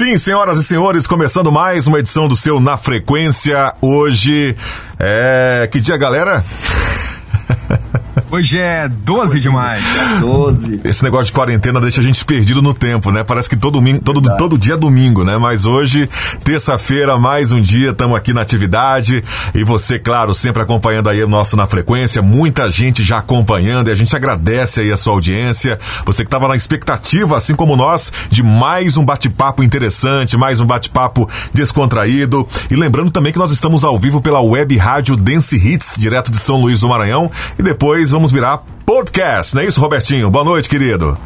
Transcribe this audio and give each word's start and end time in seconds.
Sim, 0.00 0.16
senhoras 0.16 0.56
e 0.56 0.64
senhores, 0.64 1.06
começando 1.06 1.52
mais 1.52 1.86
uma 1.86 1.98
edição 1.98 2.26
do 2.26 2.34
seu 2.34 2.58
Na 2.58 2.78
Frequência. 2.78 3.74
Hoje 3.82 4.56
é. 4.98 5.68
Que 5.70 5.78
dia, 5.78 5.98
galera? 5.98 6.42
Hoje 8.32 8.58
é 8.58 8.88
12 8.88 9.32
Hoje 9.32 9.40
de 9.40 9.50
maio. 9.50 9.82
12. 10.20 10.82
Esse 10.84 11.02
negócio 11.02 11.26
de 11.26 11.32
quarentena 11.32 11.80
deixa 11.80 12.00
a 12.00 12.04
gente 12.04 12.24
perdido 12.24 12.62
no 12.62 12.72
tempo, 12.72 13.10
né? 13.10 13.24
Parece 13.24 13.50
que 13.50 13.56
todo, 13.56 13.72
domingo, 13.72 14.00
todo, 14.00 14.22
todo 14.36 14.56
dia 14.56 14.74
é 14.74 14.76
domingo, 14.76 15.24
né? 15.24 15.36
Mas 15.36 15.66
hoje, 15.66 16.08
terça-feira, 16.44 17.18
mais 17.18 17.50
um 17.50 17.60
dia, 17.60 17.90
estamos 17.90 18.16
aqui 18.16 18.32
na 18.32 18.40
atividade. 18.40 19.24
E 19.52 19.64
você, 19.64 19.98
claro, 19.98 20.32
sempre 20.32 20.62
acompanhando 20.62 21.08
aí 21.08 21.24
o 21.24 21.28
nosso 21.28 21.56
Na 21.56 21.66
Frequência. 21.66 22.22
Muita 22.22 22.70
gente 22.70 23.02
já 23.02 23.18
acompanhando 23.18 23.88
e 23.88 23.90
a 23.90 23.96
gente 23.96 24.14
agradece 24.14 24.82
aí 24.82 24.92
a 24.92 24.96
sua 24.96 25.14
audiência. 25.14 25.76
Você 26.06 26.22
que 26.22 26.28
estava 26.28 26.46
na 26.46 26.54
expectativa, 26.54 27.36
assim 27.36 27.56
como 27.56 27.74
nós, 27.74 28.12
de 28.28 28.44
mais 28.44 28.96
um 28.96 29.04
bate-papo 29.04 29.60
interessante, 29.64 30.36
mais 30.36 30.60
um 30.60 30.66
bate-papo 30.66 31.28
descontraído. 31.52 32.46
E 32.70 32.76
lembrando 32.76 33.10
também 33.10 33.32
que 33.32 33.40
nós 33.40 33.50
estamos 33.50 33.82
ao 33.82 33.98
vivo 33.98 34.20
pela 34.20 34.40
web 34.40 34.76
rádio 34.76 35.16
Dance 35.16 35.56
Hits, 35.56 35.96
direto 35.98 36.30
de 36.30 36.38
São 36.38 36.60
Luís 36.60 36.78
do 36.78 36.88
Maranhão. 36.88 37.28
E 37.58 37.62
depois 37.62 38.12
vamos 38.12 38.19
virar 38.28 38.62
podcast, 38.84 39.54
não 39.54 39.62
é 39.62 39.66
isso, 39.66 39.80
Robertinho? 39.80 40.30
Boa 40.30 40.44
noite, 40.44 40.68
querido. 40.68 41.16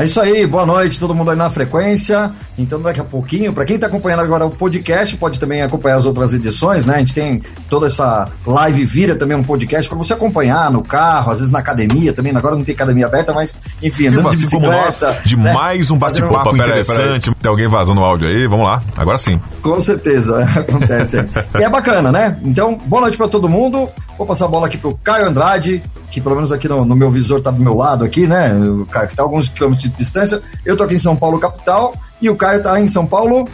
É 0.00 0.06
isso 0.06 0.18
aí, 0.18 0.46
boa 0.46 0.64
noite, 0.64 0.98
todo 0.98 1.14
mundo 1.14 1.30
aí 1.30 1.36
na 1.36 1.50
frequência. 1.50 2.30
Então, 2.58 2.80
daqui 2.80 3.00
a 3.00 3.04
pouquinho, 3.04 3.52
para 3.52 3.66
quem 3.66 3.74
está 3.74 3.86
acompanhando 3.86 4.20
agora 4.20 4.46
o 4.46 4.50
podcast, 4.50 5.14
pode 5.18 5.38
também 5.38 5.60
acompanhar 5.60 5.96
as 5.96 6.06
outras 6.06 6.32
edições, 6.32 6.86
né? 6.86 6.94
A 6.94 6.98
gente 7.00 7.12
tem 7.12 7.42
toda 7.68 7.86
essa 7.86 8.26
live 8.46 8.82
vira 8.86 9.14
também 9.14 9.36
um 9.36 9.42
podcast 9.42 9.86
para 9.86 9.98
você 9.98 10.14
acompanhar 10.14 10.70
no 10.70 10.82
carro, 10.82 11.32
às 11.32 11.38
vezes 11.40 11.52
na 11.52 11.58
academia 11.58 12.14
também. 12.14 12.34
Agora 12.34 12.56
não 12.56 12.64
tem 12.64 12.74
academia 12.74 13.04
aberta, 13.04 13.34
mas 13.34 13.58
enfim, 13.82 14.06
andando 14.06 14.30
assim 14.30 14.38
de 14.38 14.44
bicicleta. 14.44 14.72
Como 14.72 14.84
nós, 14.84 15.16
de 15.22 15.36
né? 15.36 15.52
mais 15.52 15.90
um 15.90 15.98
bate-papo 15.98 16.56
interessante. 16.56 17.30
Tem 17.34 17.50
alguém 17.50 17.68
vazando 17.68 18.00
o 18.00 18.04
áudio 18.04 18.26
aí? 18.26 18.46
Vamos 18.46 18.64
lá, 18.64 18.82
agora 18.96 19.18
sim. 19.18 19.38
Com 19.60 19.84
certeza, 19.84 20.42
acontece. 20.56 21.22
e 21.58 21.62
é 21.62 21.68
bacana, 21.68 22.10
né? 22.10 22.38
Então, 22.42 22.80
boa 22.86 23.02
noite 23.02 23.18
para 23.18 23.28
todo 23.28 23.50
mundo. 23.50 23.86
Vou 24.20 24.26
passar 24.26 24.44
a 24.44 24.48
bola 24.48 24.66
aqui 24.66 24.76
pro 24.76 24.94
Caio 25.02 25.24
Andrade, 25.24 25.82
que 26.10 26.20
pelo 26.20 26.34
menos 26.34 26.52
aqui 26.52 26.68
no, 26.68 26.84
no 26.84 26.94
meu 26.94 27.10
visor 27.10 27.40
tá 27.40 27.50
do 27.50 27.58
meu 27.58 27.74
lado 27.74 28.04
aqui, 28.04 28.26
né? 28.26 28.52
O 28.52 28.84
Caio 28.84 29.08
que 29.08 29.16
tá 29.16 29.22
a 29.22 29.24
alguns 29.24 29.48
quilômetros 29.48 29.90
de 29.90 29.96
distância. 29.96 30.42
Eu 30.62 30.76
tô 30.76 30.82
aqui 30.82 30.96
em 30.96 30.98
São 30.98 31.16
Paulo, 31.16 31.38
capital, 31.38 31.94
e 32.20 32.28
o 32.28 32.36
Caio 32.36 32.62
tá 32.62 32.78
em 32.78 32.86
São 32.86 33.06
Paulo. 33.06 33.48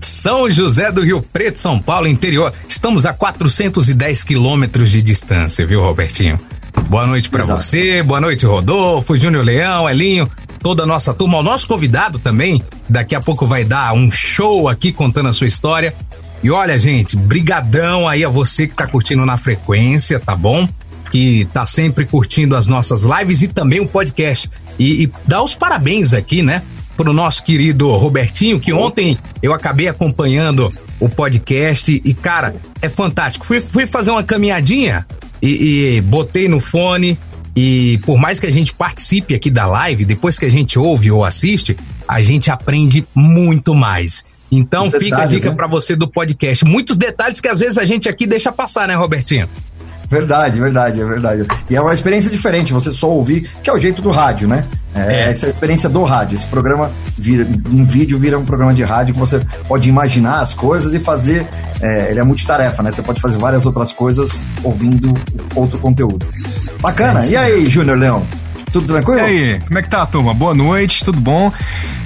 São 0.00 0.48
José 0.48 0.92
do 0.92 1.02
Rio 1.02 1.20
Preto, 1.20 1.58
São 1.58 1.80
Paulo, 1.80 2.06
interior. 2.06 2.52
Estamos 2.68 3.04
a 3.06 3.12
410 3.12 4.22
quilômetros 4.22 4.88
de 4.90 5.02
distância, 5.02 5.66
viu, 5.66 5.80
Robertinho? 5.80 6.38
Boa 6.88 7.04
noite 7.04 7.28
para 7.28 7.42
você, 7.42 8.00
boa 8.00 8.20
noite, 8.20 8.46
Rodolfo, 8.46 9.16
Júnior 9.16 9.44
Leão, 9.44 9.90
Elinho, 9.90 10.30
toda 10.60 10.84
a 10.84 10.86
nossa 10.86 11.12
turma. 11.12 11.38
O 11.38 11.42
nosso 11.42 11.66
convidado 11.66 12.20
também, 12.20 12.62
daqui 12.88 13.16
a 13.16 13.20
pouco 13.20 13.48
vai 13.48 13.64
dar 13.64 13.92
um 13.94 14.12
show 14.12 14.68
aqui 14.68 14.92
contando 14.92 15.28
a 15.28 15.32
sua 15.32 15.48
história. 15.48 15.92
E 16.42 16.50
olha, 16.50 16.78
gente, 16.78 17.16
brigadão 17.16 18.06
aí 18.06 18.24
a 18.24 18.28
você 18.28 18.66
que 18.66 18.74
tá 18.74 18.86
curtindo 18.86 19.26
na 19.26 19.36
frequência, 19.36 20.20
tá 20.20 20.36
bom? 20.36 20.68
Que 21.10 21.46
tá 21.52 21.66
sempre 21.66 22.06
curtindo 22.06 22.54
as 22.54 22.66
nossas 22.66 23.02
lives 23.02 23.42
e 23.42 23.48
também 23.48 23.80
o 23.80 23.88
podcast. 23.88 24.50
E, 24.78 25.04
e 25.04 25.12
dá 25.26 25.42
os 25.42 25.54
parabéns 25.54 26.14
aqui, 26.14 26.42
né? 26.42 26.62
Pro 26.96 27.12
nosso 27.12 27.44
querido 27.44 27.90
Robertinho, 27.96 28.60
que 28.60 28.72
ontem 28.72 29.18
eu 29.42 29.52
acabei 29.52 29.88
acompanhando 29.88 30.72
o 31.00 31.08
podcast 31.08 32.00
e, 32.04 32.14
cara, 32.14 32.54
é 32.80 32.88
fantástico. 32.88 33.44
Fui, 33.44 33.60
fui 33.60 33.86
fazer 33.86 34.10
uma 34.10 34.22
caminhadinha 34.22 35.06
e, 35.42 35.96
e 35.96 36.00
botei 36.02 36.48
no 36.48 36.60
fone. 36.60 37.18
E 37.54 37.98
por 38.04 38.18
mais 38.18 38.38
que 38.38 38.46
a 38.46 38.52
gente 38.52 38.72
participe 38.72 39.34
aqui 39.34 39.50
da 39.50 39.66
live, 39.66 40.04
depois 40.04 40.38
que 40.38 40.44
a 40.44 40.50
gente 40.50 40.78
ouve 40.78 41.10
ou 41.10 41.24
assiste, 41.24 41.76
a 42.06 42.20
gente 42.20 42.50
aprende 42.50 43.04
muito 43.14 43.74
mais. 43.74 44.24
Então 44.50 44.86
Os 44.86 44.92
fica 44.94 45.04
detalhes, 45.04 45.34
a 45.34 45.36
dica 45.36 45.50
né? 45.50 45.56
para 45.56 45.66
você 45.66 45.94
do 45.94 46.08
podcast. 46.08 46.64
Muitos 46.64 46.96
detalhes 46.96 47.40
que 47.40 47.48
às 47.48 47.60
vezes 47.60 47.78
a 47.78 47.84
gente 47.84 48.08
aqui 48.08 48.26
deixa 48.26 48.50
passar, 48.50 48.88
né, 48.88 48.94
Robertinho? 48.94 49.48
Verdade, 50.10 50.58
verdade, 50.58 51.00
é 51.00 51.04
verdade. 51.04 51.46
E 51.68 51.76
é 51.76 51.80
uma 51.80 51.92
experiência 51.92 52.30
diferente, 52.30 52.72
você 52.72 52.90
só 52.90 53.10
ouvir, 53.10 53.48
que 53.62 53.68
é 53.68 53.72
o 53.72 53.78
jeito 53.78 54.00
do 54.00 54.10
rádio, 54.10 54.48
né? 54.48 54.64
É, 54.94 55.00
é. 55.00 55.30
Essa 55.30 55.44
é 55.44 55.48
a 55.48 55.50
experiência 55.50 55.88
do 55.88 56.02
rádio. 56.02 56.34
Esse 56.34 56.46
programa 56.46 56.90
vira, 57.16 57.46
um 57.70 57.84
vídeo 57.84 58.18
vira 58.18 58.38
um 58.38 58.44
programa 58.44 58.72
de 58.72 58.82
rádio 58.82 59.12
que 59.12 59.20
você 59.20 59.40
pode 59.66 59.88
imaginar 59.88 60.40
as 60.40 60.54
coisas 60.54 60.94
e 60.94 60.98
fazer. 60.98 61.46
É, 61.82 62.10
ele 62.10 62.20
é 62.20 62.22
multitarefa, 62.22 62.82
né? 62.82 62.90
Você 62.90 63.02
pode 63.02 63.20
fazer 63.20 63.36
várias 63.36 63.66
outras 63.66 63.92
coisas 63.92 64.40
ouvindo 64.64 65.12
outro 65.54 65.78
conteúdo. 65.78 66.26
Bacana. 66.80 67.24
É 67.24 67.28
e 67.28 67.36
aí, 67.36 67.66
Júnior 67.66 67.98
Leão? 67.98 68.26
Tudo 68.72 68.86
tranquilo? 68.86 69.20
E 69.20 69.22
aí, 69.22 69.60
como 69.60 69.78
é 69.78 69.82
que 69.82 69.88
tá, 69.88 70.06
turma? 70.06 70.32
Boa 70.32 70.54
noite, 70.54 71.04
tudo 71.04 71.20
bom? 71.20 71.52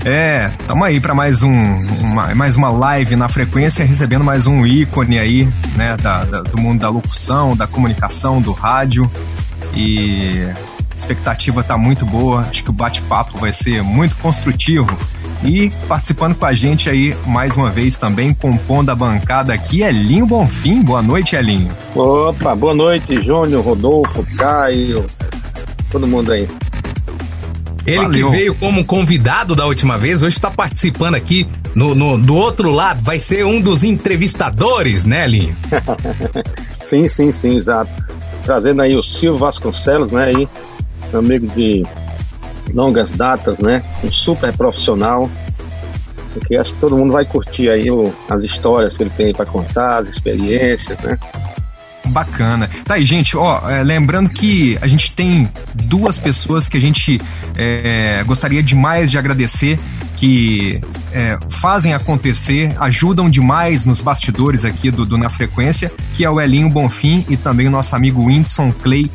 É, 0.04 0.50
tamo 0.66 0.82
aí 0.82 0.98
para 0.98 1.14
mais 1.14 1.44
um, 1.44 1.52
uma, 1.52 2.34
mais 2.34 2.56
uma 2.56 2.70
live 2.70 3.14
na 3.14 3.28
frequência, 3.28 3.84
recebendo 3.84 4.24
mais 4.24 4.48
um 4.48 4.66
ícone 4.66 5.18
aí, 5.18 5.48
né, 5.76 5.96
da, 5.96 6.24
da, 6.24 6.40
do 6.42 6.60
mundo 6.60 6.80
da 6.80 6.88
locução, 6.88 7.56
da 7.56 7.68
comunicação, 7.68 8.40
do 8.40 8.50
rádio. 8.50 9.08
E 9.74 10.44
a 10.90 10.94
expectativa 10.94 11.62
tá 11.62 11.78
muito 11.78 12.04
boa, 12.04 12.40
acho 12.40 12.64
que 12.64 12.70
o 12.70 12.72
bate-papo 12.72 13.38
vai 13.38 13.52
ser 13.52 13.82
muito 13.84 14.16
construtivo. 14.16 14.96
E 15.44 15.70
participando 15.86 16.34
com 16.34 16.46
a 16.46 16.52
gente 16.52 16.90
aí 16.90 17.16
mais 17.26 17.56
uma 17.56 17.70
vez 17.70 17.96
também, 17.96 18.34
compondo 18.34 18.90
a 18.90 18.96
bancada 18.96 19.54
aqui, 19.54 19.82
Elinho 19.82 20.26
Bonfim. 20.26 20.82
Boa 20.82 21.02
noite, 21.02 21.36
Elinho. 21.36 21.70
Opa, 21.94 22.56
boa 22.56 22.74
noite, 22.74 23.20
Júnior, 23.20 23.64
Rodolfo, 23.64 24.24
Caio, 24.36 25.06
todo 25.90 26.08
mundo 26.08 26.32
aí. 26.32 26.48
Ele 27.86 27.98
Valeu. 27.98 28.30
que 28.30 28.36
veio 28.36 28.54
como 28.54 28.84
convidado 28.84 29.54
da 29.54 29.66
última 29.66 29.98
vez, 29.98 30.22
hoje 30.22 30.36
está 30.36 30.50
participando 30.50 31.14
aqui 31.14 31.46
no, 31.74 31.94
no, 31.94 32.18
do 32.18 32.36
outro 32.36 32.70
lado, 32.70 33.02
vai 33.02 33.18
ser 33.18 33.44
um 33.44 33.60
dos 33.60 33.82
entrevistadores, 33.82 35.04
né, 35.04 35.26
Linho? 35.26 35.56
sim, 36.84 37.08
sim, 37.08 37.32
sim, 37.32 37.56
exato. 37.56 37.90
Trazendo 38.44 38.82
aí 38.82 38.96
o 38.96 39.02
Silvio 39.02 39.38
Vasconcelos, 39.38 40.12
né, 40.12 40.26
aí, 40.26 40.48
amigo 41.12 41.46
de 41.48 41.84
longas 42.72 43.10
datas, 43.10 43.58
né, 43.58 43.82
um 44.04 44.12
super 44.12 44.56
profissional, 44.56 45.28
porque 46.32 46.56
acho 46.56 46.72
que 46.72 46.78
todo 46.78 46.96
mundo 46.96 47.12
vai 47.12 47.24
curtir 47.24 47.68
aí 47.68 47.90
o, 47.90 48.12
as 48.30 48.44
histórias 48.44 48.96
que 48.96 49.02
ele 49.02 49.10
tem 49.10 49.32
para 49.32 49.44
contar, 49.44 49.98
as 49.98 50.08
experiências, 50.08 50.98
né. 51.00 51.18
Bacana. 52.12 52.68
Tá 52.84 52.94
aí, 52.94 53.04
gente, 53.04 53.36
ó, 53.36 53.68
é, 53.68 53.82
lembrando 53.82 54.30
que 54.30 54.78
a 54.80 54.86
gente 54.86 55.12
tem 55.12 55.48
duas 55.74 56.18
pessoas 56.18 56.68
que 56.68 56.76
a 56.76 56.80
gente 56.80 57.20
é, 57.56 58.22
gostaria 58.26 58.62
demais 58.62 59.10
de 59.10 59.18
agradecer, 59.18 59.78
que 60.16 60.80
é, 61.12 61.38
fazem 61.48 61.94
acontecer, 61.94 62.74
ajudam 62.78 63.28
demais 63.28 63.84
nos 63.84 64.00
bastidores 64.00 64.64
aqui 64.64 64.90
do, 64.90 65.04
do 65.04 65.16
Na 65.16 65.28
Frequência, 65.28 65.92
que 66.14 66.24
é 66.24 66.30
o 66.30 66.40
Elinho 66.40 66.68
Bonfim 66.68 67.24
e 67.28 67.36
também 67.36 67.66
o 67.66 67.70
nosso 67.70 67.96
amigo 67.96 68.24
Whindersson 68.24 68.72
Clay, 68.72 69.10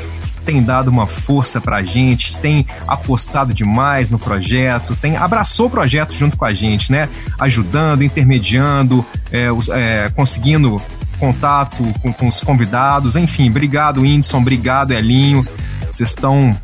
tem 0.47 0.63
dado 0.63 0.87
uma 0.87 1.05
força 1.05 1.59
pra 1.59 1.83
gente, 1.83 2.37
tem 2.37 2.65
apostado 2.87 3.53
demais 3.53 4.09
no 4.09 4.17
projeto, 4.17 4.95
tem 4.95 5.17
abraçou 5.17 5.67
o 5.67 5.69
projeto 5.69 6.13
junto 6.13 6.37
com 6.37 6.45
a 6.45 6.53
gente, 6.53 6.89
né? 6.89 7.09
Ajudando, 7.37 8.01
intermediando, 8.01 9.05
é, 9.29 9.47
é, 9.73 10.09
conseguindo 10.15 10.81
contato 11.19 11.83
com, 12.01 12.13
com 12.13 12.27
os 12.27 12.39
convidados. 12.39 13.15
Enfim, 13.15 13.49
obrigado, 13.49 14.01
Whindersson, 14.01 14.37
obrigado, 14.37 14.91
Elinho. 14.91 15.45
Vocês 15.89 16.09
estão 16.09 16.55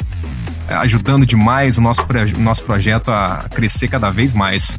é, 0.68 0.76
ajudando 0.76 1.26
demais 1.26 1.78
o 1.78 1.82
nosso, 1.82 2.06
o 2.36 2.40
nosso 2.40 2.64
projeto 2.64 3.12
a 3.12 3.46
crescer 3.50 3.88
cada 3.88 4.10
vez 4.10 4.34
mais. 4.34 4.78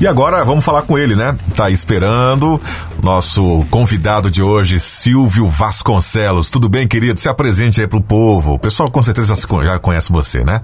E 0.00 0.06
agora 0.06 0.42
vamos 0.44 0.64
falar 0.64 0.82
com 0.82 0.96
ele, 0.96 1.14
né? 1.14 1.36
Tá 1.54 1.68
esperando 1.68 2.60
nosso 3.02 3.66
convidado 3.70 4.30
de 4.30 4.42
hoje, 4.42 4.80
Silvio 4.80 5.46
Vasconcelos. 5.46 6.48
Tudo 6.48 6.70
bem, 6.70 6.88
querido? 6.88 7.20
Se 7.20 7.28
apresente 7.28 7.82
aí 7.82 7.86
pro 7.86 8.00
povo. 8.00 8.54
O 8.54 8.58
pessoal 8.58 8.90
com 8.90 9.02
certeza 9.02 9.34
já 9.62 9.78
conhece 9.78 10.10
você, 10.10 10.42
né? 10.42 10.62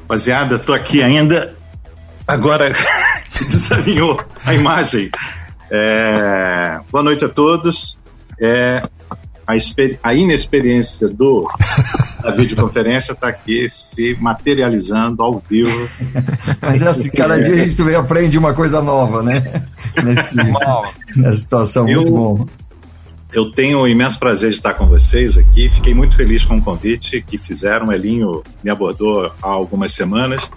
Rapaziada, 0.00 0.58
tô 0.58 0.72
aqui 0.72 1.02
ainda. 1.02 1.54
Agora 2.26 2.74
desalinhou 3.38 4.18
a 4.46 4.54
imagem. 4.54 5.10
É, 5.70 6.80
boa 6.90 7.02
noite 7.02 7.24
a 7.24 7.28
todos. 7.28 7.98
É, 8.40 8.82
a, 9.46 9.52
a, 10.08 10.14
inexperiência 10.14 11.08
do, 11.08 11.46
da 12.22 12.30
videoconferência 12.30 13.12
está 13.12 13.28
aqui 13.28 13.68
se 13.68 14.16
materializando 14.20 15.22
ao 15.22 15.42
vivo. 15.48 15.88
Mas 16.60 16.86
assim, 16.86 17.10
cada 17.10 17.40
dia 17.40 17.54
a 17.54 17.58
gente 17.58 17.76
também 17.76 17.94
aprende 17.94 18.36
uma 18.38 18.54
coisa 18.54 18.80
nova, 18.80 19.22
né? 19.22 19.64
Nesse, 20.02 20.36
nessa 21.16 21.36
situação, 21.36 21.88
eu, 21.88 21.96
muito 21.96 22.12
bom. 22.12 22.46
Eu 23.32 23.50
tenho 23.50 23.80
o 23.80 23.88
imenso 23.88 24.18
prazer 24.18 24.50
de 24.50 24.56
estar 24.56 24.74
com 24.74 24.86
vocês 24.86 25.36
aqui. 25.36 25.68
Fiquei 25.68 25.94
muito 25.94 26.16
feliz 26.16 26.44
com 26.44 26.56
o 26.56 26.62
convite 26.62 27.22
que 27.22 27.38
fizeram. 27.38 27.86
O 27.86 27.92
Elinho 27.92 28.42
me 28.62 28.70
abordou 28.70 29.32
há 29.42 29.48
algumas 29.48 29.92
semanas. 29.92 30.50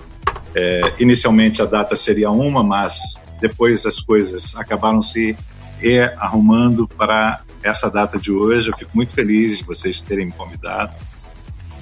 É, 0.55 0.81
inicialmente 0.99 1.61
a 1.61 1.65
data 1.65 1.95
seria 1.95 2.29
uma, 2.29 2.63
mas 2.63 3.15
depois 3.43 3.85
as 3.85 3.99
coisas 3.99 4.55
acabaram 4.55 5.01
se 5.01 5.35
rearrumando 5.77 6.87
para 6.87 7.41
essa 7.61 7.89
data 7.89 8.17
de 8.17 8.31
hoje. 8.31 8.69
Eu 8.69 8.77
fico 8.77 8.91
muito 8.95 9.11
feliz 9.11 9.57
de 9.57 9.65
vocês 9.65 10.01
terem 10.01 10.27
me 10.27 10.31
convidado. 10.31 10.93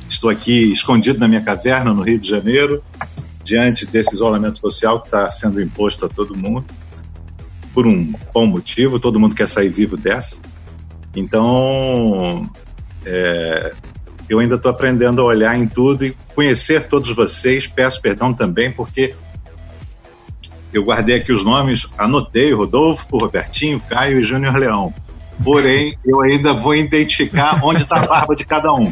Estou 0.10 0.32
aqui 0.32 0.74
escondido 0.74 1.20
na 1.20 1.28
minha 1.28 1.42
caverna 1.42 1.94
no 1.94 2.02
Rio 2.02 2.18
de 2.18 2.28
Janeiro, 2.28 2.84
diante 3.44 3.86
desse 3.86 4.16
isolamento 4.16 4.58
social 4.58 5.02
que 5.02 5.06
está 5.06 5.30
sendo 5.30 5.62
imposto 5.62 6.08
a 6.08 6.10
todo 6.10 6.36
mundo, 6.36 6.66
por 7.76 7.86
um 7.86 8.12
bom 8.34 8.48
motivo, 8.48 9.00
todo 9.00 9.20
mundo 9.20 9.36
quer 9.36 9.48
sair 9.48 9.70
vivo 9.70 9.96
dessa. 9.96 10.42
Então, 11.16 12.50
é, 13.06 13.74
eu 14.28 14.40
ainda 14.40 14.56
estou 14.56 14.72
aprendendo 14.72 15.22
a 15.22 15.26
olhar 15.26 15.56
em 15.56 15.68
tudo 15.68 16.06
e 16.06 16.18
conhecer 16.34 16.88
todos 16.88 17.12
vocês. 17.12 17.68
Peço 17.68 18.02
perdão 18.02 18.34
também, 18.34 18.72
porque 18.72 19.14
eu 20.74 20.84
guardei 20.84 21.18
aqui 21.18 21.32
os 21.32 21.44
nomes, 21.44 21.88
anotei 21.98 22.54
Rodolfo, 22.54 23.18
Robertinho, 23.18 23.82
Caio 23.90 24.20
e 24.20 24.24
Júnior 24.24 24.56
Leão. 24.56 24.94
Porém, 25.44 25.98
eu 26.06 26.22
ainda 26.22 26.54
vou 26.54 26.76
identificar 26.76 27.60
onde 27.64 27.82
está 27.82 27.98
a 27.98 28.06
barba 28.06 28.36
de 28.36 28.46
cada 28.46 28.72
um. 28.74 28.84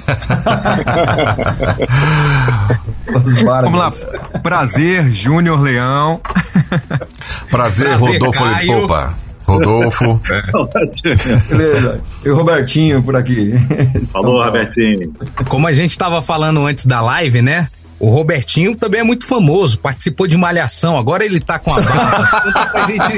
Vamos 3.64 3.80
lá. 3.80 3.92
Prazer, 4.42 5.12
Júnior 5.14 5.62
Leão. 5.62 6.20
Prazer, 7.52 7.88
Prazer 7.90 8.14
Rodolfo. 8.14 8.44
Caio. 8.44 8.86
Opa. 8.86 9.14
Rodolfo. 9.46 10.22
Beleza. 11.50 12.02
E 12.24 12.30
o 12.30 12.36
Robertinho 12.36 13.02
por 13.02 13.16
aqui. 13.16 13.52
Falou, 14.12 14.44
Robertinho. 14.44 15.14
Como 15.48 15.68
a 15.68 15.72
gente 15.72 15.92
estava 15.92 16.22
falando 16.22 16.66
antes 16.66 16.86
da 16.86 17.02
live, 17.02 17.42
né? 17.42 17.68
O 18.00 18.10
Robertinho 18.10 18.76
também 18.76 19.02
é 19.02 19.04
muito 19.04 19.26
famoso, 19.26 19.78
participou 19.78 20.26
de 20.26 20.38
Malhação, 20.38 20.98
agora 20.98 21.26
ele 21.26 21.40
tá 21.40 21.60
com 21.60 21.74
a 21.74 21.82
barba. 21.82 22.28
pra, 22.72 22.88
gente, 22.88 23.18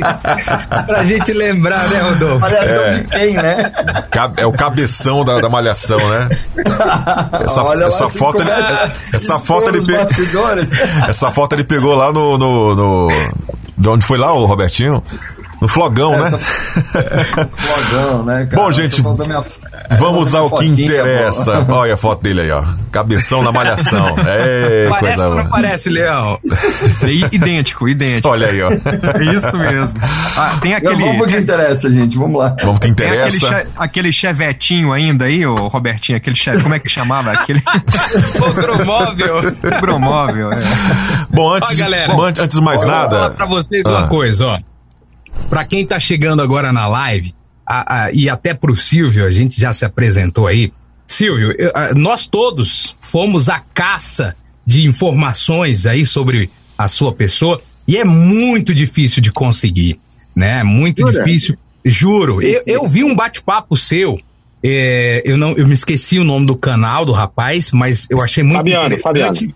pra 0.88 1.04
gente 1.04 1.34
lembrar, 1.34 1.88
né, 1.88 2.00
Rodolfo? 2.00 2.40
Malhação 2.40 2.84
é, 2.86 2.92
de 2.94 3.08
quem, 3.08 3.34
né? 3.36 3.72
É 4.38 4.46
o 4.46 4.52
cabeção 4.52 5.24
da, 5.24 5.40
da 5.40 5.50
Malhação, 5.50 6.00
né? 6.00 6.30
Essa, 7.46 7.64
Olha 7.64 7.86
essa 7.86 8.10
foto, 8.10 8.42
ele, 8.42 8.52
essa 9.14 9.40
foto 9.40 9.70
ele 9.70 9.82
pegou. 9.82 10.42
Essa 11.08 11.32
foto 11.32 11.54
ele 11.54 11.64
pegou 11.64 11.96
lá 11.96 12.12
no, 12.12 12.38
no, 12.38 12.76
no. 12.76 13.08
De 13.78 13.90
onde 13.90 14.06
foi 14.06 14.18
lá, 14.18 14.34
o 14.34 14.46
Robertinho? 14.46 15.04
No 15.62 15.68
flogão, 15.68 16.12
né? 16.18 16.32
flogão, 17.56 18.24
né, 18.24 18.46
cara? 18.46 18.64
Bom, 18.64 18.72
gente. 18.72 19.02
Vamos 19.98 20.34
ao 20.34 20.50
que 20.52 20.66
interessa. 20.66 21.66
Olha 21.70 21.94
a 21.94 21.98
foto 21.98 22.22
dele 22.22 22.42
aí, 22.42 22.52
ó. 22.52 22.64
Cabeção 22.92 23.44
na 23.44 23.52
malhação. 23.52 24.16
É, 24.34 24.88
parece 24.90 25.22
ou 25.22 25.36
não 25.36 25.50
parece, 25.50 25.90
Leão? 25.90 26.40
idêntico, 27.32 27.90
idêntico. 27.90 28.30
Olha 28.30 28.48
aí, 28.48 28.62
ó. 28.62 28.70
É 28.72 29.36
isso 29.36 29.58
mesmo. 29.58 30.00
Ah, 30.38 30.58
tem 30.62 30.74
aquele... 30.74 30.96
Vamos 30.96 31.18
pro 31.18 31.28
que 31.28 31.38
interessa, 31.38 31.92
gente. 31.92 32.18
Vamos 32.18 32.40
lá. 32.40 32.56
Vamos 32.62 32.80
que 32.80 32.88
interessa. 32.88 33.40
Tem 33.40 33.50
aquele, 33.50 33.64
che... 33.64 33.78
aquele 33.78 34.14
chevetinho 34.14 34.94
ainda 34.94 35.26
aí, 35.26 35.46
o 35.46 35.68
Robertinho, 35.68 36.18
aquele 36.18 36.36
cheve... 36.36 36.62
Como 36.62 36.76
é 36.76 36.80
que 36.80 36.90
chamava? 36.90 37.32
Aquele... 37.32 37.62
Progromóvel, 39.62 40.50
é. 40.52 40.62
Bom, 41.30 41.54
antes, 41.54 41.72
ó, 41.72 41.76
galera, 41.76 42.14
bom, 42.14 42.24
antes 42.24 42.48
de 42.48 42.62
mais 42.62 42.84
nada... 42.84 43.10
Vou 43.10 43.20
falar 43.20 43.30
pra 43.32 43.46
vocês 43.46 43.84
ah. 43.86 43.90
uma 43.90 44.08
coisa, 44.08 44.46
ó. 44.48 44.60
Para 45.50 45.66
quem 45.66 45.82
está 45.82 46.00
chegando 46.00 46.42
agora 46.42 46.72
na 46.72 46.88
live, 46.88 47.34
a, 47.66 48.04
a, 48.04 48.12
e 48.12 48.30
até 48.30 48.54
para 48.54 48.72
o 48.72 48.76
Silvio, 48.76 49.26
a 49.26 49.32
gente 49.32 49.60
já 49.60 49.74
se 49.74 49.86
apresentou 49.86 50.48
aí. 50.48 50.72
Silvio, 51.06 51.54
eu, 51.58 51.72
a, 51.76 51.94
nós 51.94 52.26
todos 52.26 52.96
fomos 53.00 53.50
à 53.50 53.60
caça 53.74 54.36
de 54.66 54.86
informações 54.86 55.86
aí 55.86 56.06
sobre 56.06 56.50
a 56.78 56.88
sua 56.88 57.14
pessoa 57.14 57.62
e 57.88 57.98
é 57.98 58.04
muito 58.04 58.74
difícil 58.74 59.22
de 59.22 59.32
conseguir, 59.32 60.00
né? 60.36 60.64
Muito 60.64 61.00
Jura? 61.00 61.12
difícil. 61.12 61.58
Juro. 61.84 62.42
Eu, 62.42 62.64
eu 62.66 62.88
vi 62.88 63.04
um 63.04 63.16
bate-papo 63.16 63.76
seu. 63.76 64.20
É, 64.64 65.24
eu 65.26 65.38
não, 65.38 65.54
eu 65.54 65.66
me 65.66 65.74
esqueci 65.74 66.20
o 66.20 66.24
nome 66.24 66.46
do 66.46 66.56
canal 66.56 67.04
do 67.04 67.12
rapaz, 67.12 67.72
mas 67.72 68.08
eu 68.10 68.22
achei 68.22 68.44
muito 68.44 68.58
Fabiano, 68.58 69.00
Fabiano. 69.00 69.54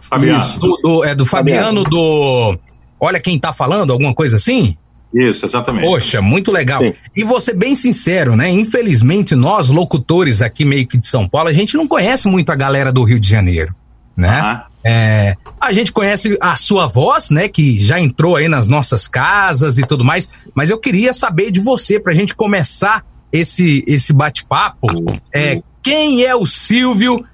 Fabiano. 0.00 0.40
Isso, 0.40 0.58
do, 0.58 0.76
do, 0.82 1.04
é 1.04 1.14
do 1.14 1.24
Fabiano, 1.24 1.84
Fabiano 1.84 1.84
do. 1.84 2.58
Olha 2.98 3.20
quem 3.20 3.38
tá 3.38 3.52
falando, 3.52 3.92
alguma 3.92 4.14
coisa 4.14 4.36
assim? 4.36 4.76
Isso, 5.16 5.46
exatamente. 5.46 5.86
Poxa, 5.86 6.20
muito 6.20 6.52
legal. 6.52 6.80
Sim. 6.80 6.92
E 7.16 7.24
você 7.24 7.54
bem 7.54 7.74
sincero, 7.74 8.36
né? 8.36 8.50
Infelizmente, 8.50 9.34
nós, 9.34 9.70
locutores 9.70 10.42
aqui 10.42 10.62
meio 10.62 10.86
que 10.86 10.98
de 10.98 11.06
São 11.06 11.26
Paulo, 11.26 11.48
a 11.48 11.54
gente 11.54 11.74
não 11.74 11.88
conhece 11.88 12.28
muito 12.28 12.50
a 12.50 12.56
galera 12.56 12.92
do 12.92 13.02
Rio 13.02 13.18
de 13.18 13.26
Janeiro, 13.26 13.74
né? 14.14 14.62
É, 14.84 15.34
a 15.58 15.72
gente 15.72 15.90
conhece 15.90 16.36
a 16.40 16.54
sua 16.54 16.86
voz, 16.86 17.30
né? 17.30 17.48
Que 17.48 17.78
já 17.78 17.98
entrou 17.98 18.36
aí 18.36 18.46
nas 18.46 18.66
nossas 18.66 19.08
casas 19.08 19.78
e 19.78 19.82
tudo 19.82 20.04
mais. 20.04 20.28
Mas 20.54 20.68
eu 20.70 20.78
queria 20.78 21.14
saber 21.14 21.50
de 21.50 21.60
você, 21.60 21.98
pra 21.98 22.12
gente 22.12 22.34
começar 22.34 23.02
esse, 23.32 23.82
esse 23.86 24.12
bate-papo. 24.12 24.86
É, 25.34 25.62
quem 25.82 26.24
é 26.24 26.36
o 26.36 26.46
Silvio? 26.46 27.24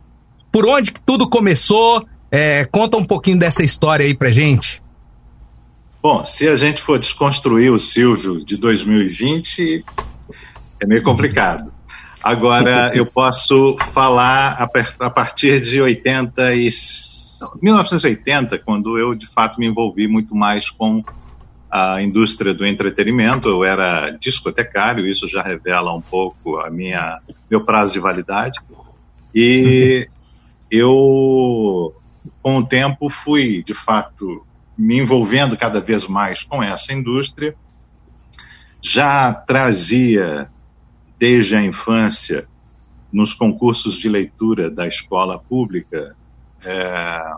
Por 0.52 0.67
onde 0.67 0.93
que 0.93 1.00
tudo 1.00 1.29
começou? 1.29 2.06
É, 2.31 2.64
conta 2.64 2.96
um 2.96 3.05
pouquinho 3.05 3.38
dessa 3.38 3.62
história 3.64 4.06
aí 4.06 4.14
pra 4.14 4.31
gente. 4.31 4.81
Bom, 6.02 6.25
se 6.25 6.49
a 6.49 6.56
gente 6.56 6.82
for 6.82 6.99
desconstruir 6.99 7.72
o 7.72 7.78
Silvio 7.78 8.44
de 8.44 8.56
2020, 8.56 9.84
é 10.82 10.87
meio 10.88 11.04
complicado. 11.04 11.72
Agora, 12.20 12.90
eu 12.99 13.06
posso 13.06 13.76
falar 13.93 14.69
a, 14.99 15.10
partir 15.10 15.60
de 15.60 15.81
80 15.81 16.56
e 16.56 16.69
1980, 17.62 18.58
quando 18.58 18.99
eu 18.99 19.14
de 19.14 19.28
fato 19.28 19.60
me 19.60 19.66
envolvi 19.66 20.08
muito 20.08 20.34
mais 20.34 20.69
com 20.69 21.04
a 21.70 22.02
indústria 22.02 22.52
do 22.52 22.66
entretenimento. 22.66 23.48
Eu 23.48 23.62
era 23.62 24.10
discotecário, 24.10 25.06
isso 25.06 25.28
já 25.28 25.40
revela 25.40 25.94
um 25.94 26.02
pouco 26.02 26.58
a 26.58 26.69
minha 26.69 27.16
meu 27.48 27.60
prazo 27.64 27.93
de 27.93 28.00
validade. 28.00 28.58
E 29.32 30.08
eu, 30.69 31.94
com 32.43 32.58
o 32.58 32.66
tempo, 32.66 33.08
fui 33.08 33.62
de 33.62 33.72
fato 33.72 34.44
me 34.82 34.99
envolvendo 34.99 35.56
cada 35.56 35.81
vez 35.81 36.08
mais 36.08 36.43
com 36.43 36.61
essa 36.61 36.93
indústria. 36.93 37.55
Já 38.81 39.32
trazia, 39.32 40.50
desde 41.17 41.55
a 41.55 41.62
infância, 41.62 42.49
nos 43.12 43.32
concursos 43.32 43.94
de 43.94 44.08
leitura 44.08 44.69
da 44.69 44.84
escola 44.84 45.38
pública, 45.38 46.17
é, 46.64 47.32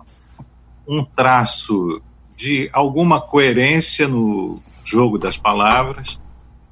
um 0.88 1.04
traço 1.04 2.00
de 2.34 2.70
alguma 2.72 3.20
coerência 3.20 4.08
no 4.08 4.58
jogo 4.82 5.18
das 5.18 5.36
palavras. 5.36 6.18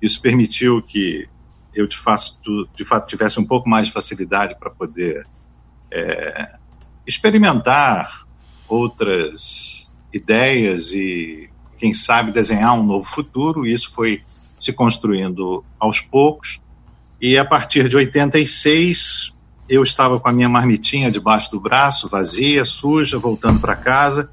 Isso 0.01 0.23
permitiu 0.23 0.81
que 0.81 1.29
eu, 1.75 1.87
de 1.87 1.99
fato, 1.99 2.67
de 2.75 2.85
fato 2.85 3.07
tivesse 3.07 3.39
um 3.39 3.45
pouco 3.45 3.69
mais 3.69 3.88
de 3.88 3.93
facilidade 3.93 4.57
para 4.59 4.71
poder 4.71 5.23
é, 5.91 6.57
experimentar 7.07 8.26
outras 8.67 9.82
ideias 10.12 10.92
e, 10.92 11.49
quem 11.76 11.95
sabe, 11.95 12.33
desenhar 12.33 12.78
um 12.78 12.83
novo 12.83 13.07
futuro. 13.07 13.66
Isso 13.66 13.92
foi 13.92 14.23
se 14.59 14.73
construindo 14.73 15.64
aos 15.78 16.00
poucos. 16.00 16.61
E 17.21 17.38
a 17.38 17.45
partir 17.45 17.88
de 17.88 17.97
86, 17.97 19.33
eu 19.69 19.83
estava 19.83 20.19
com 20.19 20.28
a 20.28 20.33
minha 20.33 20.49
marmitinha 20.49 21.11
debaixo 21.11 21.50
do 21.50 21.61
braço, 21.61 22.09
vazia, 22.09 22.64
suja, 22.64 23.19
voltando 23.19 23.61
para 23.61 23.75
casa, 23.75 24.31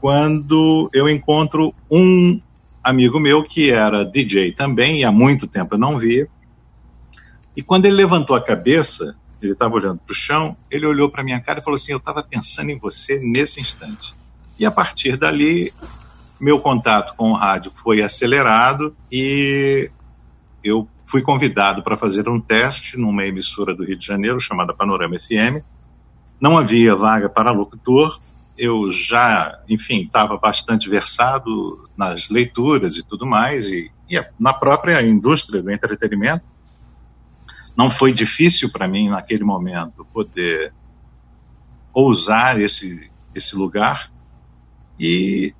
quando 0.00 0.90
eu 0.92 1.08
encontro 1.08 1.74
um 1.90 2.40
amigo 2.82 3.18
meu 3.18 3.42
que 3.42 3.70
era 3.70 4.04
DJ 4.04 4.52
também, 4.52 5.00
e 5.00 5.04
há 5.04 5.12
muito 5.12 5.46
tempo 5.46 5.74
eu 5.74 5.78
não 5.78 5.98
via. 5.98 6.28
E 7.56 7.62
quando 7.62 7.86
ele 7.86 7.96
levantou 7.96 8.34
a 8.34 8.44
cabeça, 8.44 9.16
ele 9.40 9.52
estava 9.52 9.74
olhando 9.74 9.98
para 9.98 10.12
o 10.12 10.14
chão, 10.14 10.56
ele 10.70 10.86
olhou 10.86 11.08
para 11.08 11.22
minha 11.22 11.40
cara 11.40 11.60
e 11.60 11.62
falou 11.62 11.76
assim: 11.76 11.92
Eu 11.92 11.98
estava 11.98 12.22
pensando 12.22 12.70
em 12.70 12.78
você 12.78 13.18
nesse 13.22 13.60
instante. 13.60 14.14
E 14.58 14.64
a 14.64 14.70
partir 14.70 15.16
dali, 15.16 15.72
meu 16.40 16.58
contato 16.58 17.14
com 17.16 17.32
o 17.32 17.34
rádio 17.34 17.72
foi 17.74 18.02
acelerado 18.02 18.94
e 19.10 19.90
eu 20.62 20.88
fui 21.04 21.22
convidado 21.22 21.82
para 21.82 21.96
fazer 21.96 22.28
um 22.28 22.40
teste 22.40 22.96
numa 22.96 23.24
emissora 23.24 23.74
do 23.74 23.84
Rio 23.84 23.96
de 23.96 24.06
Janeiro 24.06 24.40
chamada 24.40 24.72
Panorama 24.72 25.18
FM. 25.18 25.62
Não 26.40 26.56
havia 26.56 26.96
vaga 26.96 27.28
para 27.28 27.50
locutor, 27.50 28.18
eu 28.56 28.90
já, 28.90 29.60
enfim, 29.68 30.02
estava 30.02 30.36
bastante 30.38 30.88
versado 30.88 31.88
nas 31.96 32.30
leituras 32.30 32.96
e 32.96 33.06
tudo 33.06 33.26
mais, 33.26 33.68
e, 33.68 33.90
e 34.08 34.24
na 34.38 34.52
própria 34.52 35.02
indústria 35.02 35.62
do 35.62 35.70
entretenimento. 35.70 36.44
Não 37.76 37.90
foi 37.90 38.12
difícil 38.12 38.70
para 38.70 38.86
mim, 38.86 39.08
naquele 39.08 39.42
momento, 39.42 40.06
poder 40.12 40.72
ousar 41.92 42.60
esse, 42.60 43.10
esse 43.34 43.56
lugar 43.56 44.10
e 44.98 45.52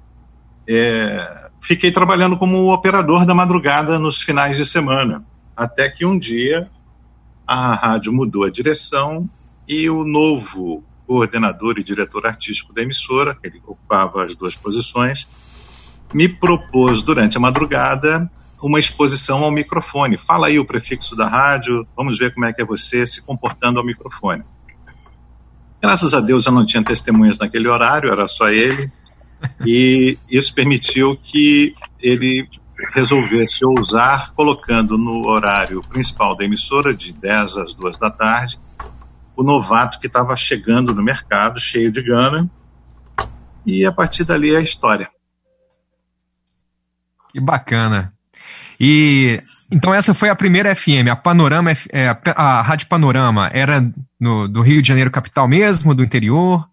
é, 0.68 1.50
fiquei 1.60 1.90
trabalhando 1.90 2.36
como 2.36 2.72
operador 2.72 3.26
da 3.26 3.34
madrugada 3.34 3.98
nos 3.98 4.22
finais 4.22 4.56
de 4.56 4.66
semana, 4.66 5.24
até 5.56 5.88
que 5.88 6.04
um 6.04 6.18
dia 6.18 6.70
a 7.46 7.74
rádio 7.74 8.12
mudou 8.12 8.44
a 8.44 8.50
direção 8.50 9.28
e 9.68 9.88
o 9.88 10.04
novo 10.04 10.82
coordenador 11.06 11.74
e 11.78 11.82
diretor 11.82 12.26
artístico 12.26 12.72
da 12.72 12.82
emissora, 12.82 13.34
que 13.34 13.46
ele 13.46 13.60
ocupava 13.66 14.22
as 14.22 14.34
duas 14.34 14.56
posições, 14.56 15.28
me 16.12 16.28
propôs 16.28 17.02
durante 17.02 17.36
a 17.36 17.40
madrugada 17.40 18.30
uma 18.62 18.78
exposição 18.78 19.44
ao 19.44 19.50
microfone. 19.50 20.16
Fala 20.16 20.46
aí 20.46 20.58
o 20.58 20.64
prefixo 20.64 21.14
da 21.14 21.28
rádio, 21.28 21.86
vamos 21.94 22.18
ver 22.18 22.32
como 22.32 22.46
é 22.46 22.52
que 22.52 22.62
é 22.62 22.64
você 22.64 23.04
se 23.04 23.20
comportando 23.20 23.78
ao 23.78 23.84
microfone. 23.84 24.42
Graças 25.82 26.14
a 26.14 26.20
Deus 26.20 26.46
eu 26.46 26.52
não 26.52 26.64
tinha 26.64 26.82
testemunhas 26.82 27.38
naquele 27.38 27.68
horário, 27.68 28.10
era 28.10 28.26
só 28.26 28.48
ele. 28.48 28.90
E 29.66 30.18
isso 30.30 30.54
permitiu 30.54 31.16
que 31.22 31.72
ele 32.00 32.48
resolvesse 32.92 33.64
ousar, 33.64 34.32
colocando 34.34 34.98
no 34.98 35.26
horário 35.26 35.80
principal 35.82 36.36
da 36.36 36.44
emissora, 36.44 36.92
de 36.92 37.12
10 37.12 37.58
às 37.58 37.74
2 37.74 37.98
da 37.98 38.10
tarde, 38.10 38.58
o 39.36 39.42
novato 39.42 39.98
que 39.98 40.06
estava 40.06 40.34
chegando 40.36 40.94
no 40.94 41.02
mercado, 41.02 41.58
cheio 41.58 41.90
de 41.90 42.02
gana, 42.02 42.48
e 43.64 43.84
a 43.84 43.92
partir 43.92 44.24
dali 44.24 44.54
é 44.54 44.58
a 44.58 44.62
história. 44.62 45.08
Que 47.30 47.40
bacana. 47.40 48.12
E 48.78 49.40
então 49.70 49.94
essa 49.94 50.14
foi 50.14 50.28
a 50.28 50.36
primeira 50.36 50.74
FM, 50.74 51.08
a 51.10 51.16
Panorama, 51.16 51.72
é, 51.92 52.16
a, 52.36 52.62
Rádio 52.62 52.88
Panorama 52.88 53.48
era 53.52 53.88
no, 54.20 54.46
do 54.46 54.60
Rio 54.60 54.82
de 54.82 54.88
Janeiro 54.88 55.10
capital 55.10 55.48
mesmo, 55.48 55.94
do 55.94 56.04
interior? 56.04 56.68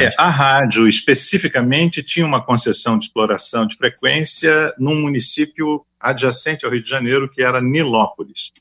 É, 0.00 0.10
a 0.18 0.28
rádio 0.28 0.86
especificamente 0.88 2.02
tinha 2.02 2.26
uma 2.26 2.42
concessão 2.42 2.98
de 2.98 3.04
exploração 3.04 3.66
de 3.66 3.76
frequência 3.76 4.74
num 4.78 5.00
município 5.00 5.84
adjacente 6.00 6.64
ao 6.64 6.70
Rio 6.70 6.82
de 6.82 6.88
Janeiro, 6.88 7.28
que 7.28 7.42
era 7.42 7.60
Nilópolis. 7.60 8.52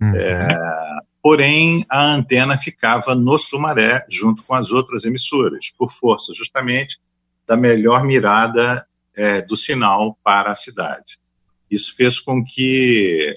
Uhum. 0.00 0.14
É, 0.14 0.48
porém, 1.22 1.84
a 1.88 2.04
antena 2.04 2.56
ficava 2.56 3.14
no 3.14 3.36
Sumaré, 3.38 4.04
junto 4.08 4.42
com 4.42 4.54
as 4.54 4.70
outras 4.70 5.04
emissoras, 5.04 5.72
por 5.76 5.90
força 5.90 6.32
justamente 6.34 6.98
da 7.46 7.56
melhor 7.56 8.04
mirada 8.04 8.86
é, 9.16 9.42
do 9.42 9.56
sinal 9.56 10.18
para 10.22 10.50
a 10.52 10.54
cidade. 10.54 11.18
Isso 11.70 11.94
fez 11.96 12.20
com 12.20 12.44
que 12.44 13.36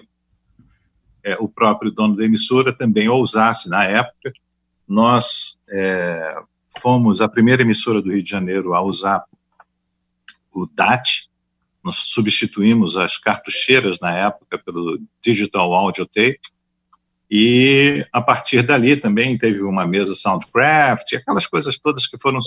é, 1.23 1.35
o 1.39 1.47
próprio 1.47 1.91
dono 1.91 2.15
da 2.15 2.25
emissora 2.25 2.75
também 2.75 3.09
ousasse, 3.09 3.69
na 3.69 3.85
época, 3.85 4.31
nós 4.87 5.57
é, 5.69 6.35
fomos 6.79 7.21
a 7.21 7.27
primeira 7.27 7.61
emissora 7.61 8.01
do 8.01 8.11
Rio 8.11 8.23
de 8.23 8.29
Janeiro 8.29 8.73
a 8.73 8.81
usar 8.81 9.23
o 10.53 10.65
DAT, 10.65 11.29
nós 11.83 11.95
substituímos 11.95 12.97
as 12.97 13.17
cartucheiras 13.17 13.99
na 13.99 14.15
época 14.15 14.59
pelo 14.59 15.01
Digital 15.21 15.73
Audio 15.73 16.05
Tape, 16.05 16.39
e 17.33 18.05
a 18.11 18.21
partir 18.21 18.61
dali 18.61 18.97
também 18.97 19.37
teve 19.37 19.61
uma 19.61 19.87
mesa 19.87 20.13
Soundcraft, 20.13 21.13
aquelas 21.13 21.47
coisas 21.47 21.79
todas 21.79 22.05
que 22.05 22.19
foram 22.19 22.41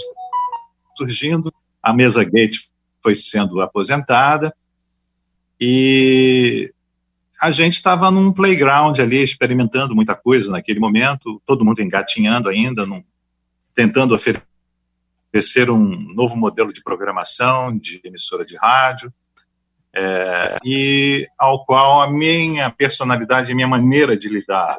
surgindo. 0.95 1.52
A 1.83 1.90
mesa 1.95 2.23
Gate 2.23 2.69
foi 3.02 3.14
sendo 3.14 3.62
aposentada. 3.62 4.54
E 5.59 6.71
a 7.40 7.50
gente 7.50 7.75
estava 7.75 8.11
num 8.11 8.31
playground 8.31 8.99
ali 8.99 9.23
experimentando 9.23 9.95
muita 9.95 10.14
coisa 10.14 10.50
naquele 10.50 10.81
momento, 10.81 11.40
todo 11.47 11.64
mundo 11.64 11.81
engatinhando 11.81 12.50
ainda, 12.50 12.85
tentando 13.75 14.14
oferecer 14.14 15.71
um 15.71 16.14
novo 16.14 16.37
modelo 16.37 16.73
de 16.73 16.83
programação 16.83 17.76
de 17.76 18.00
emissora 18.04 18.45
de 18.45 18.57
rádio, 18.57 19.12
é, 19.97 20.59
e 20.64 21.26
ao 21.38 21.64
qual 21.64 22.02
a 22.02 22.11
minha 22.11 22.69
personalidade, 22.71 23.52
a 23.52 23.54
minha 23.54 23.69
maneira 23.69 24.16
de 24.16 24.28
lidar 24.28 24.76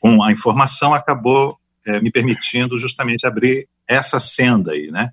com 0.00 0.22
a 0.22 0.32
informação 0.32 0.94
acabou 0.94 1.58
é, 1.86 2.00
me 2.00 2.10
permitindo 2.10 2.78
justamente 2.78 3.26
abrir 3.26 3.68
essa 3.86 4.18
senda 4.18 4.72
aí, 4.72 4.90
né? 4.90 5.10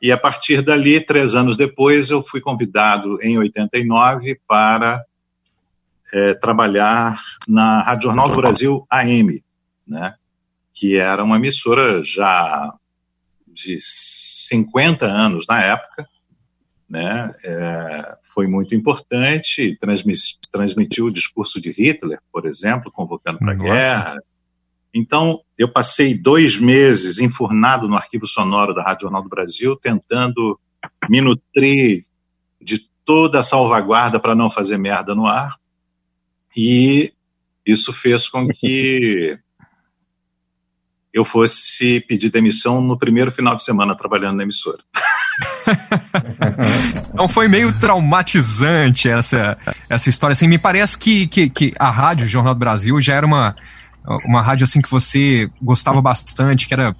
E 0.00 0.12
a 0.12 0.18
partir 0.18 0.60
dali, 0.60 1.00
três 1.00 1.34
anos 1.34 1.56
depois, 1.56 2.10
eu 2.10 2.22
fui 2.22 2.40
convidado 2.40 3.18
em 3.22 3.38
89 3.38 4.38
para 4.46 5.02
é, 6.12 6.34
trabalhar 6.34 7.20
na 7.48 7.82
Rádio 7.82 8.06
Jornal 8.06 8.28
do 8.28 8.36
Brasil 8.36 8.86
AM, 8.90 9.42
né? 9.86 10.14
Que 10.76 10.96
era 10.96 11.24
uma 11.24 11.36
emissora 11.36 12.04
já 12.04 12.74
de 13.48 13.78
50 13.80 15.06
anos 15.06 15.46
na 15.48 15.62
época, 15.62 16.06
né? 16.86 17.32
É, 17.42 18.16
foi 18.34 18.46
muito 18.46 18.74
importante, 18.74 19.78
transmitiu 20.52 21.06
o 21.06 21.10
discurso 21.10 21.58
de 21.58 21.70
Hitler, 21.70 22.20
por 22.30 22.44
exemplo, 22.44 22.92
convocando 22.92 23.38
para 23.38 23.52
a 23.52 23.56
guerra. 23.56 24.18
Então, 24.94 25.40
eu 25.58 25.72
passei 25.72 26.12
dois 26.12 26.58
meses 26.58 27.18
enfurnado 27.18 27.88
no 27.88 27.96
arquivo 27.96 28.26
sonoro 28.26 28.74
da 28.74 28.82
Rádio 28.82 29.04
Jornal 29.04 29.22
do 29.22 29.30
Brasil, 29.30 29.76
tentando 29.76 30.60
me 31.08 31.22
nutrir 31.22 32.02
de 32.60 32.86
toda 33.02 33.40
a 33.40 33.42
salvaguarda 33.42 34.20
para 34.20 34.34
não 34.34 34.50
fazer 34.50 34.76
merda 34.76 35.14
no 35.14 35.26
ar. 35.26 35.56
E 36.54 37.14
isso 37.64 37.94
fez 37.94 38.28
com 38.28 38.46
que 38.48 39.38
eu 41.16 41.24
fosse 41.24 42.04
pedir 42.06 42.30
demissão 42.30 42.78
no 42.82 42.98
primeiro 42.98 43.32
final 43.32 43.56
de 43.56 43.64
semana 43.64 43.96
trabalhando 43.96 44.36
na 44.36 44.42
emissora. 44.42 44.78
então 47.08 47.26
foi 47.26 47.48
meio 47.48 47.72
traumatizante 47.80 49.08
essa, 49.08 49.56
essa 49.88 50.10
história. 50.10 50.32
Assim, 50.32 50.46
me 50.46 50.58
parece 50.58 50.98
que, 50.98 51.26
que, 51.26 51.48
que 51.48 51.74
a 51.78 51.88
rádio 51.88 52.28
Jornal 52.28 52.54
do 52.54 52.58
Brasil 52.58 53.00
já 53.00 53.14
era 53.14 53.24
uma, 53.24 53.56
uma 54.26 54.42
rádio 54.42 54.64
assim 54.64 54.82
que 54.82 54.90
você 54.90 55.50
gostava 55.60 56.02
bastante, 56.02 56.68
que 56.68 56.74
era 56.74 56.94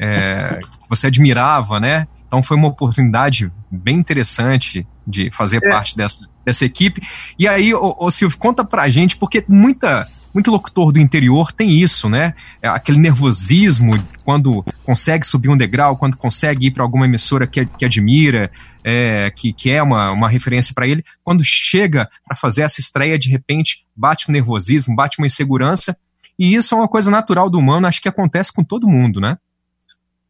é, 0.00 0.58
você 0.88 1.06
admirava, 1.06 1.78
né? 1.78 2.08
Então 2.26 2.42
foi 2.42 2.56
uma 2.56 2.68
oportunidade 2.68 3.52
bem 3.70 3.98
interessante 3.98 4.84
de 5.06 5.30
fazer 5.30 5.58
é. 5.64 5.70
parte 5.70 5.96
dessa, 5.96 6.28
dessa 6.44 6.64
equipe. 6.64 7.00
E 7.38 7.46
aí, 7.46 7.72
ô, 7.72 7.94
ô 8.00 8.10
Silvio, 8.10 8.36
conta 8.36 8.64
pra 8.64 8.88
gente, 8.88 9.16
porque 9.16 9.44
muita 9.48 10.08
muito 10.32 10.50
locutor 10.50 10.92
do 10.92 11.00
interior 11.00 11.52
tem 11.52 11.70
isso, 11.70 12.08
né? 12.08 12.34
É 12.62 12.68
aquele 12.68 12.98
nervosismo 12.98 14.02
quando 14.24 14.64
consegue 14.84 15.26
subir 15.26 15.48
um 15.48 15.56
degrau, 15.56 15.96
quando 15.96 16.16
consegue 16.16 16.66
ir 16.66 16.70
para 16.70 16.82
alguma 16.82 17.06
emissora 17.06 17.46
que, 17.46 17.66
que 17.66 17.84
admira, 17.84 18.50
é, 18.84 19.30
que, 19.30 19.52
que 19.52 19.70
é 19.70 19.82
uma, 19.82 20.10
uma 20.12 20.28
referência 20.28 20.72
para 20.74 20.86
ele. 20.86 21.04
Quando 21.22 21.42
chega 21.44 22.08
para 22.26 22.36
fazer 22.36 22.62
essa 22.62 22.80
estreia, 22.80 23.18
de 23.18 23.28
repente 23.28 23.84
bate 23.94 24.30
um 24.30 24.32
nervosismo, 24.32 24.94
bate 24.94 25.18
uma 25.18 25.26
insegurança. 25.26 25.96
E 26.38 26.54
isso 26.54 26.74
é 26.74 26.78
uma 26.78 26.88
coisa 26.88 27.10
natural 27.10 27.50
do 27.50 27.58
humano, 27.58 27.86
acho 27.86 28.00
que 28.00 28.08
acontece 28.08 28.52
com 28.52 28.64
todo 28.64 28.88
mundo, 28.88 29.20
né? 29.20 29.36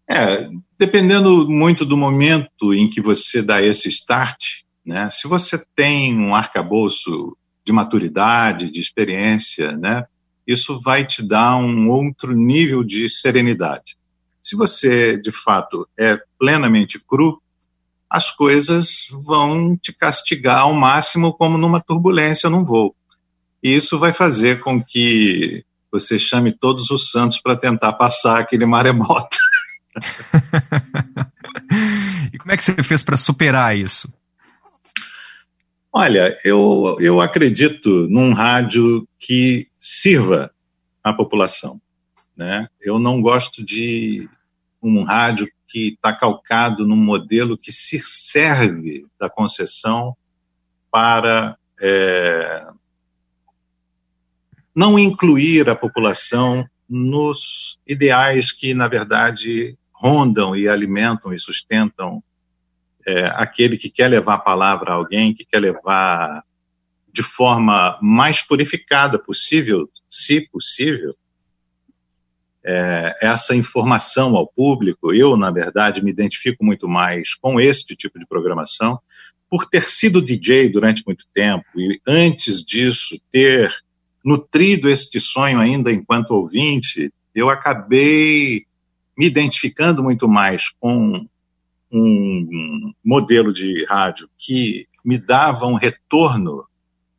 É, 0.09 0.49
dependendo 0.77 1.49
muito 1.49 1.85
do 1.85 1.97
momento 1.97 2.75
em 2.75 2.89
que 2.89 3.01
você 3.01 3.43
dá 3.43 3.63
esse 3.63 3.89
start, 3.89 4.63
né? 4.85 5.09
Se 5.11 5.29
você 5.29 5.63
tem 5.77 6.19
um 6.19 6.35
arcabouço 6.35 7.37
de 7.71 7.73
maturidade, 7.73 8.71
de 8.71 8.81
experiência, 8.81 9.77
né? 9.77 10.05
Isso 10.45 10.81
vai 10.81 11.05
te 11.05 11.23
dar 11.23 11.57
um 11.57 11.89
outro 11.89 12.33
nível 12.33 12.83
de 12.83 13.09
serenidade. 13.09 13.97
Se 14.43 14.57
você, 14.57 15.17
de 15.17 15.31
fato, 15.31 15.89
é 15.97 16.19
plenamente 16.39 16.99
cru, 16.99 17.41
as 18.09 18.33
coisas 18.33 19.07
vão 19.13 19.77
te 19.77 19.93
castigar 19.93 20.63
ao 20.63 20.75
máximo, 20.75 21.33
como 21.33 21.57
numa 21.57 21.81
turbulência 21.81 22.51
num 22.51 22.65
voo. 22.65 22.95
E 23.63 23.73
isso 23.73 23.99
vai 23.99 24.13
fazer 24.13 24.61
com 24.61 24.83
que 24.83 25.65
você 25.93 26.19
chame 26.19 26.51
todos 26.51 26.91
os 26.91 27.13
santos 27.13 27.41
para 27.41 27.57
tentar 27.57 27.93
passar 27.93 28.41
aquele 28.41 28.67
maremoto. 28.67 29.37
e 32.33 32.39
como 32.39 32.51
é 32.51 32.57
que 32.57 32.65
você 32.65 32.83
fez 32.83 33.05
para 33.05 33.17
superar 33.17 33.77
isso? 33.77 34.13
Olha, 35.93 36.35
eu, 36.45 36.97
eu 37.01 37.21
acredito 37.21 38.09
num 38.09 38.33
rádio 38.33 39.09
que 39.19 39.69
sirva 39.79 40.53
a 41.03 41.13
população. 41.13 41.81
Né? 42.37 42.69
Eu 42.81 42.99
não 42.99 43.21
gosto 43.21 43.65
de 43.65 44.29
um 44.81 45.03
rádio 45.03 45.51
que 45.67 45.89
está 45.89 46.13
calcado 46.15 46.87
num 46.87 46.97
modelo 46.97 47.59
que 47.59 47.73
se 47.73 48.01
serve 48.01 49.03
da 49.19 49.29
concessão 49.29 50.17
para 50.91 51.57
é, 51.81 52.67
não 54.75 54.99
incluir 54.99 55.69
a 55.69 55.77
população 55.77 56.69
nos 56.89 57.79
ideais 57.87 58.53
que, 58.53 58.75
na 58.75 58.89
verdade, 58.89 59.77
rondam 59.93 60.57
e 60.57 60.69
alimentam 60.69 61.33
e 61.33 61.39
sustentam 61.39 62.23
é, 63.07 63.27
aquele 63.35 63.77
que 63.77 63.91
quer 63.91 64.09
levar 64.09 64.35
a 64.35 64.39
palavra 64.39 64.93
a 64.93 64.95
alguém, 64.95 65.35
que 65.35 65.45
quer 65.45 65.61
levar 65.61 66.43
de 67.13 67.23
forma 67.23 67.99
mais 68.01 68.41
purificada 68.43 69.19
possível, 69.19 69.89
se 70.09 70.49
possível, 70.49 71.11
é, 72.65 73.15
essa 73.23 73.55
informação 73.55 74.37
ao 74.37 74.47
público. 74.47 75.13
Eu, 75.13 75.37
na 75.37 75.51
verdade, 75.51 76.05
me 76.05 76.11
identifico 76.11 76.65
muito 76.65 76.87
mais 76.89 77.35
com 77.35 77.59
este 77.59 77.97
tipo 77.97 78.19
de 78.19 78.27
programação, 78.27 79.01
por 79.49 79.67
ter 79.67 79.91
sido 79.91 80.23
DJ 80.23 80.69
durante 80.69 81.03
muito 81.05 81.27
tempo 81.33 81.65
e 81.77 82.01
antes 82.07 82.65
disso 82.65 83.21
ter 83.33 83.75
nutrido 84.25 84.89
este 84.89 85.19
sonho 85.19 85.59
ainda 85.59 85.91
enquanto 85.91 86.31
ouvinte, 86.31 87.13
eu 87.35 87.51
acabei 87.51 88.65
me 89.19 89.27
identificando 89.27 90.03
muito 90.03 90.29
mais 90.29 90.69
com 90.69 91.27
um 91.93 92.93
modelo 93.05 93.53
de 93.53 93.85
rádio 93.87 94.29
que 94.39 94.87
me 95.05 95.19
dava 95.19 95.67
um 95.67 95.75
retorno 95.75 96.65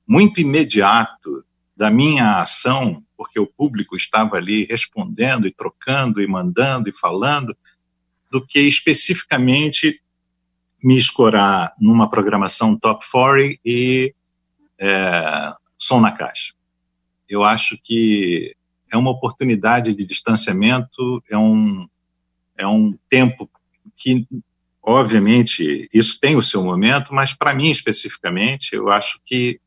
muito 0.07 0.41
imediato 0.41 1.43
da 1.75 1.89
minha 1.89 2.41
ação, 2.41 3.03
porque 3.17 3.39
o 3.39 3.47
público 3.47 3.95
estava 3.95 4.37
ali 4.37 4.65
respondendo 4.65 5.47
e 5.47 5.53
trocando 5.53 6.21
e 6.21 6.27
mandando 6.27 6.89
e 6.89 6.95
falando, 6.95 7.55
do 8.29 8.45
que 8.45 8.59
especificamente 8.59 10.01
me 10.83 10.97
escorar 10.97 11.73
numa 11.79 12.09
programação 12.09 12.77
top 12.77 13.03
40 13.09 13.59
e 13.65 14.13
é, 14.79 15.53
som 15.77 15.99
na 15.99 16.11
caixa. 16.11 16.53
Eu 17.27 17.43
acho 17.43 17.77
que 17.81 18.55
é 18.91 18.97
uma 18.97 19.11
oportunidade 19.11 19.93
de 19.93 20.05
distanciamento, 20.05 21.23
é 21.29 21.37
um, 21.37 21.87
é 22.57 22.67
um 22.67 22.97
tempo 23.09 23.49
que, 23.95 24.27
obviamente, 24.83 25.87
isso 25.93 26.17
tem 26.19 26.35
o 26.35 26.41
seu 26.41 26.63
momento, 26.63 27.13
mas 27.13 27.33
para 27.33 27.53
mim 27.53 27.69
especificamente, 27.69 28.73
eu 28.73 28.89
acho 28.89 29.19
que 29.25 29.59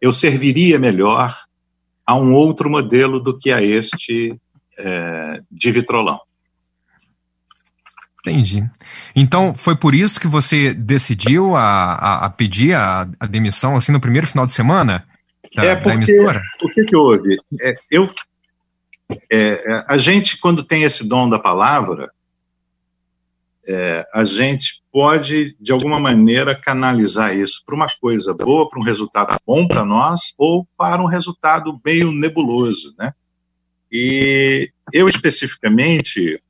eu 0.00 0.12
serviria 0.12 0.78
melhor 0.78 1.36
a 2.06 2.14
um 2.14 2.34
outro 2.34 2.70
modelo 2.70 3.18
do 3.18 3.36
que 3.36 3.50
a 3.50 3.62
este 3.62 4.36
é, 4.78 5.40
de 5.50 5.72
vitrolão. 5.72 6.20
Entendi. 8.20 8.64
Então, 9.14 9.54
foi 9.54 9.76
por 9.76 9.94
isso 9.94 10.18
que 10.18 10.26
você 10.26 10.72
decidiu 10.72 11.54
a, 11.54 11.94
a, 11.94 12.26
a 12.26 12.30
pedir 12.30 12.74
a, 12.74 13.06
a, 13.20 13.26
demissão, 13.26 13.76
assim, 13.76 13.92
no 13.92 14.00
primeiro 14.00 14.26
final 14.26 14.46
de 14.46 14.52
semana 14.52 15.06
da, 15.54 15.64
é 15.64 15.76
porque, 15.76 15.88
da 15.90 15.94
emissora? 15.94 16.42
O 16.62 16.68
que, 16.68 16.84
que 16.84 16.96
houve? 16.96 17.36
É, 17.60 17.72
eu, 17.90 18.10
é, 19.30 19.58
a 19.86 19.98
gente, 19.98 20.38
quando 20.38 20.64
tem 20.64 20.84
esse 20.84 21.06
dom 21.06 21.28
da 21.28 21.38
palavra, 21.38 22.10
é, 23.66 24.04
a 24.12 24.24
gente 24.24 24.82
pode, 24.92 25.56
de 25.60 25.72
alguma 25.72 25.98
maneira, 25.98 26.54
canalizar 26.54 27.36
isso 27.36 27.62
para 27.64 27.74
uma 27.74 27.86
coisa 28.00 28.34
boa, 28.34 28.68
para 28.68 28.78
um 28.78 28.84
resultado 28.84 29.36
bom 29.46 29.66
para 29.66 29.84
nós, 29.84 30.34
ou 30.36 30.66
para 30.76 31.02
um 31.02 31.06
resultado 31.06 31.80
meio 31.84 32.12
nebuloso, 32.12 32.94
né? 32.98 33.12
E 33.90 34.70
eu, 34.92 35.08
especificamente, 35.08 36.42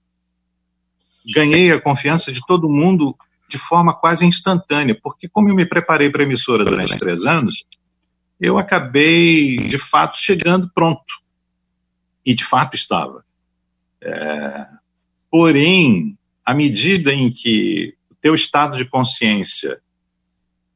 ganhei 1.35 1.71
a 1.73 1.81
confiança 1.81 2.33
de 2.33 2.41
todo 2.47 2.69
mundo 2.69 3.17
de 3.49 3.59
forma 3.59 3.95
quase 3.95 4.27
instantânea, 4.27 4.99
porque 5.01 5.29
como 5.29 5.49
eu 5.49 5.55
me 5.55 5.67
preparei 5.67 6.11
para 6.11 6.23
a 6.23 6.25
emissora 6.25 6.65
durante 6.65 6.97
três 6.99 7.25
anos, 7.25 7.65
eu 8.41 8.59
acabei, 8.59 9.57
de 9.57 9.79
fato, 9.79 10.19
chegando 10.19 10.71
pronto. 10.75 11.23
E, 12.27 12.35
de 12.35 12.45
fato, 12.45 12.75
estava. 12.75 13.25
É, 14.03 14.67
porém, 15.31 16.19
à 16.45 16.53
medida 16.53 17.13
em 17.13 17.31
que 17.31 17.95
o 18.11 18.15
teu 18.21 18.35
estado 18.35 18.77
de 18.77 18.85
consciência, 18.85 19.81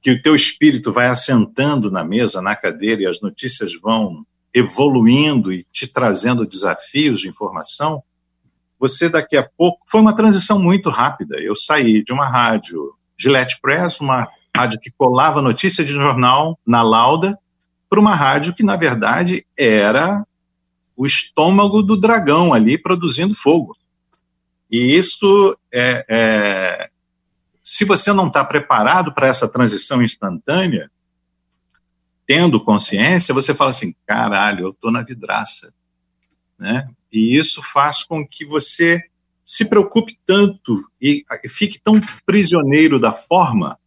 que 0.00 0.12
o 0.12 0.22
teu 0.22 0.34
espírito 0.34 0.92
vai 0.92 1.08
assentando 1.08 1.90
na 1.90 2.04
mesa, 2.04 2.40
na 2.40 2.56
cadeira, 2.56 3.02
e 3.02 3.06
as 3.06 3.20
notícias 3.20 3.72
vão 3.80 4.24
evoluindo 4.54 5.52
e 5.52 5.66
te 5.70 5.86
trazendo 5.86 6.46
desafios 6.46 7.20
de 7.20 7.28
informação, 7.28 8.02
você 8.78 9.08
daqui 9.08 9.36
a 9.36 9.48
pouco. 9.56 9.80
Foi 9.86 10.00
uma 10.00 10.14
transição 10.14 10.58
muito 10.58 10.88
rápida. 10.88 11.38
Eu 11.38 11.54
saí 11.54 12.02
de 12.02 12.12
uma 12.12 12.28
rádio 12.28 12.94
Gillette 13.18 13.58
Press, 13.60 14.00
uma 14.00 14.28
rádio 14.56 14.80
que 14.80 14.90
colava 14.90 15.42
notícia 15.42 15.84
de 15.84 15.92
jornal 15.92 16.58
na 16.66 16.82
lauda, 16.82 17.38
para 17.90 18.00
uma 18.00 18.14
rádio 18.14 18.54
que, 18.54 18.62
na 18.62 18.76
verdade, 18.76 19.44
era 19.58 20.24
o 20.96 21.06
estômago 21.06 21.82
do 21.82 21.96
dragão 21.96 22.52
ali 22.52 22.76
produzindo 22.76 23.34
fogo. 23.34 23.76
E 24.70 24.96
isso 24.96 25.58
é. 25.72 26.04
é 26.08 26.90
se 27.62 27.84
você 27.84 28.12
não 28.12 28.28
está 28.28 28.42
preparado 28.44 29.12
para 29.12 29.28
essa 29.28 29.46
transição 29.46 30.02
instantânea, 30.02 30.90
tendo 32.26 32.62
consciência, 32.62 33.34
você 33.34 33.54
fala 33.54 33.70
assim: 33.70 33.94
caralho, 34.06 34.66
eu 34.66 34.70
estou 34.70 34.90
na 34.90 35.02
vidraça. 35.02 35.72
Né? 36.58 36.88
E 37.12 37.36
isso 37.36 37.62
faz 37.62 38.04
com 38.04 38.26
que 38.26 38.44
você 38.44 39.02
se 39.44 39.66
preocupe 39.66 40.18
tanto 40.26 40.76
e 41.00 41.24
fique 41.48 41.80
tão 41.80 41.94
prisioneiro 42.26 43.00
da 43.00 43.14
forma, 43.14 43.78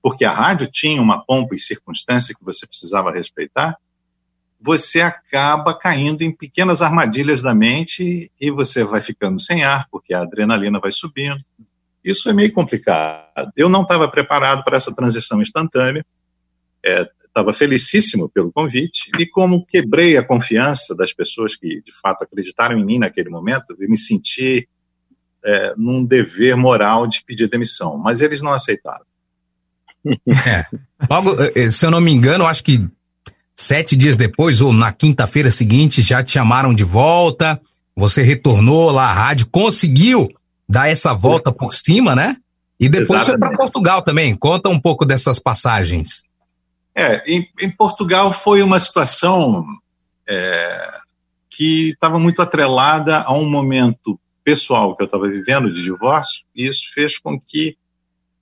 porque 0.00 0.24
a 0.24 0.32
rádio 0.32 0.70
tinha 0.70 1.02
uma 1.02 1.22
pompa 1.22 1.54
e 1.54 1.58
circunstância 1.58 2.34
que 2.34 2.42
você 2.42 2.66
precisava 2.66 3.12
respeitar, 3.12 3.76
você 4.60 5.00
acaba 5.00 5.72
caindo 5.72 6.22
em 6.22 6.30
pequenas 6.30 6.82
armadilhas 6.82 7.40
da 7.40 7.54
mente 7.54 8.30
e 8.38 8.50
você 8.50 8.84
vai 8.84 9.00
ficando 9.00 9.40
sem 9.40 9.64
ar, 9.64 9.86
porque 9.90 10.12
a 10.12 10.20
adrenalina 10.20 10.78
vai 10.78 10.90
subindo. 10.90 11.42
Isso 12.04 12.28
é 12.28 12.32
meio 12.32 12.52
complicado. 12.52 13.50
Eu 13.56 13.68
não 13.68 13.82
estava 13.82 14.08
preparado 14.08 14.62
para 14.62 14.76
essa 14.76 14.94
transição 14.94 15.40
instantânea. 15.40 16.04
É, 16.84 17.08
estava 17.24 17.52
felicíssimo 17.52 18.28
pelo 18.28 18.52
convite 18.52 19.10
e 19.18 19.26
como 19.26 19.64
quebrei 19.64 20.16
a 20.16 20.22
confiança 20.22 20.94
das 20.94 21.12
pessoas 21.12 21.54
que 21.56 21.80
de 21.82 21.92
fato 21.92 22.24
acreditaram 22.24 22.78
em 22.78 22.84
mim 22.84 22.98
naquele 22.98 23.30
momento, 23.30 23.76
eu 23.78 23.88
me 23.88 23.96
senti 23.96 24.68
é, 25.44 25.74
num 25.76 26.04
dever 26.04 26.56
moral 26.56 27.06
de 27.06 27.22
pedir 27.24 27.48
demissão, 27.48 27.96
mas 27.96 28.20
eles 28.20 28.40
não 28.42 28.52
aceitaram. 28.52 29.04
É. 30.46 30.64
Logo, 31.10 31.36
eh, 31.54 31.70
se 31.70 31.84
eu 31.84 31.90
não 31.90 32.00
me 32.00 32.10
engano, 32.10 32.46
acho 32.46 32.64
que 32.64 32.80
sete 33.60 33.94
dias 33.94 34.16
depois 34.16 34.62
ou 34.62 34.72
na 34.72 34.90
quinta-feira 34.90 35.50
seguinte 35.50 36.00
já 36.00 36.22
te 36.22 36.32
chamaram 36.32 36.72
de 36.72 36.82
volta, 36.82 37.60
você 37.94 38.22
retornou 38.22 38.90
lá 38.90 39.04
à 39.10 39.12
rádio, 39.12 39.48
conseguiu 39.50 40.26
dar 40.66 40.88
essa 40.88 41.12
volta 41.12 41.52
por 41.52 41.74
cima, 41.74 42.16
né? 42.16 42.36
E 42.78 42.88
depois 42.88 43.22
Exatamente. 43.22 43.38
foi 43.38 43.48
para 43.48 43.56
Portugal 43.58 44.02
também. 44.02 44.34
Conta 44.34 44.70
um 44.70 44.80
pouco 44.80 45.04
dessas 45.04 45.38
passagens. 45.38 46.22
É, 46.94 47.22
em, 47.30 47.46
em 47.60 47.70
Portugal 47.70 48.32
foi 48.32 48.62
uma 48.62 48.80
situação 48.80 49.64
é, 50.26 50.90
que 51.50 51.90
estava 51.90 52.18
muito 52.18 52.40
atrelada 52.40 53.18
a 53.18 53.34
um 53.34 53.48
momento 53.48 54.18
pessoal 54.42 54.96
que 54.96 55.02
eu 55.02 55.06
estava 55.06 55.28
vivendo 55.28 55.72
de 55.72 55.82
divórcio, 55.82 56.44
e 56.56 56.66
isso 56.66 56.84
fez 56.94 57.18
com 57.18 57.38
que 57.38 57.76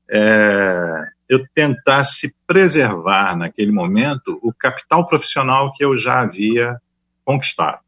é, 0.08 1.08
eu 1.28 1.46
tentasse 1.54 2.34
preservar 2.46 3.36
naquele 3.36 3.70
momento 3.70 4.38
o 4.42 4.52
capital 4.52 5.06
profissional 5.06 5.72
que 5.72 5.84
eu 5.84 5.96
já 5.96 6.20
havia 6.20 6.80
conquistado. 7.24 7.80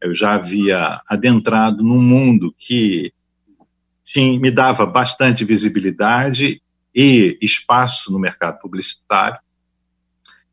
Eu 0.00 0.14
já 0.14 0.34
havia 0.34 1.00
adentrado 1.08 1.82
num 1.82 2.02
mundo 2.02 2.54
que 2.58 3.12
sim, 4.02 4.38
me 4.38 4.50
dava 4.50 4.86
bastante 4.86 5.44
visibilidade 5.44 6.62
e 6.94 7.36
espaço 7.42 8.12
no 8.12 8.18
mercado 8.18 8.58
publicitário, 8.60 9.38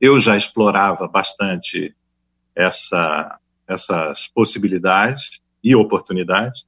eu 0.02 0.20
já 0.20 0.36
explorava 0.36 1.08
bastante 1.08 1.96
essa, 2.56 3.40
essas 3.68 4.28
possibilidades 4.28 5.40
e 5.64 5.76
oportunidades, 5.76 6.68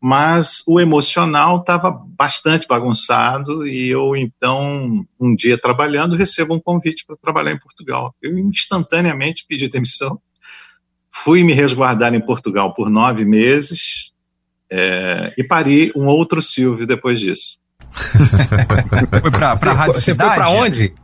mas 0.00 0.62
o 0.66 0.78
emocional 0.78 1.60
estava 1.60 1.90
bastante 1.90 2.68
bagunçado 2.68 3.66
e 3.66 3.88
eu 3.88 4.14
então 4.14 5.04
um 5.20 5.34
dia 5.34 5.58
trabalhando 5.60 6.16
recebo 6.16 6.54
um 6.54 6.60
convite 6.60 7.04
para 7.04 7.16
trabalhar 7.16 7.52
em 7.52 7.58
Portugal. 7.58 8.14
Eu 8.22 8.38
instantaneamente 8.38 9.44
pedi 9.48 9.68
demissão, 9.68 10.20
fui 11.10 11.42
me 11.42 11.52
resguardar 11.52 12.14
em 12.14 12.20
Portugal 12.20 12.72
por 12.74 12.88
nove 12.88 13.24
meses 13.24 14.12
é, 14.70 15.34
e 15.36 15.42
pari 15.42 15.92
um 15.96 16.06
outro 16.06 16.40
Silvio 16.40 16.86
depois 16.86 17.18
disso. 17.18 17.58
foi 19.20 19.30
para 19.30 19.52
a 19.52 19.74
Rádio 19.74 19.94
Você 19.94 20.12
Cidade? 20.12 20.30
foi 20.30 20.38
para 20.38 20.50
onde? 20.50 20.94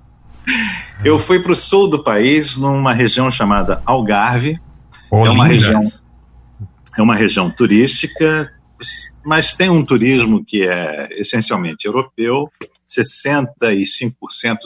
Eu 1.05 1.19
fui 1.19 1.41
para 1.41 1.53
o 1.53 1.57
sul 1.57 1.89
do 1.89 2.03
país, 2.03 2.57
numa 2.57 2.93
região 2.93 3.31
chamada 3.31 3.83
Algarve. 3.85 4.61
é 5.11 5.17
uma 5.17 5.47
região, 5.47 5.81
é 6.97 7.03
uma 7.03 7.15
região 7.15 7.51
turística, 7.51 8.53
mas 9.25 9.55
tem 9.55 9.71
um 9.71 9.85
turismo 9.85 10.45
que 10.45 10.67
é 10.67 11.09
essencialmente 11.19 11.87
europeu. 11.87 12.51
65% 12.89 14.13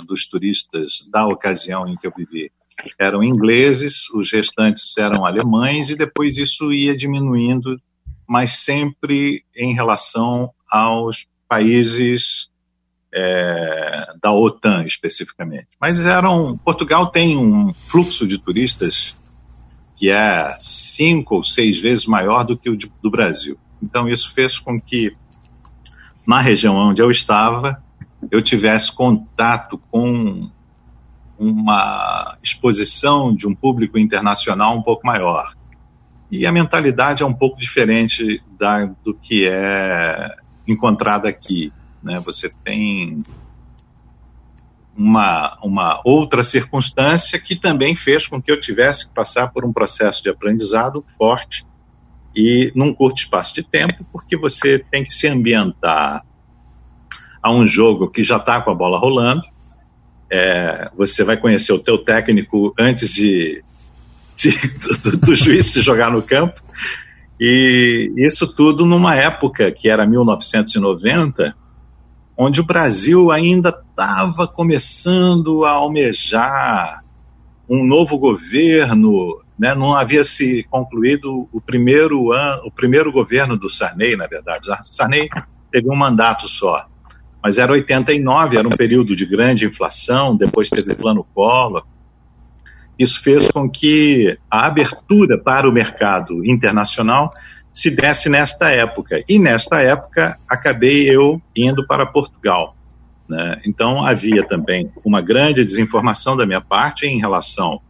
dos 0.06 0.26
turistas 0.26 1.04
da 1.10 1.26
ocasião 1.26 1.86
em 1.88 1.96
que 1.96 2.06
eu 2.06 2.12
vivi 2.16 2.50
eram 2.98 3.22
ingleses, 3.22 4.08
os 4.10 4.30
restantes 4.30 4.96
eram 4.98 5.24
alemães, 5.24 5.90
e 5.90 5.96
depois 5.96 6.36
isso 6.36 6.72
ia 6.72 6.96
diminuindo, 6.96 7.80
mas 8.28 8.52
sempre 8.52 9.44
em 9.56 9.74
relação 9.74 10.52
aos 10.70 11.26
países 11.48 12.50
é, 13.12 14.06
da 14.22 14.32
OTAN 14.32 14.84
especificamente. 14.84 15.68
Mas 15.80 16.00
eram, 16.00 16.56
Portugal 16.58 17.10
tem 17.10 17.36
um 17.36 17.72
fluxo 17.72 18.26
de 18.26 18.38
turistas 18.38 19.16
que 19.96 20.10
é 20.10 20.56
cinco 20.60 21.36
ou 21.36 21.42
seis 21.42 21.80
vezes 21.80 22.06
maior 22.06 22.44
do 22.44 22.56
que 22.56 22.70
o 22.70 22.76
de, 22.76 22.90
do 23.02 23.10
Brasil. 23.10 23.58
Então 23.82 24.08
isso 24.08 24.32
fez 24.32 24.58
com 24.58 24.80
que 24.80 25.16
na 26.26 26.40
região 26.40 26.74
onde 26.74 27.00
eu 27.00 27.10
estava 27.10 27.82
eu 28.30 28.42
tivesse 28.42 28.92
contato 28.92 29.78
com 29.90 30.50
uma 31.38 32.36
exposição 32.42 33.34
de 33.34 33.46
um 33.46 33.54
público 33.54 33.98
internacional 33.98 34.76
um 34.76 34.82
pouco 34.82 35.06
maior. 35.06 35.54
E 36.30 36.44
a 36.44 36.52
mentalidade 36.52 37.22
é 37.22 37.26
um 37.26 37.32
pouco 37.32 37.58
diferente 37.58 38.42
da, 38.58 38.84
do 39.04 39.14
que 39.14 39.48
é 39.48 40.36
encontrada 40.66 41.28
aqui. 41.28 41.72
Né? 42.02 42.20
Você 42.20 42.50
tem 42.64 43.22
uma, 44.96 45.56
uma 45.62 46.00
outra 46.04 46.42
circunstância 46.42 47.38
que 47.38 47.54
também 47.54 47.94
fez 47.94 48.26
com 48.26 48.42
que 48.42 48.50
eu 48.50 48.58
tivesse 48.58 49.08
que 49.08 49.14
passar 49.14 49.48
por 49.52 49.64
um 49.64 49.72
processo 49.72 50.22
de 50.22 50.28
aprendizado 50.28 51.04
forte 51.16 51.64
e 52.38 52.70
num 52.72 52.94
curto 52.94 53.18
espaço 53.18 53.52
de 53.52 53.64
tempo, 53.64 54.06
porque 54.12 54.36
você 54.36 54.78
tem 54.78 55.02
que 55.02 55.12
se 55.12 55.26
ambientar 55.26 56.24
a 57.42 57.52
um 57.52 57.66
jogo 57.66 58.08
que 58.08 58.22
já 58.22 58.36
está 58.36 58.60
com 58.60 58.70
a 58.70 58.74
bola 58.76 58.96
rolando. 58.96 59.42
É, 60.30 60.88
você 60.96 61.24
vai 61.24 61.36
conhecer 61.36 61.72
o 61.72 61.80
teu 61.80 61.98
técnico 61.98 62.72
antes 62.78 63.12
de, 63.12 63.64
de 64.36 64.52
do, 65.02 65.16
do, 65.16 65.34
juiz 65.34 65.72
de 65.72 65.80
jogar 65.80 66.12
no 66.12 66.22
campo. 66.22 66.62
E 67.40 68.12
isso 68.16 68.46
tudo 68.46 68.86
numa 68.86 69.16
época 69.16 69.72
que 69.72 69.88
era 69.88 70.06
1990, 70.06 71.56
onde 72.36 72.60
o 72.60 72.64
Brasil 72.64 73.32
ainda 73.32 73.70
estava 73.70 74.46
começando 74.46 75.64
a 75.64 75.70
almejar 75.70 77.02
um 77.68 77.84
novo 77.84 78.16
governo, 78.16 79.40
né? 79.58 79.74
não 79.74 79.94
havia 79.94 80.22
se 80.22 80.62
concluído 80.70 81.48
o 81.52 81.60
primeiro 81.60 82.32
ano, 82.32 82.62
o 82.66 82.70
primeiro 82.70 83.10
governo 83.10 83.56
do 83.56 83.68
Sarney, 83.68 84.16
na 84.16 84.26
verdade. 84.26 84.68
Sarney 84.82 85.28
teve 85.72 85.90
um 85.90 85.96
mandato 85.96 86.46
só, 86.46 86.86
mas 87.42 87.58
era 87.58 87.72
89, 87.72 88.56
era 88.56 88.66
um 88.66 88.76
período 88.76 89.16
de 89.16 89.26
grande 89.26 89.66
inflação, 89.66 90.36
depois 90.36 90.70
teve 90.70 90.94
plano 90.94 91.26
Collor. 91.34 91.84
Isso 92.98 93.22
fez 93.22 93.48
com 93.50 93.70
que 93.70 94.36
a 94.50 94.66
abertura 94.66 95.38
para 95.38 95.68
o 95.68 95.72
mercado 95.72 96.44
internacional 96.44 97.32
se 97.72 97.90
desse 97.90 98.28
nesta 98.28 98.70
época. 98.70 99.22
E 99.28 99.38
nesta 99.38 99.80
época 99.80 100.36
acabei 100.48 101.08
eu 101.08 101.40
indo 101.56 101.86
para 101.86 102.06
Portugal. 102.06 102.76
Né? 103.28 103.60
Então 103.64 104.04
havia 104.04 104.42
também 104.42 104.90
uma 105.04 105.20
grande 105.20 105.64
desinformação 105.64 106.36
da 106.36 106.44
minha 106.44 106.60
parte 106.60 107.06
em 107.06 107.20
relação 107.20 107.80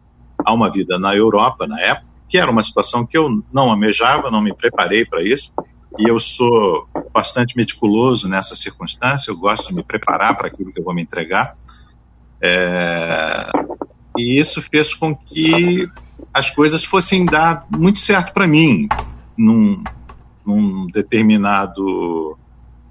a 0.48 0.52
uma 0.52 0.70
vida 0.70 0.98
na 0.98 1.14
Europa 1.14 1.66
na 1.66 1.80
época, 1.80 2.08
que 2.28 2.38
era 2.38 2.50
uma 2.50 2.62
situação 2.62 3.06
que 3.06 3.16
eu 3.16 3.42
não 3.52 3.70
almejava, 3.70 4.30
não 4.30 4.42
me 4.42 4.54
preparei 4.54 5.04
para 5.04 5.22
isso. 5.22 5.52
E 5.98 6.10
eu 6.10 6.18
sou 6.18 6.86
bastante 7.12 7.56
meticuloso 7.56 8.28
nessa 8.28 8.54
circunstância, 8.54 9.30
eu 9.30 9.36
gosto 9.36 9.68
de 9.68 9.74
me 9.74 9.82
preparar 9.82 10.36
para 10.36 10.48
aquilo 10.48 10.72
que 10.72 10.80
eu 10.80 10.84
vou 10.84 10.94
me 10.94 11.02
entregar. 11.02 11.56
É... 12.40 13.50
E 14.16 14.40
isso 14.40 14.60
fez 14.60 14.94
com 14.94 15.14
que 15.14 15.88
as 16.32 16.50
coisas 16.50 16.84
fossem 16.84 17.24
dar 17.24 17.66
muito 17.70 17.98
certo 17.98 18.32
para 18.32 18.46
mim 18.46 18.88
num, 19.36 19.82
num 20.44 20.86
determinado 20.86 22.36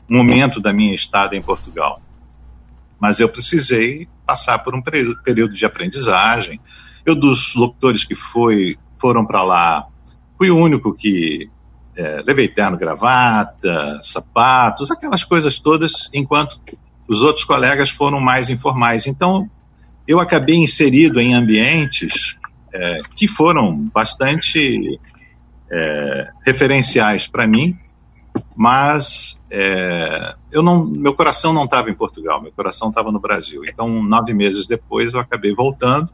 momento 0.10 0.60
da 0.60 0.72
minha 0.72 0.96
estada 0.96 1.36
em 1.36 1.42
Portugal. 1.42 2.02
Mas 3.00 3.20
eu 3.20 3.30
precisei 3.30 4.08
passar 4.26 4.60
por 4.60 4.76
um 4.76 4.82
período 4.82 5.54
de 5.54 5.66
aprendizagem. 5.66 6.60
Eu, 7.08 7.16
dos 7.16 7.56
locutores 7.56 8.04
que 8.04 8.16
foi, 8.16 8.78
foram 9.00 9.26
para 9.26 9.42
lá, 9.42 9.88
fui 10.38 10.52
o 10.52 10.58
único 10.58 10.94
que 10.94 11.50
é, 11.96 12.22
levei 12.28 12.50
terno, 12.50 12.78
gravata, 12.78 14.02
sapatos, 14.04 14.92
aquelas 14.92 15.24
coisas 15.24 15.58
todas, 15.58 16.10
enquanto 16.14 16.60
os 17.08 17.22
outros 17.22 17.46
colegas 17.46 17.90
foram 17.90 18.20
mais 18.20 18.50
informais. 18.50 19.08
Então, 19.08 19.50
eu 20.06 20.20
acabei 20.20 20.58
inserido 20.58 21.22
em 21.22 21.34
ambientes 21.34 22.38
é, 22.74 23.00
que 23.16 23.26
foram 23.26 23.86
bastante 23.94 25.00
é, 25.72 26.28
referenciais 26.46 27.26
para 27.26 27.48
mim, 27.48 27.74
mas 28.54 29.42
é, 29.50 30.36
eu 30.52 30.62
não, 30.62 30.86
meu 30.86 31.14
coração 31.14 31.54
não 31.54 31.64
estava 31.64 31.90
em 31.90 31.96
Portugal, 31.96 32.42
meu 32.42 32.52
coração 32.52 32.90
estava 32.90 33.14
no 33.14 33.20
Brasil. 33.20 33.62
Então, 33.66 34.04
nove 34.04 34.34
meses 34.34 34.68
depois, 34.68 35.14
eu 35.14 35.22
acabei 35.22 35.56
voltando 35.56 36.10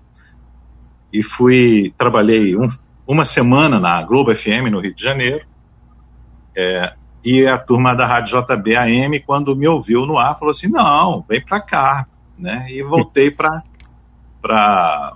e 1.14 1.22
fui 1.22 1.94
trabalhei 1.96 2.58
um, 2.58 2.68
uma 3.06 3.24
semana 3.24 3.80
na 3.80 4.02
Globo 4.02 4.36
FM 4.36 4.72
no 4.72 4.80
Rio 4.80 4.96
de 4.96 5.02
Janeiro. 5.02 5.46
É, 6.58 6.92
e 7.24 7.46
a 7.46 7.58
turma 7.58 7.96
da 7.96 8.06
Rádio 8.06 8.42
JBAM, 8.42 9.22
quando 9.26 9.56
me 9.56 9.68
ouviu 9.68 10.08
no 10.08 10.18
ar, 10.18 10.38
falou 10.38 10.50
assim: 10.50 10.68
não, 10.68 11.24
vem 11.30 11.40
para 11.40 11.62
cá. 11.62 12.08
Né? 12.38 12.66
E 12.72 12.82
voltei 12.82 13.30
para 13.30 13.62
para 14.42 15.14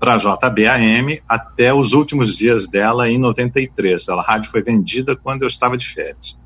a 0.00 0.16
JBAM 0.16 1.18
até 1.28 1.72
os 1.72 1.92
últimos 1.92 2.36
dias 2.36 2.68
dela 2.68 3.08
em 3.08 3.18
93. 3.18 4.08
A 4.10 4.20
rádio 4.20 4.50
foi 4.50 4.62
vendida 4.62 5.16
quando 5.16 5.42
eu 5.42 5.48
estava 5.48 5.76
de 5.76 5.86
férias. 5.86 6.36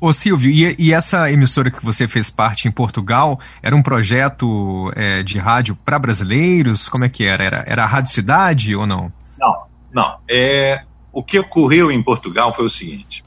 Ô 0.00 0.12
Silvio, 0.12 0.50
e, 0.50 0.74
e, 0.78 0.92
essa 0.92 1.30
emissora 1.30 1.70
que 1.70 1.84
você 1.84 2.08
fez 2.08 2.30
parte 2.30 2.68
em 2.68 2.70
Portugal, 2.70 3.38
era 3.62 3.74
um 3.74 3.82
projeto 3.82 4.92
é, 4.96 5.22
de 5.22 5.38
rádio 5.38 5.76
para 5.84 5.98
brasileiros? 5.98 6.88
Como 6.88 7.04
é 7.04 7.08
que 7.08 7.24
era? 7.24 7.44
era? 7.44 7.64
Era 7.66 7.84
a 7.84 7.86
Rádio 7.86 8.12
Cidade 8.12 8.74
ou 8.74 8.86
não? 8.86 9.12
Não, 9.38 9.66
não. 9.92 10.18
É, 10.28 10.82
o 11.12 11.22
que 11.22 11.38
ocorreu 11.38 11.90
em 11.90 12.02
Portugal 12.02 12.54
foi 12.54 12.64
o 12.64 12.70
seguinte: 12.70 13.24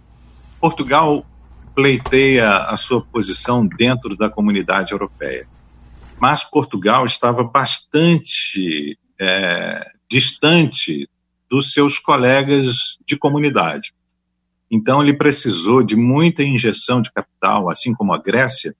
Portugal 0.60 1.26
pleiteia 1.74 2.66
a 2.66 2.76
sua 2.78 3.02
posição 3.02 3.66
dentro 3.66 4.16
da 4.16 4.30
comunidade 4.30 4.92
europeia 4.92 5.48
mas 6.22 6.44
Portugal 6.44 7.04
estava 7.04 7.44
bastante 7.44 8.96
é, 9.20 9.84
distante 10.08 11.10
dos 11.50 11.74
seus 11.74 11.98
colegas 11.98 13.00
de 13.04 13.18
comunidade. 13.18 13.92
Então, 14.72 15.02
ele 15.04 15.14
precisou 15.14 15.84
de 15.84 15.96
muita 15.96 16.44
injeção 16.44 17.02
de 17.02 17.12
capital, 17.12 17.70
assim 17.70 17.94
como 17.94 18.14
a 18.14 18.18
Grécia, 18.18 18.74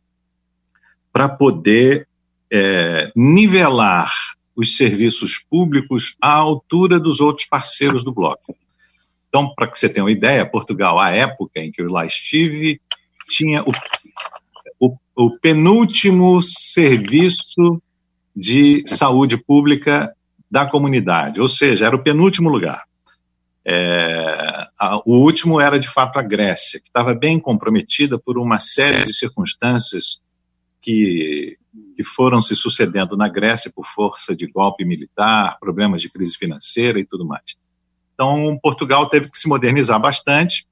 para 1.12 1.28
poder 1.28 2.08
é, 2.52 3.12
nivelar 3.16 4.14
os 4.56 4.78
serviços 4.78 5.38
públicos 5.38 6.16
à 6.22 6.32
altura 6.32 7.00
dos 7.00 7.20
outros 7.20 7.46
parceiros 7.48 8.04
do 8.04 8.14
bloco. 8.14 8.56
Então, 9.28 9.54
para 9.54 9.68
que 9.68 9.78
você 9.78 9.90
tenha 9.90 10.04
uma 10.04 10.12
ideia, 10.12 10.46
Portugal, 10.46 11.00
à 11.00 11.12
época 11.12 11.60
em 11.60 11.72
que 11.72 11.82
eu 11.82 11.90
lá 11.90 12.06
estive, 12.06 12.80
tinha 13.28 13.62
o 13.64 13.72
o, 14.82 14.98
o 15.16 15.38
penúltimo 15.40 16.42
serviço 16.42 17.80
de 18.36 18.84
saúde 18.88 19.38
pública 19.38 20.12
da 20.50 20.66
comunidade, 20.66 21.40
ou 21.40 21.48
seja, 21.48 21.86
era 21.86 21.96
o 21.96 22.04
penúltimo 22.04 22.50
lugar. 22.50 22.84
É, 23.66 24.68
a, 24.80 24.98
o 25.06 25.20
último 25.20 25.60
era 25.60 25.80
de 25.80 25.88
fato 25.88 26.18
a 26.18 26.22
Grécia, 26.22 26.80
que 26.80 26.88
estava 26.88 27.14
bem 27.14 27.40
comprometida 27.40 28.18
por 28.18 28.38
uma 28.38 28.60
série 28.60 29.04
de 29.04 29.14
circunstâncias 29.14 30.22
que, 30.82 31.58
que 31.96 32.04
foram 32.04 32.42
se 32.42 32.56
sucedendo 32.56 33.16
na 33.16 33.30
Grécia 33.30 33.72
por 33.74 33.86
força 33.86 34.36
de 34.36 34.48
golpe 34.48 34.84
militar, 34.84 35.58
problemas 35.60 36.02
de 36.02 36.10
crise 36.10 36.36
financeira 36.38 37.00
e 37.00 37.06
tudo 37.06 37.26
mais. 37.26 37.56
Então, 38.14 38.58
Portugal 38.62 39.08
teve 39.08 39.30
que 39.30 39.38
se 39.38 39.48
modernizar 39.48 40.00
bastante. 40.00 40.68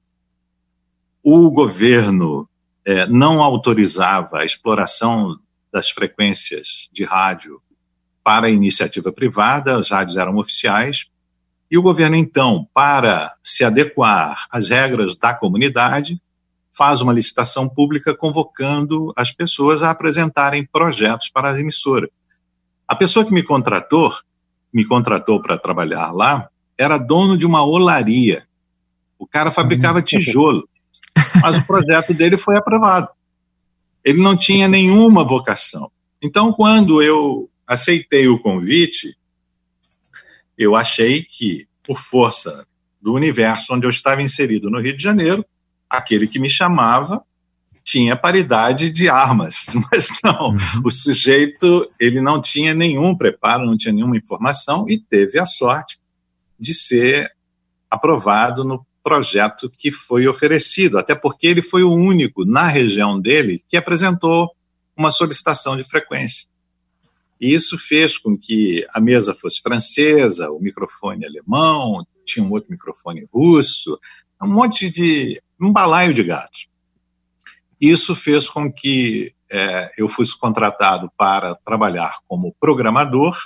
O 1.22 1.50
governo 1.50 2.48
é, 2.84 3.06
não 3.06 3.40
autorizava 3.40 4.38
a 4.38 4.44
exploração 4.44 5.38
das 5.72 5.90
frequências 5.90 6.88
de 6.92 7.04
rádio 7.04 7.60
para 8.22 8.50
iniciativa 8.50 9.12
privada, 9.12 9.78
as 9.78 9.90
rádios 9.90 10.16
eram 10.16 10.36
oficiais, 10.36 11.06
e 11.70 11.78
o 11.78 11.82
governo, 11.82 12.16
então, 12.16 12.66
para 12.74 13.32
se 13.42 13.64
adequar 13.64 14.46
às 14.50 14.68
regras 14.68 15.14
da 15.14 15.32
comunidade, 15.32 16.20
faz 16.76 17.00
uma 17.00 17.12
licitação 17.12 17.68
pública 17.68 18.14
convocando 18.14 19.12
as 19.16 19.30
pessoas 19.30 19.82
a 19.82 19.90
apresentarem 19.90 20.66
projetos 20.66 21.28
para 21.28 21.52
a 21.52 21.60
emissora. 21.60 22.08
A 22.88 22.96
pessoa 22.96 23.24
que 23.24 23.32
me 23.32 23.42
contratou, 23.42 24.12
me 24.72 24.84
contratou 24.84 25.40
para 25.40 25.58
trabalhar 25.58 26.10
lá, 26.12 26.48
era 26.76 26.98
dono 26.98 27.36
de 27.36 27.46
uma 27.46 27.64
olaria. 27.64 28.44
O 29.18 29.26
cara 29.26 29.50
fabricava 29.50 30.02
tijolo 30.02 30.68
mas 31.42 31.58
o 31.58 31.66
projeto 31.66 32.14
dele 32.14 32.36
foi 32.36 32.56
aprovado. 32.56 33.08
Ele 34.04 34.22
não 34.22 34.36
tinha 34.36 34.68
nenhuma 34.68 35.24
vocação. 35.24 35.90
Então, 36.22 36.52
quando 36.52 37.02
eu 37.02 37.48
aceitei 37.66 38.28
o 38.28 38.40
convite, 38.40 39.16
eu 40.60 40.76
achei 40.76 41.22
que, 41.22 41.66
por 41.82 41.96
força 41.96 42.66
do 43.00 43.14
universo 43.14 43.72
onde 43.72 43.86
eu 43.86 43.90
estava 43.90 44.20
inserido 44.20 44.68
no 44.68 44.78
Rio 44.78 44.94
de 44.94 45.02
Janeiro, 45.02 45.42
aquele 45.88 46.28
que 46.28 46.38
me 46.38 46.50
chamava 46.50 47.24
tinha 47.82 48.14
paridade 48.14 48.90
de 48.90 49.08
armas, 49.08 49.68
mas 49.90 50.10
não, 50.22 50.50
uhum. 50.50 50.82
o 50.84 50.90
sujeito 50.90 51.90
ele 51.98 52.20
não 52.20 52.42
tinha 52.42 52.74
nenhum 52.74 53.16
preparo, 53.16 53.64
não 53.64 53.74
tinha 53.74 53.94
nenhuma 53.94 54.18
informação 54.18 54.84
e 54.86 54.98
teve 54.98 55.38
a 55.38 55.46
sorte 55.46 55.98
de 56.58 56.74
ser 56.74 57.32
aprovado 57.90 58.62
no 58.62 58.86
projeto 59.02 59.72
que 59.78 59.90
foi 59.90 60.28
oferecido, 60.28 60.98
até 60.98 61.14
porque 61.14 61.46
ele 61.46 61.62
foi 61.62 61.82
o 61.82 61.90
único 61.90 62.44
na 62.44 62.66
região 62.66 63.18
dele 63.18 63.64
que 63.66 63.78
apresentou 63.78 64.50
uma 64.94 65.10
solicitação 65.10 65.74
de 65.74 65.84
frequência. 65.84 66.49
E 67.40 67.54
isso 67.54 67.78
fez 67.78 68.18
com 68.18 68.36
que 68.36 68.86
a 68.92 69.00
mesa 69.00 69.34
fosse 69.34 69.60
francesa, 69.62 70.50
o 70.50 70.60
microfone 70.60 71.24
alemão, 71.24 72.06
tinha 72.24 72.44
um 72.44 72.50
outro 72.50 72.70
microfone 72.70 73.26
russo, 73.32 73.98
um 74.42 74.52
monte 74.52 74.90
de. 74.90 75.40
um 75.60 75.72
balaio 75.72 76.12
de 76.12 76.22
gatos. 76.22 76.68
Isso 77.80 78.14
fez 78.14 78.50
com 78.50 78.70
que 78.70 79.32
é, 79.50 79.90
eu 79.96 80.08
fosse 80.08 80.38
contratado 80.38 81.10
para 81.16 81.54
trabalhar 81.54 82.18
como 82.28 82.54
programador 82.60 83.36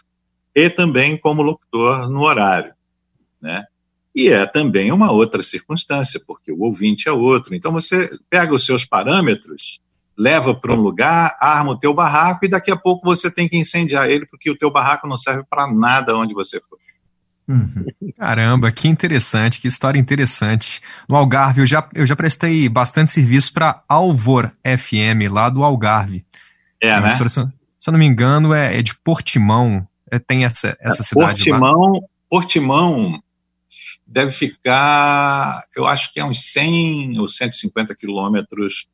e 0.55 0.69
também 0.69 1.17
como 1.17 1.43
locutor 1.43 2.11
no 2.11 2.23
horário. 2.23 2.75
Né? 3.41 3.65
E 4.15 4.29
é 4.29 4.47
também 4.47 4.93
uma 4.93 5.13
outra 5.13 5.43
circunstância, 5.43 6.21
porque 6.25 6.53
o 6.53 6.63
ouvinte 6.63 7.09
é 7.09 7.13
outro. 7.13 7.55
Então 7.55 7.73
você 7.73 8.11
pega 8.29 8.55
os 8.55 8.67
seus 8.67 8.85
parâmetros, 8.85 9.81
leva 10.17 10.55
para 10.55 10.73
um 10.73 10.81
lugar, 10.81 11.37
arma 11.41 11.73
o 11.73 11.79
teu 11.79 11.93
barraco 11.93 12.45
e 12.45 12.49
daqui 12.49 12.71
a 12.71 12.77
pouco 12.77 13.05
você 13.05 13.31
tem 13.31 13.49
que 13.49 13.57
incendiar 13.57 14.09
ele 14.09 14.27
porque 14.27 14.51
o 14.51 14.57
teu 14.57 14.71
barraco 14.71 15.09
não 15.09 15.17
serve 15.17 15.43
para 15.49 15.67
nada 15.73 16.17
onde 16.17 16.35
você 16.35 16.61
for. 16.69 16.79
Uhum. 17.47 17.85
Caramba, 18.17 18.71
que 18.71 18.89
interessante, 18.89 19.61
que 19.61 19.69
história 19.69 19.99
interessante. 19.99 20.81
No 21.09 21.17
Algarve, 21.17 21.61
eu 21.61 21.67
já, 21.67 21.87
eu 21.95 22.07
já 22.07 22.17
prestei 22.17 22.69
bastante 22.69 23.11
serviço 23.11 23.53
para 23.53 23.83
Alvor 23.89 24.51
FM, 24.65 25.31
lá 25.31 25.51
do 25.51 25.63
Algarve. 25.63 26.25
É, 26.83 26.99
né? 27.01 27.09
Se, 27.09 27.41
eu 27.41 27.93
não 27.93 27.99
me 27.99 28.07
engano, 28.07 28.55
é, 28.55 28.79
é 28.79 28.83
de 28.83 28.95
Portimão. 28.95 29.87
É, 30.11 30.19
tem 30.19 30.45
essa, 30.45 30.77
essa 30.81 31.03
é, 31.03 31.05
cidade 31.05 31.45
Portimão, 31.45 31.93
lá. 31.93 32.01
Portimão 32.31 33.23
deve 34.07 34.33
ficar, 34.33 35.63
eu 35.77 35.87
acho 35.87 36.13
que 36.13 36.21
é 36.21 36.25
uns 36.25 36.53
100 36.53 37.19
ou 37.19 37.27
150 37.29 37.95
quilômetros 37.95 38.87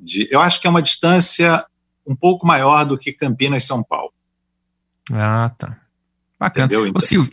de. 0.00 0.28
Eu 0.30 0.40
acho 0.40 0.60
que 0.60 0.66
é 0.66 0.70
uma 0.70 0.82
distância 0.82 1.64
um 2.06 2.16
pouco 2.16 2.46
maior 2.46 2.84
do 2.84 2.98
que 2.98 3.12
Campinas 3.12 3.62
e 3.62 3.66
São 3.66 3.82
Paulo. 3.82 4.12
Ah, 5.12 5.50
tá. 5.56 5.76
Bacana. 6.38 6.66
Entendeu? 6.66 6.86
Então, 6.86 6.98
Ô, 6.98 7.00
Silvio, 7.00 7.32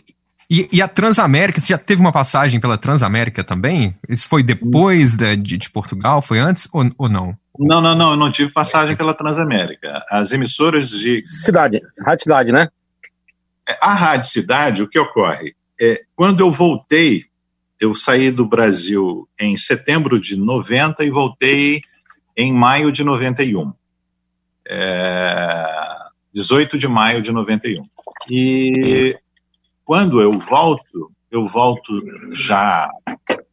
e, 0.50 0.66
e, 0.72 0.80
a 0.80 0.88
Transamérica, 0.88 1.60
você 1.60 1.68
já 1.68 1.78
teve 1.78 2.00
uma 2.00 2.12
passagem 2.12 2.58
pela 2.58 2.78
Transamérica 2.78 3.44
também? 3.44 3.94
Isso 4.08 4.26
foi 4.26 4.42
depois 4.42 5.14
de, 5.14 5.36
de, 5.36 5.58
de 5.58 5.70
Portugal? 5.70 6.22
Foi 6.22 6.38
antes 6.38 6.66
ou, 6.72 6.88
ou 6.96 7.08
não? 7.08 7.36
Não, 7.58 7.82
não, 7.82 7.94
não, 7.94 8.10
eu 8.12 8.16
não 8.16 8.32
tive 8.32 8.50
passagem 8.50 8.96
pela 8.96 9.12
Transamérica. 9.12 10.02
As 10.10 10.32
emissoras 10.32 10.88
de. 10.88 11.22
Cidade, 11.24 11.80
Rádio 12.00 12.22
Cidade, 12.22 12.52
né? 12.52 12.68
É, 13.68 13.76
a 13.80 13.92
Rádio 13.92 14.30
Cidade, 14.30 14.82
o 14.82 14.88
que 14.88 14.98
ocorre? 14.98 15.54
É, 15.78 16.02
quando 16.16 16.40
eu 16.40 16.50
voltei, 16.50 17.24
eu 17.78 17.94
saí 17.94 18.30
do 18.30 18.46
Brasil 18.46 19.28
em 19.38 19.56
setembro 19.56 20.18
de 20.18 20.36
90 20.36 21.04
e 21.04 21.10
voltei 21.10 21.80
em 22.38 22.52
maio 22.52 22.92
de 22.92 23.02
91. 23.02 23.72
É, 24.70 25.66
18 26.32 26.78
de 26.78 26.86
maio 26.86 27.20
de 27.20 27.32
91. 27.32 27.82
E 28.30 29.18
quando 29.84 30.20
eu 30.20 30.30
volto, 30.38 31.10
eu 31.30 31.44
volto 31.44 32.00
já 32.30 32.88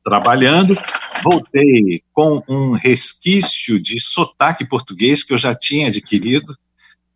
trabalhando, 0.03 0.75
voltei 1.23 2.03
com 2.13 2.43
um 2.47 2.73
resquício 2.73 3.81
de 3.81 3.99
sotaque 3.99 4.63
português 4.63 5.23
que 5.23 5.33
eu 5.33 5.37
já 5.37 5.55
tinha 5.55 5.87
adquirido, 5.87 6.55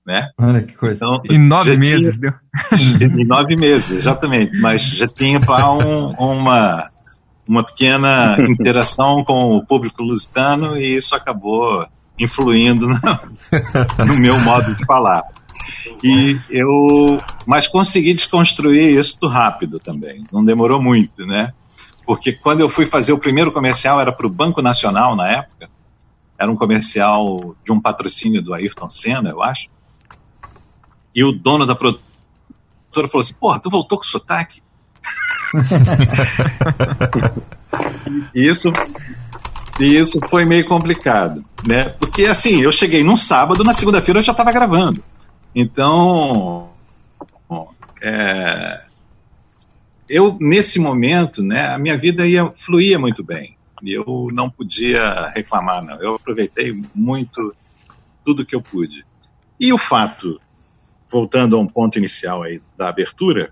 né? 0.04 0.30
Olha 0.40 0.64
que 0.64 0.74
coisa. 0.74 1.06
Então, 1.06 1.22
em 1.30 1.38
nove 1.38 1.78
meses, 1.78 2.18
tinha, 2.18 2.32
deu? 2.32 3.10
Em 3.20 3.26
nove 3.26 3.56
meses, 3.56 3.92
exatamente. 3.92 4.60
Mas 4.60 4.82
já 4.82 5.08
tinha 5.08 5.40
para 5.40 5.72
um, 5.72 6.14
uma, 6.14 6.89
uma 7.50 7.64
pequena 7.64 8.38
interação 8.48 9.24
com 9.24 9.58
o 9.58 9.66
público 9.66 10.04
lusitano 10.04 10.78
e 10.78 10.96
isso 10.96 11.16
acabou 11.16 11.86
influindo 12.20 12.88
no, 12.88 12.96
no 14.06 14.18
meu 14.18 14.40
modo 14.40 14.76
de 14.76 14.86
falar. 14.86 15.24
E 16.04 16.40
eu, 16.50 17.18
mas 17.46 17.68
consegui 17.68 18.14
desconstruir 18.14 18.98
isso 18.98 19.18
rápido 19.28 19.80
também. 19.80 20.24
Não 20.32 20.44
demorou 20.44 20.82
muito, 20.82 21.26
né? 21.26 21.54
Porque 22.06 22.34
quando 22.34 22.62
eu 22.62 22.70
fui 22.70 22.86
fazer 22.86 23.14
o 23.14 23.20
primeiro 23.20 23.52
comercial 23.52 24.00
era 24.00 24.12
para 24.12 24.26
o 24.26 24.30
Banco 24.30 24.62
Nacional 24.62 25.16
na 25.16 25.30
época. 25.30 25.70
Era 26.38 26.50
um 26.50 26.56
comercial 26.56 27.56
de 27.64 27.72
um 27.72 27.82
patrocínio 27.82 28.42
do 28.42 28.54
Ayrton 28.54 28.90
Senna, 28.90 29.30
eu 29.30 29.44
acho. 29.44 29.68
E 31.14 31.24
o 31.24 31.34
dono 31.34 31.66
da 31.66 31.76
produtora 31.76 33.08
falou 33.10 33.22
assim: 33.22 33.34
Porra, 33.34 33.60
tu 33.60 33.70
voltou 33.70 33.98
com 33.98 34.06
sotaque? 34.06 34.62
Isso, 38.34 38.72
isso 39.80 40.20
foi 40.30 40.46
meio 40.46 40.66
complicado, 40.66 41.44
né? 41.68 41.86
Porque 41.90 42.26
assim, 42.26 42.62
eu 42.62 42.72
cheguei 42.72 43.04
num 43.04 43.16
sábado, 43.16 43.64
na 43.64 43.74
segunda-feira 43.74 44.20
eu 44.20 44.24
já 44.24 44.32
estava 44.32 44.52
gravando. 44.52 45.04
Então, 45.54 46.70
é, 48.04 48.84
eu 50.08 50.38
nesse 50.40 50.80
momento, 50.80 51.44
né, 51.44 51.68
a 51.68 51.78
minha 51.78 51.98
vida 51.98 52.28
ia 52.28 52.52
fluía 52.56 52.98
muito 52.98 53.24
bem. 53.24 53.58
E 53.82 53.94
eu 53.94 54.28
não 54.34 54.50
podia 54.50 55.30
reclamar, 55.30 55.84
não. 55.84 56.02
Eu 56.02 56.16
aproveitei 56.16 56.84
muito 56.94 57.56
tudo 58.26 58.46
que 58.46 58.56
eu 58.56 58.62
pude. 58.62 59.06
E 59.60 59.72
o 59.72 59.78
fato, 59.78 60.40
voltando 61.10 61.56
a 61.56 61.60
um 61.60 61.68
ponto 61.68 61.98
inicial 61.98 62.44
aí 62.44 62.62
da 62.78 62.90
abertura, 62.90 63.52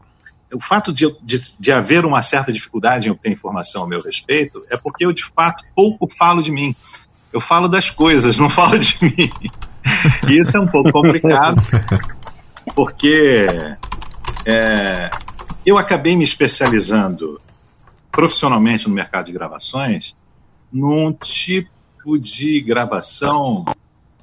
o 0.53 0.59
fato 0.61 0.93
de, 0.93 1.13
de, 1.21 1.39
de, 1.59 1.71
haver 1.71 2.05
uma 2.05 2.21
certa 2.21 2.53
dificuldade 2.53 3.07
em 3.07 3.11
obter 3.11 3.31
informação 3.31 3.83
a 3.83 3.87
meu 3.87 3.99
respeito 3.99 4.63
é 4.69 4.77
porque 4.77 5.05
eu, 5.05 5.11
de 5.11 5.25
fato, 5.25 5.63
pouco 5.75 6.07
falo 6.13 6.41
de 6.41 6.51
mim. 6.51 6.75
Eu 7.33 7.41
falo 7.41 7.67
das 7.67 7.89
coisas, 7.89 8.37
não 8.37 8.49
falo 8.51 8.79
de 8.79 8.97
mim. 9.01 9.29
E 10.29 10.41
isso 10.41 10.57
é 10.57 10.61
um 10.61 10.67
pouco 10.67 10.91
complicado, 10.91 11.61
porque 12.75 13.45
é, 14.45 15.11
eu 15.65 15.77
acabei 15.77 16.15
me 16.15 16.23
especializando 16.23 17.37
profissionalmente 18.11 18.87
no 18.87 18.95
mercado 18.95 19.25
de 19.25 19.31
gravações 19.33 20.15
num 20.71 21.13
tipo 21.13 22.17
de 22.19 22.61
gravação 22.61 23.65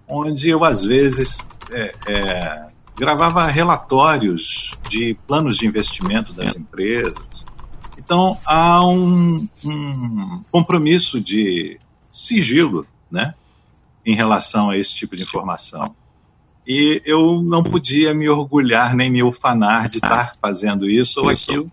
onde 0.08 0.48
eu, 0.48 0.64
às 0.64 0.82
vezes, 0.82 1.38
é, 1.72 1.92
é, 2.08 2.66
gravava 2.96 3.46
relatórios 3.46 4.72
de 4.88 5.16
planos 5.26 5.56
de 5.56 5.66
investimento 5.66 6.32
das 6.32 6.56
empresas. 6.56 7.44
Então, 7.98 8.38
há 8.46 8.86
um, 8.86 9.48
um 9.64 10.42
compromisso 10.50 11.20
de 11.20 11.78
sigilo, 12.10 12.86
né? 13.10 13.34
em 14.04 14.14
relação 14.14 14.70
a 14.70 14.76
esse 14.76 14.94
tipo 14.94 15.16
de 15.16 15.22
informação. 15.22 15.94
E 16.66 17.02
eu 17.04 17.42
não 17.42 17.62
podia 17.62 18.14
me 18.14 18.28
orgulhar 18.28 18.94
nem 18.94 19.10
me 19.10 19.22
ufanar 19.22 19.88
de 19.88 19.96
estar 19.96 20.36
fazendo 20.40 20.88
isso 20.88 21.20
ou 21.20 21.28
aquilo, 21.28 21.70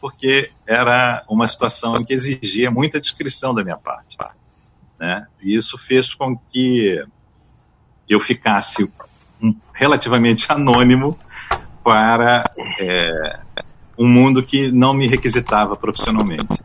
porque 0.00 0.50
era 0.66 1.24
uma 1.28 1.46
situação 1.46 2.04
que 2.04 2.12
exigia 2.12 2.70
muita 2.70 3.00
descrição 3.00 3.54
da 3.54 3.64
minha 3.64 3.76
parte. 3.76 4.16
Né? 4.98 5.26
E 5.42 5.54
isso 5.54 5.78
fez 5.78 6.14
com 6.14 6.36
que 6.36 7.04
eu 8.08 8.20
ficasse 8.20 8.88
relativamente 9.74 10.50
anônimo 10.50 11.16
para 11.82 12.44
é, 12.80 13.38
um 13.98 14.06
mundo 14.06 14.42
que 14.42 14.70
não 14.70 14.92
me 14.92 15.06
requisitava 15.06 15.76
profissionalmente. 15.76 16.62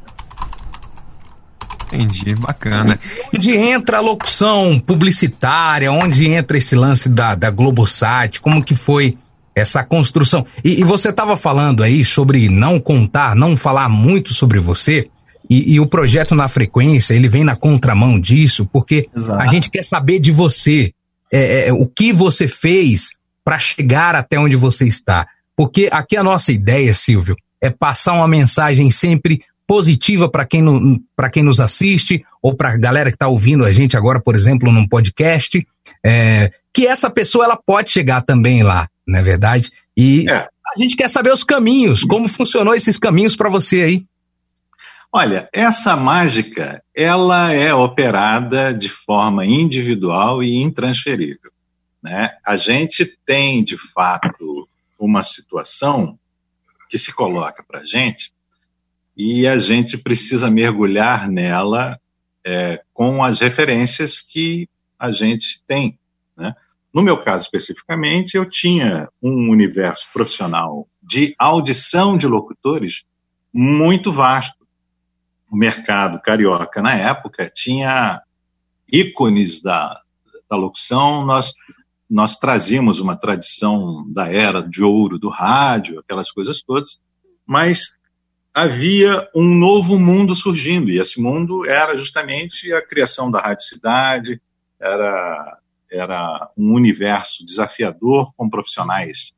Entendi, 1.93 2.33
bacana. 2.35 2.99
Onde 3.33 3.55
entra 3.55 3.97
a 3.97 4.01
locução 4.01 4.79
publicitária, 4.79 5.91
onde 5.91 6.27
entra 6.27 6.57
esse 6.57 6.75
lance 6.75 7.07
da, 7.07 7.35
da 7.35 7.51
Globosat, 7.51 8.41
como 8.41 8.63
que 8.63 8.75
foi 8.75 9.17
essa 9.55 9.83
construção? 9.83 10.45
E, 10.63 10.81
e 10.81 10.83
você 10.83 11.09
estava 11.09 11.37
falando 11.37 11.83
aí 11.83 12.03
sobre 12.03 12.49
não 12.49 12.79
contar, 12.79 13.35
não 13.35 13.55
falar 13.55 13.89
muito 13.89 14.33
sobre 14.33 14.59
você, 14.59 15.07
e, 15.49 15.73
e, 15.73 15.79
o 15.79 15.85
projeto 15.85 16.33
na 16.33 16.47
frequência, 16.47 17.13
ele 17.13 17.27
vem 17.27 17.43
na 17.43 17.55
contramão 17.55 18.19
disso, 18.19 18.67
porque 18.71 19.07
Exato. 19.15 19.41
a 19.41 19.45
gente 19.45 19.69
quer 19.69 19.83
saber 19.83 20.19
de 20.19 20.31
você, 20.31 20.93
é, 21.33 21.67
é, 21.67 21.73
o 21.73 21.87
que 21.87 22.13
você 22.13 22.47
fez 22.47 23.09
para 23.43 23.57
chegar 23.57 24.15
até 24.15 24.37
onde 24.37 24.55
você 24.55 24.85
está. 24.85 25.27
Porque 25.55 25.89
aqui 25.91 26.15
a 26.15 26.23
nossa 26.23 26.51
ideia, 26.51 26.93
Silvio, 26.93 27.35
é 27.59 27.69
passar 27.69 28.13
uma 28.13 28.27
mensagem 28.27 28.91
sempre 28.91 29.41
positiva 29.67 30.29
para 30.29 30.45
quem, 30.45 30.61
no, 30.61 30.99
quem 31.31 31.41
nos 31.43 31.59
assiste 31.59 32.23
ou 32.41 32.55
para 32.55 32.73
a 32.73 32.77
galera 32.77 33.09
que 33.09 33.15
está 33.15 33.27
ouvindo 33.27 33.65
a 33.65 33.71
gente 33.71 33.97
agora, 33.97 34.19
por 34.21 34.35
exemplo, 34.35 34.71
num 34.71 34.87
podcast, 34.87 35.65
é, 36.05 36.51
que 36.73 36.85
essa 36.85 37.09
pessoa 37.09 37.45
ela 37.45 37.57
pode 37.57 37.89
chegar 37.89 38.21
também 38.21 38.61
lá, 38.61 38.87
não 39.07 39.19
é 39.19 39.23
verdade? 39.23 39.71
E 39.95 40.29
é. 40.29 40.33
a 40.35 40.77
gente 40.77 40.95
quer 40.95 41.09
saber 41.09 41.31
os 41.31 41.43
caminhos, 41.43 42.03
como 42.03 42.27
funcionou 42.27 42.75
esses 42.75 42.97
caminhos 42.97 43.35
para 43.35 43.49
você 43.49 43.81
aí. 43.81 44.03
Olha, 45.15 45.47
essa 45.53 45.95
mágica, 45.95 46.83
ela 46.91 47.53
é 47.53 47.71
operada 47.71 48.73
de 48.73 48.89
forma 48.89 49.45
individual 49.45 50.41
e 50.41 50.55
intransferível. 50.55 51.51
Né? 52.01 52.31
A 52.43 52.57
gente 52.57 53.05
tem, 53.23 53.63
de 53.63 53.77
fato, 53.77 54.67
uma 54.99 55.23
situação 55.23 56.17
que 56.89 56.97
se 56.97 57.13
coloca 57.13 57.63
para 57.63 57.81
a 57.81 57.85
gente 57.85 58.33
e 59.15 59.45
a 59.45 59.55
gente 59.59 59.99
precisa 59.99 60.49
mergulhar 60.49 61.29
nela 61.29 61.99
é, 62.43 62.81
com 62.91 63.23
as 63.23 63.39
referências 63.39 64.19
que 64.19 64.67
a 64.97 65.11
gente 65.11 65.61
tem. 65.67 65.99
Né? 66.35 66.55
No 66.91 67.03
meu 67.03 67.23
caso 67.23 67.43
especificamente, 67.43 68.35
eu 68.35 68.49
tinha 68.49 69.07
um 69.21 69.51
universo 69.51 70.09
profissional 70.11 70.87
de 71.03 71.35
audição 71.37 72.17
de 72.17 72.25
locutores 72.25 73.05
muito 73.53 74.11
vasto. 74.11 74.62
O 75.53 75.55
mercado 75.55 76.19
carioca, 76.19 76.81
na 76.81 76.95
época, 76.95 77.47
tinha 77.47 78.23
ícones 78.91 79.61
da, 79.61 80.01
da 80.49 80.57
locução, 80.57 81.23
nós, 81.23 81.53
nós 82.09 82.37
trazíamos 82.37 82.99
uma 82.99 83.15
tradição 83.15 84.03
da 84.11 84.33
era 84.33 84.63
de 84.63 84.81
ouro 84.81 85.19
do 85.19 85.29
rádio, 85.29 85.99
aquelas 85.99 86.31
coisas 86.31 86.63
todas, 86.63 86.99
mas 87.45 87.95
havia 88.51 89.29
um 89.35 89.43
novo 89.43 89.99
mundo 89.99 90.33
surgindo, 90.33 90.89
e 90.89 90.97
esse 90.97 91.21
mundo 91.21 91.69
era 91.69 91.95
justamente 91.95 92.73
a 92.73 92.81
criação 92.81 93.29
da 93.29 93.39
Rádio 93.39 93.65
Cidade, 93.65 94.41
era, 94.79 95.59
era 95.91 96.49
um 96.57 96.73
universo 96.73 97.45
desafiador 97.45 98.33
com 98.35 98.49
profissionais 98.49 99.33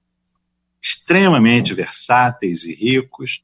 extremamente 0.81 1.73
versáteis 1.73 2.63
e 2.63 2.73
ricos, 2.73 3.41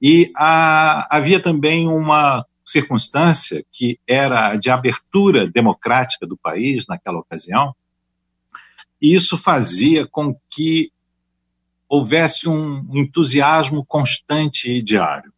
e 0.00 0.30
a, 0.36 1.16
havia 1.16 1.40
também 1.40 1.88
uma 1.88 2.44
circunstância 2.64 3.64
que 3.72 3.98
era 4.06 4.54
de 4.56 4.70
abertura 4.70 5.48
democrática 5.50 6.26
do 6.26 6.36
país 6.36 6.86
naquela 6.86 7.18
ocasião, 7.18 7.74
e 9.00 9.14
isso 9.14 9.38
fazia 9.38 10.06
com 10.06 10.36
que 10.50 10.92
houvesse 11.88 12.48
um 12.48 12.86
entusiasmo 12.92 13.84
constante 13.84 14.70
e 14.70 14.82
diário. 14.82 15.32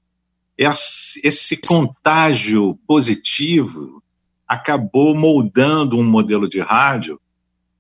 Esse 0.59 1.57
contágio 1.57 2.79
positivo 2.87 4.03
acabou 4.47 5.15
moldando 5.15 5.97
um 5.97 6.05
modelo 6.05 6.49
de 6.49 6.61
rádio 6.61 7.21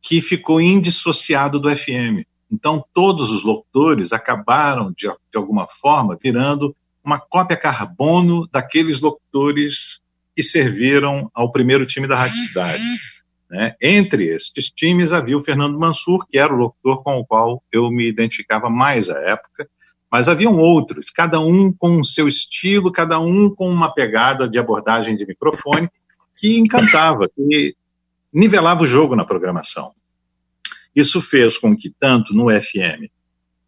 que 0.01 0.23
ficou 0.23 0.61
indissociado 0.61 1.59
do 1.59 1.69
FM. 1.69 2.25
Então, 2.51 2.85
todos 2.93 3.31
os 3.31 3.45
locutores 3.45 4.13
acabaram, 4.13 4.91
de, 4.91 5.07
de 5.07 5.37
alguma 5.37 5.69
forma, 5.69 6.19
virando 6.21 6.75
uma 7.05 7.19
cópia 7.19 7.57
carbono 7.57 8.47
daqueles 8.49 9.01
locutores 9.01 10.01
que 10.35 10.43
serviram 10.43 11.31
ao 11.35 11.53
primeiro 11.53 11.87
time 11.87 12.07
da 12.09 12.17
Rádio 12.17 12.37
Cidade. 12.37 12.85
Né? 13.51 13.75
Entre 13.81 14.29
estes 14.29 14.71
times 14.71 15.13
havia 15.13 15.37
o 15.37 15.43
Fernando 15.43 15.79
Mansur, 15.79 16.27
que 16.29 16.39
era 16.39 16.53
o 16.53 16.57
locutor 16.57 17.03
com 17.03 17.19
o 17.19 17.27
qual 17.27 17.63
eu 17.73 17.91
me 17.91 18.07
identificava 18.07 18.71
mais 18.71 19.11
à 19.11 19.19
época, 19.19 19.69
mas 20.11 20.29
haviam 20.29 20.57
outros, 20.59 21.11
cada 21.11 21.39
um 21.41 21.73
com 21.73 22.01
o 22.01 22.05
seu 22.05 22.27
estilo, 22.27 22.91
cada 22.91 23.21
um 23.21 23.49
com 23.49 23.69
uma 23.69 23.93
pegada 23.93 24.49
de 24.49 24.59
abordagem 24.59 25.15
de 25.15 25.25
microfone 25.25 25.89
que 26.37 26.59
encantava, 26.59 27.29
que 27.29 27.77
nivelava 28.33 28.83
o 28.83 28.87
jogo 28.87 29.15
na 29.15 29.25
programação. 29.25 29.93
Isso 30.95 31.21
fez 31.21 31.57
com 31.57 31.77
que, 31.77 31.91
tanto 31.91 32.35
no 32.35 32.49
FM 32.51 33.11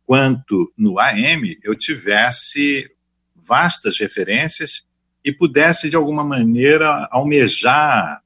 quanto 0.05 0.73
no 0.77 0.99
AM, 0.99 1.57
eu 1.63 1.75
tivesse 1.75 2.91
vastas 3.35 3.99
referências 3.99 4.85
e 5.25 5.33
pudesse, 5.33 5.89
de 5.89 5.97
alguma 5.97 6.25
maneira, 6.25 7.09
almejar 7.11 8.21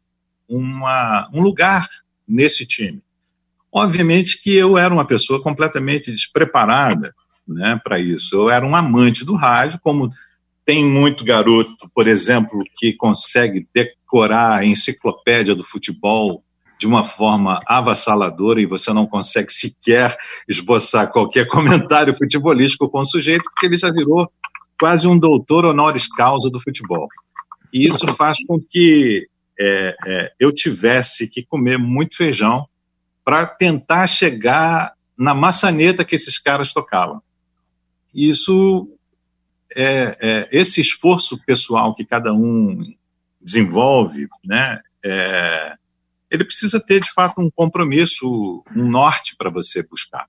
uma, 0.49 1.29
um 1.33 1.43
lugar 1.43 1.89
nesse 2.27 2.67
time. 2.67 3.03
Obviamente 3.71 4.41
que 4.41 4.55
eu 4.55 4.79
era 4.79 4.93
uma 4.93 5.07
pessoa 5.07 5.43
completamente 5.43 6.11
despreparada 6.11 7.15
né, 7.47 7.79
para 7.85 7.99
isso. 7.99 8.35
Eu 8.35 8.51
era 8.51 8.67
um 8.67 8.75
amante 8.75 9.25
do 9.25 9.35
rádio, 9.35 9.79
como 9.83 10.11
tem 10.65 10.85
muito 10.85 11.25
garoto, 11.25 11.89
por 11.95 12.09
exemplo, 12.09 12.65
que 12.79 12.95
consegue 12.95 13.69
decorar 13.73 14.59
a 14.59 14.65
enciclopédia 14.65 15.55
do 15.55 15.63
futebol 15.63 16.43
de 16.79 16.87
uma 16.87 17.05
forma 17.05 17.59
avassaladora 17.67 18.61
e 18.61 18.67
você 18.67 18.93
não 18.93 19.07
consegue 19.07 19.53
sequer 19.53 20.17
esboçar 20.49 21.11
qualquer 21.11 21.47
comentário 21.49 22.15
futebolístico 22.15 22.89
com 22.89 23.01
o 23.01 23.07
sujeito, 23.07 23.45
porque 23.45 23.67
ele 23.67 23.79
já 23.79 23.91
virou 23.91 24.31
quase 24.79 25.09
um 25.09 25.19
doutor 25.19 25.65
honoris 25.65 26.07
causa 26.07 26.51
do 26.51 26.61
futebol. 26.61 27.09
E 27.73 27.87
isso 27.87 28.07
faz 28.15 28.39
com 28.47 28.61
que 28.61 29.27
é, 29.59 29.97
é, 30.07 30.33
eu 30.39 30.53
tivesse 30.53 31.27
que 31.27 31.43
comer 31.43 31.79
muito 31.79 32.17
feijão 32.17 32.63
para 33.25 33.47
tentar 33.47 34.07
chegar 34.07 34.93
na 35.19 35.35
maçaneta 35.35 36.05
que 36.05 36.15
esses 36.15 36.39
caras 36.39 36.73
tocavam. 36.73 37.23
Isso, 38.15 38.89
é, 39.75 40.17
é, 40.21 40.49
esse 40.53 40.81
esforço 40.81 41.39
pessoal 41.45 41.95
que 41.95 42.05
cada 42.05 42.33
um 42.33 42.95
desenvolve, 43.41 44.29
né, 44.45 44.81
é, 45.05 45.75
ele 46.31 46.45
precisa 46.45 46.81
ter 46.81 47.01
de 47.01 47.13
fato 47.13 47.41
um 47.41 47.51
compromisso, 47.51 48.63
um 48.75 48.89
norte 48.89 49.37
para 49.37 49.51
você 49.51 49.83
buscar. 49.83 50.27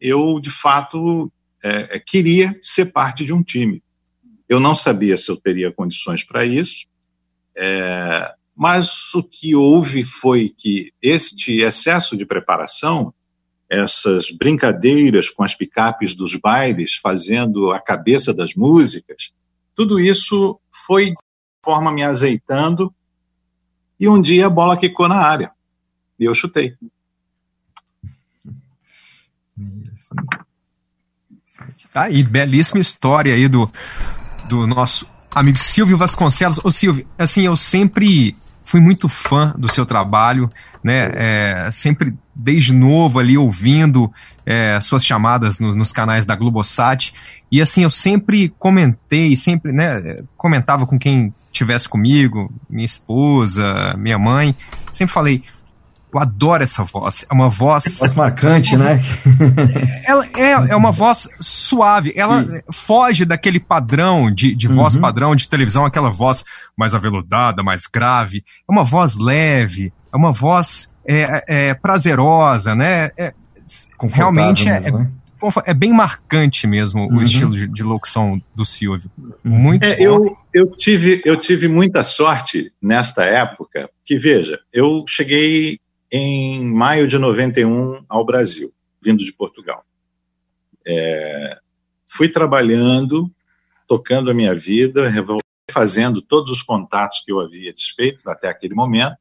Eu, 0.00 0.40
de 0.40 0.50
fato, 0.50 1.30
é, 1.62 1.96
é, 1.96 1.98
queria 1.98 2.56
ser 2.62 2.86
parte 2.86 3.24
de 3.24 3.32
um 3.32 3.42
time. 3.42 3.82
Eu 4.48 4.58
não 4.60 4.74
sabia 4.74 5.16
se 5.16 5.30
eu 5.30 5.36
teria 5.36 5.72
condições 5.72 6.24
para 6.24 6.44
isso, 6.44 6.86
é, 7.56 8.32
mas 8.56 9.14
o 9.14 9.22
que 9.22 9.54
houve 9.54 10.04
foi 10.04 10.48
que 10.48 10.92
este 11.02 11.60
excesso 11.60 12.16
de 12.16 12.24
preparação, 12.24 13.12
essas 13.68 14.30
brincadeiras 14.30 15.28
com 15.28 15.44
as 15.44 15.54
picapes 15.54 16.14
dos 16.14 16.34
bailes, 16.36 16.94
fazendo 16.94 17.70
a 17.70 17.80
cabeça 17.80 18.32
das 18.32 18.54
músicas, 18.54 19.32
tudo 19.74 20.00
isso 20.00 20.58
foi 20.86 21.10
de 21.10 21.20
forma 21.62 21.92
me 21.92 22.02
azeitando 22.02 22.92
e 23.98 24.08
um 24.08 24.20
dia 24.20 24.46
a 24.46 24.50
bola 24.50 24.76
quicou 24.76 25.08
na 25.08 25.16
área 25.16 25.50
e 26.18 26.24
eu 26.24 26.34
chutei. 26.34 26.76
Tá 31.92 32.02
aí, 32.02 32.22
belíssima 32.22 32.80
história 32.80 33.34
aí 33.34 33.48
do, 33.48 33.70
do 34.48 34.66
nosso 34.66 35.06
amigo 35.34 35.58
Silvio 35.58 35.96
Vasconcelos. 35.96 36.60
Ô 36.62 36.70
Silvio, 36.70 37.06
assim, 37.18 37.46
eu 37.46 37.56
sempre 37.56 38.36
fui 38.62 38.80
muito 38.80 39.08
fã 39.08 39.54
do 39.56 39.68
seu 39.68 39.86
trabalho, 39.86 40.48
né? 40.84 41.10
É, 41.14 41.70
sempre 41.72 42.14
desde 42.34 42.72
novo 42.72 43.18
ali 43.18 43.36
ouvindo 43.36 44.12
é, 44.44 44.78
suas 44.80 45.04
chamadas 45.04 45.58
no, 45.58 45.74
nos 45.74 45.90
canais 45.90 46.26
da 46.26 46.36
Globosat. 46.36 47.12
E 47.50 47.62
assim, 47.62 47.82
eu 47.82 47.90
sempre 47.90 48.50
comentei, 48.58 49.34
sempre, 49.36 49.72
né? 49.72 50.18
Comentava 50.36 50.86
com 50.86 50.98
quem 50.98 51.34
tivesse 51.58 51.88
comigo, 51.88 52.52
minha 52.68 52.86
esposa, 52.86 53.94
minha 53.98 54.18
mãe, 54.18 54.54
sempre 54.92 55.12
falei, 55.12 55.42
eu 56.12 56.20
adoro 56.20 56.62
essa 56.62 56.82
voz. 56.82 57.26
É 57.30 57.34
uma 57.34 57.48
voz. 57.50 57.98
Voz 58.00 58.14
marcante, 58.14 58.76
né? 58.76 59.00
ela 60.06 60.24
é, 60.36 60.52
é 60.70 60.76
uma 60.76 60.90
voz 60.90 61.28
suave. 61.38 62.12
Ela 62.16 62.42
Sim. 62.42 62.60
foge 62.72 63.24
daquele 63.24 63.60
padrão 63.60 64.30
de, 64.30 64.54
de 64.54 64.66
voz 64.66 64.94
uhum. 64.94 65.02
padrão 65.02 65.36
de 65.36 65.48
televisão, 65.48 65.84
aquela 65.84 66.10
voz 66.10 66.44
mais 66.76 66.94
aveludada, 66.94 67.62
mais 67.62 67.86
grave. 67.86 68.42
É 68.68 68.72
uma 68.72 68.84
voz 68.84 69.16
leve, 69.16 69.92
é 70.12 70.16
uma 70.16 70.32
voz 70.32 70.94
é, 71.06 71.44
é, 71.46 71.74
prazerosa, 71.74 72.74
né? 72.74 73.10
É, 73.16 73.34
realmente 74.10 74.66
é, 74.66 74.80
né? 74.80 75.10
É, 75.64 75.74
bem 75.74 75.92
marcante 75.92 76.66
mesmo 76.66 77.02
uhum. 77.02 77.18
o 77.18 77.22
estilo 77.22 77.54
de, 77.54 77.68
de, 77.68 77.82
locução 77.82 78.42
do 78.54 78.64
Silvio. 78.64 79.10
Uhum. 79.18 79.32
Muito 79.44 79.84
é, 79.84 79.96
eu, 80.00 80.36
eu, 80.52 80.70
tive, 80.76 81.22
eu 81.24 81.38
tive 81.38 81.68
muita 81.68 82.02
sorte 82.02 82.72
nesta 82.80 83.24
época, 83.24 83.90
que 84.04 84.18
veja, 84.18 84.58
eu 84.72 85.04
cheguei 85.06 85.78
em 86.10 86.64
maio 86.64 87.06
de 87.06 87.18
91 87.18 88.04
ao 88.08 88.24
Brasil, 88.24 88.72
vindo 89.02 89.24
de 89.24 89.32
Portugal. 89.32 89.84
É, 90.86 91.58
fui 92.06 92.28
trabalhando, 92.28 93.30
tocando 93.86 94.30
a 94.30 94.34
minha 94.34 94.54
vida, 94.54 95.12
fazendo 95.70 96.22
todos 96.22 96.50
os 96.50 96.62
contatos 96.62 97.22
que 97.24 97.30
eu 97.30 97.40
havia 97.40 97.72
desfeito 97.72 98.28
até 98.28 98.48
aquele 98.48 98.74
momento. 98.74 99.16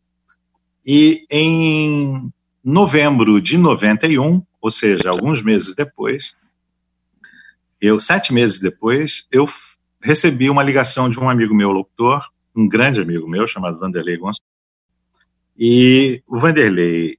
E 0.86 1.26
em 1.30 2.32
novembro 2.64 3.42
de 3.42 3.58
91, 3.58 4.42
ou 4.68 4.72
seja, 4.72 5.10
alguns 5.10 5.42
meses 5.42 5.74
depois, 5.74 6.36
eu 7.80 7.98
sete 7.98 8.34
meses 8.34 8.60
depois, 8.60 9.26
eu 9.32 9.48
recebi 10.04 10.50
uma 10.50 10.62
ligação 10.62 11.10
de 11.10 11.18
um 11.18 11.30
amigo 11.30 11.56
meu 11.56 11.72
locutor, 11.72 12.30
um 12.54 12.68
grande 12.68 13.00
amigo 13.00 13.30
meu 13.30 13.48
chamado 13.48 13.80
Vanderlei 13.80 14.18
Gonçalves, 14.18 14.42
e 15.58 16.22
o 16.28 16.38
Vanderlei 16.38 17.18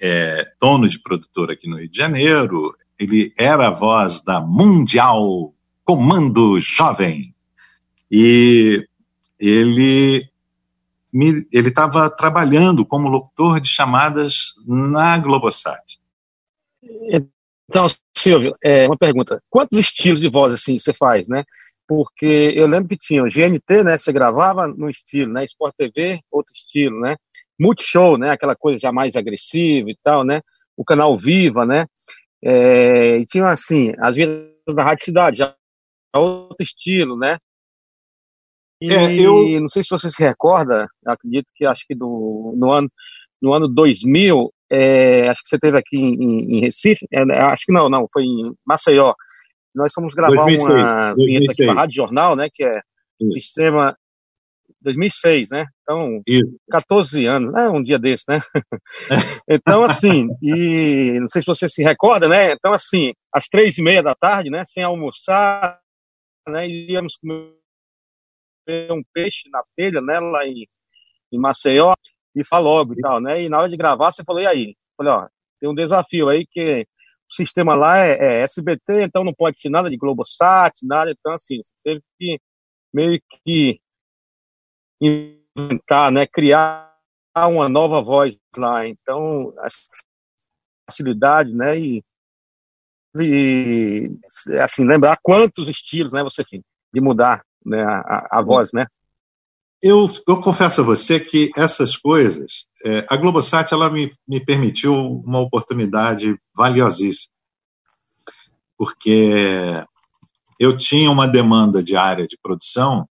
é 0.00 0.44
dono 0.60 0.88
de 0.88 0.98
produtora 0.98 1.52
aqui 1.52 1.68
no 1.68 1.78
Rio 1.78 1.88
de 1.88 1.96
Janeiro, 1.96 2.76
ele 2.98 3.32
era 3.38 3.68
a 3.68 3.70
voz 3.70 4.20
da 4.20 4.40
Mundial 4.40 5.54
Comando 5.84 6.58
Jovem. 6.58 7.32
E 8.10 8.84
ele 9.38 10.28
ele 11.14 11.68
estava 11.68 12.10
trabalhando 12.10 12.84
como 12.84 13.08
locutor 13.08 13.60
de 13.60 13.68
chamadas 13.68 14.54
na 14.66 15.16
Globosat. 15.18 16.01
Então, 16.82 17.86
Silvio, 18.16 18.54
é, 18.62 18.86
uma 18.86 18.98
pergunta. 18.98 19.40
Quantos 19.48 19.78
estilos 19.78 20.20
de 20.20 20.28
voz 20.28 20.52
assim 20.52 20.76
você 20.76 20.92
faz, 20.92 21.28
né? 21.28 21.44
Porque 21.86 22.52
eu 22.56 22.66
lembro 22.66 22.88
que 22.88 22.96
tinha 22.96 23.22
o 23.22 23.28
GNT, 23.28 23.84
né? 23.84 23.96
Você 23.98 24.12
gravava 24.12 24.66
no 24.66 24.88
estilo, 24.88 25.32
né? 25.32 25.44
Sport 25.44 25.74
TV, 25.76 26.20
outro 26.30 26.52
estilo, 26.52 27.00
né? 27.00 27.16
Multishow, 27.60 28.16
né? 28.16 28.30
Aquela 28.30 28.56
coisa 28.56 28.78
já 28.78 28.92
mais 28.92 29.16
agressiva 29.16 29.90
e 29.90 29.96
tal, 30.02 30.24
né? 30.24 30.40
O 30.76 30.84
canal 30.84 31.16
Viva, 31.18 31.64
né? 31.64 31.86
É, 32.44 33.18
e 33.18 33.26
tinha 33.26 33.44
assim, 33.44 33.92
as 33.98 34.16
vindas 34.16 34.50
da 34.74 34.82
Rádio 34.82 35.04
Cidade, 35.04 35.38
já 35.38 35.54
outro 36.16 36.62
estilo, 36.62 37.16
né? 37.16 37.38
E 38.80 38.92
é, 38.92 39.20
eu 39.20 39.60
não 39.60 39.68
sei 39.68 39.82
se 39.82 39.90
você 39.90 40.10
se 40.10 40.22
recorda, 40.22 40.88
acredito 41.06 41.46
que 41.54 41.64
acho 41.64 41.86
que 41.86 41.94
do, 41.94 42.52
no 42.56 42.72
ano 42.72 42.90
no 43.42 43.52
ano 43.52 43.66
2000, 43.66 44.52
é, 44.72 45.28
acho 45.28 45.42
que 45.42 45.48
você 45.48 45.58
teve 45.58 45.76
aqui 45.76 45.96
em, 45.96 46.56
em 46.56 46.60
Recife, 46.60 47.06
é, 47.12 47.22
acho 47.42 47.64
que 47.66 47.72
não, 47.72 47.90
não, 47.90 48.08
foi 48.10 48.24
em 48.24 48.54
Maceió. 48.66 49.14
Nós 49.74 49.92
fomos 49.92 50.14
gravar 50.14 50.34
2006, 50.34 50.68
uma 50.70 51.14
vinheta 51.14 51.52
aqui 51.52 51.64
para 51.64 51.72
a 51.72 51.76
Rádio 51.76 51.96
Jornal, 51.96 52.36
né? 52.36 52.48
Que 52.50 52.64
é 52.64 52.80
Isso. 53.20 53.34
sistema 53.34 53.96
2006, 54.80 55.50
né? 55.50 55.66
Então, 55.82 56.22
Isso. 56.26 56.56
14 56.70 57.26
anos, 57.26 57.52
né? 57.52 57.68
Um 57.68 57.82
dia 57.82 57.98
desse, 57.98 58.24
né? 58.28 58.40
então, 59.48 59.84
assim, 59.84 60.28
e 60.42 61.18
não 61.20 61.28
sei 61.28 61.42
se 61.42 61.46
você 61.46 61.68
se 61.68 61.82
recorda, 61.82 62.28
né? 62.28 62.52
Então, 62.52 62.72
assim, 62.72 63.12
às 63.32 63.46
três 63.46 63.76
e 63.78 63.82
meia 63.82 64.02
da 64.02 64.14
tarde, 64.14 64.50
né? 64.50 64.64
Sem 64.64 64.82
almoçar, 64.82 65.78
né? 66.48 66.66
Íamos 66.66 67.16
comer 67.16 67.52
um 68.90 69.02
peixe 69.12 69.48
na 69.50 69.62
telha, 69.76 70.00
né? 70.00 70.18
Lá 70.18 70.46
em, 70.46 70.66
em 71.32 71.38
Maceió, 71.38 71.94
e 72.34 72.46
falar 72.46 72.62
logo 72.62 72.94
e 72.94 73.00
tal, 73.00 73.20
né? 73.20 73.42
E 73.42 73.48
na 73.48 73.58
hora 73.58 73.68
de 73.68 73.76
gravar, 73.76 74.10
você 74.10 74.24
falou, 74.24 74.42
e 74.42 74.46
aí? 74.46 74.76
Falei, 74.96 75.12
ó, 75.12 75.28
tem 75.60 75.68
um 75.68 75.74
desafio 75.74 76.28
aí 76.28 76.46
que 76.46 76.86
o 77.30 77.34
sistema 77.34 77.74
lá 77.74 77.98
é, 77.98 78.12
é 78.12 78.42
SBT, 78.42 79.02
então 79.04 79.24
não 79.24 79.34
pode 79.34 79.60
ser 79.60 79.70
nada 79.70 79.88
de 79.88 79.96
Globosat, 79.96 80.72
nada, 80.84 81.10
então 81.10 81.32
assim, 81.32 81.58
você 81.62 81.72
teve 81.84 82.02
que 82.18 82.40
meio 82.92 83.20
que 83.44 83.80
inventar, 85.00 86.12
né, 86.12 86.26
criar 86.26 86.92
uma 87.36 87.68
nova 87.68 88.02
voz 88.02 88.38
lá. 88.56 88.86
Então, 88.86 89.54
facilidade, 90.88 91.54
né, 91.54 91.78
e, 91.78 92.04
e 93.16 94.10
assim, 94.60 94.84
lembrar 94.84 95.18
quantos 95.22 95.68
estilos, 95.68 96.12
né, 96.12 96.22
você 96.22 96.44
tem 96.44 96.62
de 96.92 97.00
mudar 97.00 97.42
né, 97.64 97.82
a, 97.82 98.38
a 98.38 98.42
voz, 98.42 98.70
né? 98.74 98.86
Eu, 99.82 100.08
eu, 100.28 100.40
confesso 100.40 100.80
a 100.80 100.84
você 100.84 101.18
que 101.18 101.50
essas 101.56 101.96
coisas, 101.96 102.68
é, 102.84 103.04
a 103.10 103.16
Globosat 103.16 103.74
ela 103.74 103.90
me, 103.90 104.08
me 104.28 104.38
permitiu 104.38 104.94
uma 104.94 105.40
oportunidade 105.40 106.38
valiosíssima, 106.56 107.34
porque 108.78 109.32
eu 110.60 110.76
tinha 110.76 111.10
uma 111.10 111.26
demanda 111.26 111.82
diária 111.82 112.28
de 112.28 112.38
produção 112.40 113.08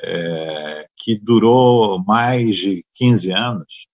é, 0.00 0.88
que 0.96 1.18
durou 1.18 2.02
mais 2.02 2.56
de 2.56 2.82
15 2.94 3.32
anos, 3.32 3.86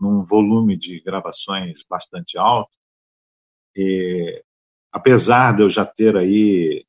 num 0.00 0.24
volume 0.24 0.76
de 0.76 1.00
gravações 1.00 1.84
bastante 1.88 2.36
alto. 2.36 2.76
E, 3.76 4.42
apesar 4.90 5.54
de 5.54 5.62
eu 5.62 5.68
já 5.68 5.84
ter 5.84 6.16
aí 6.16 6.84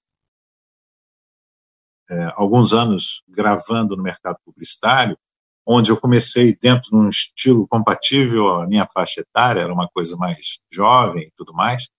é, 2.10 2.34
alguns 2.36 2.74
anos 2.74 3.24
gravando 3.28 3.95
no 3.95 4.03
mercado 4.03 4.38
publicitário, 4.43 5.18
onde 5.66 5.91
eu 5.91 5.97
comecei 5.97 6.55
dentro 6.55 6.89
de 6.89 6.95
um 6.95 7.10
estilo 7.10 7.68
compatível 7.68 8.49
à 8.55 8.68
minha 8.68 8.88
faixa 8.88 9.22
etária, 9.22 9.62
era 9.62 9.74
uma 9.74 9.88
coisa 9.88 10.18
mais 10.18 10.60
jovem 10.72 11.24
e 11.24 11.32
tudo 11.36 11.53
mais, 11.53 11.89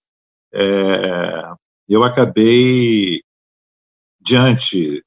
é, 0.52 1.52
eu 1.88 2.04
acabei, 2.04 3.22
diante 4.20 5.02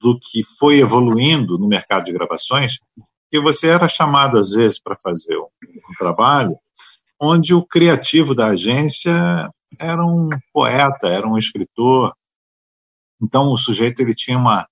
do 0.00 0.18
que 0.18 0.42
foi 0.42 0.78
evoluindo 0.78 1.58
no 1.58 1.66
mercado 1.66 2.04
de 2.04 2.12
gravações, 2.12 2.78
que 3.30 3.40
você 3.40 3.68
era 3.68 3.88
chamado 3.88 4.38
às 4.38 4.50
vezes 4.50 4.80
para 4.80 4.96
fazer 5.02 5.36
um, 5.36 5.48
um, 5.64 5.94
trabalho 5.98 6.56
onde 7.20 7.52
o 7.52 7.64
criativo 7.64 8.34
da 8.34 8.48
agência 8.48 9.12
era 9.80 10.02
um 10.04 10.30
poeta, 10.52 11.08
era 11.08 11.26
um 11.26 11.36
escritor. 11.36 12.14
Então 13.20 13.52
o 13.52 13.56
sujeito 13.56 14.00
ele 14.00 14.14
tinha 14.14 14.38
uma 14.38 14.66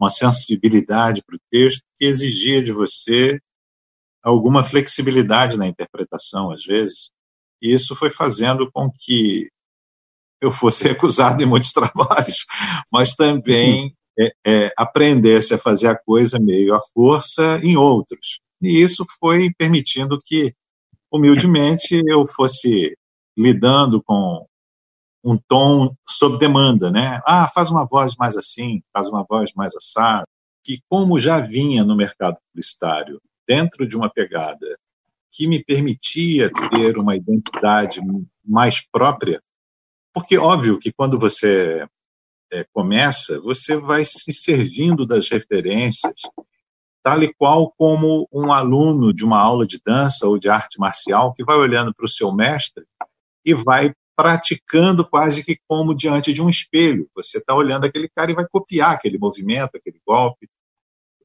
uma 0.00 0.08
sensibilidade 0.08 1.22
para 1.22 1.36
o 1.36 1.40
texto 1.50 1.84
que 1.94 2.06
exigia 2.06 2.64
de 2.64 2.72
você 2.72 3.38
alguma 4.22 4.64
flexibilidade 4.64 5.58
na 5.58 5.66
interpretação 5.66 6.50
às 6.50 6.64
vezes. 6.64 7.10
E 7.60 7.74
isso 7.74 7.94
foi 7.94 8.10
fazendo 8.10 8.70
com 8.72 8.90
que 8.90 9.50
eu 10.40 10.50
fosse 10.50 10.84
recusado 10.88 11.42
em 11.42 11.46
muitos 11.46 11.72
trabalhos, 11.72 12.46
mas 12.90 13.14
também 13.14 13.94
é, 14.18 14.32
é, 14.46 14.72
aprendesse 14.76 15.54
a 15.54 15.58
fazer 15.58 15.88
a 15.88 15.98
coisa 15.98 16.38
meio 16.38 16.74
à 16.74 16.78
força 16.94 17.60
em 17.62 17.76
outros. 17.76 18.40
E 18.62 18.82
isso 18.82 19.04
foi 19.18 19.50
permitindo 19.56 20.18
que, 20.22 20.54
humildemente, 21.12 22.00
eu 22.06 22.26
fosse 22.26 22.94
lidando 23.36 24.02
com 24.02 24.46
um 25.22 25.36
tom 25.36 25.94
sob 26.06 26.38
demanda, 26.38 26.90
né? 26.90 27.20
Ah, 27.26 27.48
faz 27.48 27.70
uma 27.70 27.84
voz 27.84 28.16
mais 28.16 28.36
assim, 28.36 28.82
faz 28.92 29.08
uma 29.08 29.24
voz 29.28 29.52
mais 29.54 29.74
assada. 29.76 30.24
Que, 30.64 30.80
como 30.88 31.18
já 31.18 31.40
vinha 31.40 31.84
no 31.84 31.96
mercado 31.96 32.36
publicitário, 32.48 33.20
dentro 33.46 33.86
de 33.86 33.96
uma 33.96 34.10
pegada 34.10 34.78
que 35.30 35.46
me 35.46 35.62
permitia 35.62 36.50
ter 36.70 36.98
uma 36.98 37.16
identidade 37.16 38.00
mais 38.44 38.86
própria, 38.86 39.40
porque 40.12 40.36
óbvio 40.36 40.78
que 40.78 40.92
quando 40.92 41.18
você 41.18 41.86
é, 42.52 42.64
começa, 42.72 43.40
você 43.40 43.76
vai 43.76 44.04
se 44.04 44.32
servindo 44.32 45.06
das 45.06 45.28
referências, 45.28 46.22
tal 47.02 47.22
e 47.22 47.32
qual 47.34 47.72
como 47.76 48.28
um 48.32 48.52
aluno 48.52 49.12
de 49.12 49.24
uma 49.24 49.38
aula 49.38 49.66
de 49.66 49.80
dança 49.84 50.26
ou 50.26 50.38
de 50.38 50.48
arte 50.48 50.78
marcial 50.78 51.32
que 51.32 51.44
vai 51.44 51.56
olhando 51.56 51.94
para 51.94 52.04
o 52.04 52.08
seu 52.08 52.32
mestre 52.32 52.84
e 53.44 53.54
vai 53.54 53.94
praticando 54.16 55.08
quase 55.08 55.44
que 55.44 55.58
como 55.66 55.94
diante 55.94 56.32
de 56.32 56.42
um 56.42 56.48
espelho. 56.48 57.08
Você 57.14 57.38
está 57.38 57.54
olhando 57.54 57.86
aquele 57.86 58.08
cara 58.08 58.30
e 58.30 58.34
vai 58.34 58.46
copiar 58.46 58.92
aquele 58.92 59.18
movimento, 59.18 59.76
aquele 59.76 60.00
golpe, 60.06 60.48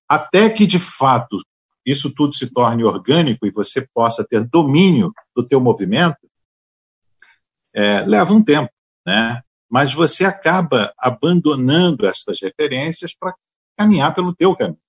até 0.08 0.50
que 0.50 0.66
de 0.66 0.80
fato 0.80 1.38
isso 1.86 2.14
tudo 2.14 2.34
se 2.34 2.52
torne 2.52 2.84
orgânico 2.84 3.46
e 3.46 3.52
você 3.52 3.88
possa 3.94 4.26
ter 4.26 4.44
domínio 4.44 5.14
do 5.36 5.48
teu 5.48 5.60
movimento, 5.60 6.18
é, 7.74 8.02
leva 8.02 8.34
um 8.34 8.44
tempo, 8.44 8.72
né? 9.06 9.42
mas 9.70 9.94
você 9.94 10.26
acaba 10.26 10.94
abandonando 10.98 12.08
essas 12.08 12.42
referências 12.42 13.16
para 13.16 13.36
caminhar 13.78 14.14
pelo 14.14 14.34
teu 14.34 14.56
caminho. 14.56 14.80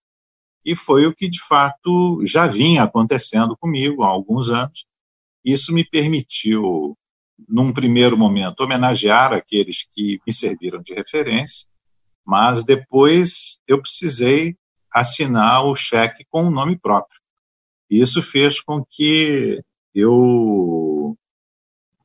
E 0.64 0.74
foi 0.74 1.06
o 1.06 1.14
que, 1.14 1.28
de 1.28 1.40
fato, 1.40 2.24
já 2.24 2.46
vinha 2.46 2.82
acontecendo 2.82 3.56
comigo 3.56 4.02
há 4.02 4.08
alguns 4.08 4.50
anos. 4.50 4.86
Isso 5.44 5.72
me 5.72 5.84
permitiu, 5.88 6.96
num 7.48 7.72
primeiro 7.72 8.16
momento, 8.16 8.60
homenagear 8.60 9.32
aqueles 9.32 9.86
que 9.90 10.20
me 10.26 10.32
serviram 10.32 10.80
de 10.82 10.94
referência, 10.94 11.68
mas 12.24 12.64
depois 12.64 13.60
eu 13.66 13.80
precisei 13.80 14.56
assinar 14.92 15.64
o 15.64 15.74
cheque 15.74 16.24
com 16.30 16.44
o 16.44 16.46
um 16.46 16.50
nome 16.50 16.78
próprio. 16.78 17.20
Isso 17.90 18.22
fez 18.22 18.60
com 18.60 18.84
que 18.84 19.62
eu 19.94 21.16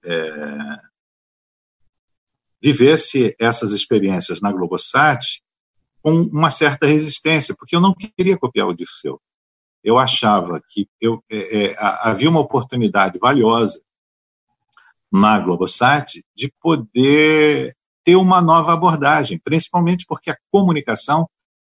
é, 0.03 0.82
vivesse 2.61 3.36
essas 3.39 3.71
experiências 3.71 4.41
na 4.41 4.51
Globosat 4.51 5.41
com 6.01 6.21
uma 6.23 6.51
certa 6.51 6.88
resistência, 6.88 7.55
porque 7.57 7.75
eu 7.75 7.82
não 7.82 7.93
queria 7.93 8.38
copiar 8.38 8.67
o 8.67 8.75
Dirceu. 8.75 9.21
Eu 9.84 9.97
achava 9.97 10.61
que 10.67 10.88
eu, 10.99 11.23
é, 11.32 11.65
é, 11.65 11.75
havia 11.79 12.29
uma 12.29 12.39
oportunidade 12.39 13.17
valiosa 13.17 13.82
na 15.12 15.39
Globosat 15.39 16.24
de 16.36 16.51
poder 16.59 17.76
ter 18.03 18.16
uma 18.16 18.41
nova 18.41 18.74
abordagem, 18.74 19.39
principalmente 19.43 20.05
porque 20.07 20.32
a 20.32 20.38
comunicação 20.51 21.30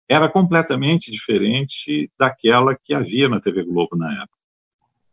era 0.07 0.29
completamente 0.29 1.11
diferente 1.11 2.11
daquela 2.17 2.75
que 2.75 2.93
havia 2.93 3.29
na 3.29 3.39
TV 3.39 3.63
Globo 3.63 3.95
na 3.95 4.11
época. 4.11 4.37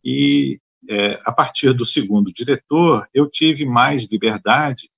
E 0.03 0.59
é, 0.89 1.19
a 1.25 1.31
partir 1.31 1.73
do 1.73 1.85
segundo 1.85 2.31
diretor, 2.31 3.07
eu 3.13 3.29
tive 3.29 3.65
mais 3.65 4.09
liberdade 4.11 4.89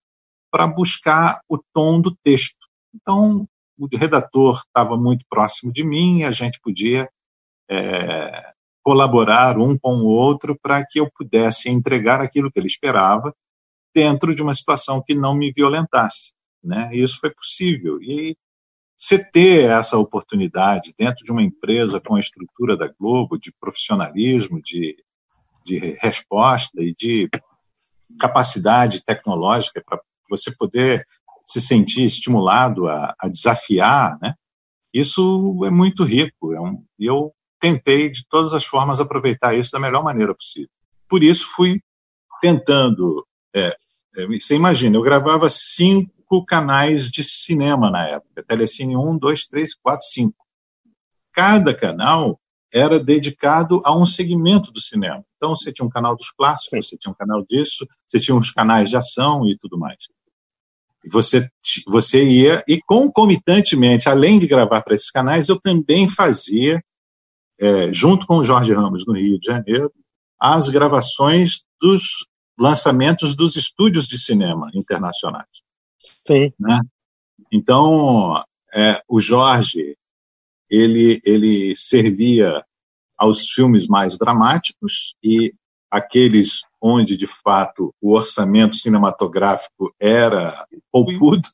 para 0.52 0.68
buscar 0.68 1.42
o 1.48 1.58
tom 1.74 2.02
do 2.02 2.16
texto. 2.24 2.68
Então, 2.94 3.48
o 3.78 3.88
redator 3.96 4.62
estava 4.66 4.98
muito 4.98 5.26
próximo 5.30 5.72
de 5.72 5.84
mim, 5.84 6.24
a 6.24 6.32
gente 6.32 6.60
podia 6.60 7.10
é, 7.70 8.54
colaborar 8.90 9.60
um 9.60 9.78
com 9.78 9.98
o 9.98 10.06
outro 10.06 10.58
para 10.60 10.84
que 10.84 11.00
eu 11.00 11.08
pudesse 11.12 11.70
entregar 11.70 12.22
aquilo 12.22 12.50
que 12.50 12.58
ele 12.58 12.66
esperava 12.66 13.32
dentro 13.94 14.34
de 14.34 14.42
uma 14.42 14.56
situação 14.56 15.00
que 15.06 15.14
não 15.14 15.36
me 15.36 15.52
violentasse. 15.52 16.34
Né? 16.64 16.90
E 16.92 17.04
isso 17.04 17.20
foi 17.20 17.30
possível. 17.30 18.02
E 18.02 18.36
você 18.98 19.24
ter 19.24 19.70
essa 19.70 19.96
oportunidade 19.96 20.92
dentro 20.98 21.24
de 21.24 21.32
uma 21.32 21.44
empresa 21.44 22.02
com 22.02 22.16
a 22.16 22.20
estrutura 22.20 22.76
da 22.76 22.92
Globo, 23.00 23.38
de 23.38 23.54
profissionalismo, 23.60 24.60
de, 24.60 24.98
de 25.64 25.96
resposta 26.02 26.82
e 26.82 26.92
de 26.96 27.30
capacidade 28.20 29.06
tecnológica 29.06 29.84
para 29.88 30.02
você 30.28 30.52
poder 30.58 31.06
se 31.46 31.62
sentir 31.62 32.06
estimulado 32.06 32.88
a, 32.88 33.14
a 33.20 33.30
desafiar, 33.30 34.18
né? 34.20 34.34
Isso 34.92 35.60
é 35.64 35.70
muito 35.70 36.04
rico. 36.04 36.54
É 36.54 36.60
um, 36.60 36.84
eu 36.98 37.32
tentei 37.60 38.10
de 38.10 38.28
todas 38.28 38.54
as 38.54 38.66
formas 38.66 39.00
aproveitar 39.00 39.56
isso 39.56 39.72
da 39.72 39.80
melhor 39.80 40.04
maneira 40.04 40.34
possível. 40.34 40.70
Por 41.08 41.24
isso 41.24 41.48
fui 41.56 41.82
tentando. 42.42 43.26
É, 43.54 43.76
é, 44.18 44.28
você 44.28 44.56
imagina, 44.56 44.98
eu 44.98 45.02
gravava 45.02 45.50
cinco 45.50 46.46
canais 46.46 47.10
de 47.10 47.24
cinema 47.24 47.90
na 47.90 48.08
época: 48.08 48.44
Telecine 48.44 48.96
1, 48.96 49.18
2, 49.18 49.48
3, 49.48 49.76
4, 49.76 50.06
5. 50.08 50.34
Cada 51.32 51.74
canal 51.74 52.40
era 52.74 53.00
dedicado 53.00 53.82
a 53.84 53.96
um 53.96 54.06
segmento 54.06 54.72
do 54.72 54.80
cinema. 54.80 55.24
Então, 55.38 55.56
você 55.56 55.72
tinha 55.72 55.86
um 55.86 55.90
canal 55.90 56.16
dos 56.16 56.32
clássicos, 56.32 56.88
você 56.88 56.98
tinha 56.98 57.12
um 57.12 57.16
canal 57.16 57.44
disso, 57.48 57.88
você 58.08 58.20
tinha 58.20 58.36
uns 58.36 58.52
canais 58.52 58.90
de 58.90 58.98
ação 58.98 59.48
e 59.48 59.58
tudo 59.58 59.78
mais. 59.78 59.98
você, 61.12 61.50
você 61.88 62.24
ia, 62.24 62.64
e 62.68 62.80
concomitantemente, 62.86 64.10
além 64.10 64.38
de 64.38 64.48
gravar 64.48 64.82
para 64.82 64.94
esses 64.94 65.10
canais, 65.10 65.50
eu 65.50 65.60
também 65.60 66.08
fazia, 66.08 66.84
é, 67.60 67.92
junto 67.92 68.26
com 68.26 68.38
o 68.38 68.44
Jorge 68.44 68.74
Ramos, 68.74 69.06
no 69.06 69.14
Rio 69.14 69.40
de 69.40 69.48
Janeiro, 69.48 69.92
as 70.40 70.70
gravações 70.70 71.64
dos 71.82 72.28
lançamentos 72.58 73.36
dos 73.36 73.56
estúdios 73.56 74.08
de 74.08 74.18
cinema 74.18 74.70
internacionais. 74.74 75.48
Sim. 76.26 76.52
Né? 76.60 76.80
Então, 77.52 78.42
é, 78.74 79.02
o 79.08 79.20
Jorge, 79.20 79.98
ele, 80.70 81.20
ele 81.26 81.76
servia 81.76 82.64
aos 83.18 83.50
filmes 83.50 83.88
mais 83.88 84.18
dramáticos 84.18 85.16
e 85.24 85.52
aqueles 85.92 86.62
onde, 86.82 87.18
de 87.18 87.28
fato, 87.28 87.94
o 88.00 88.16
orçamento 88.16 88.76
cinematográfico 88.76 89.94
era 90.00 90.54
poupudo, 90.92 91.50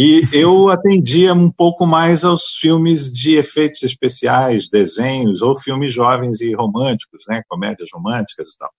e 0.00 0.22
eu 0.32 0.68
atendia 0.68 1.34
um 1.34 1.50
pouco 1.50 1.84
mais 1.84 2.24
aos 2.24 2.54
filmes 2.54 3.12
de 3.12 3.34
efeitos 3.34 3.82
especiais, 3.82 4.68
desenhos, 4.68 5.42
ou 5.42 5.58
filmes 5.58 5.92
jovens 5.92 6.40
e 6.40 6.54
românticos, 6.54 7.24
né, 7.28 7.42
comédias 7.48 7.88
românticas 7.92 8.50
e 8.50 8.58
tal. 8.58 8.70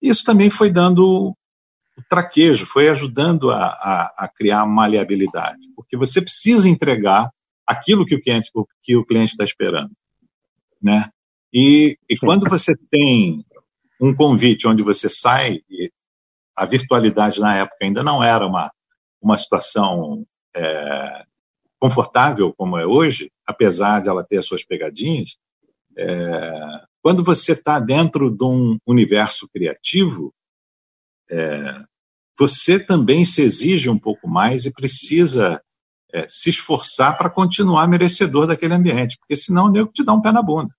Isso 0.00 0.24
também 0.24 0.48
foi 0.48 0.70
dando 0.70 1.04
o 1.04 1.36
traquejo, 2.08 2.64
foi 2.64 2.88
ajudando 2.88 3.50
a, 3.50 3.66
a, 3.66 4.24
a 4.24 4.28
criar 4.28 4.64
maleabilidade, 4.64 5.68
porque 5.76 5.98
você 5.98 6.22
precisa 6.22 6.66
entregar 6.66 7.28
aquilo 7.66 8.06
que 8.06 8.14
o 8.14 8.22
cliente 8.22 8.50
o, 8.54 8.66
que 8.82 8.96
o 8.96 9.04
cliente 9.04 9.32
está 9.32 9.44
esperando, 9.44 9.92
né? 10.82 11.10
E, 11.52 11.98
e 12.08 12.16
quando 12.16 12.48
você 12.48 12.72
tem 12.90 13.44
um 14.00 14.14
convite 14.14 14.66
onde 14.66 14.82
você 14.82 15.10
sai, 15.10 15.60
a 16.56 16.64
virtualidade 16.64 17.38
na 17.38 17.54
época 17.54 17.76
ainda 17.82 18.02
não 18.02 18.24
era 18.24 18.46
uma, 18.46 18.72
uma 19.22 19.36
situação 19.36 20.26
é, 20.54 21.24
confortável 21.78 22.52
como 22.52 22.76
é 22.76 22.86
hoje, 22.86 23.30
apesar 23.46 24.00
de 24.00 24.08
ela 24.08 24.24
ter 24.24 24.38
as 24.38 24.46
suas 24.46 24.64
pegadinhas, 24.64 25.36
é, 25.96 26.52
quando 27.02 27.24
você 27.24 27.52
está 27.52 27.78
dentro 27.78 28.30
de 28.30 28.44
um 28.44 28.78
universo 28.86 29.48
criativo, 29.48 30.32
é, 31.30 31.82
você 32.38 32.78
também 32.78 33.24
se 33.24 33.42
exige 33.42 33.88
um 33.88 33.98
pouco 33.98 34.28
mais 34.28 34.64
e 34.64 34.72
precisa 34.72 35.62
é, 36.12 36.28
se 36.28 36.50
esforçar 36.50 37.16
para 37.16 37.30
continuar 37.30 37.88
merecedor 37.88 38.46
daquele 38.46 38.74
ambiente, 38.74 39.18
porque 39.18 39.36
senão 39.36 39.66
o 39.66 39.70
nego 39.70 39.90
te 39.92 40.04
dá 40.04 40.12
um 40.12 40.20
pé 40.20 40.32
na 40.32 40.42
bunda. 40.42 40.72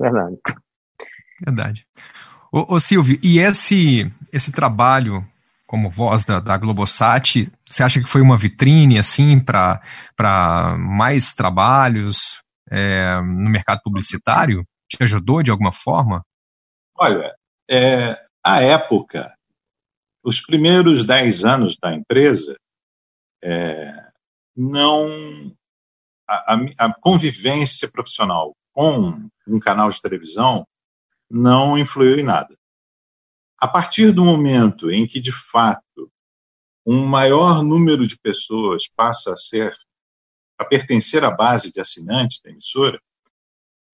Verdade. 0.00 0.36
Verdade. 1.44 1.86
Ô, 2.50 2.74
ô, 2.74 2.80
Silvio, 2.80 3.18
e 3.22 3.38
esse, 3.38 4.10
esse 4.32 4.52
trabalho 4.52 5.26
como 5.72 5.88
voz 5.88 6.22
da, 6.22 6.38
da 6.38 6.58
Globosat, 6.58 7.50
você 7.66 7.82
acha 7.82 7.98
que 7.98 8.06
foi 8.06 8.20
uma 8.20 8.36
vitrine, 8.36 8.98
assim, 8.98 9.40
para 9.40 9.80
mais 10.78 11.32
trabalhos 11.32 12.42
é, 12.70 13.18
no 13.22 13.48
mercado 13.48 13.80
publicitário? 13.82 14.66
Te 14.86 15.02
ajudou 15.02 15.42
de 15.42 15.50
alguma 15.50 15.72
forma? 15.72 16.22
Olha, 16.94 17.34
é, 17.70 18.20
a 18.44 18.60
época, 18.60 19.34
os 20.22 20.42
primeiros 20.42 21.06
dez 21.06 21.42
anos 21.42 21.74
da 21.80 21.94
empresa, 21.94 22.54
é, 23.42 24.10
não 24.54 25.56
a, 26.28 26.54
a, 26.80 26.94
convivência 27.00 27.90
profissional 27.90 28.54
com 28.74 29.26
um 29.48 29.58
canal 29.58 29.88
de 29.88 30.02
televisão 30.02 30.66
não 31.30 31.78
influiu 31.78 32.18
em 32.18 32.22
nada. 32.22 32.54
A 33.62 33.68
partir 33.68 34.10
do 34.10 34.24
momento 34.24 34.90
em 34.90 35.06
que, 35.06 35.20
de 35.20 35.30
fato, 35.30 36.10
um 36.84 37.06
maior 37.06 37.62
número 37.62 38.04
de 38.08 38.18
pessoas 38.18 38.88
passa 38.88 39.34
a 39.34 39.36
ser 39.36 39.72
a 40.58 40.64
pertencer 40.64 41.24
à 41.24 41.30
base 41.30 41.70
de 41.70 41.80
assinantes 41.80 42.40
da 42.42 42.50
emissora, 42.50 43.00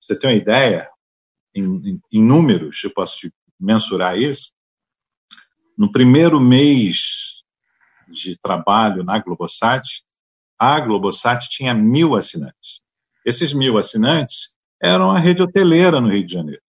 você 0.01 0.19
tem 0.19 0.31
uma 0.31 0.37
ideia, 0.37 0.89
em, 1.55 1.65
em, 1.65 2.03
em 2.15 2.23
números, 2.23 2.83
eu 2.83 2.91
posso 2.95 3.31
mensurar 3.61 4.19
isso. 4.19 4.55
No 5.77 5.93
primeiro 5.93 6.41
mês 6.41 7.45
de 8.09 8.39
trabalho 8.39 9.05
na 9.05 9.19
Globosat, 9.19 10.03
a 10.59 10.81
Globosat 10.81 11.47
tinha 11.51 11.75
mil 11.75 12.15
assinantes. 12.15 12.81
Esses 13.23 13.53
mil 13.53 13.77
assinantes 13.77 14.57
eram 14.83 15.11
a 15.11 15.19
rede 15.19 15.43
hoteleira 15.43 16.01
no 16.01 16.09
Rio 16.09 16.25
de 16.25 16.33
Janeiro. 16.33 16.63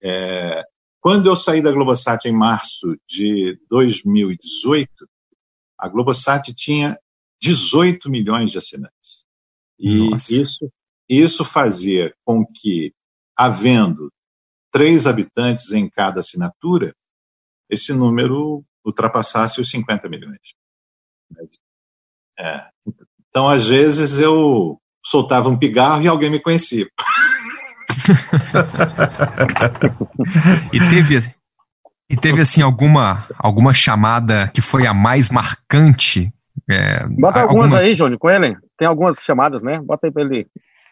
É, 0.00 0.64
quando 1.08 1.26
eu 1.26 1.34
saí 1.34 1.62
da 1.62 1.72
Globosat 1.72 2.26
em 2.28 2.32
março 2.32 2.94
de 3.08 3.58
2018, 3.70 5.08
a 5.78 5.88
Globosat 5.88 6.54
tinha 6.54 6.98
18 7.40 8.10
milhões 8.10 8.50
de 8.50 8.58
assinantes. 8.58 9.24
E 9.78 10.10
isso, 10.14 10.70
isso 11.08 11.46
fazia 11.46 12.14
com 12.26 12.44
que, 12.44 12.92
havendo 13.34 14.12
três 14.70 15.06
habitantes 15.06 15.72
em 15.72 15.88
cada 15.88 16.20
assinatura, 16.20 16.94
esse 17.70 17.94
número 17.94 18.62
ultrapassasse 18.84 19.62
os 19.62 19.70
50 19.70 20.10
milhões. 20.10 20.52
É. 22.38 22.68
Então, 23.30 23.48
às 23.48 23.66
vezes, 23.66 24.18
eu 24.18 24.78
soltava 25.02 25.48
um 25.48 25.58
pigarro 25.58 26.02
e 26.02 26.06
alguém 26.06 26.28
me 26.28 26.38
conhecia. 26.38 26.86
e 30.72 30.80
teve 30.80 31.32
e 32.10 32.16
teve 32.16 32.40
assim 32.40 32.62
alguma 32.62 33.26
alguma 33.38 33.74
chamada 33.74 34.50
que 34.54 34.60
foi 34.60 34.86
a 34.86 34.94
mais 34.94 35.30
marcante? 35.30 36.32
É, 36.68 37.06
Bota 37.06 37.40
algumas 37.40 37.72
alguma... 37.72 37.80
aí, 37.80 37.94
Júnior, 37.94 38.18
com 38.18 38.30
ele. 38.30 38.56
Tem 38.76 38.88
algumas 38.88 39.18
chamadas, 39.18 39.62
né? 39.62 39.80
Bota 39.80 40.06
aí 40.06 40.12
para 40.12 40.22
ele 40.22 40.46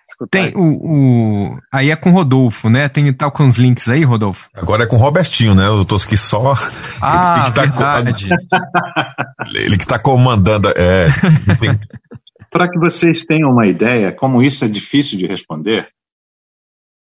escutar. 0.08 0.30
Tem 0.30 0.52
o, 0.54 0.62
o, 0.62 1.58
aí 1.72 1.90
é 1.90 1.96
com 1.96 2.10
o 2.10 2.12
Rodolfo, 2.12 2.68
né? 2.68 2.88
Tem 2.88 3.12
tal 3.12 3.32
com 3.32 3.46
os 3.46 3.56
links 3.56 3.88
aí, 3.88 4.04
Rodolfo. 4.04 4.48
Agora 4.54 4.84
é 4.84 4.86
com 4.86 4.96
o 4.96 4.98
Robertinho, 4.98 5.54
né? 5.54 5.66
Eu 5.66 5.84
tô 5.84 5.96
aqui 5.96 6.16
só. 6.16 6.54
Ah, 7.02 7.50
ele, 7.56 7.58
ele 7.60 7.72
tá 7.72 7.82
verdade. 8.00 8.28
ele 9.54 9.78
que 9.78 9.86
tá 9.86 9.98
comandando. 9.98 10.68
É. 10.76 11.08
Tem... 11.58 11.78
Para 12.50 12.70
que 12.70 12.78
vocês 12.78 13.24
tenham 13.24 13.50
uma 13.50 13.66
ideia, 13.66 14.12
como 14.12 14.42
isso 14.42 14.64
é 14.64 14.68
difícil 14.68 15.18
de 15.18 15.26
responder, 15.26 15.88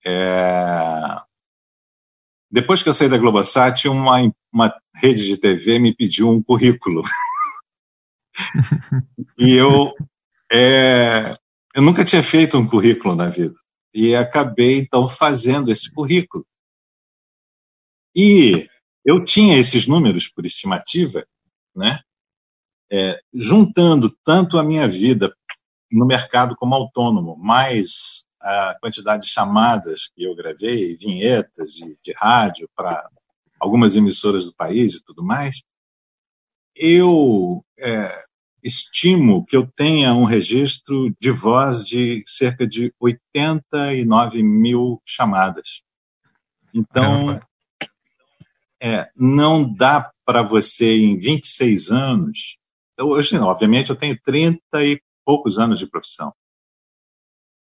é... 0.05 1.17
Depois 2.51 2.83
que 2.83 2.89
eu 2.89 2.93
saí 2.93 3.09
da 3.09 3.19
Globosat, 3.19 3.89
uma, 3.89 4.17
uma 4.53 4.75
rede 4.95 5.27
de 5.27 5.37
TV 5.37 5.79
me 5.79 5.95
pediu 5.95 6.31
um 6.31 6.43
currículo. 6.43 7.03
e 9.39 9.53
eu, 9.55 9.93
é... 10.51 11.35
eu 11.75 11.83
nunca 11.83 12.05
tinha 12.05 12.23
feito 12.23 12.59
um 12.59 12.67
currículo 12.67 13.15
na 13.15 13.29
vida. 13.29 13.55
E 13.95 14.15
acabei, 14.15 14.79
então, 14.79 15.09
fazendo 15.09 15.71
esse 15.71 15.93
currículo. 15.93 16.45
E 18.15 18.69
eu 19.05 19.25
tinha 19.25 19.57
esses 19.57 19.87
números 19.87 20.29
por 20.29 20.45
estimativa, 20.45 21.25
né? 21.75 22.01
É, 22.91 23.19
juntando 23.33 24.11
tanto 24.25 24.59
a 24.59 24.65
minha 24.65 24.87
vida 24.87 25.35
no 25.91 26.07
mercado 26.07 26.55
como 26.57 26.75
autônomo, 26.75 27.37
mais 27.37 28.26
a 28.47 28.77
quantidade 28.81 29.25
de 29.25 29.33
chamadas 29.33 30.09
que 30.15 30.23
eu 30.23 30.35
gravei, 30.37 30.97
vinhetas 30.97 31.73
de, 31.73 31.99
de 32.01 32.15
rádio 32.17 32.71
para 32.77 33.11
algumas 33.59 33.97
emissoras 33.97 34.45
do 34.45 34.55
país 34.55 34.95
e 34.95 35.05
tudo 35.05 35.25
mais, 35.25 35.65
eu 36.77 37.65
é, 37.81 38.09
estimo 38.63 39.45
que 39.45 39.57
eu 39.57 39.67
tenha 39.67 40.15
um 40.15 40.23
registro 40.23 41.13
de 41.21 41.33
voz 41.33 41.85
de 41.85 42.23
cerca 42.25 42.65
de 42.65 42.95
89 43.01 44.43
mil 44.45 45.03
chamadas. 45.05 45.83
Então, 46.73 47.41
é, 48.81 49.09
não 49.17 49.75
dá 49.75 50.09
para 50.25 50.43
você, 50.43 50.99
em 50.99 51.19
26 51.19 51.91
anos, 51.91 52.59
hoje, 53.01 53.37
obviamente, 53.39 53.91
eu 53.91 53.97
tenho 53.97 54.17
30 54.23 54.61
e 54.85 55.01
poucos 55.25 55.59
anos 55.59 55.81
de 55.81 55.89
profissão 55.89 56.33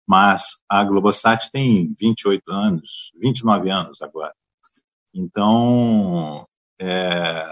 mas 0.07 0.61
a 0.69 0.83
Globosat 0.83 1.49
tem 1.51 1.93
28 1.99 2.51
anos, 2.51 3.11
29 3.19 3.69
anos 3.69 4.01
agora. 4.01 4.33
Então, 5.13 6.47
é, 6.79 7.45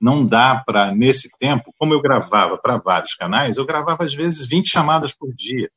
não 0.00 0.24
dá 0.24 0.62
para, 0.64 0.94
nesse 0.94 1.28
tempo, 1.38 1.74
como 1.76 1.92
eu 1.92 2.00
gravava 2.00 2.56
para 2.58 2.76
vários 2.76 3.14
canais, 3.14 3.56
eu 3.56 3.66
gravava 3.66 4.04
às 4.04 4.14
vezes 4.14 4.46
20 4.46 4.68
chamadas 4.68 5.14
por 5.14 5.34
dia. 5.34 5.70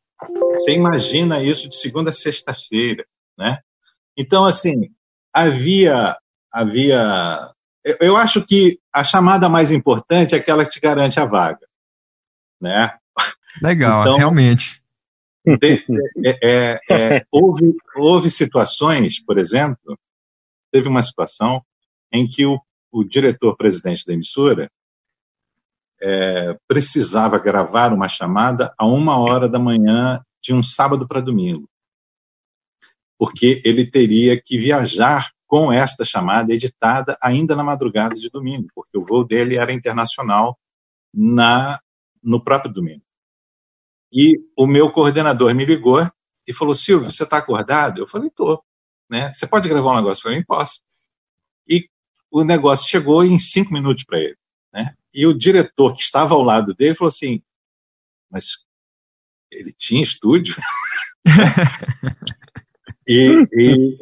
Você 0.54 0.74
imagina 0.74 1.42
isso 1.42 1.68
de 1.68 1.76
segunda 1.76 2.12
a 2.12 2.14
sexta-feira, 2.14 3.06
né? 3.38 3.58
Então, 4.16 4.46
assim, 4.46 4.92
havia, 5.34 6.16
havia, 6.52 7.52
eu 8.00 8.16
acho 8.16 8.46
que 8.46 8.80
a 8.94 9.04
chamada 9.04 9.50
mais 9.50 9.72
importante 9.72 10.36
é 10.36 10.38
aquela 10.38 10.64
que 10.64 10.72
te 10.72 10.80
garante 10.80 11.20
a 11.20 11.26
vaga, 11.26 11.66
né? 12.62 12.92
Legal, 13.62 14.02
então, 14.02 14.18
realmente. 14.18 14.81
É, 16.24 16.38
é, 16.44 16.80
é, 16.90 17.26
houve, 17.32 17.76
houve 17.96 18.30
situações, 18.30 19.24
por 19.24 19.38
exemplo, 19.38 19.98
teve 20.72 20.88
uma 20.88 21.02
situação 21.02 21.64
em 22.12 22.28
que 22.28 22.46
o 22.46 22.60
o 22.92 23.04
diretor-presidente 23.04 24.06
da 24.06 24.14
emissora 24.14 24.70
é, 26.02 26.58
precisava 26.68 27.40
gravar 27.40 27.94
uma 27.94 28.10
chamada 28.10 28.74
a 28.78 28.86
uma 28.86 29.18
hora 29.18 29.48
da 29.48 29.60
manhã 29.60 30.22
de 30.42 30.54
um 30.54 30.62
sábado 30.62 31.08
para 31.08 31.22
domingo, 31.22 31.70
porque 33.18 33.62
ele 33.64 33.90
teria 33.90 34.40
que 34.40 34.58
viajar 34.58 35.32
com 35.48 35.72
esta 35.72 36.04
chamada 36.04 36.54
editada 36.54 37.18
ainda 37.22 37.56
na 37.56 37.64
madrugada 37.64 38.16
de 38.16 38.30
domingo, 38.30 38.68
porque 38.74 38.98
o 38.98 39.04
voo 39.04 39.24
dele 39.24 39.58
era 39.58 39.74
internacional 39.74 40.58
na 41.14 41.80
no 42.24 42.44
próprio 42.44 42.72
domingo. 42.72 43.04
E 44.14 44.38
o 44.58 44.68
meu 44.68 44.92
coordenador 44.92 45.54
me 45.56 45.66
ligou 45.66 46.00
e 46.48 46.54
falou: 46.54 46.76
Silvio, 46.76 47.10
você 47.10 47.24
está 47.24 47.38
acordado? 47.38 48.00
Eu 48.00 48.08
falei: 48.08 48.28
estou. 48.28 48.64
Né? 49.10 49.32
Você 49.34 49.48
pode 49.48 49.68
gravar 49.70 49.94
um 49.94 49.98
negócio 49.98 50.24
para 50.24 50.34
mim? 50.34 50.44
Posso. 50.44 50.82
E 51.68 51.90
o 52.32 52.44
negócio 52.44 52.90
chegou 52.90 53.24
em 53.24 53.38
cinco 53.38 53.74
minutos 53.74 54.04
para 54.04 54.20
ele. 54.20 54.38
Né? 54.74 54.94
E 55.14 55.26
o 55.26 55.38
diretor 55.38 55.94
que 55.94 56.02
estava 56.02 56.34
ao 56.34 56.42
lado 56.42 56.74
dele 56.74 56.96
falou 56.96 57.10
assim: 57.10 57.42
Mas 58.32 58.66
ele 59.52 59.74
tinha 59.74 60.02
estúdio? 60.02 60.56
e, 63.08 63.48
e, 63.54 64.00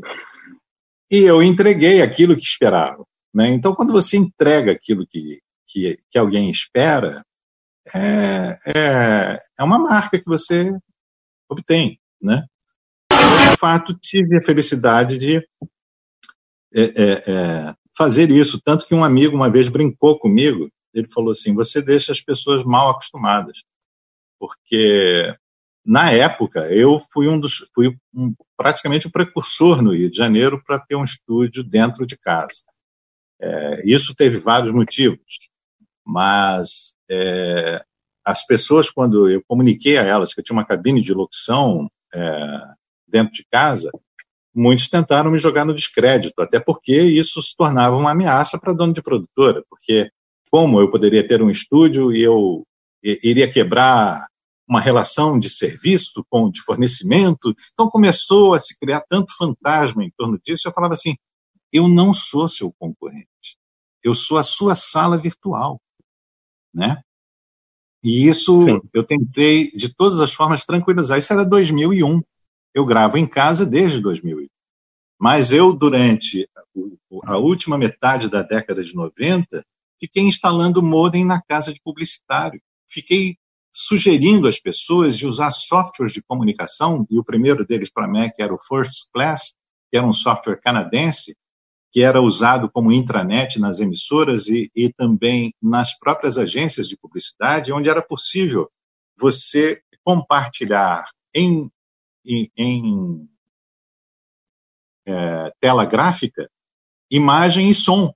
e, 1.11 1.17
eu 1.23 1.41
entreguei 1.41 2.01
aquilo 2.01 2.35
que 2.35 2.43
esperava. 2.43 3.03
Né? 3.33 3.49
Então, 3.49 3.73
quando 3.73 3.91
você 3.91 4.17
entrega 4.17 4.71
aquilo 4.71 5.05
que, 5.07 5.41
que, 5.67 5.97
que 6.09 6.17
alguém 6.17 6.49
espera, 6.51 7.25
é, 7.93 8.57
é, 8.65 9.39
é 9.59 9.63
uma 9.63 9.79
marca 9.79 10.19
que 10.19 10.25
você 10.25 10.71
obtém, 11.49 11.99
né? 12.21 12.45
Eu, 13.11 13.51
de 13.51 13.57
fato, 13.57 13.93
tive 13.93 14.37
a 14.37 14.43
felicidade 14.43 15.17
de 15.17 15.37
é, 15.37 16.81
é, 16.81 17.11
é, 17.27 17.75
fazer 17.97 18.29
isso, 18.29 18.61
tanto 18.63 18.85
que 18.85 18.93
um 18.93 19.03
amigo 19.03 19.35
uma 19.35 19.49
vez 19.49 19.69
brincou 19.69 20.19
comigo, 20.19 20.69
ele 20.93 21.07
falou 21.11 21.31
assim, 21.31 21.53
você 21.53 21.81
deixa 21.81 22.11
as 22.11 22.21
pessoas 22.21 22.63
mal 22.63 22.89
acostumadas, 22.89 23.63
porque 24.39 25.35
na 25.85 26.11
época 26.11 26.71
eu 26.71 26.99
fui 27.11 27.27
um 27.27 27.39
dos, 27.39 27.65
fui 27.73 27.95
um, 28.13 28.33
praticamente 28.55 29.07
o 29.07 29.09
um 29.09 29.11
precursor 29.11 29.81
no 29.81 29.93
Rio 29.93 30.09
de 30.09 30.17
Janeiro 30.17 30.61
para 30.63 30.79
ter 30.79 30.95
um 30.95 31.03
estúdio 31.03 31.63
dentro 31.63 32.05
de 32.05 32.17
casa. 32.17 32.63
É, 33.41 33.81
isso 33.85 34.13
teve 34.13 34.37
vários 34.37 34.71
motivos 34.71 35.49
mas 36.09 36.95
é, 37.09 37.83
as 38.25 38.45
pessoas, 38.45 38.89
quando 38.89 39.29
eu 39.29 39.41
comuniquei 39.47 39.97
a 39.97 40.03
elas 40.03 40.33
que 40.33 40.39
eu 40.39 40.43
tinha 40.43 40.55
uma 40.55 40.65
cabine 40.65 41.01
de 41.01 41.13
locução 41.13 41.89
é, 42.13 42.61
dentro 43.07 43.33
de 43.33 43.45
casa, 43.51 43.89
muitos 44.53 44.87
tentaram 44.87 45.31
me 45.31 45.37
jogar 45.37 45.65
no 45.65 45.73
descrédito, 45.73 46.41
até 46.41 46.59
porque 46.59 47.01
isso 47.01 47.41
se 47.41 47.55
tornava 47.55 47.95
uma 47.95 48.11
ameaça 48.11 48.59
para 48.59 48.73
dono 48.73 48.93
de 48.93 49.01
produtora, 49.01 49.63
porque 49.69 50.09
como 50.51 50.79
eu 50.79 50.89
poderia 50.89 51.25
ter 51.25 51.41
um 51.41 51.49
estúdio 51.49 52.11
e 52.11 52.21
eu 52.21 52.63
iria 53.03 53.49
quebrar 53.49 54.27
uma 54.67 54.79
relação 54.79 55.39
de 55.39 55.49
serviço 55.49 56.23
com 56.29 56.49
de 56.51 56.61
fornecimento, 56.61 57.53
então 57.73 57.89
começou 57.89 58.53
a 58.53 58.59
se 58.59 58.77
criar 58.77 59.01
tanto 59.09 59.35
fantasma 59.35 60.03
em 60.03 60.11
torno 60.15 60.39
disso. 60.43 60.67
Eu 60.67 60.73
falava 60.73 60.93
assim: 60.93 61.15
eu 61.73 61.87
não 61.87 62.13
sou 62.13 62.47
seu 62.47 62.71
concorrente, 62.77 63.57
eu 64.03 64.13
sou 64.13 64.37
a 64.37 64.43
sua 64.43 64.75
sala 64.75 65.19
virtual 65.19 65.79
né? 66.79 67.01
E 68.03 68.27
isso 68.27 68.61
Sim. 68.61 68.79
eu 68.93 69.03
tentei 69.03 69.69
de 69.71 69.93
todas 69.93 70.21
as 70.21 70.33
formas 70.33 70.65
tranquilizar. 70.65 71.19
Isso 71.19 71.33
era 71.33 71.45
2001. 71.45 72.21
Eu 72.73 72.85
gravo 72.85 73.17
em 73.17 73.27
casa 73.27 73.65
desde 73.65 73.99
2001. 73.99 74.47
Mas 75.19 75.51
eu, 75.51 75.75
durante 75.75 76.49
a 77.25 77.37
última 77.37 77.77
metade 77.77 78.29
da 78.29 78.41
década 78.41 78.81
de 78.83 78.95
90, 78.95 79.65
fiquei 79.99 80.23
instalando 80.23 80.81
modem 80.81 81.25
na 81.25 81.41
casa 81.41 81.73
de 81.73 81.81
publicitário. 81.81 82.61
Fiquei 82.87 83.37
sugerindo 83.71 84.47
às 84.47 84.59
pessoas 84.59 85.17
de 85.17 85.27
usar 85.27 85.51
softwares 85.51 86.13
de 86.13 86.23
comunicação, 86.23 87.05
e 87.09 87.19
o 87.19 87.23
primeiro 87.23 87.65
deles 87.65 87.91
para 87.91 88.07
Mac 88.07 88.33
era 88.39 88.53
o 88.53 88.59
First 88.59 89.09
Class, 89.13 89.53
que 89.91 89.97
era 89.97 90.07
um 90.07 90.13
software 90.13 90.59
canadense, 90.61 91.35
que 91.91 92.01
era 92.01 92.21
usado 92.21 92.69
como 92.69 92.91
intranet 92.91 93.59
nas 93.59 93.79
emissoras 93.79 94.47
e, 94.47 94.71
e 94.75 94.91
também 94.93 95.53
nas 95.61 95.97
próprias 95.97 96.37
agências 96.37 96.87
de 96.87 96.97
publicidade, 96.97 97.73
onde 97.73 97.89
era 97.89 98.01
possível 98.01 98.69
você 99.17 99.81
compartilhar 100.03 101.09
em, 101.33 101.69
em, 102.25 102.51
em 102.55 103.29
é, 105.05 105.51
tela 105.59 105.85
gráfica 105.85 106.49
imagem 107.09 107.69
e 107.69 107.75
som. 107.75 108.13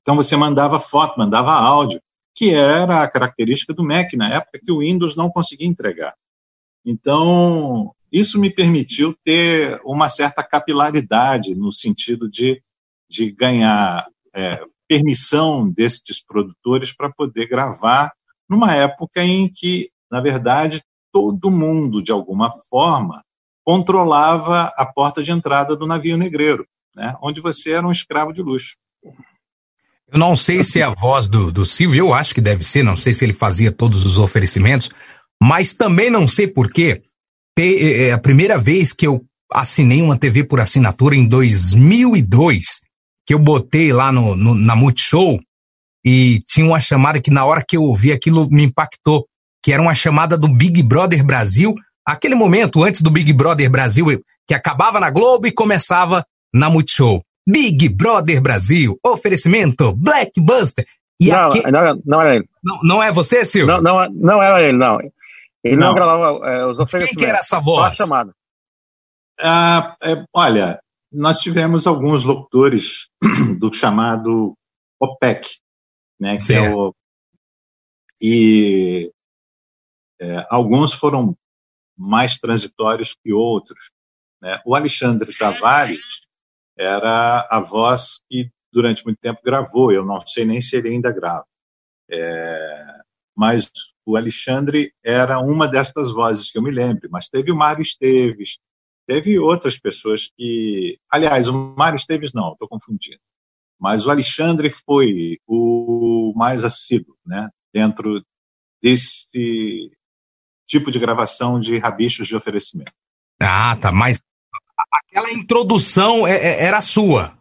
Então 0.00 0.16
você 0.16 0.36
mandava 0.36 0.78
foto, 0.78 1.18
mandava 1.18 1.52
áudio, 1.52 2.00
que 2.34 2.52
era 2.52 3.02
a 3.02 3.08
característica 3.08 3.72
do 3.72 3.84
Mac 3.84 4.12
na 4.14 4.28
época 4.28 4.60
que 4.62 4.72
o 4.72 4.80
Windows 4.80 5.14
não 5.14 5.30
conseguia 5.30 5.68
entregar. 5.68 6.14
Então, 6.84 7.94
isso 8.14 8.38
me 8.38 8.48
permitiu 8.48 9.12
ter 9.24 9.80
uma 9.84 10.08
certa 10.08 10.44
capilaridade 10.44 11.52
no 11.52 11.72
sentido 11.72 12.30
de, 12.30 12.62
de 13.10 13.32
ganhar 13.32 14.06
é, 14.32 14.62
permissão 14.86 15.68
desses 15.68 16.24
produtores 16.24 16.94
para 16.94 17.12
poder 17.12 17.48
gravar 17.48 18.12
numa 18.48 18.72
época 18.72 19.24
em 19.24 19.50
que, 19.52 19.88
na 20.08 20.20
verdade, 20.20 20.80
todo 21.10 21.50
mundo, 21.50 22.00
de 22.00 22.12
alguma 22.12 22.52
forma, 22.70 23.20
controlava 23.64 24.70
a 24.76 24.86
porta 24.86 25.20
de 25.20 25.32
entrada 25.32 25.74
do 25.74 25.86
navio 25.86 26.16
negreiro, 26.16 26.64
né, 26.94 27.16
onde 27.20 27.40
você 27.40 27.72
era 27.72 27.86
um 27.86 27.90
escravo 27.90 28.32
de 28.32 28.42
luxo. 28.42 28.76
Eu 30.06 30.18
não 30.20 30.36
sei 30.36 30.62
se 30.62 30.80
é 30.80 30.84
a 30.84 30.90
voz 30.90 31.26
do, 31.26 31.50
do 31.50 31.66
Silvio, 31.66 32.06
eu 32.06 32.14
acho 32.14 32.32
que 32.32 32.40
deve 32.40 32.62
ser, 32.62 32.84
não 32.84 32.96
sei 32.96 33.12
se 33.12 33.24
ele 33.24 33.32
fazia 33.32 33.72
todos 33.72 34.04
os 34.04 34.18
oferecimentos, 34.18 34.88
mas 35.42 35.74
também 35.74 36.10
não 36.10 36.28
sei 36.28 36.46
porquê 36.46 37.02
é, 37.62 38.08
é 38.08 38.12
a 38.12 38.18
primeira 38.18 38.58
vez 38.58 38.92
que 38.92 39.06
eu 39.06 39.24
assinei 39.52 40.02
uma 40.02 40.18
TV 40.18 40.44
por 40.44 40.60
assinatura 40.60 41.14
em 41.14 41.28
2002, 41.28 42.80
que 43.26 43.34
eu 43.34 43.38
botei 43.38 43.92
lá 43.92 44.10
no, 44.10 44.36
no, 44.36 44.54
na 44.54 44.74
Multishow 44.74 45.38
e 46.04 46.42
tinha 46.46 46.66
uma 46.66 46.80
chamada 46.80 47.20
que 47.20 47.30
na 47.30 47.44
hora 47.44 47.64
que 47.66 47.76
eu 47.76 47.82
ouvi 47.82 48.12
aquilo 48.12 48.48
me 48.50 48.64
impactou, 48.64 49.26
que 49.62 49.72
era 49.72 49.80
uma 49.80 49.94
chamada 49.94 50.36
do 50.36 50.48
Big 50.48 50.82
Brother 50.82 51.24
Brasil, 51.24 51.74
aquele 52.04 52.34
momento 52.34 52.82
antes 52.82 53.00
do 53.00 53.10
Big 53.10 53.32
Brother 53.32 53.70
Brasil, 53.70 54.06
que 54.46 54.54
acabava 54.54 55.00
na 55.00 55.10
Globo 55.10 55.46
e 55.46 55.52
começava 55.52 56.24
na 56.52 56.68
Multishow. 56.68 57.22
Big 57.46 57.88
Brother 57.88 58.40
Brasil, 58.40 58.98
oferecimento 59.06 59.92
Blackbuster. 59.94 60.84
E 61.20 61.28
não, 61.28 61.48
aqui... 61.48 61.62
não, 61.70 62.02
não 62.04 62.22
é 62.22 62.36
ele. 62.36 62.48
Não, 62.62 62.78
não 62.82 63.02
é 63.02 63.12
você, 63.12 63.44
Silvio? 63.44 63.80
Não, 63.80 63.82
não, 63.82 64.10
não 64.12 64.42
era 64.42 64.62
ele, 64.62 64.76
não. 64.76 64.98
Ele 65.64 65.76
não, 65.76 65.88
não 65.88 65.94
gravava 65.94 66.46
é, 66.46 66.66
os 66.66 66.78
oferecimentos. 66.78 67.16
Quem 67.16 67.24
que 67.24 67.30
era 67.30 67.38
essa 67.38 67.58
voz? 67.58 67.96
Só 67.96 68.02
a 68.02 68.06
chamada. 68.06 68.34
Ah, 69.40 69.96
é, 70.02 70.24
olha, 70.32 70.80
nós 71.10 71.38
tivemos 71.38 71.86
alguns 71.86 72.22
locutores 72.22 73.08
do 73.58 73.72
chamado 73.72 74.54
OPEC, 75.00 75.48
né? 76.20 76.36
Que 76.36 76.52
é 76.52 76.70
o, 76.70 76.94
e 78.22 79.12
é, 80.20 80.46
alguns 80.50 80.92
foram 80.92 81.36
mais 81.96 82.38
transitórios 82.38 83.14
que 83.14 83.32
outros. 83.32 83.92
Né? 84.40 84.60
O 84.64 84.74
Alexandre 84.74 85.36
Tavares 85.36 86.22
era 86.78 87.46
a 87.50 87.60
voz 87.60 88.20
que 88.28 88.50
durante 88.72 89.04
muito 89.04 89.18
tempo 89.18 89.40
gravou. 89.44 89.92
Eu 89.92 90.04
não 90.04 90.20
sei 90.20 90.44
nem 90.44 90.60
se 90.60 90.76
ele 90.76 90.90
ainda 90.90 91.12
grava. 91.12 91.46
É, 92.10 92.93
mas 93.36 93.70
o 94.06 94.16
Alexandre 94.16 94.92
era 95.02 95.40
uma 95.40 95.66
destas 95.68 96.12
vozes 96.12 96.50
que 96.50 96.58
eu 96.58 96.62
me 96.62 96.70
lembro, 96.70 97.08
mas 97.10 97.28
teve 97.28 97.50
o 97.50 97.56
Mário 97.56 97.82
Esteves, 97.82 98.58
teve 99.06 99.38
outras 99.38 99.78
pessoas 99.78 100.28
que. 100.36 100.98
Aliás, 101.10 101.48
o 101.48 101.74
Mário 101.76 101.96
Esteves 101.96 102.32
não, 102.32 102.52
estou 102.52 102.68
confundindo. 102.68 103.20
Mas 103.78 104.06
o 104.06 104.10
Alexandre 104.10 104.70
foi 104.70 105.38
o 105.46 106.32
mais 106.36 106.64
assíduo, 106.64 107.16
né, 107.26 107.50
dentro 107.72 108.24
desse 108.82 109.90
tipo 110.66 110.90
de 110.90 110.98
gravação 110.98 111.58
de 111.58 111.78
rabichos 111.78 112.26
de 112.26 112.36
oferecimento. 112.36 112.92
Ah, 113.40 113.76
tá, 113.76 113.90
mas 113.90 114.22
aquela 114.92 115.32
introdução 115.32 116.26
é, 116.26 116.36
é, 116.36 116.64
era 116.64 116.80
sua. 116.80 117.36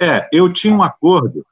É, 0.00 0.28
eu 0.32 0.52
tinha 0.52 0.74
um 0.74 0.82
acordo. 0.82 1.44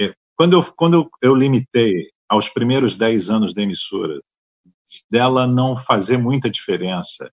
É, 0.00 0.14
quando 0.36 0.52
eu, 0.54 0.72
quando 0.74 1.10
eu 1.22 1.34
limitei 1.34 2.10
aos 2.28 2.48
primeiros 2.48 2.94
10 2.94 3.30
anos 3.30 3.54
da 3.54 3.62
emissora, 3.62 4.20
dela 5.10 5.46
não 5.46 5.76
fazer 5.76 6.18
muita 6.18 6.50
diferença 6.50 7.30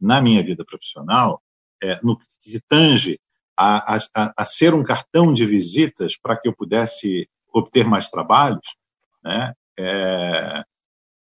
na 0.00 0.20
minha 0.20 0.42
vida 0.42 0.64
profissional, 0.64 1.42
é, 1.82 1.98
no 2.02 2.18
que 2.18 2.60
tange 2.68 3.20
a, 3.56 3.96
a, 3.96 4.32
a, 4.36 4.44
ser 4.44 4.74
um 4.74 4.82
cartão 4.82 5.32
de 5.32 5.46
visitas 5.46 6.16
para 6.16 6.36
que 6.36 6.48
eu 6.48 6.54
pudesse 6.54 7.28
obter 7.52 7.86
mais 7.86 8.08
trabalhos, 8.08 8.76
né, 9.22 9.52
é, 9.78 10.64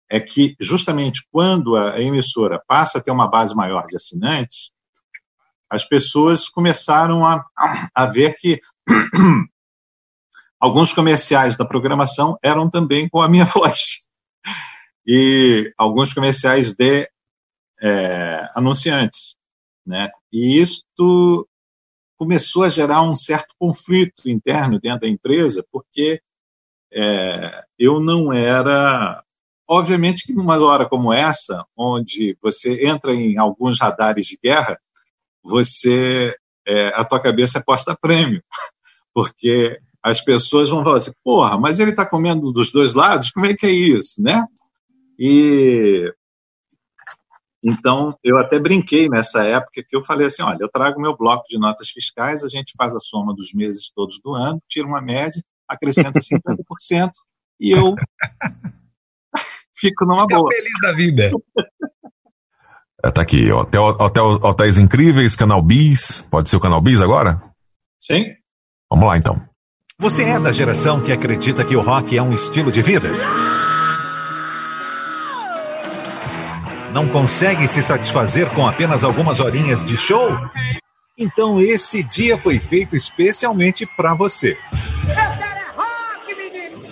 é 0.09 0.19
que 0.19 0.55
justamente 0.59 1.27
quando 1.31 1.75
a 1.75 1.99
emissora 1.99 2.61
passa 2.67 2.97
a 2.97 3.01
ter 3.01 3.11
uma 3.11 3.27
base 3.27 3.55
maior 3.55 3.85
de 3.87 3.95
assinantes, 3.95 4.71
as 5.69 5.87
pessoas 5.87 6.47
começaram 6.47 7.25
a, 7.25 7.43
a 7.93 8.05
ver 8.05 8.35
que 8.39 8.59
alguns 10.65 10.91
comerciais 10.91 11.55
da 11.55 11.63
programação 11.63 12.37
eram 12.43 12.69
também 12.69 13.07
com 13.07 13.21
a 13.21 13.29
minha 13.29 13.45
voz. 13.53 14.07
E 15.07 15.71
alguns 15.77 16.13
comerciais 16.13 16.73
de 16.73 17.07
é, 17.81 18.49
anunciantes. 18.55 19.35
Né? 19.85 20.09
E 20.33 20.59
isto 20.59 21.47
começou 22.17 22.63
a 22.63 22.69
gerar 22.69 23.03
um 23.03 23.13
certo 23.13 23.53
conflito 23.59 24.27
interno 24.27 24.79
dentro 24.79 25.01
da 25.01 25.07
empresa, 25.07 25.63
porque 25.71 26.19
é, 26.91 27.63
eu 27.77 27.99
não 27.99 28.33
era. 28.33 29.23
Obviamente 29.67 30.25
que 30.25 30.33
numa 30.33 30.59
hora 30.59 30.87
como 30.87 31.11
essa, 31.11 31.65
onde 31.75 32.37
você 32.41 32.87
entra 32.87 33.13
em 33.13 33.37
alguns 33.37 33.79
radares 33.79 34.27
de 34.27 34.37
guerra, 34.41 34.79
você 35.43 36.35
é, 36.67 36.87
a 36.89 37.03
tua 37.03 37.19
cabeça 37.19 37.59
é 37.59 37.63
posta 37.63 37.91
a 37.91 37.97
prêmio, 37.97 38.43
porque 39.13 39.79
as 40.05 40.21
pessoas 40.21 40.69
vão 40.69 40.83
falar 40.83 40.97
assim, 40.97 41.11
porra, 41.23 41.57
mas 41.57 41.79
ele 41.79 41.89
está 41.89 42.05
comendo 42.05 42.51
dos 42.51 42.69
dois 42.69 42.93
lados, 42.93 43.31
como 43.31 43.47
é 43.47 43.55
que 43.55 43.65
é 43.65 43.71
isso, 43.71 44.21
né? 44.21 44.43
E 45.17 46.13
então 47.65 48.15
eu 48.23 48.37
até 48.37 48.59
brinquei 48.59 49.09
nessa 49.09 49.43
época 49.43 49.83
que 49.83 49.95
eu 49.95 50.03
falei 50.03 50.27
assim, 50.27 50.43
olha, 50.43 50.59
eu 50.61 50.69
trago 50.69 51.01
meu 51.01 51.17
bloco 51.17 51.45
de 51.49 51.57
notas 51.57 51.89
fiscais, 51.89 52.43
a 52.43 52.47
gente 52.47 52.73
faz 52.77 52.95
a 52.95 52.99
soma 52.99 53.33
dos 53.33 53.51
meses 53.51 53.91
todos 53.95 54.21
do 54.23 54.35
ano, 54.35 54.61
tira 54.69 54.85
uma 54.85 55.01
média, 55.01 55.41
acrescenta 55.67 56.19
50% 56.19 57.09
e 57.59 57.71
eu 57.71 57.95
fico 59.75 60.05
numa 60.05 60.27
boa. 60.27 60.47
feliz 60.53 60.79
da 60.83 60.91
vida. 60.91 61.31
É, 63.03 63.09
tá 63.09 63.23
aqui, 63.23 63.51
hotel, 63.51 63.85
hotel, 63.85 64.25
hotéis 64.43 64.77
incríveis, 64.77 65.35
canal 65.35 65.63
Bis. 65.63 66.21
Pode 66.29 66.47
ser 66.51 66.57
o 66.57 66.61
canal 66.61 66.79
Bis 66.79 67.01
agora? 67.01 67.41
Sim. 67.97 68.35
Vamos 68.87 69.07
lá 69.07 69.17
então. 69.17 69.54
Você 69.97 70.25
é 70.25 70.37
da 70.37 70.51
geração 70.51 71.01
que 71.01 71.09
acredita 71.09 71.63
que 71.63 71.73
o 71.73 71.81
rock 71.81 72.17
é 72.17 72.21
um 72.21 72.33
estilo 72.33 72.69
de 72.69 72.81
vida? 72.81 73.09
Não 76.91 77.07
consegue 77.07 77.65
se 77.65 77.81
satisfazer 77.81 78.49
com 78.49 78.67
apenas 78.67 79.05
algumas 79.05 79.39
horinhas 79.39 79.81
de 79.85 79.95
show? 79.95 80.29
Então 81.17 81.61
esse 81.61 82.03
dia 82.03 82.37
foi 82.37 82.59
feito 82.59 82.93
especialmente 82.93 83.85
para 83.85 84.13
você. 84.13 84.57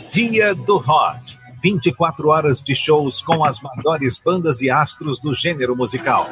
Dia 0.09 0.55
do 0.55 0.77
Rock. 0.77 1.37
24 1.61 2.29
horas 2.29 2.61
de 2.61 2.73
shows 2.73 3.21
com 3.21 3.43
as 3.43 3.59
maiores 3.59 4.17
bandas 4.17 4.61
e 4.61 4.69
astros 4.69 5.19
do 5.19 5.33
gênero 5.33 5.75
musical. 5.75 6.29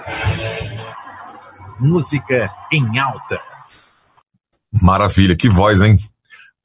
Música 1.82 2.50
em 2.72 2.98
alta. 2.98 3.42
Maravilha, 4.82 5.36
que 5.36 5.50
voz, 5.50 5.82
hein? 5.82 5.98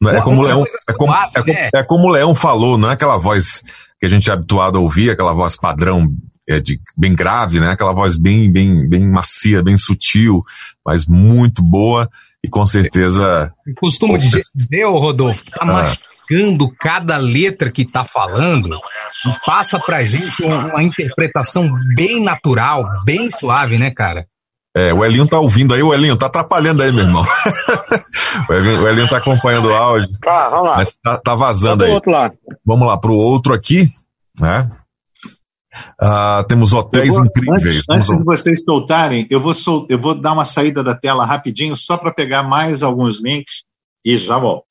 É 0.05 0.21
como, 0.21 0.43
Leão, 0.43 0.63
é, 0.63 0.93
como, 0.93 1.15
é, 1.15 1.29
como, 1.33 1.53
né? 1.53 1.71
é 1.75 1.83
como 1.83 2.09
o 2.09 2.11
Leão 2.11 2.35
falou, 2.35 2.77
não 2.77 2.91
é 2.91 2.93
aquela 2.93 3.17
voz 3.17 3.63
que 3.99 4.05
a 4.05 4.09
gente 4.09 4.29
é 4.29 4.33
habituado 4.33 4.77
a 4.77 4.81
ouvir, 4.81 5.11
aquela 5.11 5.33
voz 5.33 5.57
padrão 5.57 6.07
é 6.49 6.61
de, 6.61 6.81
bem 6.97 7.15
grave, 7.15 7.59
né? 7.59 7.71
Aquela 7.71 7.93
voz 7.93 8.17
bem, 8.17 8.53
bem, 8.53 8.89
bem 8.89 9.09
macia, 9.09 9.63
bem 9.63 9.77
sutil, 9.77 10.45
mas 10.85 11.07
muito 11.07 11.63
boa 11.63 12.09
e 12.45 12.49
com 12.49 12.65
certeza. 12.67 13.53
Costumo 13.77 14.17
dizer, 14.19 14.85
Rodolfo, 14.85 15.45
que 15.45 15.51
tá 15.51 15.63
ah. 15.63 15.67
mastigando 15.67 16.71
cada 16.79 17.17
letra 17.17 17.71
que 17.71 17.91
tá 17.91 18.05
falando 18.05 18.75
e 18.75 19.45
passa 19.45 19.79
pra 19.81 20.05
gente 20.05 20.43
uma 20.45 20.83
interpretação 20.83 21.69
bem 21.95 22.23
natural, 22.23 22.85
bem 23.05 23.31
suave, 23.31 23.79
né, 23.79 23.91
cara? 23.91 24.27
É, 24.77 24.93
o 24.93 25.03
Elinho 25.03 25.27
tá 25.27 25.39
ouvindo 25.39 25.73
aí, 25.73 25.83
o 25.83 25.95
Elinho 25.95 26.19
tá 26.19 26.27
atrapalhando 26.27 26.83
aí, 26.83 26.93
meu 26.93 27.05
irmão. 27.05 27.25
o, 28.47 28.53
Elinho, 28.53 28.83
o 28.83 28.89
Elinho 28.89 29.09
tá 29.09 29.17
acompanhando 29.17 29.69
o 29.69 29.75
áudio. 29.75 30.19
Tá, 30.21 30.51
vamos 30.51 30.69
lá. 30.69 30.77
Mas 30.77 30.95
tá, 31.03 31.17
tá 31.17 31.35
vazando 31.35 31.83
aí. 31.83 31.91
Outro 31.91 32.13
lado. 32.13 32.35
Vamos 32.63 32.87
lá 32.87 32.99
pro 32.99 33.15
outro 33.15 33.55
aqui, 33.55 33.91
né? 34.39 34.71
Uh, 36.03 36.45
temos 36.47 36.75
hotéis 36.75 37.15
vou, 37.15 37.25
incríveis. 37.25 37.85
Antes, 37.89 38.11
antes 38.11 38.19
de 38.19 38.23
vocês 38.23 38.61
soltarem, 38.63 39.27
eu 39.31 39.41
vou, 39.41 39.55
sol, 39.55 39.87
eu 39.89 39.99
vou 39.99 40.15
dar 40.15 40.35
uma 40.35 40.45
saída 40.45 40.85
da 40.85 40.95
tela 40.95 41.25
rapidinho, 41.25 41.75
só 41.75 41.97
para 41.97 42.13
pegar 42.13 42.43
mais 42.43 42.83
alguns 42.83 43.23
links 43.23 43.65
e 44.05 44.19
já 44.19 44.39
volto. 44.39 44.67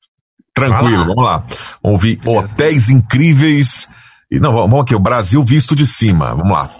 Tranquilo, 0.54 1.04
vamos 1.04 1.24
lá. 1.24 1.38
Vamos 1.82 1.98
ouvir 2.04 2.20
hotéis 2.24 2.90
incríveis. 2.90 3.88
E 4.30 4.38
não, 4.38 4.52
vamos 4.52 4.82
aqui, 4.82 4.94
o 4.94 5.00
Brasil 5.00 5.42
visto 5.42 5.74
de 5.74 5.84
cima. 5.84 6.32
Vamos 6.32 6.52
lá. 6.52 6.70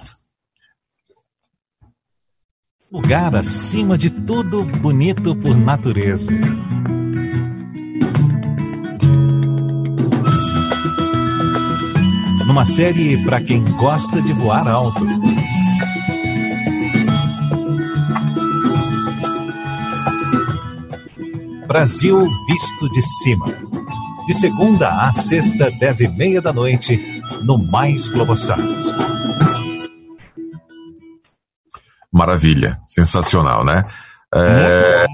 Lugar 2.93 3.34
acima 3.34 3.99
de 3.99 4.09
tudo 4.09 4.62
bonito 4.62 5.34
por 5.34 5.57
natureza. 5.57 6.30
Numa 12.47 12.64
série 12.64 13.16
para 13.24 13.41
quem 13.41 13.64
gosta 13.72 14.22
de 14.22 14.32
voar 14.34 14.68
alto. 14.68 15.05
Brasil 21.66 22.16
visto 22.47 22.89
de 22.91 23.03
cima. 23.03 23.47
De 24.28 24.34
segunda 24.34 25.09
a 25.09 25.12
sexta, 25.12 25.72
dez 25.80 26.01
e 26.01 26.07
meia 26.07 26.41
da 26.41 26.53
noite, 26.53 27.20
no 27.43 27.59
Mais 27.59 28.07
Globossatos. 28.07 29.26
Maravilha, 32.17 32.81
sensacional, 32.89 33.62
né? 33.62 33.85
É... 34.35 35.07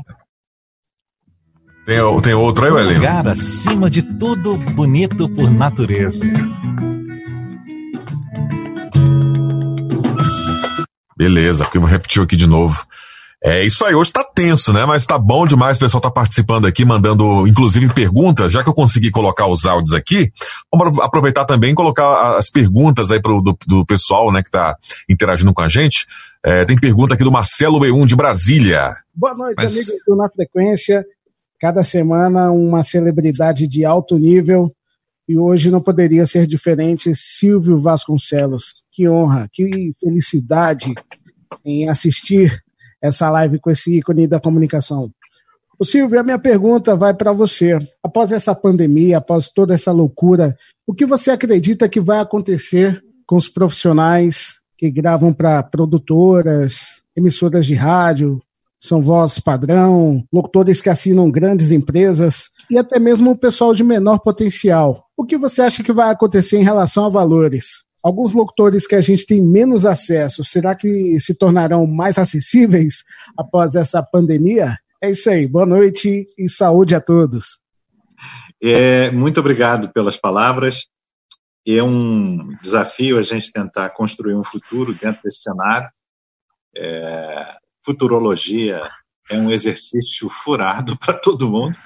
Tem, 1.84 2.20
tem 2.20 2.32
outro 2.32 2.64
aí, 2.64 2.80
Elinho? 2.80 3.00
Lugar 3.00 3.26
acima 3.26 3.90
de 3.90 4.02
tudo 4.02 4.56
bonito 4.56 5.28
por 5.30 5.50
natureza. 5.50 6.24
Beleza, 11.16 11.64
porque 11.64 11.78
eu 11.78 11.82
vou 11.82 11.90
repetir 11.90 12.22
aqui 12.22 12.36
de 12.36 12.46
novo. 12.46 12.86
É 13.44 13.64
isso 13.64 13.84
aí, 13.84 13.92
hoje 13.92 14.12
tá 14.12 14.22
tenso, 14.22 14.72
né? 14.72 14.86
Mas 14.86 15.04
tá 15.04 15.18
bom 15.18 15.44
demais, 15.44 15.76
o 15.76 15.80
pessoal 15.80 16.00
tá 16.00 16.10
participando 16.12 16.64
aqui, 16.64 16.84
mandando, 16.84 17.44
inclusive, 17.48 17.92
perguntas. 17.92 18.52
Já 18.52 18.62
que 18.62 18.68
eu 18.68 18.74
consegui 18.74 19.10
colocar 19.10 19.48
os 19.48 19.66
áudios 19.66 19.94
aqui, 19.94 20.30
vamos 20.72 20.96
aproveitar 21.00 21.44
também 21.44 21.72
e 21.72 21.74
colocar 21.74 22.36
as 22.36 22.48
perguntas 22.48 23.10
aí 23.10 23.20
pro, 23.20 23.42
do, 23.42 23.58
do 23.66 23.84
pessoal, 23.84 24.30
né, 24.30 24.44
que 24.44 24.50
tá 24.50 24.76
interagindo 25.08 25.52
com 25.52 25.60
a 25.60 25.68
gente. 25.68 26.06
É, 26.44 26.64
tem 26.64 26.76
pergunta 26.76 27.14
aqui 27.14 27.22
do 27.22 27.30
Marcelo 27.30 27.78
B1 27.78 28.04
de 28.04 28.16
Brasília. 28.16 28.96
Boa 29.14 29.32
noite, 29.32 29.62
Mas... 29.62 29.72
amigos 29.74 29.94
do 30.04 30.16
Na 30.16 30.28
Frequência. 30.28 31.06
Cada 31.60 31.84
semana 31.84 32.50
uma 32.50 32.82
celebridade 32.82 33.68
de 33.68 33.84
alto 33.84 34.18
nível 34.18 34.74
e 35.28 35.38
hoje 35.38 35.70
não 35.70 35.80
poderia 35.80 36.26
ser 36.26 36.48
diferente. 36.48 37.14
Silvio 37.14 37.78
Vasconcelos. 37.78 38.82
Que 38.90 39.08
honra, 39.08 39.48
que 39.52 39.94
felicidade 40.00 40.92
em 41.64 41.88
assistir 41.88 42.60
essa 43.00 43.30
live 43.30 43.60
com 43.60 43.70
esse 43.70 43.98
ícone 43.98 44.26
da 44.26 44.40
comunicação. 44.40 45.12
O 45.78 45.84
Silvio, 45.84 46.18
a 46.18 46.24
minha 46.24 46.40
pergunta 46.40 46.96
vai 46.96 47.14
para 47.14 47.32
você. 47.32 47.78
Após 48.02 48.32
essa 48.32 48.52
pandemia, 48.52 49.18
após 49.18 49.48
toda 49.48 49.74
essa 49.74 49.92
loucura, 49.92 50.56
o 50.84 50.92
que 50.92 51.06
você 51.06 51.30
acredita 51.30 51.88
que 51.88 52.00
vai 52.00 52.18
acontecer 52.18 53.00
com 53.26 53.36
os 53.36 53.48
profissionais 53.48 54.61
que 54.82 54.90
gravam 54.90 55.32
para 55.32 55.62
produtoras, 55.62 57.04
emissoras 57.14 57.64
de 57.64 57.72
rádio, 57.72 58.42
são 58.80 59.00
vozes 59.00 59.38
padrão, 59.38 60.24
locutores 60.32 60.82
que 60.82 60.90
assinam 60.90 61.30
grandes 61.30 61.70
empresas 61.70 62.48
e 62.68 62.76
até 62.76 62.98
mesmo 62.98 63.30
o 63.30 63.38
pessoal 63.38 63.72
de 63.76 63.84
menor 63.84 64.18
potencial. 64.18 65.04
O 65.16 65.24
que 65.24 65.38
você 65.38 65.62
acha 65.62 65.84
que 65.84 65.92
vai 65.92 66.10
acontecer 66.10 66.58
em 66.58 66.64
relação 66.64 67.04
a 67.06 67.08
valores? 67.08 67.84
alguns 68.02 68.32
locutores 68.32 68.84
que 68.84 68.96
a 68.96 69.00
gente 69.00 69.24
tem 69.24 69.40
menos 69.40 69.86
acesso, 69.86 70.42
será 70.42 70.74
que 70.74 71.16
se 71.20 71.36
tornarão 71.36 71.86
mais 71.86 72.18
acessíveis 72.18 73.04
após 73.38 73.76
essa 73.76 74.02
pandemia? 74.02 74.76
É 75.00 75.10
isso 75.10 75.30
aí. 75.30 75.46
Boa 75.46 75.64
noite 75.64 76.26
e 76.36 76.48
saúde 76.48 76.96
a 76.96 77.00
todos. 77.00 77.60
É, 78.60 79.12
muito 79.12 79.38
obrigado 79.38 79.92
pelas 79.92 80.16
palavras. 80.16 80.88
É 81.66 81.82
um 81.82 82.56
desafio 82.60 83.18
a 83.18 83.22
gente 83.22 83.52
tentar 83.52 83.90
construir 83.90 84.34
um 84.34 84.42
futuro 84.42 84.92
dentro 84.94 85.22
desse 85.22 85.42
cenário. 85.42 85.88
É, 86.76 87.56
futurologia 87.84 88.88
é 89.30 89.36
um 89.36 89.50
exercício 89.50 90.28
furado 90.30 90.96
para 90.98 91.14
todo 91.14 91.50
mundo, 91.50 91.76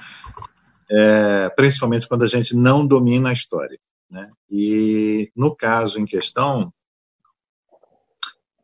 é, 0.91 1.49
principalmente 1.51 2.09
quando 2.09 2.23
a 2.23 2.29
gente 2.29 2.55
não 2.55 2.87
domina 2.87 3.31
a 3.31 3.33
história. 3.33 3.79
Né? 4.11 4.31
E 4.51 5.31
no 5.35 5.55
caso 5.55 6.01
em 6.01 6.07
questão, 6.07 6.73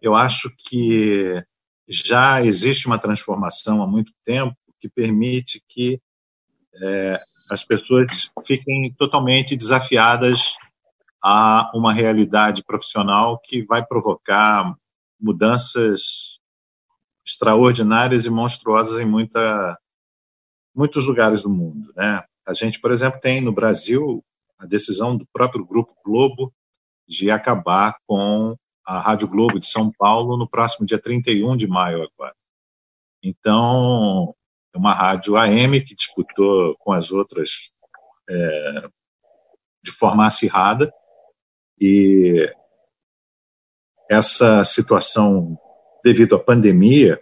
eu 0.01 0.15
acho 0.15 0.51
que 0.57 1.43
já 1.89 2.43
existe 2.43 2.87
uma 2.87 2.99
transformação 2.99 3.83
há 3.83 3.87
muito 3.87 4.13
tempo 4.25 4.57
que 4.81 4.89
permite 4.89 5.63
que 5.69 6.01
é, 6.83 7.19
as 7.51 7.63
pessoas 7.63 8.31
fiquem 8.45 8.93
totalmente 8.99 9.55
desafiadas 9.55 10.55
a 11.23 11.71
uma 11.75 11.93
realidade 11.93 12.65
profissional 12.65 13.39
que 13.39 13.65
vai 13.65 13.85
provocar 13.85 14.75
mudanças 15.21 16.41
extraordinárias 17.25 18.27
e 18.27 18.31
monstruosas 18.31 18.99
em 18.99 19.07
muita, 19.07 19.79
muitos 20.75 21.07
lugares 21.07 21.43
do 21.43 21.51
mundo. 21.51 21.93
Né? 21.95 22.23
a 22.47 22.53
gente, 22.53 22.81
por 22.81 22.91
exemplo, 22.91 23.21
tem 23.21 23.41
no 23.41 23.53
Brasil 23.53 24.25
a 24.59 24.67
decisão 24.67 25.17
do 25.17 25.27
próprio 25.33 25.65
Grupo 25.65 25.95
Globo 26.05 26.53
de 27.07 27.31
acabar 27.31 27.97
com 28.07 28.57
a 28.85 28.99
Rádio 28.99 29.29
Globo 29.29 29.61
de 29.61 29.67
São 29.67 29.93
Paulo 29.93 30.37
no 30.37 30.49
próximo 30.49 30.87
dia 30.87 31.01
31 31.01 31.57
de 31.57 31.67
maio 31.67 32.03
agora. 32.03 32.35
Então, 33.23 34.35
é 34.75 34.79
uma 34.79 34.93
rádio 34.93 35.37
AM 35.37 35.81
que 35.81 35.95
disputou 35.95 36.77
com 36.79 36.93
as 36.93 37.13
outras 37.13 37.71
é, 38.29 38.89
de 39.83 39.93
forma 39.93 40.27
acirrada 40.27 40.93
e 41.85 42.49
essa 44.09 44.63
situação 44.63 45.59
devido 46.05 46.37
à 46.37 46.39
pandemia 46.39 47.21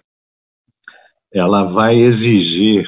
ela 1.33 1.65
vai 1.65 1.97
exigir 1.97 2.85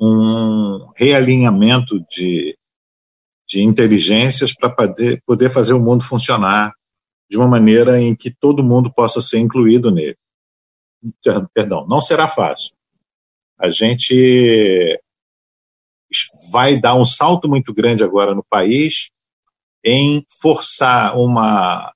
um 0.00 0.90
realinhamento 0.96 2.00
de, 2.10 2.58
de 3.46 3.62
inteligências 3.62 4.52
para 4.52 4.70
poder, 4.70 5.22
poder 5.24 5.50
fazer 5.50 5.72
o 5.72 5.80
mundo 5.80 6.02
funcionar 6.02 6.72
de 7.30 7.38
uma 7.38 7.46
maneira 7.46 8.00
em 8.00 8.16
que 8.16 8.30
todo 8.30 8.64
mundo 8.64 8.92
possa 8.92 9.20
ser 9.20 9.38
incluído 9.38 9.92
nele. 9.92 10.16
Perdão, 11.52 11.86
não 11.86 12.00
será 12.00 12.26
fácil. 12.26 12.74
A 13.56 13.70
gente 13.70 15.00
vai 16.50 16.80
dar 16.80 16.96
um 16.96 17.04
salto 17.04 17.48
muito 17.48 17.72
grande 17.72 18.02
agora 18.02 18.34
no 18.34 18.42
país 18.42 19.13
em 19.84 20.24
forçar 20.40 21.16
uma 21.18 21.92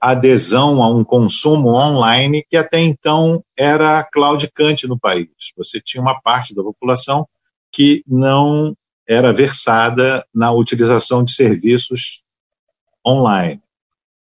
adesão 0.00 0.82
a 0.82 0.90
um 0.90 1.04
consumo 1.04 1.68
online 1.68 2.44
que 2.50 2.56
até 2.56 2.80
então 2.80 3.44
era 3.56 4.02
claudicante 4.02 4.88
no 4.88 4.98
país. 4.98 5.28
Você 5.56 5.80
tinha 5.80 6.00
uma 6.02 6.20
parte 6.20 6.54
da 6.54 6.62
população 6.62 7.28
que 7.70 8.02
não 8.06 8.76
era 9.08 9.32
versada 9.32 10.26
na 10.34 10.52
utilização 10.52 11.22
de 11.22 11.32
serviços 11.32 12.24
online. 13.06 13.62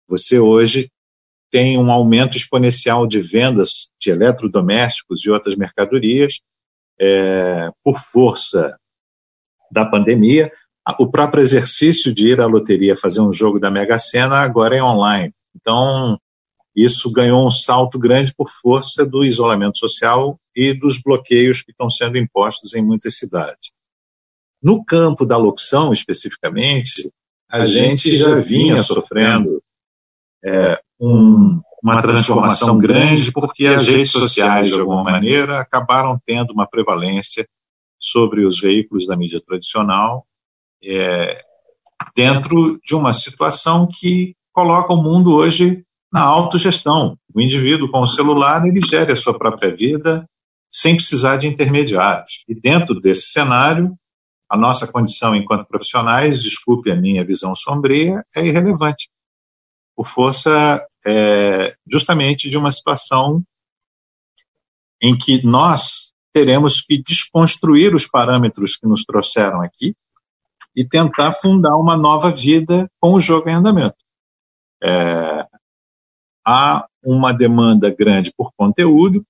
Você 0.08 0.40
hoje 0.40 0.90
tem 1.52 1.78
um 1.78 1.92
aumento 1.92 2.38
exponencial 2.38 3.08
de 3.08 3.22
vendas 3.22 3.90
de 4.00 4.10
eletrodomésticos 4.12 5.26
e 5.26 5.30
outras 5.30 5.56
mercadorias 5.56 6.40
é, 7.00 7.70
por 7.84 7.98
força 7.98 8.78
da 9.72 9.86
pandemia. 9.86 10.52
O 11.00 11.10
próprio 11.10 11.42
exercício 11.42 12.14
de 12.14 12.30
ir 12.30 12.40
à 12.40 12.46
loteria 12.46 12.96
fazer 12.96 13.20
um 13.20 13.34
jogo 13.34 13.60
da 13.60 13.72
Mega 13.72 13.98
Sena 13.98 14.38
agora 14.38 14.76
é 14.76 14.84
online. 14.84 15.34
Então, 15.56 16.20
isso 16.76 17.12
ganhou 17.12 17.48
um 17.48 17.50
salto 17.50 17.98
grande 17.98 18.34
por 18.36 18.48
força 18.50 19.04
do 19.06 19.24
isolamento 19.24 19.80
social 19.80 20.40
e 20.56 20.74
dos 20.74 21.02
bloqueios 21.02 21.64
que 21.64 21.72
estão 21.72 21.90
sendo 21.90 22.18
impostos 22.18 22.76
em 22.76 22.84
muitas 22.84 23.18
cidades. 23.18 23.72
No 24.62 24.84
campo 24.86 25.26
da 25.26 25.38
locução, 25.38 25.92
especificamente, 25.92 27.12
a, 27.50 27.60
a 27.60 27.66
gente 27.66 28.16
já 28.16 28.36
vinha 28.40 28.84
sofrendo 28.84 29.64
é, 30.44 30.80
um, 31.00 31.62
uma 31.82 32.00
transformação 32.02 32.78
grande 32.78 33.32
porque 33.32 33.66
as 33.66 33.88
redes 33.88 34.12
sociais, 34.12 34.68
de 34.68 34.80
alguma 34.80 35.04
maneira, 35.04 35.60
acabaram 35.60 36.20
tendo 36.26 36.52
uma 36.52 36.68
prevalência 36.68 37.48
sobre 38.00 38.46
os 38.46 38.60
veículos 38.60 39.08
da 39.08 39.18
mídia 39.18 39.42
tradicional 39.42 40.28
é, 40.84 41.40
dentro 42.16 42.80
de 42.84 42.96
uma 42.96 43.14
situação 43.14 43.88
que 43.92 44.36
coloca 44.54 44.94
o 44.94 45.02
mundo 45.02 45.34
hoje 45.34 45.84
na 46.12 46.22
autogestão. 46.22 47.18
O 47.34 47.42
indivíduo 47.42 47.92
com 47.92 48.02
o 48.02 48.08
celular, 48.08 48.66
ele 48.66 48.80
gera 48.80 49.14
a 49.14 49.16
sua 49.16 49.38
própria 49.38 49.76
vida 49.76 50.26
sem 50.72 50.96
precisar 50.96 51.38
de 51.38 51.48
intermediários. 51.48 52.44
E 52.48 52.56
dentro 52.56 53.00
desse 53.00 53.32
cenário, 53.32 53.98
a 54.50 54.58
nossa 54.58 54.90
condição 54.92 55.36
enquanto 55.36 55.68
profissionais, 55.68 56.42
desculpe 56.44 56.92
a 56.92 56.96
minha 56.96 57.26
visão 57.26 57.56
sombria, 57.56 58.24
é 58.36 58.46
irrelevante. 58.46 59.10
Por 59.96 60.06
força 60.06 60.86
é, 61.06 61.74
justamente 61.90 62.50
de 62.50 62.58
uma 62.58 62.72
situação 62.72 63.44
em 65.02 65.18
que 65.18 65.46
nós 65.46 66.14
teremos 66.34 66.82
que 66.82 67.02
desconstruir 67.02 67.94
os 67.94 68.08
parâmetros 68.08 68.76
que 68.76 68.88
nos 68.88 69.04
trouxeram 69.04 69.62
aqui 69.62 69.96
e 70.76 70.84
tentar 70.84 71.32
fundar 71.32 71.76
uma 71.78 71.96
nova 71.96 72.32
vida 72.32 72.90
com 73.00 73.14
o 73.14 73.22
jogo 73.22 73.50
em 73.50 73.54
andamento. 73.54 73.96
É, 74.84 75.48
há 76.46 76.86
uma 77.04 77.32
demanda 77.32 77.90
grande 77.90 78.32
por 78.36 78.52
conteúdo, 78.58 79.26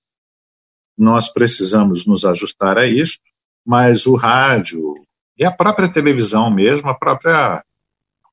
nós 0.98 1.32
precisamos 1.32 2.06
nos 2.06 2.24
ajustar 2.24 2.78
a 2.78 2.86
isso, 2.86 3.18
mas 3.64 4.06
o 4.06 4.16
rádio 4.16 4.94
e 5.38 5.44
a 5.44 5.50
própria 5.50 5.92
televisão 5.92 6.50
mesmo, 6.50 6.88
a 6.88 6.94
própria, 6.94 7.62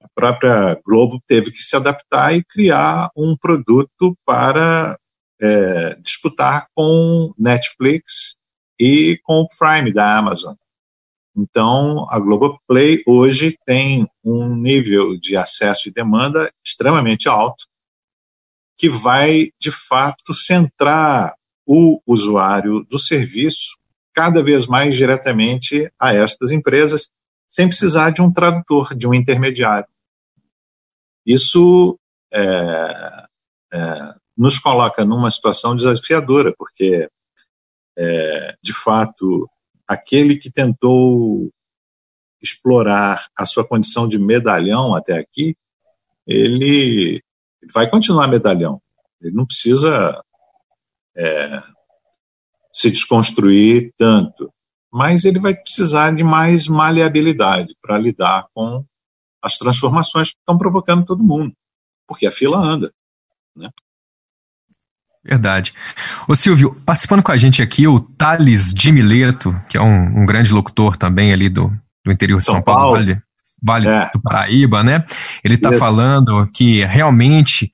a 0.02 0.08
própria 0.16 0.80
Globo 0.86 1.22
teve 1.28 1.52
que 1.52 1.62
se 1.62 1.76
adaptar 1.76 2.34
e 2.36 2.44
criar 2.44 3.10
um 3.16 3.36
produto 3.36 4.18
para 4.26 4.98
é, 5.42 5.96
disputar 5.96 6.68
com 6.74 7.34
Netflix 7.38 8.36
e 8.80 9.20
com 9.24 9.42
o 9.42 9.48
Prime 9.48 9.94
da 9.94 10.18
Amazon. 10.18 10.56
Então, 11.36 12.06
a 12.10 12.20
Globoplay 12.20 13.02
hoje 13.08 13.58
tem 13.66 14.08
um 14.24 14.56
nível 14.56 15.18
de 15.20 15.36
acesso 15.36 15.90
e 15.90 15.92
demanda 15.92 16.52
extremamente 16.64 17.28
alto, 17.28 17.66
que 18.78 18.88
vai, 18.88 19.50
de 19.60 19.72
fato, 19.72 20.34
centrar 20.34 21.36
o 21.66 22.00
usuário 22.06 22.84
do 22.90 23.00
serviço 23.00 23.78
cada 24.14 24.44
vez 24.44 24.68
mais 24.68 24.96
diretamente 24.96 25.92
a 26.00 26.14
estas 26.14 26.52
empresas, 26.52 27.10
sem 27.48 27.68
precisar 27.68 28.12
de 28.12 28.22
um 28.22 28.32
tradutor, 28.32 28.96
de 28.96 29.08
um 29.08 29.14
intermediário. 29.14 29.88
Isso 31.26 31.98
é, 32.32 33.26
é, 33.74 34.16
nos 34.38 34.60
coloca 34.60 35.04
numa 35.04 35.32
situação 35.32 35.76
desafiadora, 35.76 36.54
porque, 36.58 37.10
é, 37.98 38.56
de 38.62 38.74
fato, 38.74 39.50
aquele 39.88 40.38
que 40.38 40.52
tentou 40.52 41.52
explorar 42.42 43.28
a 43.38 43.46
sua 43.46 43.66
condição 43.66 44.08
de 44.08 44.20
medalhão 44.20 44.94
até 44.94 45.18
aqui, 45.18 45.56
ele, 46.28 47.24
vai 47.74 47.90
continuar 47.90 48.28
medalhão. 48.28 48.82
Ele 49.22 49.36
não 49.36 49.46
precisa 49.46 50.22
é, 51.16 51.64
se 52.72 52.90
desconstruir 52.92 53.94
tanto, 53.98 54.52
mas 54.92 55.26
ele 55.26 55.40
vai 55.40 55.56
precisar 55.56 56.14
de 56.16 56.24
mais 56.24 56.68
maleabilidade 56.68 57.76
para 57.82 57.98
lidar 57.98 58.48
com 58.54 58.86
as 59.42 59.58
transformações 59.58 60.32
que 60.32 60.38
estão 60.38 60.58
provocando 60.58 61.06
todo 61.06 61.24
mundo, 61.24 61.54
porque 62.08 62.26
a 62.26 62.32
fila 62.32 62.58
anda. 62.58 62.94
Né? 63.56 63.70
Verdade. 65.26 65.74
Ô 66.28 66.36
Silvio, 66.36 66.76
participando 66.86 67.24
com 67.24 67.32
a 67.32 67.38
gente 67.38 67.62
aqui, 67.62 67.88
o 67.88 68.00
Thales 68.00 68.74
de 68.74 68.92
Mileto, 68.92 69.58
que 69.70 69.78
é 69.78 69.82
um, 69.82 70.22
um 70.22 70.26
grande 70.26 70.54
locutor 70.54 70.98
também 70.98 71.32
ali 71.32 71.48
do, 71.48 71.72
do 72.06 72.12
interior 72.12 72.40
de 72.40 72.46
São, 72.46 72.56
São 72.56 72.62
Paulo, 72.62 72.82
Paulo, 72.82 72.98
Vale, 72.98 73.22
vale 73.62 73.88
é. 73.88 74.10
do 74.14 74.22
Paraíba, 74.22 74.84
né? 74.84 75.06
Ele 75.44 75.56
está 75.56 75.72
falando 75.72 76.50
que 76.54 76.84
realmente 76.84 77.72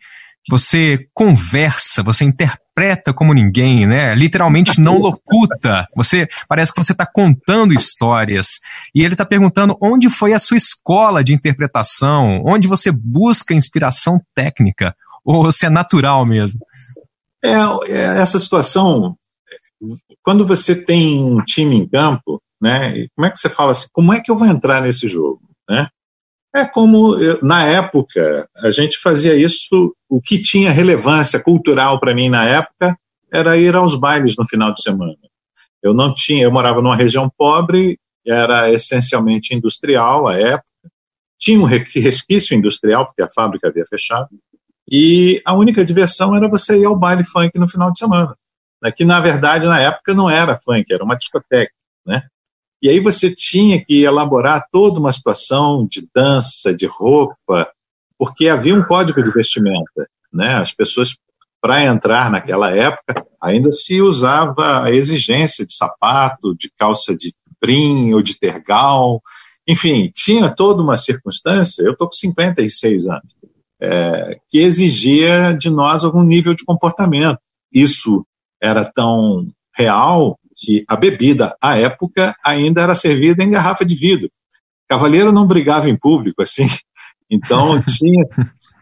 você 0.48 1.08
conversa, 1.14 2.04
você 2.04 2.24
interpreta 2.24 3.14
como 3.14 3.34
ninguém, 3.34 3.86
né? 3.86 4.14
Literalmente 4.16 4.80
não 4.80 4.98
locuta. 5.02 5.88
Você 5.96 6.28
parece 6.48 6.72
que 6.72 6.84
você 6.84 6.92
está 6.92 7.06
contando 7.06 7.74
histórias. 7.74 8.60
E 8.94 9.04
ele 9.04 9.14
está 9.16 9.26
perguntando 9.26 9.78
onde 9.82 10.10
foi 10.10 10.34
a 10.34 10.40
sua 10.40 10.58
escola 10.58 11.24
de 11.24 11.34
interpretação, 11.34 12.44
onde 12.48 12.68
você 12.68 12.92
busca 12.92 13.54
inspiração 13.54 14.22
técnica, 14.36 14.96
ou 15.24 15.52
se 15.52 15.66
é 15.66 15.70
natural 15.70 16.26
mesmo. 16.26 16.60
É, 17.44 17.52
é, 17.52 18.22
essa 18.22 18.40
situação, 18.40 19.16
quando 20.22 20.46
você 20.46 20.84
tem 20.84 21.24
um 21.24 21.44
time 21.44 21.78
em 21.78 21.88
campo, 21.88 22.42
né? 22.62 23.08
Como 23.16 23.26
é 23.26 23.32
que 23.32 23.40
você 23.40 23.50
fala 23.50 23.72
assim? 23.72 23.88
Como 23.92 24.14
é 24.14 24.22
que 24.22 24.30
eu 24.30 24.38
vou 24.38 24.48
entrar 24.48 24.82
nesse 24.82 25.08
jogo, 25.08 25.42
né? 25.70 25.88
É 26.54 26.66
como 26.66 27.16
na 27.44 27.66
época 27.66 28.50
a 28.58 28.72
gente 28.72 28.98
fazia 28.98 29.36
isso. 29.36 29.96
O 30.10 30.20
que 30.20 30.42
tinha 30.42 30.72
relevância 30.72 31.40
cultural 31.40 32.00
para 32.00 32.16
mim 32.16 32.30
na 32.30 32.44
época 32.44 32.98
era 33.32 33.58
ir 33.58 33.76
aos 33.76 33.96
bailes 33.96 34.36
no 34.36 34.48
final 34.48 34.74
de 34.74 34.82
semana. 34.82 35.16
Eu 35.82 35.94
não 35.94 36.14
tinha, 36.14 36.44
eu 36.44 36.52
morava 36.52 36.82
numa 36.82 36.96
região 36.96 37.32
pobre, 37.38 38.00
era 38.26 38.72
essencialmente 38.72 39.54
industrial 39.54 40.28
à 40.28 40.36
época. 40.36 40.68
Tinha 41.40 41.60
um 41.60 41.64
resquício 41.64 42.58
industrial 42.58 43.06
porque 43.06 43.22
a 43.22 43.30
fábrica 43.30 43.68
havia 43.70 43.86
fechado. 43.86 44.30
E 44.92 45.42
a 45.46 45.54
única 45.54 45.86
diversão 45.86 46.36
era 46.36 46.50
você 46.50 46.80
ir 46.80 46.86
ao 46.86 46.96
baile 46.96 47.24
funk 47.24 47.58
no 47.60 47.70
final 47.70 47.92
de 47.92 48.00
semana. 48.00 48.36
Né? 48.82 48.92
Que, 48.92 49.06
na 49.06 49.20
verdade, 49.20 49.68
na 49.68 49.80
época 49.80 50.14
não 50.14 50.30
era 50.30 50.60
funk, 50.60 50.92
era 50.92 51.04
uma 51.04 51.16
discoteca. 51.16 51.72
Né? 52.06 52.24
E 52.82 52.90
aí 52.90 53.00
você 53.00 53.34
tinha 53.34 53.84
que 53.84 54.04
elaborar 54.04 54.66
toda 54.72 55.00
uma 55.00 55.12
situação 55.12 55.86
de 55.86 56.08
dança, 56.16 56.74
de 56.74 56.86
roupa, 56.86 57.70
porque 58.18 58.48
havia 58.48 58.74
um 58.74 58.84
código 58.84 59.22
de 59.22 59.32
vestimenta. 59.32 60.08
Né? 60.34 60.56
As 60.56 60.72
pessoas, 60.72 61.18
para 61.62 61.86
entrar 61.86 62.32
naquela 62.32 62.70
época, 62.72 63.26
ainda 63.42 63.72
se 63.72 64.02
usava 64.02 64.84
a 64.84 64.92
exigência 64.92 65.66
de 65.66 65.74
sapato, 65.74 66.56
de 66.56 66.72
calça 66.78 67.16
de 67.16 67.32
alecrim 67.62 68.14
ou 68.14 68.22
de 68.22 68.40
tergal. 68.40 69.22
Enfim, 69.68 70.12
tinha 70.14 70.50
toda 70.50 70.82
uma 70.82 70.98
circunstância. 70.98 71.84
Eu 71.84 71.94
estou 71.94 72.08
com 72.08 72.14
56 72.14 73.08
anos, 73.08 73.36
é, 73.82 74.40
que 74.50 74.60
exigia 74.60 75.54
de 75.54 75.70
nós 75.70 76.04
algum 76.04 76.24
nível 76.24 76.54
de 76.54 76.66
comportamento. 76.66 77.40
Isso 77.74 78.26
era 78.62 78.84
tão 78.84 79.48
real 79.76 80.38
que 80.56 80.84
a 80.88 80.96
bebida, 80.96 81.56
à 81.62 81.78
época, 81.78 82.36
ainda 82.46 82.82
era 82.82 82.94
servida 82.94 83.44
em 83.44 83.52
garrafa 83.52 83.86
de 83.86 83.96
vidro. 83.96 84.30
Cavaleiro 84.90 85.32
não 85.32 85.48
brigava 85.48 85.90
em 85.90 85.98
público, 85.98 86.42
assim. 86.42 86.66
Então, 87.32 87.80
tinha 87.80 88.26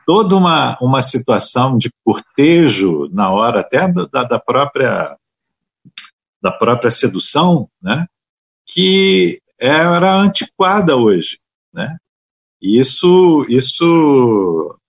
toda 0.05 0.37
uma, 0.37 0.77
uma 0.79 1.01
situação 1.01 1.77
de 1.77 1.91
cortejo 2.01 3.09
na 3.11 3.29
hora 3.29 3.59
até 3.59 3.91
da, 3.91 4.23
da 4.23 4.39
própria 4.39 5.17
da 6.41 6.49
própria 6.53 6.89
sedução, 6.89 7.67
né? 7.83 8.05
Que 8.65 9.41
era 9.59 10.15
antiquada 10.15 10.95
hoje, 10.95 11.39
né? 11.73 11.97
Isso, 12.61 13.45
isso 13.49 14.79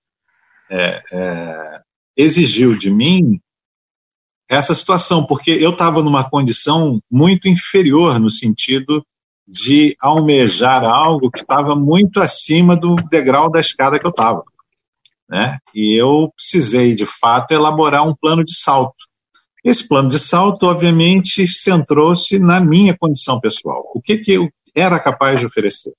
é, 0.70 1.02
é, 1.12 1.80
exigiu 2.16 2.76
de 2.76 2.90
mim 2.90 3.40
essa 4.50 4.74
situação, 4.74 5.26
porque 5.26 5.50
eu 5.50 5.70
estava 5.70 6.02
numa 6.02 6.28
condição 6.28 7.00
muito 7.10 7.48
inferior 7.48 8.18
no 8.18 8.30
sentido 8.30 9.04
de 9.46 9.94
almejar 10.00 10.84
algo 10.84 11.30
que 11.30 11.40
estava 11.40 11.74
muito 11.74 12.20
acima 12.20 12.76
do 12.76 12.94
degrau 12.94 13.50
da 13.50 13.60
escada 13.60 13.98
que 13.98 14.06
eu 14.06 14.10
estava. 14.10 14.42
Né? 15.28 15.58
E 15.74 15.94
eu 15.94 16.32
precisei, 16.34 16.94
de 16.94 17.04
fato, 17.04 17.52
elaborar 17.52 18.06
um 18.06 18.14
plano 18.14 18.42
de 18.42 18.54
salto. 18.54 19.06
Esse 19.64 19.86
plano 19.86 20.08
de 20.08 20.18
salto, 20.18 20.64
obviamente, 20.64 21.46
centrou-se 21.46 22.38
na 22.38 22.60
minha 22.60 22.96
condição 22.96 23.40
pessoal. 23.40 23.90
O 23.94 24.00
que, 24.00 24.18
que 24.18 24.32
eu 24.32 24.48
era 24.74 24.98
capaz 24.98 25.40
de 25.40 25.46
oferecer? 25.46 25.92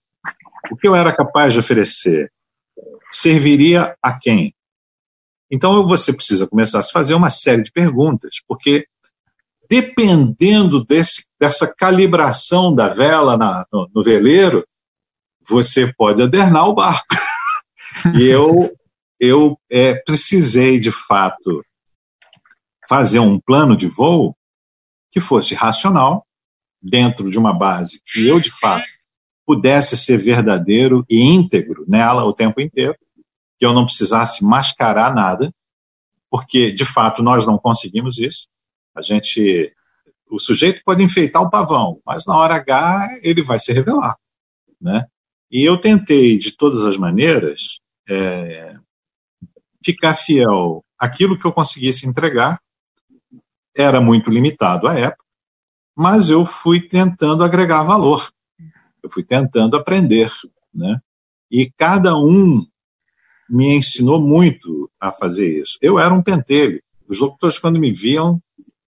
O 0.72 0.76
que 0.76 0.88
eu 0.88 0.96
era 0.96 1.16
capaz 1.16 1.54
de 1.54 1.60
oferecer 1.60 2.32
serviria 3.12 3.96
a 4.02 4.18
quem? 4.18 4.54
Então 5.52 5.88
você 5.88 6.14
precisa 6.14 6.48
começar 6.48 6.80
a 6.80 6.82
se 6.84 6.92
fazer 6.92 7.14
uma 7.14 7.30
série 7.30 7.64
de 7.64 7.72
perguntas, 7.72 8.38
porque 8.48 8.86
dependendo 9.70 10.84
desse, 10.84 11.26
dessa 11.40 11.68
calibração 11.68 12.74
da 12.74 12.90
vela 12.90 13.38
na, 13.38 13.66
no, 13.72 13.90
no, 13.94 14.04
veleiro, 14.04 14.66
você 15.48 15.94
pode 15.94 16.22
adernar 16.22 16.68
o 16.68 16.74
barco. 16.74 17.16
e 18.20 18.26
eu, 18.26 18.76
eu 19.20 19.60
é, 19.72 19.94
precisei, 19.94 20.80
de 20.80 20.92
fato, 20.92 21.64
fazer 22.88 23.20
um 23.20 23.40
plano 23.40 23.78
de 23.78 23.88
voo 23.88 24.36
que 25.12 25.20
fosse 25.20 25.54
racional, 25.54 26.26
dentro 26.82 27.30
de 27.30 27.38
uma 27.38 27.54
base 27.54 28.02
que 28.06 28.28
eu, 28.28 28.40
de 28.40 28.52
fato, 28.52 28.88
pudesse 29.46 29.98
ser 29.98 30.18
verdadeiro 30.18 31.06
e 31.10 31.22
íntegro 31.22 31.84
nela 31.88 32.24
o 32.24 32.34
tempo 32.34 32.62
inteiro, 32.62 32.96
que 33.60 33.66
eu 33.66 33.74
não 33.74 33.86
precisasse 33.86 34.44
mascarar 34.44 35.14
nada, 35.14 35.54
porque, 36.30 36.72
de 36.72 36.86
fato, 36.86 37.22
nós 37.22 37.46
não 37.46 37.58
conseguimos 37.58 38.18
isso. 38.18 38.48
A 38.96 39.02
gente. 39.02 39.76
O 40.32 40.40
sujeito 40.40 40.82
pode 40.86 41.04
enfeitar 41.04 41.42
o 41.42 41.50
pavão, 41.50 42.00
mas 42.06 42.26
na 42.26 42.38
hora 42.38 42.56
H 42.56 43.20
ele 43.24 43.42
vai 43.42 43.58
se 43.58 43.74
revelar. 43.74 44.16
Né? 44.80 45.04
E 45.52 45.64
eu 45.64 45.76
tentei, 45.76 46.38
de 46.38 46.56
todas 46.56 46.86
as 46.86 46.98
maneiras, 46.98 47.82
é, 48.08 48.76
ficar 49.84 50.14
fiel 50.14 50.86
àquilo 51.00 51.38
que 51.38 51.46
eu 51.46 51.52
conseguisse 51.52 52.08
entregar. 52.08 52.62
Era 53.76 54.00
muito 54.00 54.30
limitado 54.30 54.88
à 54.88 54.94
época, 54.94 55.26
mas 55.96 56.30
eu 56.30 56.46
fui 56.46 56.88
tentando 56.88 57.44
agregar 57.44 57.84
valor. 57.84 58.32
Eu 59.02 59.10
fui 59.10 59.24
tentando 59.24 59.76
aprender. 59.76 60.32
Né? 60.72 61.00
E 61.50 61.72
cada 61.72 62.16
um 62.16 62.68
me 63.50 63.76
ensinou 63.76 64.22
muito 64.22 64.90
a 65.00 65.12
fazer 65.12 65.62
isso. 65.62 65.78
Eu 65.82 66.00
era 66.00 66.14
um 66.14 66.22
pentelho. 66.22 66.82
Os 67.08 67.20
locutores, 67.20 67.58
quando 67.58 67.80
me 67.80 67.92
viam, 67.92 68.40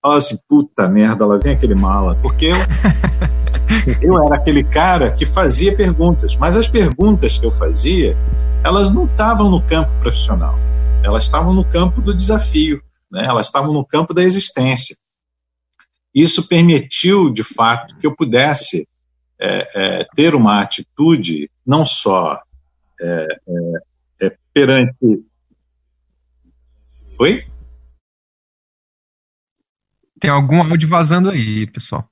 falavam 0.00 0.18
assim: 0.18 0.38
puta 0.48 0.88
merda, 0.88 1.26
lá 1.26 1.38
vem 1.42 1.54
aquele 1.54 1.74
mala. 1.74 2.14
Porque 2.16 2.46
eu, 2.46 2.56
eu 4.00 4.24
era 4.24 4.36
aquele 4.36 4.62
cara 4.62 5.10
que 5.12 5.26
fazia 5.26 5.76
perguntas, 5.76 6.36
mas 6.36 6.56
as 6.56 6.68
perguntas 6.68 7.38
que 7.38 7.46
eu 7.46 7.52
fazia, 7.52 8.16
elas 8.62 8.92
não 8.92 9.06
estavam 9.06 9.50
no 9.50 9.62
campo 9.62 9.90
profissional, 10.00 10.56
elas 11.02 11.24
estavam 11.24 11.52
no 11.52 11.64
campo 11.64 12.00
do 12.00 12.14
desafio, 12.14 12.80
né? 13.10 13.24
elas 13.26 13.46
estavam 13.46 13.72
no 13.72 13.84
campo 13.84 14.14
da 14.14 14.22
existência. 14.22 14.96
Isso 16.14 16.46
permitiu, 16.46 17.28
de 17.32 17.42
fato, 17.42 17.96
que 17.98 18.06
eu 18.06 18.14
pudesse 18.14 18.86
é, 19.40 19.68
é, 19.74 20.06
ter 20.14 20.34
uma 20.34 20.60
atitude 20.60 21.50
não 21.66 21.84
só 21.84 22.40
é, 23.00 23.26
é 24.20 24.36
perante. 24.52 25.24
Oi? 27.18 27.44
Tem 30.20 30.30
algum 30.30 30.62
áudio 30.62 30.88
vazando 30.88 31.30
aí, 31.30 31.66
pessoal. 31.66 32.08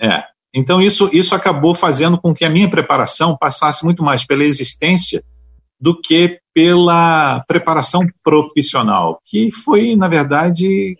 É. 0.00 0.24
Então, 0.54 0.82
isso, 0.82 1.08
isso 1.12 1.34
acabou 1.34 1.74
fazendo 1.74 2.20
com 2.20 2.34
que 2.34 2.44
a 2.44 2.50
minha 2.50 2.68
preparação 2.68 3.36
passasse 3.36 3.84
muito 3.84 4.02
mais 4.02 4.26
pela 4.26 4.44
existência 4.44 5.22
do 5.80 5.98
que 5.98 6.40
pela 6.52 7.42
preparação 7.46 8.02
profissional, 8.22 9.20
que 9.24 9.50
foi, 9.52 9.96
na 9.96 10.08
verdade, 10.08 10.96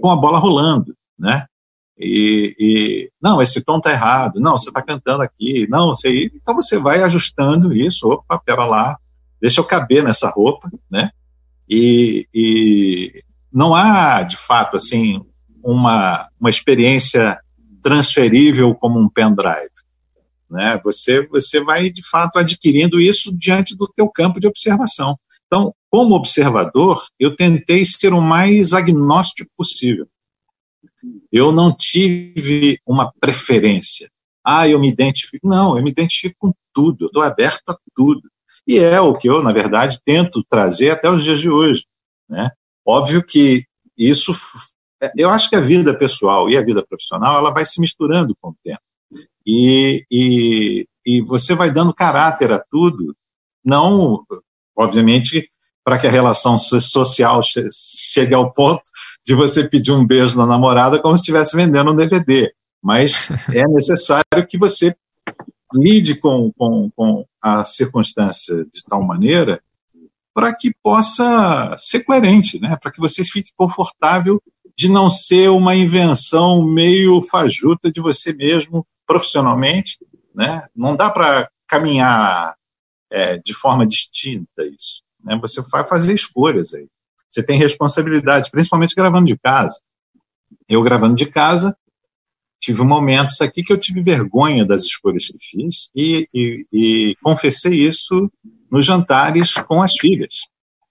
com 0.00 0.10
a 0.10 0.16
bola 0.16 0.38
rolando, 0.38 0.94
né? 1.18 1.46
E, 1.98 2.54
e 2.58 3.10
não, 3.20 3.40
esse 3.40 3.64
tom 3.64 3.80
tá 3.80 3.90
errado, 3.90 4.38
não, 4.38 4.52
você 4.52 4.68
está 4.68 4.82
cantando 4.82 5.22
aqui, 5.22 5.66
não, 5.70 5.88
você, 5.88 6.30
então 6.34 6.54
você 6.54 6.78
vai 6.78 7.02
ajustando 7.02 7.74
isso, 7.74 8.06
opa, 8.06 8.38
pera 8.38 8.66
lá, 8.66 8.98
deixa 9.46 9.60
eu 9.60 9.64
caber 9.64 10.02
nessa 10.02 10.28
roupa, 10.28 10.68
né? 10.90 11.08
E, 11.70 12.26
e 12.34 13.22
não 13.52 13.76
há, 13.76 14.24
de 14.24 14.36
fato, 14.36 14.76
assim, 14.76 15.20
uma, 15.62 16.28
uma 16.40 16.50
experiência 16.50 17.38
transferível 17.80 18.74
como 18.74 18.98
um 18.98 19.08
pendrive. 19.08 19.70
Né? 20.50 20.80
Você, 20.82 21.24
você 21.28 21.62
vai, 21.62 21.90
de 21.90 22.02
fato, 22.08 22.40
adquirindo 22.40 23.00
isso 23.00 23.32
diante 23.36 23.76
do 23.76 23.86
teu 23.86 24.08
campo 24.08 24.40
de 24.40 24.48
observação. 24.48 25.16
Então, 25.46 25.72
como 25.88 26.16
observador, 26.16 27.04
eu 27.20 27.36
tentei 27.36 27.84
ser 27.84 28.12
o 28.12 28.20
mais 28.20 28.72
agnóstico 28.72 29.50
possível. 29.56 30.08
Eu 31.30 31.52
não 31.52 31.72
tive 31.72 32.80
uma 32.84 33.12
preferência. 33.20 34.10
Ah, 34.44 34.68
eu 34.68 34.80
me 34.80 34.88
identifico. 34.88 35.46
Não, 35.46 35.76
eu 35.76 35.84
me 35.84 35.90
identifico 35.90 36.34
com 36.36 36.52
tudo, 36.72 37.04
eu 37.04 37.06
estou 37.06 37.22
aberto 37.22 37.68
a 37.68 37.76
tudo. 37.94 38.22
E 38.66 38.78
é 38.78 39.00
o 39.00 39.16
que 39.16 39.28
eu, 39.28 39.42
na 39.42 39.52
verdade, 39.52 40.00
tento 40.04 40.44
trazer 40.48 40.90
até 40.90 41.08
os 41.08 41.22
dias 41.22 41.40
de 41.40 41.48
hoje. 41.48 41.84
Né? 42.28 42.50
Óbvio 42.84 43.22
que 43.24 43.64
isso, 43.96 44.32
é, 45.02 45.12
eu 45.16 45.30
acho 45.30 45.48
que 45.48 45.56
a 45.56 45.60
vida 45.60 45.96
pessoal 45.96 46.50
e 46.50 46.56
a 46.56 46.64
vida 46.64 46.84
profissional, 46.84 47.38
ela 47.38 47.52
vai 47.52 47.64
se 47.64 47.80
misturando 47.80 48.36
com 48.40 48.50
o 48.50 48.56
tempo. 48.64 48.80
E, 49.46 50.04
e, 50.10 50.86
e 51.06 51.22
você 51.22 51.54
vai 51.54 51.70
dando 51.70 51.94
caráter 51.94 52.52
a 52.52 52.58
tudo, 52.58 53.14
não, 53.64 54.24
obviamente, 54.76 55.48
para 55.84 55.98
que 55.98 56.06
a 56.08 56.10
relação 56.10 56.58
social 56.58 57.40
chegue 57.42 58.34
ao 58.34 58.52
ponto 58.52 58.82
de 59.24 59.36
você 59.36 59.68
pedir 59.68 59.92
um 59.92 60.04
beijo 60.04 60.36
na 60.36 60.44
namorada 60.44 61.00
como 61.00 61.16
se 61.16 61.20
estivesse 61.20 61.56
vendendo 61.56 61.92
um 61.92 61.96
DVD. 61.96 62.52
Mas 62.82 63.30
é 63.54 63.62
necessário 63.68 64.46
que 64.48 64.58
você 64.58 64.94
lide 65.74 66.18
com, 66.20 66.52
com, 66.52 66.90
com 66.94 67.24
a 67.40 67.64
circunstância 67.64 68.64
de 68.64 68.82
tal 68.84 69.02
maneira 69.02 69.60
para 70.34 70.54
que 70.54 70.74
possa 70.82 71.74
ser 71.78 72.04
coerente, 72.04 72.60
né? 72.60 72.76
para 72.76 72.92
que 72.92 73.00
você 73.00 73.24
fique 73.24 73.52
confortável 73.56 74.42
de 74.76 74.86
não 74.86 75.08
ser 75.08 75.48
uma 75.48 75.74
invenção 75.74 76.62
meio 76.62 77.22
fajuta 77.22 77.90
de 77.90 78.02
você 78.02 78.34
mesmo 78.34 78.86
profissionalmente. 79.06 79.98
Né? 80.34 80.62
Não 80.76 80.94
dá 80.94 81.08
para 81.08 81.48
caminhar 81.66 82.54
é, 83.10 83.38
de 83.38 83.54
forma 83.54 83.86
distinta 83.86 84.62
isso. 84.62 85.02
Né? 85.24 85.38
Você 85.40 85.62
vai 85.72 85.88
fazer 85.88 86.12
escolhas 86.12 86.74
aí. 86.74 86.86
Você 87.30 87.42
tem 87.42 87.56
responsabilidades, 87.56 88.50
principalmente 88.50 88.94
gravando 88.94 89.26
de 89.26 89.38
casa. 89.38 89.80
Eu 90.68 90.82
gravando 90.82 91.16
de 91.16 91.26
casa, 91.26 91.74
tive 92.60 92.82
momentos 92.82 93.40
aqui 93.40 93.62
que 93.62 93.72
eu 93.72 93.78
tive 93.78 94.02
vergonha 94.02 94.64
das 94.64 94.82
escolhas 94.82 95.28
que 95.28 95.38
fiz 95.38 95.90
e, 95.94 96.28
e, 96.32 96.66
e 96.72 97.16
confessei 97.22 97.74
isso 97.74 98.30
nos 98.70 98.84
jantares 98.84 99.54
com 99.54 99.82
as 99.82 99.92
filhas, 99.92 100.40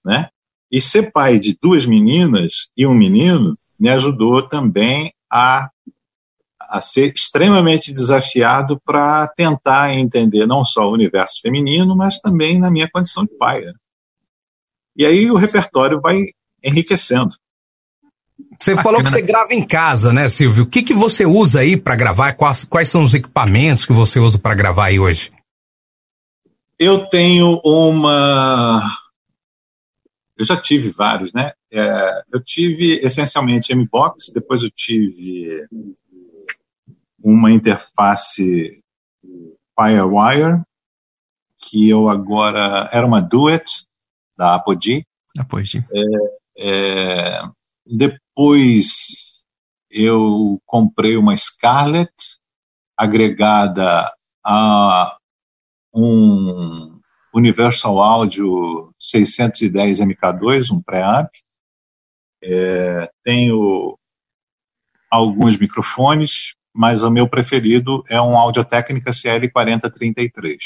né? 0.04 0.30
E 0.72 0.82
ser 0.82 1.12
pai 1.12 1.38
de 1.38 1.58
duas 1.62 1.86
meninas 1.86 2.70
e 2.76 2.86
um 2.86 2.94
menino 2.96 3.58
me 3.80 3.90
ajudou 3.90 4.48
também 4.48 5.14
a, 5.32 5.70
a 6.60 6.82
ser 6.82 7.14
extremamente 7.14 7.94
desafiado 7.94 8.80
para 8.84 9.28
tentar 9.28 9.94
entender 9.94 10.46
não 10.46 10.64
só 10.64 10.88
o 10.88 10.94
universo 10.94 11.42
feminino, 11.42 11.96
mas 11.96 12.20
também 12.20 12.58
na 12.58 12.72
minha 12.72 12.90
condição 12.90 13.26
de 13.26 13.36
pai. 13.38 13.62
Né? 13.62 13.74
E 14.98 15.06
aí 15.06 15.30
o 15.30 15.36
repertório 15.36 16.00
vai 16.02 16.24
enriquecendo. 16.64 17.36
Você 18.60 18.72
Bacana. 18.72 18.84
falou 18.84 19.04
que 19.04 19.10
você 19.10 19.22
grava 19.22 19.54
em 19.54 19.66
casa, 19.66 20.12
né, 20.12 20.28
Silvio? 20.28 20.64
O 20.64 20.68
que, 20.68 20.84
que 20.84 20.94
você 20.94 21.26
usa 21.26 21.62
aí 21.62 21.78
para 21.78 21.96
gravar? 21.96 22.34
Quais, 22.34 22.66
quais 22.66 22.90
são 22.90 23.04
os 23.04 23.14
equipamentos 23.14 23.86
que 23.86 23.94
você 23.94 24.20
usa 24.20 24.38
para 24.38 24.56
gravar 24.56 24.86
aí 24.86 25.00
hoje? 25.00 25.30
Eu 26.78 27.08
tenho 27.08 27.62
uma. 27.64 28.82
Eu 30.38 30.46
já 30.46 30.58
tive 30.58 30.90
vários, 30.90 31.32
né? 31.32 31.54
É, 31.72 32.24
eu 32.34 32.44
tive 32.44 33.00
essencialmente 33.06 33.72
M-Box, 33.72 34.34
depois 34.34 34.64
eu 34.64 34.70
tive 34.70 35.66
uma 37.24 37.52
interface 37.52 38.82
Firewire, 39.80 40.62
que 41.58 41.90
eu 41.90 42.10
agora 42.10 42.90
era 42.92 43.06
uma 43.06 43.22
Duet 43.22 43.86
da 44.38 44.56
Apogee. 44.56 45.06
Apogee. 45.38 45.86
É, 45.94 46.04
é, 46.58 47.42
depois 48.36 49.46
eu 49.90 50.62
comprei 50.66 51.16
uma 51.16 51.38
Scarlett 51.38 52.12
agregada 52.98 54.12
a 54.46 55.18
um 55.94 57.00
Universal 57.34 57.98
Audio 58.02 58.94
610 59.00 60.02
MK2, 60.02 60.72
um 60.74 60.82
preamp. 60.82 61.30
É, 62.44 63.10
tenho 63.24 63.98
alguns 65.10 65.58
microfones, 65.58 66.56
mas 66.74 67.04
o 67.04 67.10
meu 67.12 67.30
preferido 67.30 68.04
é 68.10 68.22
um 68.22 68.38
Audio 68.38 68.66
Técnica 68.66 69.12
CL4033. 69.12 70.58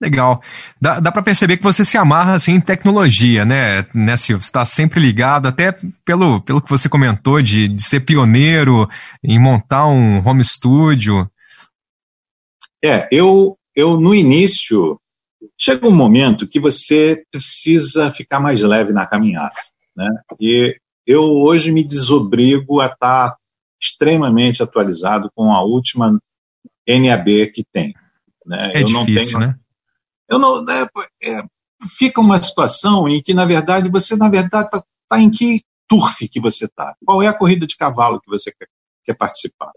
Legal. 0.00 0.42
Dá, 0.80 0.98
dá 0.98 1.12
para 1.12 1.22
perceber 1.22 1.58
que 1.58 1.62
você 1.62 1.84
se 1.84 1.98
amarra 1.98 2.34
assim, 2.34 2.52
em 2.52 2.60
tecnologia, 2.60 3.44
né, 3.44 3.84
né 3.94 4.16
Silvio? 4.16 4.42
Você 4.42 4.48
está 4.48 4.64
sempre 4.64 4.98
ligado, 4.98 5.46
até 5.46 5.76
pelo, 6.04 6.40
pelo 6.40 6.62
que 6.62 6.70
você 6.70 6.88
comentou 6.88 7.42
de, 7.42 7.68
de 7.68 7.82
ser 7.82 8.00
pioneiro 8.00 8.88
em 9.22 9.38
montar 9.38 9.86
um 9.86 10.26
home 10.26 10.42
studio. 10.42 11.30
É, 12.82 13.06
eu, 13.12 13.54
eu 13.76 14.00
no 14.00 14.14
início, 14.14 14.98
chega 15.58 15.86
um 15.86 15.94
momento 15.94 16.48
que 16.48 16.58
você 16.58 17.22
precisa 17.30 18.10
ficar 18.10 18.40
mais 18.40 18.62
leve 18.62 18.92
na 18.92 19.06
caminhada. 19.06 19.52
Né? 19.94 20.08
E 20.40 20.76
eu 21.06 21.22
hoje 21.22 21.70
me 21.72 21.84
desobrigo 21.84 22.80
a 22.80 22.86
estar 22.86 23.30
tá 23.30 23.36
extremamente 23.78 24.62
atualizado 24.62 25.30
com 25.34 25.52
a 25.52 25.62
última 25.62 26.18
NAB 26.88 27.50
que 27.52 27.62
tem. 27.70 27.94
Né? 28.46 28.72
É 28.74 28.80
eu 28.80 28.86
difícil, 28.86 29.38
não 29.38 29.40
tenho, 29.40 29.40
né? 29.40 29.60
Eu 30.30 30.38
não, 30.38 30.64
é, 30.68 30.88
é, 31.24 31.42
fica 31.98 32.20
uma 32.20 32.40
situação 32.40 33.08
em 33.08 33.20
que, 33.20 33.34
na 33.34 33.44
verdade, 33.44 33.90
você, 33.90 34.16
na 34.16 34.28
verdade, 34.28 34.66
está 34.66 34.84
tá 35.08 35.20
em 35.20 35.28
que 35.28 35.62
turf 35.88 36.28
que 36.28 36.40
você 36.40 36.66
está? 36.66 36.94
Qual 37.04 37.20
é 37.20 37.26
a 37.26 37.36
corrida 37.36 37.66
de 37.66 37.76
cavalo 37.76 38.20
que 38.20 38.30
você 38.30 38.52
quer, 38.52 38.68
quer 39.04 39.14
participar? 39.14 39.72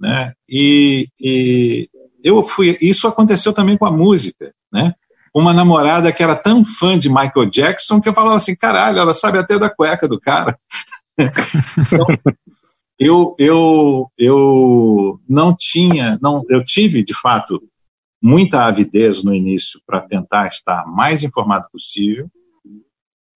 Né? 0.00 0.32
E, 0.48 1.08
e, 1.20 1.88
eu 2.22 2.44
fui. 2.44 2.78
Isso 2.80 3.08
aconteceu 3.08 3.52
também 3.52 3.76
com 3.76 3.86
a 3.86 3.90
música, 3.90 4.54
né? 4.72 4.92
Uma 5.34 5.52
namorada 5.52 6.12
que 6.12 6.22
era 6.22 6.36
tão 6.36 6.64
fã 6.64 6.96
de 6.98 7.08
Michael 7.08 7.50
Jackson 7.50 8.00
que 8.00 8.08
eu 8.08 8.14
falava 8.14 8.36
assim, 8.36 8.56
caralho, 8.56 8.98
ela 8.98 9.12
sabe 9.12 9.38
até 9.38 9.58
da 9.58 9.68
cueca 9.68 10.06
do 10.06 10.20
cara. 10.20 10.58
então, 11.18 12.06
eu, 12.98 13.34
eu, 13.38 14.10
eu 14.16 15.20
não 15.28 15.54
tinha, 15.56 16.18
não, 16.22 16.44
eu 16.48 16.64
tive 16.64 17.04
de 17.04 17.14
fato 17.14 17.62
muita 18.20 18.64
avidez 18.64 19.22
no 19.22 19.34
início 19.34 19.80
para 19.86 20.00
tentar 20.00 20.48
estar 20.48 20.86
mais 20.86 21.22
informado 21.22 21.66
possível, 21.70 22.30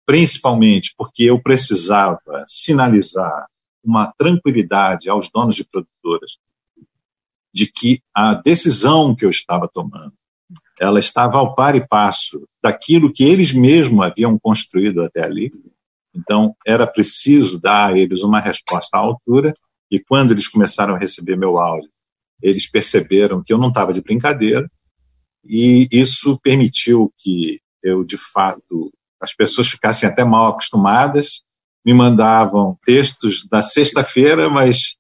principalmente 0.05 0.95
porque 0.97 1.25
eu 1.25 1.41
precisava 1.41 2.45
sinalizar 2.47 3.47
uma 3.85 4.13
tranquilidade 4.17 5.09
aos 5.09 5.31
donos 5.31 5.57
de 5.57 5.65
produtoras 5.65 6.39
de 7.55 7.71
que 7.71 8.01
a 8.15 8.35
decisão 8.35 9.15
que 9.15 9.25
eu 9.25 9.31
estava 9.31 9.69
tomando 9.73 10.15
ela 10.81 10.99
estava 10.99 11.39
ao 11.39 11.55
par 11.55 11.77
e 11.77 11.87
passo 11.87 12.47
daquilo 12.63 13.13
que 13.13 13.25
eles 13.25 13.53
mesmos 13.53 14.05
haviam 14.05 14.39
construído 14.39 15.03
até 15.03 15.23
ali. 15.23 15.51
Então, 16.15 16.55
era 16.67 16.87
preciso 16.87 17.59
dar 17.59 17.93
a 17.93 17.99
eles 17.99 18.23
uma 18.23 18.41
resposta 18.41 18.97
à 18.97 19.01
altura, 19.01 19.53
e 19.91 20.01
quando 20.01 20.33
eles 20.33 20.49
começaram 20.49 20.95
a 20.95 20.99
receber 20.99 21.37
meu 21.37 21.59
áudio, 21.59 21.91
eles 22.43 22.71
perceberam 22.71 23.43
que 23.43 23.53
eu 23.53 23.59
não 23.59 23.69
estava 23.69 23.93
de 23.93 24.03
brincadeira 24.03 24.69
e 25.45 25.87
isso 25.91 26.39
permitiu 26.43 27.13
que 27.17 27.59
eu, 27.83 28.05
de 28.05 28.17
fato, 28.17 28.93
as 29.21 29.35
pessoas 29.35 29.69
ficassem 29.69 30.09
até 30.09 30.25
mal 30.25 30.49
acostumadas, 30.51 31.43
me 31.85 31.93
mandavam 31.93 32.79
textos 32.85 33.47
da 33.51 33.61
sexta-feira, 33.61 34.49
mas 34.49 34.97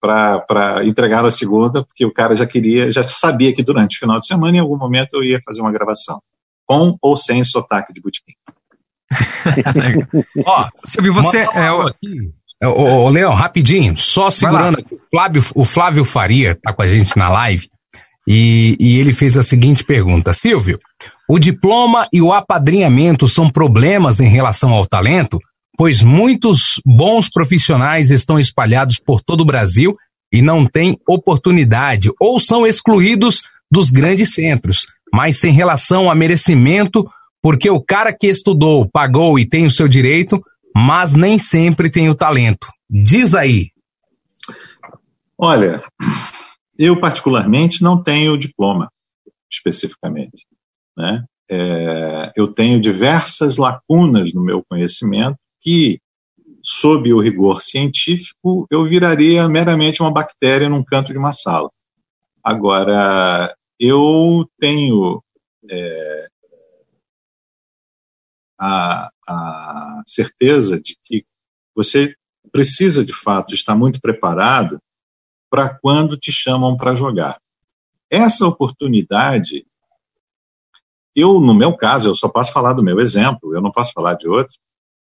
para 0.00 0.84
entregar 0.84 1.22
na 1.22 1.30
segunda, 1.30 1.84
porque 1.84 2.04
o 2.04 2.12
cara 2.12 2.34
já 2.34 2.46
queria, 2.46 2.90
já 2.90 3.02
sabia 3.02 3.54
que 3.54 3.62
durante 3.62 3.96
o 3.96 3.98
final 3.98 4.18
de 4.18 4.26
semana, 4.26 4.56
em 4.56 4.60
algum 4.60 4.76
momento, 4.76 5.14
eu 5.14 5.24
ia 5.24 5.40
fazer 5.44 5.62
uma 5.62 5.72
gravação, 5.72 6.20
com 6.66 6.96
ou 7.00 7.16
sem 7.16 7.42
sotaque 7.42 7.92
de 7.92 8.00
botequim. 8.00 8.34
Ó, 10.44 10.68
Silvio, 10.84 11.14
você 11.14 11.46
é 11.54 11.72
o... 11.72 11.86
Ô, 12.64 13.04
ô, 13.04 13.08
Leão, 13.10 13.34
rapidinho, 13.34 13.96
só 13.96 14.30
segurando 14.30 14.78
aqui, 14.78 14.94
o 14.94 15.00
Flávio, 15.10 15.44
o 15.54 15.64
Flávio 15.64 16.04
Faria 16.04 16.54
tá 16.54 16.72
com 16.72 16.82
a 16.82 16.86
gente 16.86 17.16
na 17.16 17.28
live 17.28 17.68
e, 18.26 18.76
e 18.80 18.98
ele 18.98 19.12
fez 19.12 19.36
a 19.36 19.42
seguinte 19.42 19.84
pergunta: 19.84 20.32
Silvio, 20.32 20.78
o 21.28 21.38
diploma 21.38 22.08
e 22.12 22.20
o 22.22 22.32
apadrinhamento 22.32 23.28
são 23.28 23.50
problemas 23.50 24.20
em 24.20 24.28
relação 24.28 24.72
ao 24.72 24.86
talento? 24.86 25.38
Pois 25.78 26.02
muitos 26.02 26.80
bons 26.86 27.28
profissionais 27.28 28.10
estão 28.10 28.38
espalhados 28.38 28.98
por 28.98 29.20
todo 29.20 29.42
o 29.42 29.46
Brasil 29.46 29.92
e 30.32 30.40
não 30.40 30.64
têm 30.64 30.98
oportunidade 31.06 32.10
ou 32.18 32.40
são 32.40 32.66
excluídos 32.66 33.42
dos 33.70 33.90
grandes 33.90 34.32
centros. 34.32 34.86
Mas 35.12 35.38
sem 35.38 35.52
relação 35.52 36.10
a 36.10 36.14
merecimento, 36.14 37.06
porque 37.42 37.68
o 37.68 37.80
cara 37.80 38.12
que 38.12 38.26
estudou, 38.26 38.88
pagou 38.90 39.38
e 39.38 39.46
tem 39.46 39.66
o 39.66 39.70
seu 39.70 39.86
direito, 39.86 40.42
mas 40.78 41.14
nem 41.14 41.38
sempre 41.38 41.88
tem 41.90 42.10
o 42.10 42.14
talento. 42.14 42.66
Diz 42.90 43.34
aí. 43.34 43.70
Olha, 45.38 45.80
eu 46.78 47.00
particularmente 47.00 47.82
não 47.82 48.02
tenho 48.02 48.36
diploma 48.36 48.90
especificamente, 49.50 50.46
né? 50.94 51.24
É, 51.50 52.30
eu 52.36 52.52
tenho 52.52 52.78
diversas 52.78 53.56
lacunas 53.56 54.34
no 54.34 54.44
meu 54.44 54.62
conhecimento 54.68 55.38
que, 55.62 55.98
sob 56.62 57.10
o 57.10 57.22
rigor 57.22 57.62
científico, 57.62 58.66
eu 58.70 58.84
viraria 58.86 59.48
meramente 59.48 60.02
uma 60.02 60.12
bactéria 60.12 60.68
num 60.68 60.84
canto 60.84 61.10
de 61.10 61.18
uma 61.18 61.32
sala. 61.32 61.70
Agora, 62.44 63.50
eu 63.80 64.46
tenho 64.60 65.22
é, 65.70 66.26
a, 68.58 69.10
a 69.28 70.02
certeza 70.06 70.80
de 70.80 70.96
que 71.02 71.24
você 71.74 72.14
precisa, 72.50 73.04
de 73.04 73.12
fato, 73.12 73.54
estar 73.54 73.74
muito 73.74 74.00
preparado 74.00 74.80
para 75.50 75.68
quando 75.68 76.16
te 76.16 76.32
chamam 76.32 76.76
para 76.76 76.94
jogar. 76.94 77.40
Essa 78.10 78.46
oportunidade, 78.46 79.66
eu, 81.14 81.40
no 81.40 81.54
meu 81.54 81.76
caso, 81.76 82.10
eu 82.10 82.14
só 82.14 82.28
posso 82.28 82.52
falar 82.52 82.72
do 82.72 82.82
meu 82.82 83.00
exemplo, 83.00 83.54
eu 83.54 83.60
não 83.60 83.70
posso 83.70 83.92
falar 83.92 84.14
de 84.14 84.28
outro. 84.28 84.54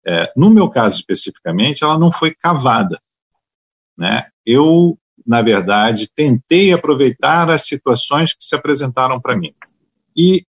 É, 0.05 0.31
no 0.35 0.49
meu 0.49 0.69
caso 0.69 0.97
especificamente, 0.97 1.83
ela 1.83 1.97
não 1.97 2.11
foi 2.11 2.33
cavada. 2.33 2.99
Né? 3.97 4.27
Eu, 4.45 4.97
na 5.25 5.41
verdade, 5.41 6.09
tentei 6.13 6.73
aproveitar 6.73 7.49
as 7.49 7.65
situações 7.65 8.33
que 8.33 8.43
se 8.43 8.55
apresentaram 8.55 9.19
para 9.19 9.37
mim. 9.37 9.53
E 10.15 10.43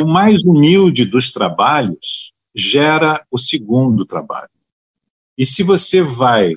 o 0.00 0.06
mais 0.06 0.42
humilde 0.42 1.04
dos 1.04 1.32
trabalhos 1.32 2.32
gera 2.54 3.24
o 3.30 3.38
segundo 3.38 4.04
trabalho. 4.04 4.50
E 5.36 5.44
se 5.44 5.62
você 5.62 6.02
vai 6.02 6.54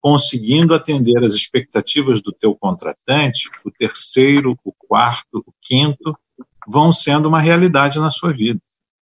conseguindo 0.00 0.74
atender 0.74 1.18
as 1.24 1.32
expectativas 1.32 2.20
do 2.20 2.32
teu 2.32 2.54
contratante, 2.54 3.50
o 3.64 3.70
terceiro, 3.70 4.58
o 4.64 4.72
quarto, 4.72 5.42
o 5.46 5.52
quinto 5.60 6.16
vão 6.66 6.92
sendo 6.92 7.28
uma 7.28 7.40
realidade 7.40 7.98
na 7.98 8.10
sua 8.10 8.32
vida. 8.32 8.60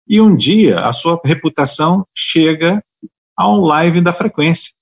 E 0.07 0.21
um 0.21 0.37
dia 0.37 0.81
a 0.81 0.93
sua 0.93 1.21
reputação 1.25 2.07
chega 2.15 2.85
ao 3.37 3.61
live 3.61 4.01
da 4.01 4.13
frequência, 4.13 4.73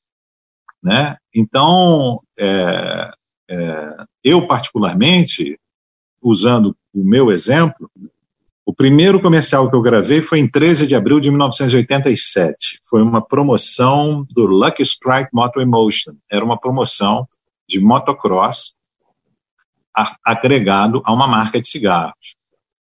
né? 0.83 1.17
Então, 1.35 2.19
é, 2.39 3.11
é, 3.49 3.97
eu 4.23 4.47
particularmente, 4.47 5.59
usando 6.21 6.77
o 6.93 7.05
meu 7.05 7.31
exemplo, 7.31 7.91
o 8.73 8.75
primeiro 8.75 9.21
comercial 9.21 9.69
que 9.69 9.77
eu 9.77 9.83
gravei 9.83 10.23
foi 10.23 10.39
em 10.39 10.51
13 10.51 10.87
de 10.87 10.95
abril 10.95 11.21
de 11.21 11.31
1987. 11.31 12.81
Foi 12.83 13.03
uma 13.03 13.21
promoção 13.21 14.27
do 14.31 14.47
Lucky 14.47 14.81
Strike 14.83 15.29
Moto 15.31 15.61
Emotion. 15.61 16.15
Era 16.31 16.43
uma 16.43 16.59
promoção 16.59 17.29
de 17.69 17.79
motocross 17.79 18.73
agregado 20.25 21.03
a 21.05 21.13
uma 21.13 21.27
marca 21.27 21.61
de 21.61 21.69
cigarros. 21.69 22.35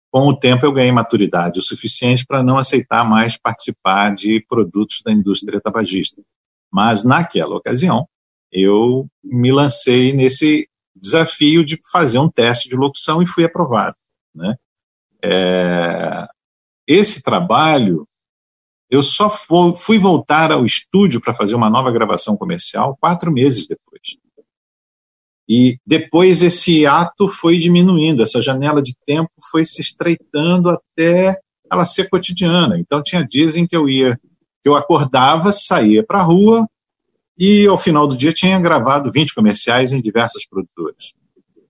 Com 0.09 0.27
o 0.27 0.35
tempo 0.35 0.65
eu 0.65 0.71
ganhei 0.71 0.91
maturidade 0.91 1.59
o 1.59 1.61
suficiente 1.61 2.25
para 2.25 2.41
não 2.41 2.57
aceitar 2.57 3.07
mais 3.07 3.37
participar 3.37 4.15
de 4.15 4.43
produtos 4.49 5.03
da 5.05 5.11
indústria 5.11 5.61
tabagista. 5.61 6.19
Mas 6.73 7.03
naquela 7.03 7.55
ocasião, 7.55 8.09
eu 8.51 9.07
me 9.23 9.51
lancei 9.51 10.11
nesse 10.11 10.67
desafio 10.95 11.63
de 11.63 11.79
fazer 11.91 12.17
um 12.17 12.31
teste 12.31 12.67
de 12.67 12.75
locução 12.75 13.21
e 13.21 13.27
fui 13.27 13.45
aprovado. 13.45 13.95
Né? 14.33 14.55
É, 15.23 16.27
esse 16.88 17.22
trabalho, 17.22 18.07
eu 18.89 19.03
só 19.03 19.30
fui 19.30 19.99
voltar 19.99 20.52
ao 20.52 20.65
estúdio 20.65 21.19
para 21.22 21.34
fazer 21.34 21.56
uma 21.56 21.69
nova 21.69 21.91
gravação 21.91 22.38
comercial 22.38 22.98
quatro 22.99 23.31
meses 23.31 23.68
depois. 23.68 24.18
E 25.49 25.77
depois 25.85 26.44
esse 26.44 26.85
ato 26.85 27.27
foi 27.27 27.57
diminuindo, 27.57 28.22
essa 28.22 28.41
janela 28.41 28.81
de 28.81 28.94
tempo 29.06 29.31
foi 29.49 29.64
se 29.64 29.81
estreitando 29.81 30.69
até 30.69 31.39
ela 31.72 31.85
ser 31.85 32.10
cotidiana. 32.10 32.77
Então 32.77 33.02
tinha 33.02 33.26
dias 33.26 33.56
em 33.56 33.65
que 33.65 33.76
eu 33.76 33.88
ia, 33.88 34.19
que 34.61 34.68
eu 34.68 34.76
acordava, 34.76 35.52
saía 35.52 36.03
para 36.03 36.19
a 36.19 36.23
rua 36.23 36.68
e 37.38 37.65
ao 37.68 37.77
final 37.77 38.07
do 38.07 38.18
dia 38.18 38.34
tinha 38.34 38.60
gravado 38.60 39.11
20 39.11 39.34
comerciais 39.34 39.94
em 39.94 40.02
diversas 40.02 40.45
produtoras, 40.45 41.14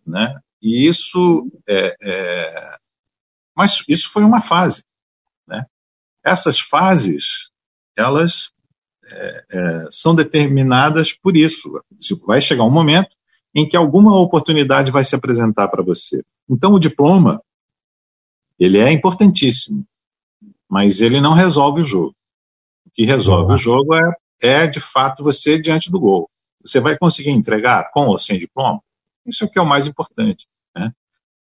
né? 0.06 0.40
E 0.62 0.88
isso 0.88 1.48
é, 1.68 1.96
é... 2.02 2.78
mas 3.58 3.84
isso 3.88 4.12
foi 4.12 4.24
uma 4.24 4.40
fase, 4.40 4.84
né? 5.48 5.66
Essas 6.24 6.60
fases 6.60 7.50
elas 7.98 8.52
é, 9.12 9.46
é 9.52 9.88
são 9.90 10.14
determinadas 10.14 11.12
por 11.12 11.36
isso. 11.36 11.82
Vai 12.28 12.40
chegar 12.40 12.64
um 12.64 12.70
momento 12.70 13.18
em 13.56 13.68
que 13.68 13.76
alguma 13.76 14.16
oportunidade 14.16 14.92
vai 14.92 15.04
se 15.04 15.16
apresentar 15.16 15.68
para 15.70 15.82
você. 15.82 16.24
Então, 16.48 16.74
o 16.74 16.80
diploma, 16.80 17.42
ele 18.60 18.78
é 18.78 18.92
importantíssimo, 18.92 19.84
mas 20.70 21.02
ele 21.02 21.20
não 21.20 21.34
resolve 21.34 21.82
o 21.82 21.84
jogo. 21.84 22.16
O 22.86 22.92
que 22.94 23.06
resolve 23.06 23.54
o 23.54 23.58
jogo 23.58 23.96
é, 23.96 24.12
é, 24.44 24.68
de 24.68 24.80
fato, 24.80 25.24
você 25.24 25.60
diante 25.60 25.90
do 25.90 26.00
gol. 26.00 26.30
Você 26.64 26.80
vai 26.80 26.96
conseguir 26.96 27.32
entregar 27.32 27.90
com 27.92 28.08
ou 28.08 28.18
sem 28.20 28.38
diploma? 28.38 28.82
Isso 29.26 29.44
é 29.44 29.48
o 29.48 29.50
que 29.50 29.58
é 29.58 29.62
o 29.62 29.68
mais 29.68 29.88
importante. 29.88 30.48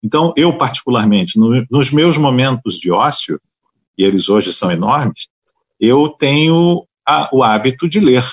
Então, 0.03 0.33
eu, 0.37 0.57
particularmente, 0.57 1.37
no, 1.39 1.65
nos 1.69 1.91
meus 1.91 2.17
momentos 2.17 2.75
de 2.75 2.91
ócio, 2.91 3.39
e 3.97 4.03
eles 4.03 4.29
hoje 4.29 4.53
são 4.53 4.71
enormes, 4.71 5.27
eu 5.79 6.09
tenho 6.09 6.85
a, 7.05 7.29
o 7.33 7.43
hábito 7.43 7.87
de 7.87 7.99
ler 7.99 8.23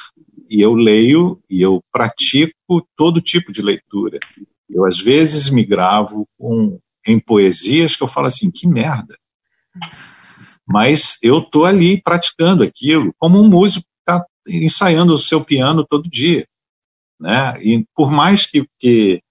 e 0.51 0.61
eu 0.61 0.75
leio 0.75 1.41
e 1.51 1.63
eu 1.63 1.83
pratico 1.91 2.87
todo 2.97 3.21
tipo 3.21 3.51
de 3.51 3.63
leitura. 3.63 4.19
Eu, 4.69 4.85
às 4.85 4.99
vezes, 4.99 5.51
me 5.51 5.65
gravo 5.65 6.27
com, 6.39 6.79
em 7.07 7.19
poesias 7.19 7.97
que 7.97 8.03
eu 8.03 8.09
falo 8.09 8.27
assim, 8.27 8.51
que 8.51 8.67
merda. 8.67 9.17
Mas 10.67 11.19
eu 11.23 11.39
estou 11.39 11.65
ali 11.65 12.01
praticando 12.03 12.63
aquilo, 12.63 13.15
como 13.19 13.41
um 13.41 13.49
músico 13.49 13.87
está 14.01 14.25
ensaiando 14.49 15.13
o 15.13 15.19
seu 15.19 15.43
piano 15.45 15.87
todo 15.89 16.09
dia. 16.09 16.47
Né? 17.21 17.55
E 17.61 17.87
por 17.95 18.11
mais 18.11 18.47
que, 18.47 18.67
que, 18.79 19.23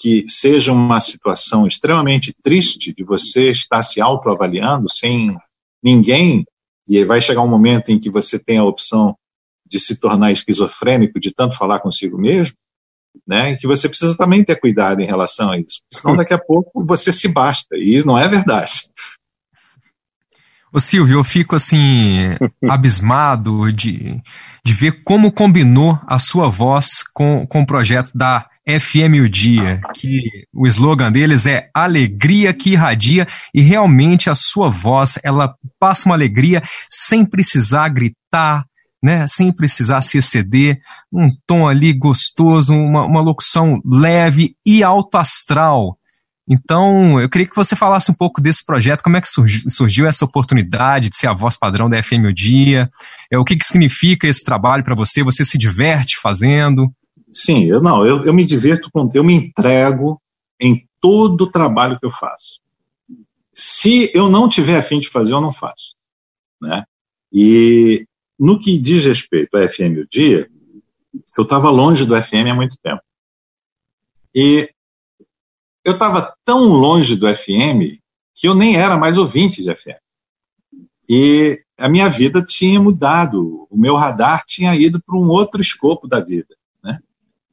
que 0.00 0.24
seja 0.28 0.72
uma 0.72 0.98
situação 0.98 1.66
extremamente 1.66 2.34
triste 2.42 2.94
de 2.94 3.04
você 3.04 3.50
estar 3.50 3.82
se 3.82 4.00
autoavaliando 4.00 4.90
sem 4.90 5.36
ninguém, 5.84 6.44
e 6.88 7.04
vai 7.04 7.20
chegar 7.20 7.42
um 7.42 7.48
momento 7.48 7.90
em 7.90 8.00
que 8.00 8.10
você 8.10 8.38
tem 8.38 8.56
a 8.56 8.64
opção 8.64 9.14
de 9.66 9.78
se 9.78 10.00
tornar 10.00 10.32
esquizofrênico, 10.32 11.20
de 11.20 11.30
tanto 11.32 11.56
falar 11.56 11.80
consigo 11.80 12.18
mesmo, 12.18 12.56
né, 13.26 13.56
que 13.56 13.66
você 13.66 13.88
precisa 13.88 14.16
também 14.16 14.42
ter 14.42 14.58
cuidado 14.58 15.00
em 15.00 15.06
relação 15.06 15.52
a 15.52 15.58
isso. 15.58 15.82
Senão, 15.92 16.16
daqui 16.16 16.32
a 16.32 16.38
pouco, 16.38 16.84
você 16.84 17.12
se 17.12 17.28
basta. 17.28 17.76
E 17.76 18.04
não 18.04 18.16
é 18.18 18.26
verdade. 18.26 18.90
Ô 20.72 20.78
Silvio, 20.78 21.18
eu 21.18 21.24
fico 21.24 21.54
assim, 21.54 22.18
abismado 22.68 23.72
de, 23.72 24.20
de 24.64 24.72
ver 24.72 25.02
como 25.02 25.32
combinou 25.32 25.98
a 26.06 26.18
sua 26.18 26.48
voz 26.48 27.02
com, 27.12 27.46
com 27.46 27.62
o 27.62 27.66
projeto 27.66 28.10
da 28.14 28.48
FM 28.78 29.24
O 29.24 29.28
Dia, 29.28 29.80
que 29.94 30.22
o 30.52 30.66
slogan 30.66 31.10
deles 31.10 31.46
é 31.46 31.68
alegria 31.74 32.52
que 32.52 32.72
irradia 32.72 33.26
e 33.54 33.60
realmente 33.60 34.30
a 34.30 34.34
sua 34.34 34.68
voz, 34.68 35.18
ela 35.22 35.54
passa 35.78 36.08
uma 36.08 36.14
alegria 36.14 36.62
sem 36.88 37.24
precisar 37.24 37.88
gritar, 37.88 38.64
né, 39.02 39.26
sem 39.26 39.50
precisar 39.52 40.02
se 40.02 40.18
exceder, 40.18 40.80
um 41.12 41.30
tom 41.46 41.66
ali 41.66 41.92
gostoso, 41.92 42.74
uma, 42.74 43.04
uma 43.04 43.20
locução 43.20 43.80
leve 43.84 44.54
e 44.66 44.82
alto 44.82 45.16
astral. 45.16 45.96
Então, 46.48 47.20
eu 47.20 47.28
queria 47.28 47.46
que 47.46 47.54
você 47.54 47.76
falasse 47.76 48.10
um 48.10 48.14
pouco 48.14 48.40
desse 48.40 48.64
projeto, 48.66 49.02
como 49.02 49.16
é 49.16 49.20
que 49.20 49.28
surgiu, 49.28 49.70
surgiu 49.70 50.06
essa 50.06 50.24
oportunidade 50.24 51.08
de 51.08 51.16
ser 51.16 51.28
a 51.28 51.32
voz 51.32 51.56
padrão 51.56 51.88
da 51.88 52.02
FM 52.02 52.26
O 52.28 52.32
Dia, 52.32 52.90
é, 53.30 53.38
o 53.38 53.44
que, 53.44 53.56
que 53.56 53.64
significa 53.64 54.26
esse 54.26 54.42
trabalho 54.42 54.82
para 54.82 54.94
você, 54.94 55.22
você 55.22 55.44
se 55.44 55.56
diverte 55.56 56.18
fazendo? 56.20 56.92
Sim, 57.32 57.64
eu 57.64 57.80
não, 57.80 58.04
eu, 58.04 58.22
eu 58.22 58.34
me 58.34 58.44
divirto 58.44 58.90
com, 58.90 59.08
eu 59.14 59.22
me 59.22 59.34
entrego 59.34 60.20
em 60.60 60.86
todo 61.00 61.42
o 61.42 61.50
trabalho 61.50 61.98
que 61.98 62.06
eu 62.06 62.12
faço. 62.12 62.60
Se 63.52 64.10
eu 64.14 64.28
não 64.28 64.48
tiver 64.48 64.76
afim 64.76 65.00
de 65.00 65.08
fazer, 65.08 65.32
eu 65.32 65.40
não 65.40 65.52
faço. 65.52 65.94
Né? 66.60 66.84
E 67.32 68.06
no 68.38 68.58
que 68.58 68.78
diz 68.78 69.04
respeito 69.04 69.56
à 69.56 69.68
FM 69.68 69.98
o 70.02 70.08
dia, 70.08 70.50
eu 71.36 71.44
estava 71.44 71.70
longe 71.70 72.04
do 72.04 72.20
FM 72.20 72.50
há 72.50 72.54
muito 72.54 72.76
tempo. 72.82 73.02
E 74.34 74.70
eu 75.84 75.94
estava 75.94 76.34
tão 76.44 76.64
longe 76.64 77.16
do 77.16 77.26
FM 77.34 77.98
que 78.34 78.48
eu 78.48 78.54
nem 78.54 78.76
era 78.76 78.96
mais 78.96 79.18
ouvinte 79.18 79.62
de 79.62 79.74
FM. 79.74 79.98
E 81.08 81.62
a 81.76 81.88
minha 81.88 82.08
vida 82.08 82.42
tinha 82.42 82.80
mudado, 82.80 83.66
o 83.70 83.76
meu 83.76 83.96
radar 83.96 84.44
tinha 84.46 84.74
ido 84.74 85.02
para 85.02 85.16
um 85.16 85.28
outro 85.28 85.60
escopo 85.60 86.06
da 86.06 86.20
vida. 86.20 86.54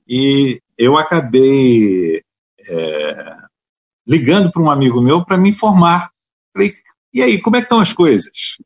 E 0.08 0.62
eu 0.78 0.98
acabei 0.98 2.22
é, 2.70 3.38
ligando 4.06 4.52
para 4.52 4.62
um 4.62 4.70
amigo 4.70 5.02
meu 5.02 5.26
para 5.26 5.38
me 5.38 5.50
informar. 5.50 6.12
Falei, 6.54 6.74
e 7.14 7.22
aí, 7.22 7.42
como 7.42 7.56
é 7.56 7.60
que 7.60 7.66
estão 7.66 7.80
as 7.80 7.94
coisas? 7.94 8.58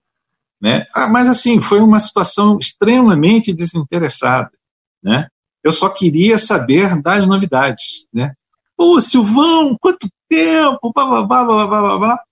Né? 0.61 0.85
Ah, 0.93 1.07
mas 1.07 1.27
assim, 1.27 1.61
foi 1.61 1.79
uma 1.79 1.99
situação 1.99 2.57
extremamente 2.59 3.53
desinteressada. 3.53 4.51
Né? 5.01 5.27
Eu 5.63 5.71
só 5.71 5.89
queria 5.89 6.37
saber 6.37 7.01
das 7.01 7.25
novidades. 7.25 8.05
Né? 8.13 8.33
Pô, 8.77 8.99
Silvão, 8.99 9.75
quanto 9.79 10.07
tempo! 10.29 10.91
Blá, 10.93 11.05
blá, 11.23 11.43
blá, 11.43 11.67
blá, 11.67 11.97
blá, 11.97 12.23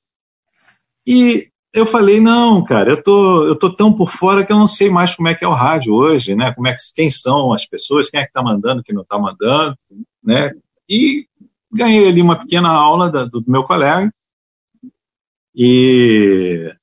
E 1.05 1.49
eu 1.73 1.85
falei, 1.85 2.19
não, 2.19 2.63
cara, 2.63 2.91
eu 2.91 3.03
tô, 3.03 3.47
eu 3.47 3.55
tô 3.55 3.73
tão 3.73 3.93
por 3.93 4.09
fora 4.09 4.45
que 4.45 4.51
eu 4.51 4.57
não 4.57 4.67
sei 4.67 4.89
mais 4.89 5.15
como 5.15 5.27
é 5.27 5.35
que 5.35 5.45
é 5.45 5.47
o 5.47 5.53
rádio 5.53 5.93
hoje, 5.93 6.35
né? 6.35 6.51
Como 6.53 6.67
é 6.67 6.73
que, 6.73 6.79
quem 6.95 7.11
são 7.11 7.53
as 7.53 7.65
pessoas, 7.65 8.09
quem 8.09 8.19
é 8.19 8.23
que 8.23 8.29
está 8.29 8.41
mandando, 8.41 8.81
quem 8.81 8.95
não 8.95 9.03
está 9.03 9.19
mandando, 9.19 9.77
né? 10.23 10.51
E 10.89 11.27
ganhei 11.71 12.07
ali 12.07 12.21
uma 12.21 12.39
pequena 12.39 12.69
aula 12.69 13.11
da, 13.11 13.25
do 13.25 13.43
meu 13.47 13.63
colega 13.63 14.11
e 15.55 16.73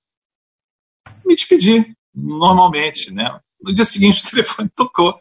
me 1.24 1.34
despedi, 1.34 1.96
normalmente, 2.14 3.12
né? 3.12 3.40
No 3.60 3.74
dia 3.74 3.84
seguinte 3.84 4.22
o 4.26 4.30
telefone 4.30 4.70
tocou. 4.74 5.18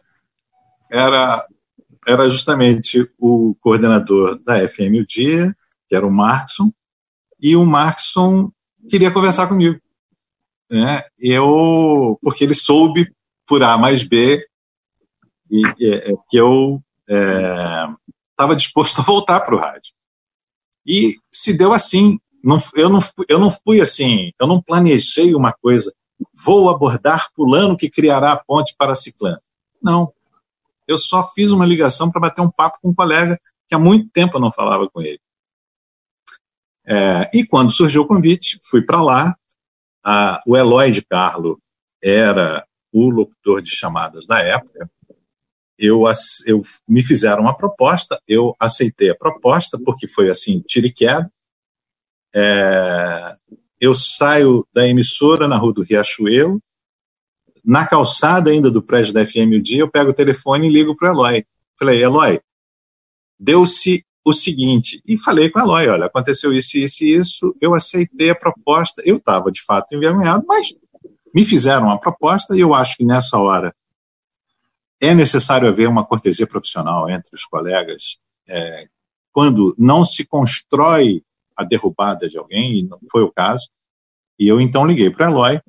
Era, 0.88 1.44
era 2.06 2.28
justamente 2.28 3.10
o 3.18 3.56
coordenador 3.60 4.38
da 4.44 4.66
FM 4.68 5.00
o 5.00 5.06
Dia, 5.06 5.56
que 5.88 5.96
era 5.96 6.06
o 6.06 6.12
Markson, 6.12 6.72
e 7.40 7.56
o 7.56 7.64
Markson 7.66 8.52
queria 8.88 9.10
conversar 9.10 9.46
comigo. 9.46 9.80
Né? 10.70 11.00
Eu, 11.18 12.18
porque 12.22 12.44
ele 12.44 12.54
soube 12.54 13.12
por 13.46 13.62
A 13.62 13.78
mais 13.78 14.06
B 14.06 14.44
e, 15.50 15.62
e 15.78 15.94
é, 15.94 16.12
que 16.28 16.36
eu 16.36 16.82
estava 17.08 18.52
é, 18.52 18.56
disposto 18.56 19.00
a 19.02 19.04
voltar 19.04 19.40
para 19.40 19.54
o 19.54 19.58
rádio. 19.58 19.92
E 20.86 21.16
se 21.32 21.56
deu 21.56 21.72
assim, 21.72 22.18
não, 22.42 22.58
eu, 22.74 22.88
não, 22.88 23.00
eu 23.28 23.38
não 23.38 23.50
fui 23.50 23.80
assim, 23.80 24.30
eu 24.40 24.46
não 24.46 24.62
planejei 24.62 25.34
uma 25.34 25.52
coisa, 25.52 25.92
vou 26.44 26.70
abordar 26.70 27.28
fulano 27.34 27.76
que 27.76 27.90
criará 27.90 28.32
a 28.32 28.36
ponte 28.44 28.74
para 28.76 28.94
ciclano. 28.94 29.40
Não. 29.82 30.12
Eu 30.86 30.96
só 30.96 31.26
fiz 31.26 31.50
uma 31.50 31.66
ligação 31.66 32.10
para 32.10 32.20
bater 32.20 32.42
um 32.42 32.50
papo 32.50 32.78
com 32.80 32.90
um 32.90 32.94
colega 32.94 33.38
que 33.68 33.74
há 33.74 33.78
muito 33.78 34.08
tempo 34.10 34.36
eu 34.36 34.40
não 34.40 34.52
falava 34.52 34.88
com 34.88 35.02
ele. 35.02 35.20
É, 36.86 37.28
e 37.34 37.44
quando 37.44 37.72
surgiu 37.72 38.02
o 38.02 38.06
convite, 38.06 38.58
fui 38.62 38.82
para 38.82 39.02
lá. 39.02 39.36
A, 40.04 40.40
o 40.46 40.56
Eloy 40.56 40.90
de 40.90 41.02
Carlo 41.02 41.60
era 42.02 42.64
o 42.92 43.10
locutor 43.10 43.60
de 43.60 43.70
chamadas 43.70 44.26
da 44.26 44.40
época. 44.40 44.88
Eu, 45.78 46.04
eu 46.46 46.62
me 46.88 47.02
fizeram 47.02 47.42
uma 47.42 47.56
proposta, 47.56 48.20
eu 48.26 48.54
aceitei 48.58 49.10
a 49.10 49.16
proposta 49.16 49.78
porque 49.84 50.08
foi 50.08 50.30
assim 50.30 50.60
tiro 50.60 50.86
e 50.86 50.92
queda. 50.92 51.30
É, 52.34 53.36
eu 53.80 53.94
saio 53.94 54.66
da 54.72 54.86
emissora 54.86 55.48
na 55.48 55.56
rua 55.56 55.72
do 55.72 55.82
Riachuelo, 55.82 56.62
na 57.64 57.84
calçada 57.84 58.50
ainda 58.50 58.70
do 58.70 58.80
prédio 58.80 59.12
da 59.12 59.26
FM 59.26 59.58
o 59.58 59.62
dia, 59.62 59.80
eu 59.80 59.90
pego 59.90 60.10
o 60.10 60.14
telefone 60.14 60.68
e 60.68 60.72
ligo 60.72 60.96
para 60.96 61.10
o 61.10 61.14
Eloy. 61.14 61.44
Falei, 61.76 62.02
Eloy, 62.02 62.40
deu-se 63.38 64.05
o 64.26 64.32
seguinte, 64.32 65.00
e 65.06 65.16
falei 65.16 65.48
com 65.48 65.60
o 65.60 65.62
Eloy, 65.62 65.86
olha, 65.86 66.06
aconteceu 66.06 66.52
isso, 66.52 66.76
isso 66.76 67.04
e 67.04 67.14
isso, 67.14 67.54
eu 67.60 67.74
aceitei 67.74 68.28
a 68.28 68.34
proposta, 68.34 69.00
eu 69.06 69.18
estava 69.18 69.52
de 69.52 69.62
fato 69.62 69.94
envergonhado, 69.94 70.44
mas 70.48 70.74
me 71.32 71.44
fizeram 71.44 71.86
uma 71.86 72.00
proposta 72.00 72.56
e 72.56 72.60
eu 72.60 72.74
acho 72.74 72.96
que 72.96 73.04
nessa 73.04 73.38
hora 73.38 73.72
é 75.00 75.14
necessário 75.14 75.68
haver 75.68 75.88
uma 75.88 76.04
cortesia 76.04 76.44
profissional 76.44 77.08
entre 77.08 77.30
os 77.32 77.44
colegas 77.44 78.18
é, 78.48 78.88
quando 79.30 79.76
não 79.78 80.04
se 80.04 80.26
constrói 80.26 81.22
a 81.56 81.62
derrubada 81.62 82.28
de 82.28 82.36
alguém, 82.36 82.78
e 82.78 82.82
não 82.82 82.98
foi 83.08 83.22
o 83.22 83.30
caso. 83.30 83.68
E 84.36 84.48
eu 84.48 84.60
então 84.60 84.84
liguei 84.84 85.08
para 85.08 85.30
Eloy, 85.30 85.60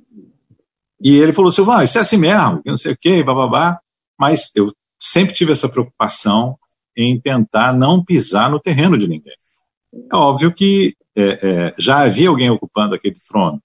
e 1.00 1.20
ele 1.20 1.32
falou 1.32 1.52
ah, 1.72 1.84
isso 1.84 2.00
é 2.00 2.02
assim 2.02 2.18
mesmo, 2.18 2.60
não 2.66 2.76
sei 2.76 2.94
o 2.94 2.98
quê, 3.00 3.22
bababá. 3.24 3.80
Mas 4.20 4.52
eu 4.56 4.74
sempre 4.98 5.36
tive 5.36 5.52
essa 5.52 5.70
preocupação 5.70 6.58
em 6.98 7.20
tentar 7.20 7.74
não 7.74 8.04
pisar 8.04 8.50
no 8.50 8.60
terreno 8.60 8.98
de 8.98 9.08
ninguém. 9.08 9.36
É 10.12 10.16
óbvio 10.16 10.52
que 10.52 10.96
é, 11.16 11.22
é, 11.48 11.76
já 11.78 12.00
havia 12.00 12.30
alguém 12.30 12.50
ocupando 12.50 12.96
aquele 12.96 13.16
trono, 13.30 13.62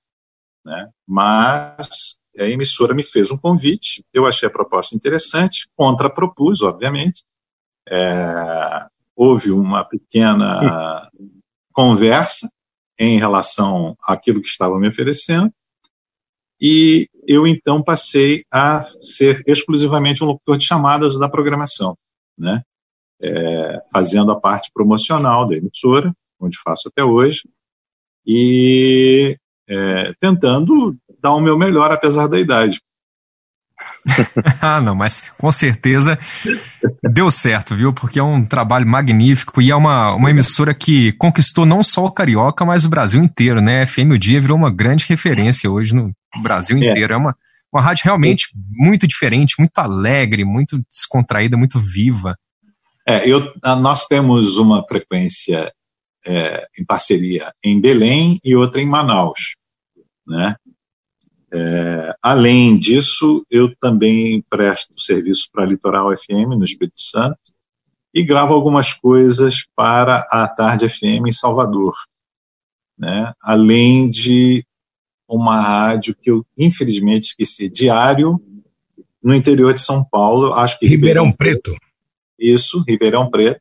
né? 0.65 0.89
mas 1.07 2.19
a 2.39 2.45
emissora 2.45 2.95
me 2.95 3.03
fez 3.03 3.31
um 3.31 3.39
convite, 3.39 4.05
eu 4.13 4.27
achei 4.27 4.47
a 4.47 4.53
proposta 4.53 4.95
interessante, 4.95 5.69
contrapropus, 5.75 6.63
obviamente. 6.63 7.25
É, 7.89 8.87
houve 9.17 9.51
uma 9.51 9.85
pequena 9.85 11.11
conversa 11.73 12.51
em 12.99 13.19
relação 13.19 13.97
àquilo 14.07 14.41
que 14.41 14.49
estava 14.49 14.79
me 14.79 14.89
oferecendo, 14.89 15.53
e 16.61 17.09
eu 17.27 17.47
então 17.47 17.83
passei 17.83 18.45
a 18.51 18.83
ser 18.83 19.43
exclusivamente 19.47 20.23
um 20.23 20.29
locutor 20.29 20.57
de 20.57 20.65
chamadas 20.65 21.19
da 21.19 21.29
programação, 21.29 21.99
né? 22.39 22.63
É, 23.23 23.81
fazendo 23.93 24.33
a 24.33 24.41
parte 24.41 24.71
promocional 24.75 25.47
da 25.47 25.55
emissora, 25.55 26.13
onde 26.41 26.59
faço 26.59 26.89
até 26.89 27.05
hoje, 27.05 27.43
e 28.27 29.37
é, 29.69 30.13
tentando 30.21 30.97
dar 31.23 31.35
o 31.35 31.41
meu 31.41 31.57
melhor 31.57 31.93
apesar 31.93 32.27
da 32.27 32.39
idade. 32.39 32.81
ah, 34.61 34.81
não, 34.81 34.95
mas 34.95 35.23
com 35.39 35.51
certeza 35.51 36.19
deu 37.03 37.31
certo, 37.31 37.75
viu? 37.75 37.93
Porque 37.93 38.19
é 38.19 38.23
um 38.23 38.45
trabalho 38.45 38.87
magnífico 38.87 39.61
e 39.61 39.71
é 39.71 39.77
uma, 39.77 40.15
uma 40.15 40.31
emissora 40.31 40.75
que 40.75 41.13
conquistou 41.13 41.67
não 41.67 41.83
só 41.83 42.05
o 42.05 42.11
Carioca, 42.11 42.65
mas 42.65 42.85
o 42.85 42.89
Brasil 42.89 43.23
inteiro, 43.23 43.61
né? 43.61 43.87
FM 43.87 44.13
O 44.13 44.19
Dia 44.19 44.41
virou 44.41 44.57
uma 44.57 44.71
grande 44.71 45.07
referência 45.09 45.71
hoje 45.71 45.95
no 45.95 46.13
Brasil 46.43 46.77
é. 46.77 46.81
inteiro. 46.81 47.13
É, 47.13 47.17
é 47.17 47.19
uma, 47.19 47.37
uma 47.73 47.83
rádio 47.83 48.05
realmente 48.05 48.49
muito 48.71 49.07
diferente, 49.07 49.55
muito 49.59 49.79
alegre, 49.79 50.45
muito 50.45 50.81
descontraída, 50.91 51.57
muito 51.57 51.79
viva. 51.79 52.37
É, 53.07 53.29
eu, 53.29 53.53
nós 53.81 54.07
temos 54.07 54.59
uma 54.59 54.87
frequência 54.87 55.73
é, 56.25 56.67
em 56.79 56.85
parceria 56.85 57.53
em 57.63 57.81
Belém 57.81 58.41
e 58.45 58.55
outra 58.55 58.81
em 58.81 58.87
Manaus, 58.87 59.57
né? 60.27 60.55
É, 61.55 62.15
além 62.23 62.79
disso, 62.79 63.45
eu 63.51 63.77
também 63.77 64.43
presto 64.49 64.99
serviço 64.99 65.51
para 65.53 65.65
a 65.65 65.67
Litoral 65.67 66.17
FM 66.17 66.57
no 66.57 66.65
Espírito 66.65 66.99
Santo 66.99 67.39
e 68.15 68.25
gravo 68.25 68.55
algumas 68.55 68.95
coisas 68.95 69.67
para 69.77 70.27
a 70.31 70.49
Tarde 70.49 70.89
FM 70.89 71.27
em 71.27 71.33
Salvador, 71.33 71.93
né? 72.99 73.33
além 73.43 74.09
de 74.09 74.65
uma 75.29 75.61
rádio 75.61 76.15
que 76.15 76.31
eu 76.31 76.45
infelizmente 76.57 77.25
esqueci, 77.25 77.69
diário, 77.69 78.41
no 79.23 79.35
interior 79.35 79.75
de 79.75 79.81
São 79.81 80.03
Paulo, 80.03 80.55
acho 80.55 80.79
que 80.79 80.87
Ribeirão, 80.87 81.27
Ribeirão 81.27 81.37
Preto. 81.37 81.77
Isso, 82.43 82.85
Ribeirão 82.87 83.31
Preto. 83.31 83.61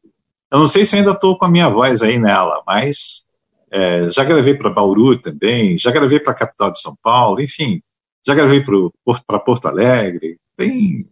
Eu 0.51 0.59
não 0.59 0.67
sei 0.67 0.83
se 0.83 0.97
ainda 0.97 1.11
estou 1.11 1.37
com 1.37 1.45
a 1.45 1.49
minha 1.49 1.69
voz 1.69 2.03
aí 2.03 2.19
nela, 2.19 2.61
mas 2.67 3.25
é, 3.71 4.11
já 4.11 4.23
gravei 4.23 4.53
para 4.53 4.69
Bauru 4.69 5.17
também, 5.17 5.77
já 5.77 5.91
gravei 5.91 6.19
para 6.19 6.33
a 6.33 6.35
capital 6.35 6.71
de 6.71 6.81
São 6.81 6.95
Paulo, 7.01 7.41
enfim, 7.41 7.81
já 8.25 8.35
gravei 8.35 8.61
para 8.61 9.39
Porto 9.39 9.67
Alegre. 9.67 10.37
Tem, 10.57 11.07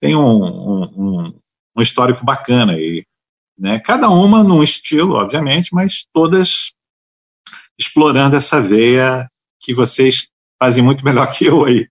tem 0.00 0.14
um, 0.14 0.44
um, 0.44 1.34
um, 1.76 1.82
histórico 1.82 2.24
bacana 2.24 2.74
aí. 2.74 3.04
Né? 3.58 3.80
Cada 3.80 4.08
uma 4.08 4.44
num 4.44 4.62
estilo, 4.62 5.14
obviamente, 5.14 5.74
mas 5.74 6.06
todas 6.12 6.72
explorando 7.78 8.36
essa 8.36 8.60
veia 8.60 9.28
que 9.60 9.74
vocês 9.74 10.30
fazem 10.62 10.82
muito 10.82 11.04
melhor 11.04 11.30
que 11.32 11.46
eu 11.46 11.64
aí. 11.64 11.88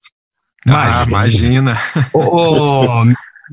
Ah, 0.68 1.04
imagina. 1.06 1.78
ô, 2.14 2.20
ô, 2.20 3.06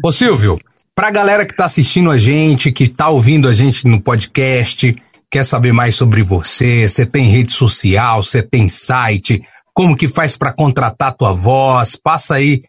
ô 0.05 0.13
Silvio, 0.13 0.59
para 0.99 1.07
a 1.07 1.13
galera 1.13 1.47
que 1.47 1.53
está 1.53 1.65
assistindo 1.65 2.11
a 2.11 2.19
gente, 2.19 2.73
que 2.73 2.83
está 2.83 3.09
ouvindo 3.09 3.47
a 3.47 3.53
gente 3.53 3.87
no 3.87 4.03
podcast, 4.03 4.93
quer 5.31 5.45
saber 5.45 5.73
mais 5.73 5.95
sobre 5.95 6.25
você, 6.25 6.89
você 6.89 7.07
tem 7.07 7.29
rede 7.29 7.53
social, 7.53 8.21
você 8.21 8.43
tem 8.43 8.69
site, 8.69 9.41
como 9.73 9.97
que 9.97 10.09
faz 10.09 10.37
para 10.37 10.53
contratar 10.53 11.17
tua 11.17 11.33
voz? 11.33 11.95
Passa 11.95 12.35
aí 12.35 12.65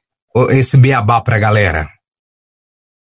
esse 0.51 0.77
beabá 0.77 1.19
para 1.22 1.38
a 1.38 1.39
galera. 1.39 1.89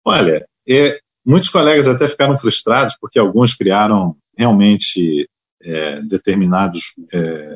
Olha, 0.06 0.46
é, 0.68 1.00
muitos 1.26 1.48
colegas 1.48 1.88
até 1.88 2.10
ficaram 2.10 2.36
frustrados 2.36 2.98
porque 3.00 3.18
alguns 3.18 3.56
criaram 3.56 4.18
realmente 4.38 5.26
é, 5.64 6.02
determinados 6.02 6.96
é, 7.14 7.56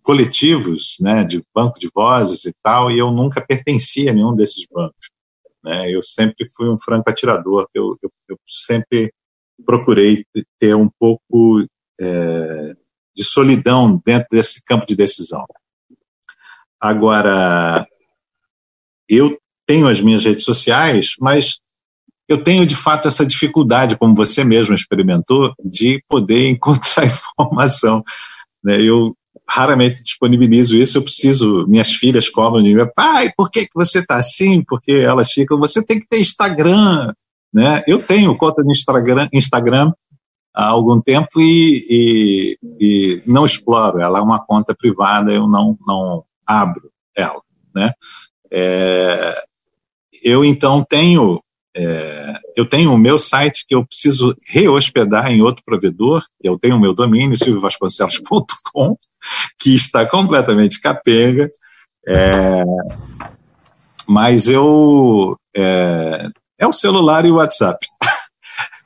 coletivos 0.00 0.96
né, 0.98 1.24
de 1.24 1.42
banco 1.54 1.78
de 1.78 1.90
vozes 1.94 2.46
e 2.46 2.54
tal, 2.62 2.90
e 2.90 2.98
eu 2.98 3.10
nunca 3.10 3.44
pertencia 3.46 4.12
a 4.12 4.14
nenhum 4.14 4.34
desses 4.34 4.66
bancos. 4.72 5.10
Né? 5.62 5.94
Eu 5.94 6.02
sempre 6.02 6.46
fui 6.56 6.68
um 6.68 6.78
franco 6.78 7.08
atirador, 7.10 7.68
eu, 7.74 7.96
eu, 8.02 8.10
eu 8.28 8.38
sempre 8.46 9.12
procurei 9.64 10.24
ter 10.58 10.74
um 10.74 10.88
pouco 10.98 11.66
é, 12.00 12.76
de 13.16 13.24
solidão 13.24 14.00
dentro 14.04 14.28
desse 14.30 14.62
campo 14.64 14.86
de 14.86 14.94
decisão. 14.94 15.44
Agora, 16.80 17.86
eu 19.08 19.36
tenho 19.66 19.88
as 19.88 20.00
minhas 20.00 20.24
redes 20.24 20.44
sociais, 20.44 21.14
mas 21.20 21.58
eu 22.28 22.42
tenho 22.42 22.66
de 22.66 22.76
fato 22.76 23.08
essa 23.08 23.26
dificuldade, 23.26 23.96
como 23.96 24.14
você 24.14 24.44
mesmo 24.44 24.74
experimentou, 24.74 25.52
de 25.64 26.02
poder 26.08 26.46
encontrar 26.50 27.06
informação. 27.06 28.04
Né? 28.62 28.80
Eu 28.80 29.16
raramente 29.48 30.02
disponibilizo 30.02 30.76
isso, 30.76 30.98
eu 30.98 31.02
preciso, 31.02 31.66
minhas 31.66 31.92
filhas 31.92 32.28
cobram 32.28 32.62
de 32.62 32.74
mim, 32.74 32.86
pai, 32.94 33.30
por 33.36 33.50
que, 33.50 33.66
que 33.66 33.74
você 33.74 34.00
está 34.00 34.16
assim? 34.16 34.62
Porque 34.64 34.92
elas 34.92 35.32
ficam, 35.32 35.58
você 35.58 35.84
tem 35.84 36.00
que 36.00 36.06
ter 36.08 36.20
Instagram, 36.20 37.12
né? 37.52 37.82
Eu 37.86 38.02
tenho 38.02 38.36
conta 38.36 38.62
no 38.62 38.70
Instagram, 38.70 39.28
Instagram 39.32 39.92
há 40.54 40.68
algum 40.70 41.00
tempo 41.00 41.40
e, 41.40 41.82
e, 41.88 42.58
e, 42.80 43.22
não 43.26 43.44
exploro. 43.44 44.00
Ela 44.00 44.18
é 44.18 44.22
uma 44.22 44.44
conta 44.44 44.74
privada, 44.74 45.32
eu 45.32 45.46
não, 45.46 45.78
não 45.86 46.24
abro 46.46 46.90
ela. 47.16 47.40
Né? 47.74 47.92
É, 48.50 49.34
eu 50.24 50.44
então 50.44 50.84
tenho 50.84 51.40
é, 51.80 52.34
eu 52.56 52.66
tenho 52.66 52.92
o 52.92 52.98
meu 52.98 53.20
site 53.20 53.64
que 53.64 53.72
eu 53.72 53.86
preciso 53.86 54.34
rehospedar 54.48 55.30
em 55.30 55.40
outro 55.40 55.62
provedor, 55.64 56.24
eu 56.42 56.58
tenho 56.58 56.74
o 56.74 56.80
meu 56.80 56.92
domínio, 56.92 57.36
silviovasconcelos.com, 57.36 58.98
que 59.60 59.76
está 59.76 60.04
completamente 60.04 60.80
capenga, 60.80 61.48
é, 62.06 62.64
mas 64.08 64.48
eu 64.48 65.36
é, 65.54 66.28
é 66.58 66.66
o 66.66 66.72
celular 66.72 67.24
e 67.24 67.30
o 67.30 67.36
WhatsApp. 67.36 67.86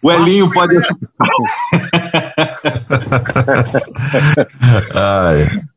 O 0.02 0.12
Elinho 0.12 0.52
pode. 0.52 0.74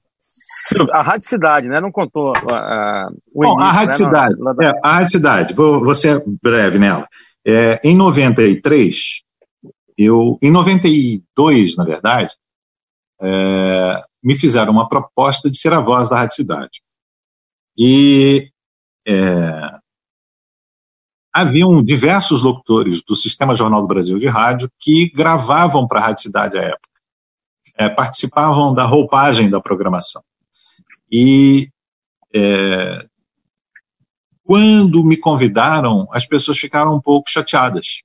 a 0.91 1.01
Rádio 1.01 1.27
Cidade, 1.27 1.67
né? 1.67 1.81
Não 1.81 1.91
contou 1.91 2.31
uh, 2.31 3.07
o 3.33 3.41
Bom, 3.41 3.53
início, 3.53 3.61
a 3.61 3.71
Rádio 3.71 3.97
né? 3.99 4.05
Cidade. 4.05 4.35
Não, 4.39 4.51
é, 4.61 4.79
a 4.83 4.91
Rádio 4.93 5.09
Cidade, 5.09 5.53
vou, 5.53 5.79
vou 5.79 5.95
ser 5.95 6.23
breve 6.41 6.77
nela. 6.77 7.07
É, 7.45 7.79
em 7.83 7.95
93, 7.95 9.21
eu, 9.97 10.37
em 10.41 10.51
92, 10.51 11.75
na 11.75 11.83
verdade, 11.83 12.33
é, 13.21 14.01
me 14.23 14.35
fizeram 14.35 14.71
uma 14.71 14.87
proposta 14.87 15.49
de 15.49 15.57
ser 15.57 15.73
a 15.73 15.79
voz 15.79 16.09
da 16.09 16.17
Rádio 16.17 16.35
Cidade. 16.35 16.81
E 17.77 18.49
é, 19.07 19.79
haviam 21.33 21.83
diversos 21.83 22.41
locutores 22.41 23.03
do 23.03 23.13
Sistema 23.13 23.53
Jornal 23.53 23.81
do 23.81 23.87
Brasil 23.87 24.17
de 24.17 24.27
Rádio 24.27 24.69
que 24.79 25.09
gravavam 25.09 25.87
para 25.87 25.99
a 25.99 26.03
Rádio 26.07 26.23
Cidade 26.23 26.57
à 26.57 26.61
época, 26.61 26.89
é, 27.77 27.89
participavam 27.89 28.73
da 28.73 28.85
roupagem 28.85 29.49
da 29.49 29.59
programação. 29.59 30.23
E 31.11 31.67
é, 32.33 33.05
quando 34.43 35.03
me 35.03 35.17
convidaram, 35.17 36.07
as 36.11 36.25
pessoas 36.25 36.57
ficaram 36.57 36.95
um 36.95 37.01
pouco 37.01 37.29
chateadas, 37.29 38.03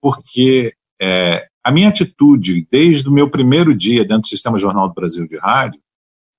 porque 0.00 0.74
é, 1.00 1.48
a 1.62 1.70
minha 1.70 1.88
atitude, 1.88 2.66
desde 2.70 3.08
o 3.08 3.12
meu 3.12 3.30
primeiro 3.30 3.76
dia 3.76 4.04
dentro 4.04 4.22
do 4.22 4.28
Sistema 4.28 4.58
Jornal 4.58 4.88
do 4.88 4.94
Brasil 4.94 5.26
de 5.28 5.38
Rádio, 5.38 5.80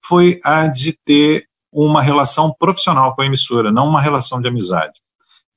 foi 0.03 0.39
a 0.43 0.67
de 0.67 0.97
ter 1.05 1.47
uma 1.71 2.01
relação 2.01 2.53
profissional 2.57 3.15
com 3.15 3.21
a 3.21 3.25
emissora, 3.25 3.71
não 3.71 3.87
uma 3.87 4.01
relação 4.01 4.41
de 4.41 4.47
amizade. 4.47 4.99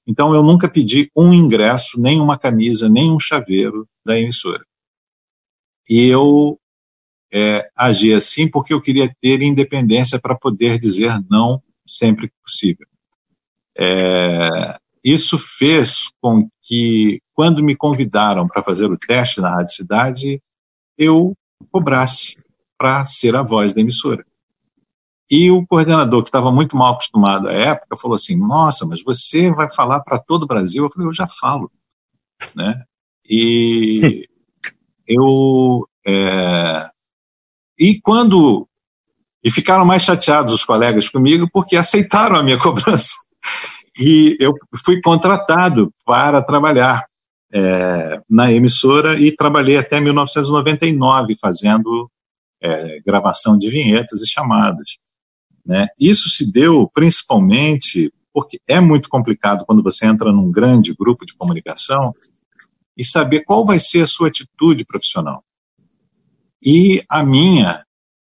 Então, 0.07 0.35
eu 0.35 0.43
nunca 0.43 0.69
pedi 0.69 1.11
um 1.17 1.33
ingresso, 1.33 2.01
nem 2.01 2.21
uma 2.21 2.37
camisa, 2.37 2.89
nem 2.89 3.11
um 3.11 3.21
chaveiro 3.21 3.89
da 4.05 4.19
emissora. 4.19 4.65
E 5.89 6.07
eu 6.07 6.59
é, 7.33 7.71
agi 7.77 8.13
assim 8.13 8.49
porque 8.49 8.75
eu 8.75 8.81
queria 8.81 9.15
ter 9.21 9.43
independência 9.43 10.21
para 10.21 10.35
poder 10.35 10.79
dizer 10.79 11.19
não 11.31 11.63
sempre 11.87 12.29
que 12.29 12.35
possível. 12.45 12.87
É, 13.77 14.77
isso 15.05 15.39
fez 15.39 16.11
com 16.21 16.49
que, 16.61 17.21
quando 17.35 17.63
me 17.63 17.75
convidaram 17.75 18.47
para 18.47 18.63
fazer 18.63 18.87
o 18.87 18.99
teste 18.99 19.41
na 19.41 19.51
Rádio 19.51 19.75
Cidade, 19.75 20.43
eu 20.97 21.37
cobrasse 21.71 22.37
para 22.79 23.05
ser 23.05 23.35
a 23.35 23.43
voz 23.43 23.75
da 23.75 23.81
emissora. 23.81 24.25
E 25.31 25.51
o 25.51 25.67
coordenador, 25.67 26.23
que 26.23 26.29
estava 26.29 26.53
muito 26.53 26.77
mal 26.77 26.93
acostumado 26.93 27.49
à 27.49 27.53
época, 27.53 27.97
falou 27.97 28.15
assim: 28.15 28.37
Nossa, 28.37 28.87
mas 28.87 29.03
você 29.03 29.51
vai 29.51 29.73
falar 29.73 30.01
para 30.01 30.19
todo 30.19 30.43
o 30.43 30.47
Brasil? 30.47 30.85
Eu 30.85 30.91
falei: 30.91 31.09
Eu 31.09 31.13
já 31.13 31.27
falo. 31.27 31.71
Né? 32.55 32.85
E 33.31 34.29
eu. 35.07 35.89
É... 36.07 36.92
E 37.83 38.01
quando. 38.01 38.69
E 39.45 39.51
ficaram 39.51 39.85
mais 39.85 40.03
chateados 40.03 40.55
os 40.55 40.65
colegas 40.65 41.09
comigo 41.09 41.49
porque 41.53 41.75
aceitaram 41.75 42.37
a 42.37 42.43
minha 42.45 42.57
cobrança. 42.57 43.17
E 43.99 44.37
eu 44.39 44.55
fui 44.85 45.01
contratado 45.01 45.93
para 46.07 46.41
trabalhar 46.45 47.05
é, 47.53 48.21
na 48.31 48.53
emissora 48.53 49.19
e 49.19 49.35
trabalhei 49.35 49.77
até 49.77 50.01
1999 50.01 51.37
fazendo 51.41 52.09
é, 52.63 53.01
gravação 53.01 53.59
de 53.59 53.69
vinhetas 53.69 54.23
e 54.23 54.31
chamadas. 54.31 54.97
Né? 55.67 55.89
Isso 56.01 56.29
se 56.29 56.51
deu 56.51 56.89
principalmente 56.95 58.13
porque 58.33 58.61
é 58.69 58.81
muito 58.81 59.09
complicado 59.09 59.65
quando 59.67 59.83
você 59.83 60.07
entra 60.07 60.31
num 60.33 60.53
grande 60.53 60.95
grupo 60.95 61.27
de 61.27 61.35
comunicação 61.35 62.15
e 62.97 63.05
saber 63.05 63.41
qual 63.41 63.67
vai 63.67 63.81
ser 63.81 64.03
a 64.03 64.07
sua 64.07 64.29
atitude 64.29 64.85
profissional. 64.85 65.45
E 66.65 67.03
a 67.09 67.25
minha, 67.25 67.85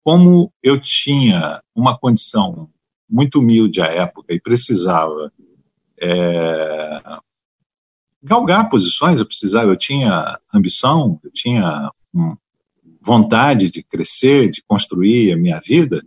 como 0.04 0.52
eu 0.64 0.80
tinha 0.80 1.62
uma 1.76 1.98
condição 1.98 2.70
muito 3.10 3.40
humilde 3.40 3.82
à 3.82 3.88
época 3.88 4.34
e 4.34 4.40
precisava 4.40 5.32
é, 6.02 7.02
galgar 8.24 8.70
posições, 8.70 9.20
eu 9.20 9.26
precisava, 9.26 9.70
eu 9.70 9.78
tinha 9.78 10.40
ambição, 10.54 11.20
eu 11.24 11.32
tinha 11.32 11.92
vontade 13.02 13.70
de 13.70 13.84
crescer, 13.84 14.50
de 14.50 14.64
construir 14.66 15.34
a 15.34 15.38
minha 15.38 15.60
vida 15.60 16.02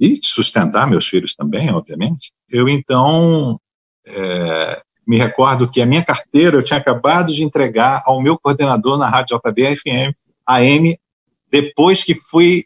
e 0.00 0.18
sustentar 0.22 0.88
meus 0.88 1.06
filhos 1.06 1.34
também, 1.34 1.70
obviamente. 1.70 2.32
Eu 2.50 2.68
então 2.68 3.60
é, 4.06 4.82
me 5.06 5.16
recordo 5.16 5.70
que 5.70 5.80
a 5.80 5.86
minha 5.86 6.04
carteira 6.04 6.56
eu 6.56 6.62
tinha 6.62 6.78
acabado 6.78 7.32
de 7.32 7.44
entregar 7.44 8.02
ao 8.04 8.20
meu 8.20 8.36
coordenador 8.38 8.98
na 8.98 9.08
Rádio 9.08 9.38
JB 9.38 9.76
FM 9.76 10.14
AM 10.46 10.98
depois 11.54 12.02
que 12.02 12.16
fui 12.16 12.64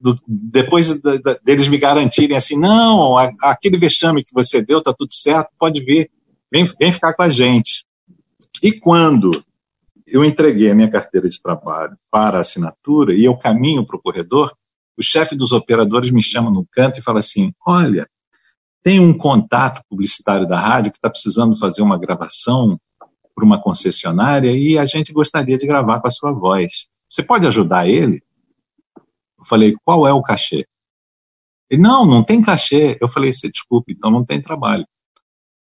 do, 0.00 0.16
depois 0.26 1.00
da, 1.00 1.16
da, 1.18 1.38
deles 1.44 1.68
me 1.68 1.78
garantirem 1.78 2.36
assim, 2.36 2.58
não, 2.58 3.16
a, 3.16 3.30
aquele 3.44 3.78
vexame 3.78 4.24
que 4.24 4.34
você 4.34 4.60
deu 4.60 4.78
está 4.78 4.92
tudo 4.92 5.14
certo, 5.14 5.50
pode 5.56 5.80
vir, 5.84 6.10
vem, 6.52 6.64
vem 6.80 6.90
ficar 6.90 7.14
com 7.14 7.22
a 7.22 7.30
gente. 7.30 7.86
E 8.60 8.72
quando 8.72 9.30
eu 10.08 10.24
entreguei 10.24 10.68
a 10.68 10.74
minha 10.74 10.90
carteira 10.90 11.28
de 11.28 11.40
trabalho 11.40 11.96
para 12.10 12.38
a 12.38 12.40
assinatura 12.40 13.14
e 13.14 13.24
eu 13.24 13.36
caminho 13.36 13.86
para 13.86 13.96
o 13.96 14.02
corredor, 14.02 14.52
o 14.98 15.02
chefe 15.02 15.36
dos 15.36 15.52
operadores 15.52 16.10
me 16.10 16.24
chama 16.24 16.50
no 16.50 16.66
canto 16.72 16.98
e 16.98 17.02
fala 17.02 17.20
assim: 17.20 17.52
Olha, 17.64 18.04
tem 18.82 18.98
um 18.98 19.16
contato 19.16 19.80
publicitário 19.88 20.46
da 20.46 20.58
rádio 20.58 20.90
que 20.90 20.98
está 20.98 21.08
precisando 21.08 21.56
fazer 21.56 21.82
uma 21.82 21.98
gravação 21.98 22.80
para 23.32 23.44
uma 23.44 23.62
concessionária 23.62 24.50
e 24.50 24.76
a 24.76 24.84
gente 24.84 25.12
gostaria 25.12 25.56
de 25.56 25.66
gravar 25.68 26.00
com 26.00 26.08
a 26.08 26.10
sua 26.10 26.32
voz. 26.32 26.92
Você 27.14 27.22
pode 27.22 27.46
ajudar 27.46 27.88
ele? 27.88 28.20
Eu 29.38 29.44
falei: 29.44 29.76
Qual 29.84 30.04
é 30.04 30.12
o 30.12 30.20
cachê? 30.20 30.66
Ele: 31.70 31.80
Não, 31.80 32.04
não 32.04 32.24
tem 32.24 32.42
cachê. 32.42 32.98
Eu 33.00 33.08
falei: 33.08 33.32
Você 33.32 33.48
desculpe, 33.48 33.92
então 33.92 34.10
não 34.10 34.24
tem 34.24 34.42
trabalho. 34.42 34.84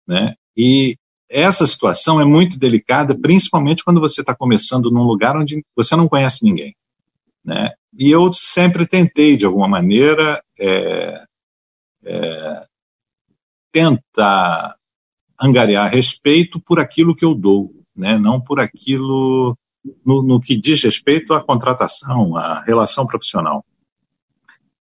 Né? 0.06 0.36
E 0.58 0.98
essa 1.30 1.66
situação 1.66 2.20
é 2.20 2.26
muito 2.26 2.60
delicada, 2.60 3.18
principalmente 3.18 3.86
quando 3.86 4.02
você 4.02 4.20
está 4.20 4.36
começando 4.36 4.92
num 4.92 5.04
lugar 5.04 5.38
onde 5.38 5.64
você 5.74 5.96
não 5.96 6.10
conhece 6.10 6.44
ninguém. 6.44 6.76
Né? 7.46 7.72
E 7.98 8.12
eu 8.12 8.34
sempre 8.34 8.86
tentei, 8.86 9.38
de 9.38 9.46
alguma 9.46 9.68
maneira, 9.68 10.44
é, 10.60 11.24
é, 12.04 12.64
tentar 13.72 14.76
angariar 15.42 15.90
respeito 15.90 16.60
por 16.60 16.82
aquilo 16.82 17.16
que 17.16 17.24
eu 17.24 17.34
dou, 17.34 17.74
né? 17.96 18.18
não 18.18 18.42
por 18.42 18.60
aquilo 18.60 19.56
no, 20.06 20.22
no 20.22 20.40
que 20.40 20.56
diz 20.58 20.84
respeito 20.84 21.34
à 21.34 21.44
contratação, 21.44 22.36
à 22.36 22.62
relação 22.64 23.06
profissional. 23.06 23.66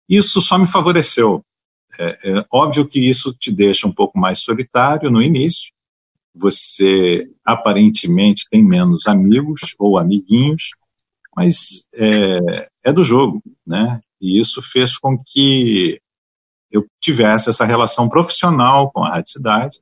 Isso 0.08 0.42
só 0.42 0.58
me 0.58 0.68
favoreceu. 0.68 1.44
É, 2.00 2.32
é, 2.32 2.46
óbvio 2.52 2.88
que 2.88 3.00
isso 3.00 3.34
te 3.34 3.52
deixa 3.52 3.88
um 3.88 3.92
pouco 3.92 4.18
mais 4.18 4.40
solitário 4.40 5.10
no 5.10 5.22
início, 5.22 5.72
você 6.34 7.30
aparentemente 7.46 8.46
tem 8.50 8.64
menos 8.64 9.08
amigos 9.08 9.76
ou 9.78 9.98
amiguinhos, 9.98 10.72
mas 11.36 11.88
é, 11.96 12.66
é 12.86 12.94
do 12.94 13.04
jogo, 13.04 13.42
né? 13.66 14.00
E 14.22 14.40
isso 14.40 14.62
fez 14.64 14.98
com 14.98 15.18
que 15.18 16.00
eu 16.72 16.86
tivesse 17.02 17.50
essa 17.50 17.66
relação 17.66 18.08
profissional 18.08 18.92
com 18.92 19.04
a 19.04 19.10
Rádio 19.10 19.34
Cidade. 19.34 19.80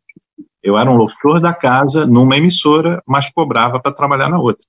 Eu 0.62 0.78
era 0.78 0.90
um 0.90 0.96
locutor 0.96 1.40
da 1.40 1.54
casa 1.54 2.08
numa 2.08 2.38
emissora, 2.38 3.02
mas 3.06 3.32
cobrava 3.32 3.80
para 3.80 3.94
trabalhar 3.94 4.30
na 4.30 4.40
outra. 4.40 4.66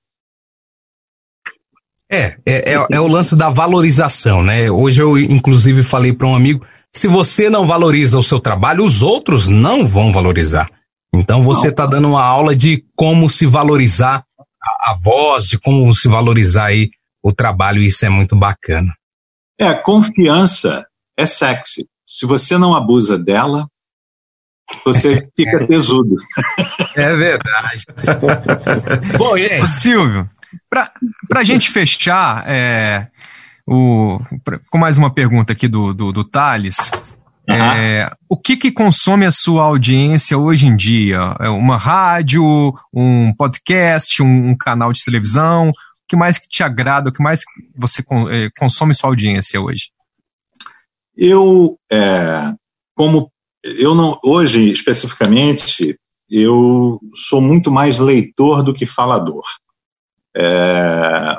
É, 2.11 2.35
é, 2.45 2.73
é, 2.73 2.87
é, 2.91 2.99
o 2.99 3.07
lance 3.07 3.37
da 3.37 3.49
valorização, 3.49 4.43
né? 4.43 4.69
Hoje 4.69 5.01
eu, 5.01 5.17
inclusive, 5.17 5.81
falei 5.81 6.11
para 6.11 6.27
um 6.27 6.35
amigo: 6.35 6.65
se 6.93 7.07
você 7.07 7.49
não 7.49 7.65
valoriza 7.65 8.19
o 8.19 8.23
seu 8.23 8.37
trabalho, 8.37 8.83
os 8.83 9.01
outros 9.01 9.47
não 9.47 9.85
vão 9.85 10.11
valorizar. 10.11 10.69
Então 11.15 11.41
você 11.41 11.69
está 11.69 11.85
dando 11.85 12.09
uma 12.09 12.23
aula 12.23 12.53
de 12.53 12.83
como 12.95 13.29
se 13.29 13.45
valorizar 13.45 14.25
a, 14.37 14.91
a 14.91 14.97
voz, 15.01 15.47
de 15.47 15.57
como 15.57 15.93
se 15.95 16.09
valorizar 16.09 16.65
aí 16.65 16.89
o 17.23 17.31
trabalho, 17.31 17.81
e 17.81 17.85
isso 17.85 18.05
é 18.05 18.09
muito 18.09 18.35
bacana. 18.35 18.93
É, 19.57 19.73
confiança 19.73 20.85
é 21.17 21.25
sexy. 21.25 21.87
Se 22.05 22.25
você 22.25 22.57
não 22.57 22.75
abusa 22.75 23.17
dela, 23.17 23.67
você 24.83 25.17
fica 25.37 25.65
tesudo. 25.65 26.17
É 26.95 27.15
verdade. 27.15 27.85
Bom, 29.17 29.37
gente. 29.37 29.67
Silvio, 29.67 30.29
para 30.69 30.91
a 31.35 31.43
gente 31.43 31.69
fechar, 31.69 32.43
é, 32.47 33.07
o, 33.67 34.19
com 34.69 34.77
mais 34.77 34.97
uma 34.97 35.13
pergunta 35.13 35.53
aqui 35.53 35.67
do, 35.67 35.93
do, 35.93 36.11
do 36.11 36.23
Thales. 36.23 36.91
Uhum. 37.49 37.55
É, 37.55 38.11
o 38.29 38.37
que, 38.37 38.55
que 38.55 38.71
consome 38.71 39.25
a 39.25 39.31
sua 39.31 39.63
audiência 39.63 40.37
hoje 40.37 40.67
em 40.67 40.75
dia? 40.75 41.35
É 41.39 41.49
uma 41.49 41.77
rádio, 41.77 42.73
um 42.93 43.33
podcast, 43.35 44.21
um, 44.21 44.49
um 44.49 44.55
canal 44.55 44.91
de 44.91 45.03
televisão? 45.03 45.69
O 45.69 45.73
que 46.07 46.15
mais 46.15 46.37
que 46.37 46.47
te 46.47 46.63
agrada? 46.63 47.09
O 47.09 47.13
que 47.13 47.23
mais 47.23 47.41
você 47.75 48.01
é, 48.29 48.49
consome 48.57 48.93
sua 48.93 49.09
audiência 49.09 49.59
hoje? 49.59 49.89
Eu, 51.17 51.77
é, 51.91 52.53
como 52.95 53.31
eu 53.63 53.93
não 53.93 54.17
hoje 54.23 54.71
especificamente, 54.71 55.97
eu 56.29 56.99
sou 57.13 57.41
muito 57.41 57.69
mais 57.69 57.99
leitor 57.99 58.63
do 58.63 58.73
que 58.73 58.85
falador. 58.85 59.43
É, 60.35 61.37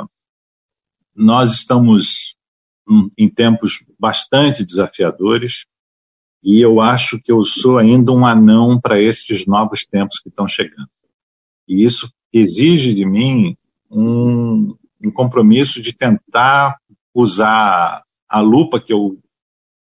nós 1.15 1.53
estamos 1.53 2.37
em 3.19 3.29
tempos 3.29 3.85
bastante 3.99 4.65
desafiadores 4.65 5.67
e 6.45 6.61
eu 6.61 6.81
acho 6.81 7.21
que 7.23 7.31
eu 7.31 7.45
sou 7.45 7.79
ainda 7.79 8.13
um 8.13 8.27
anão 8.27 8.81
para 8.81 9.01
esses 9.01 9.47
novos 9.47 9.85
tempos 9.85 10.19
que 10.19 10.29
estão 10.29 10.49
chegando. 10.49 10.89
E 11.69 11.85
isso 11.85 12.13
exige 12.33 12.93
de 12.93 13.07
mim 13.07 13.57
um, 13.91 14.75
um 15.05 15.11
compromisso 15.13 15.81
de 15.81 15.93
tentar 15.93 16.77
usar 17.15 18.03
a 18.29 18.41
lupa 18.41 18.81
que 18.81 18.93
eu 18.93 19.19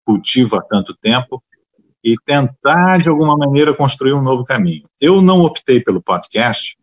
cultivo 0.06 0.58
há 0.58 0.62
tanto 0.62 0.96
tempo 0.96 1.44
e 2.04 2.16
tentar, 2.26 3.00
de 3.02 3.10
alguma 3.10 3.36
maneira, 3.38 3.76
construir 3.76 4.14
um 4.14 4.22
novo 4.22 4.44
caminho. 4.44 4.88
Eu 5.02 5.22
não 5.22 5.42
optei 5.42 5.82
pelo 5.82 6.02
podcast 6.02 6.78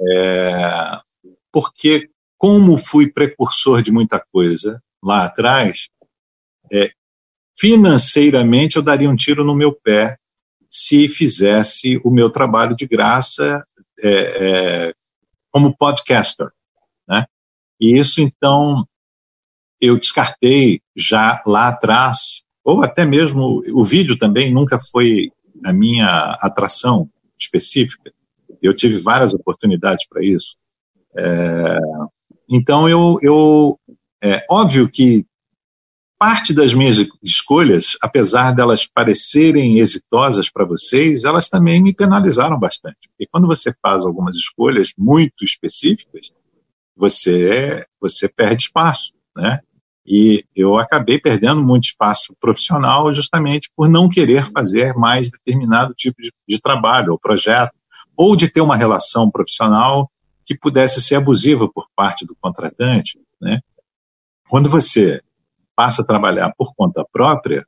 é, 0.00 0.98
porque, 1.52 2.10
como 2.36 2.78
fui 2.78 3.10
precursor 3.10 3.82
de 3.82 3.90
muita 3.90 4.24
coisa 4.32 4.82
lá 5.02 5.24
atrás, 5.24 5.88
é, 6.72 6.90
financeiramente 7.58 8.76
eu 8.76 8.82
daria 8.82 9.10
um 9.10 9.16
tiro 9.16 9.44
no 9.44 9.54
meu 9.54 9.72
pé 9.72 10.16
se 10.70 11.08
fizesse 11.08 12.00
o 12.04 12.10
meu 12.10 12.30
trabalho 12.30 12.76
de 12.76 12.86
graça 12.86 13.64
é, 14.02 14.10
é, 14.10 14.94
como 15.50 15.76
podcaster, 15.76 16.48
né? 17.08 17.24
E 17.80 17.98
isso 17.98 18.20
então 18.20 18.86
eu 19.80 19.98
descartei 19.98 20.80
já 20.96 21.42
lá 21.46 21.68
atrás, 21.68 22.44
ou 22.64 22.82
até 22.82 23.06
mesmo 23.06 23.62
o 23.72 23.84
vídeo 23.84 24.18
também 24.18 24.52
nunca 24.52 24.78
foi 24.78 25.30
a 25.64 25.72
minha 25.72 26.36
atração 26.40 27.08
específica. 27.38 28.12
Eu 28.60 28.74
tive 28.74 28.98
várias 28.98 29.32
oportunidades 29.32 30.06
para 30.08 30.22
isso. 30.22 30.56
É, 31.16 31.78
então 32.48 32.88
eu, 32.88 33.18
eu 33.22 33.78
é 34.22 34.44
óbvio 34.50 34.88
que 34.88 35.24
parte 36.18 36.52
das 36.52 36.74
minhas 36.74 37.06
escolhas, 37.22 37.96
apesar 38.00 38.52
delas 38.52 38.84
parecerem 38.86 39.78
exitosas 39.78 40.50
para 40.50 40.64
vocês, 40.64 41.22
elas 41.22 41.48
também 41.48 41.80
me 41.80 41.94
penalizaram 41.94 42.58
bastante. 42.58 43.08
Porque 43.10 43.28
quando 43.30 43.46
você 43.46 43.72
faz 43.80 44.04
algumas 44.04 44.34
escolhas 44.34 44.92
muito 44.98 45.44
específicas, 45.44 46.32
você 46.96 47.80
você 48.00 48.28
perde 48.28 48.62
espaço, 48.62 49.12
né? 49.36 49.60
E 50.04 50.42
eu 50.56 50.78
acabei 50.78 51.20
perdendo 51.20 51.62
muito 51.62 51.84
espaço 51.84 52.34
profissional 52.40 53.12
justamente 53.14 53.70
por 53.76 53.88
não 53.88 54.08
querer 54.08 54.50
fazer 54.50 54.94
mais 54.94 55.30
determinado 55.30 55.94
tipo 55.94 56.20
de, 56.20 56.32
de 56.48 56.58
trabalho 56.58 57.12
ou 57.12 57.18
projeto, 57.18 57.74
ou 58.16 58.34
de 58.34 58.48
ter 58.48 58.62
uma 58.62 58.74
relação 58.74 59.30
profissional 59.30 60.10
que 60.48 60.56
pudesse 60.56 61.02
ser 61.02 61.16
abusiva 61.16 61.68
por 61.70 61.88
parte 61.94 62.24
do 62.24 62.34
contratante, 62.40 63.20
né? 63.38 63.60
Quando 64.48 64.70
você 64.70 65.20
passa 65.76 66.00
a 66.00 66.06
trabalhar 66.06 66.54
por 66.56 66.74
conta 66.74 67.04
própria, 67.12 67.66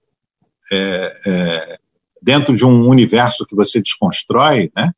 é, 0.72 1.20
é, 1.26 1.78
dentro 2.22 2.56
de 2.56 2.64
um 2.64 2.88
universo 2.88 3.44
que 3.44 3.54
você 3.54 3.82
desconstrói, 3.82 4.72
né? 4.74 4.94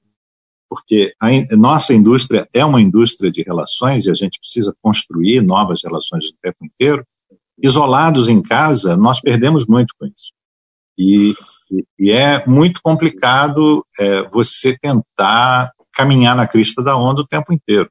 Porque 0.68 1.12
a 1.18 1.32
in 1.32 1.44
nossa 1.56 1.92
indústria 1.92 2.48
é 2.54 2.64
uma 2.64 2.80
indústria 2.80 3.32
de 3.32 3.42
relações 3.42 4.06
e 4.06 4.12
a 4.12 4.14
gente 4.14 4.38
precisa 4.38 4.72
construir 4.80 5.42
novas 5.42 5.82
relações 5.82 6.26
o 6.26 6.36
tempo 6.40 6.64
inteiro. 6.64 7.04
Isolados 7.60 8.28
em 8.28 8.40
casa, 8.40 8.96
nós 8.96 9.20
perdemos 9.20 9.66
muito 9.66 9.92
com 9.98 10.06
isso. 10.06 10.32
E, 10.96 11.34
e 11.98 12.12
é 12.12 12.46
muito 12.46 12.80
complicado 12.80 13.84
é, 13.98 14.22
você 14.28 14.78
tentar 14.78 15.72
caminhar 15.92 16.36
na 16.36 16.46
crista 16.46 16.82
da 16.82 16.96
onda 16.96 17.20
o 17.20 17.26
tempo 17.26 17.52
inteiro. 17.52 17.90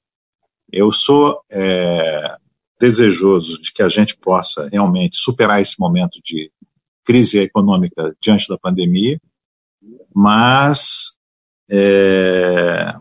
Eu 0.72 0.92
sou 0.92 1.42
é, 1.52 2.36
desejoso 2.80 3.62
de 3.62 3.72
que 3.72 3.84
a 3.84 3.90
gente 3.90 4.18
possa 4.18 4.68
realmente 4.70 5.18
superar 5.18 5.62
esse 5.62 5.80
momento 5.80 6.20
de 6.24 6.52
crise 7.04 7.40
econômica 7.40 8.16
diante 8.22 8.48
da 8.48 8.58
pandemia, 8.58 9.20
mas 10.14 11.18
é, 11.70 12.94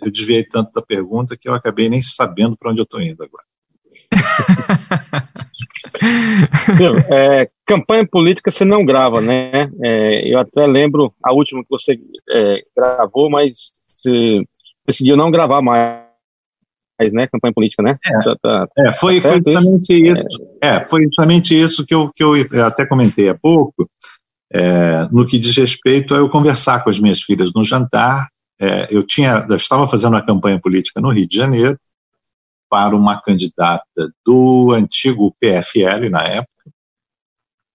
eu 0.00 0.10
desviei 0.10 0.44
tanto 0.44 0.72
da 0.72 0.82
pergunta 0.82 1.36
que 1.36 1.48
eu 1.48 1.54
acabei 1.54 1.88
nem 1.88 2.00
sabendo 2.00 2.56
para 2.56 2.70
onde 2.70 2.80
eu 2.80 2.84
estou 2.84 3.00
indo 3.00 3.22
agora. 3.22 3.44
Sim, 6.76 6.96
é, 7.12 7.48
campanha 7.64 8.06
política 8.06 8.50
você 8.50 8.64
não 8.64 8.84
grava, 8.84 9.20
né? 9.20 9.70
É, 9.82 10.32
eu 10.32 10.38
até 10.38 10.66
lembro 10.66 11.12
a 11.22 11.32
última 11.32 11.62
que 11.62 11.70
você 11.70 11.98
é, 12.30 12.62
gravou, 12.76 13.30
mas 13.30 13.72
você 14.06 14.44
decidiu 14.86 15.16
não 15.16 15.30
gravar 15.30 15.62
mais 15.62 16.06
né? 17.12 17.26
Campanha 17.26 17.52
política, 17.52 17.82
né? 17.82 17.98
É, 18.04 18.24
tá, 18.24 18.36
tá, 18.42 18.68
é 18.78 18.92
foi, 18.94 19.20
tá 19.20 19.28
foi 19.28 19.42
justamente 19.44 19.92
isso. 19.92 20.42
É. 20.62 20.68
é. 20.68 20.86
foi 20.86 21.04
justamente 21.04 21.60
isso 21.60 21.84
que 21.84 21.94
eu, 21.94 22.10
que 22.10 22.22
eu 22.24 22.34
até 22.64 22.86
comentei 22.86 23.28
há 23.28 23.34
pouco, 23.34 23.88
é, 24.50 25.06
no 25.10 25.26
que 25.26 25.38
diz 25.38 25.56
respeito 25.56 26.14
a 26.14 26.18
eu 26.18 26.28
conversar 26.28 26.82
com 26.82 26.90
as 26.90 26.98
minhas 26.98 27.22
filhas 27.22 27.52
no 27.54 27.64
jantar. 27.64 28.28
É, 28.58 28.88
eu 28.90 29.06
tinha, 29.06 29.46
eu 29.48 29.56
estava 29.56 29.86
fazendo 29.86 30.14
uma 30.14 30.24
campanha 30.24 30.58
política 30.58 31.00
no 31.00 31.10
Rio 31.10 31.28
de 31.28 31.36
Janeiro 31.36 31.78
para 32.70 32.96
uma 32.96 33.20
candidata 33.20 33.84
do 34.24 34.72
antigo 34.72 35.36
PFL 35.38 36.08
na 36.10 36.24
época, 36.26 36.70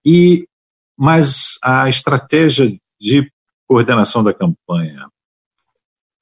e 0.04 0.44
mas 0.98 1.58
a 1.62 1.88
estratégia 1.88 2.76
de 3.00 3.30
coordenação 3.66 4.22
da 4.22 4.34
campanha 4.34 5.08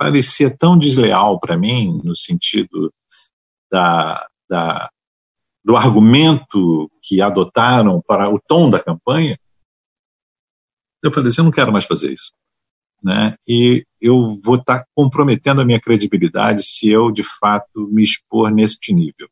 parecia 0.00 0.48
tão 0.56 0.78
desleal 0.78 1.38
para 1.38 1.58
mim, 1.58 2.00
no 2.02 2.16
sentido 2.16 2.90
da, 3.70 4.26
da, 4.48 4.88
do 5.62 5.76
argumento 5.76 6.90
que 7.02 7.20
adotaram 7.20 8.00
para 8.00 8.30
o 8.30 8.40
tom 8.40 8.70
da 8.70 8.82
campanha, 8.82 9.38
eu 11.04 11.12
falei 11.12 11.28
assim, 11.28 11.42
eu 11.42 11.44
não 11.44 11.50
quero 11.50 11.70
mais 11.70 11.84
fazer 11.84 12.14
isso. 12.14 12.32
Né? 13.04 13.34
E 13.46 13.84
eu 14.00 14.26
vou 14.42 14.54
estar 14.54 14.78
tá 14.78 14.86
comprometendo 14.94 15.60
a 15.60 15.66
minha 15.66 15.80
credibilidade 15.80 16.62
se 16.62 16.88
eu, 16.88 17.10
de 17.10 17.22
fato, 17.22 17.86
me 17.92 18.02
expor 18.02 18.50
nesse 18.50 18.94
nível. 18.94 19.28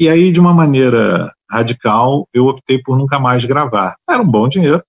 E 0.00 0.08
aí, 0.08 0.32
de 0.32 0.40
uma 0.40 0.54
maneira 0.54 1.30
radical, 1.50 2.26
eu 2.32 2.46
optei 2.46 2.80
por 2.82 2.96
nunca 2.96 3.20
mais 3.20 3.44
gravar. 3.44 3.96
Era 4.08 4.22
um 4.22 4.30
bom 4.30 4.48
dinheiro, 4.48 4.82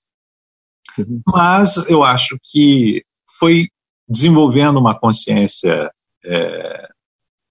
uhum. 0.98 1.22
mas 1.28 1.90
eu 1.90 2.02
acho 2.02 2.38
que 2.42 3.04
foi 3.38 3.68
desenvolvendo 4.08 4.80
uma 4.80 4.98
consciência 4.98 5.92
é, 6.26 6.90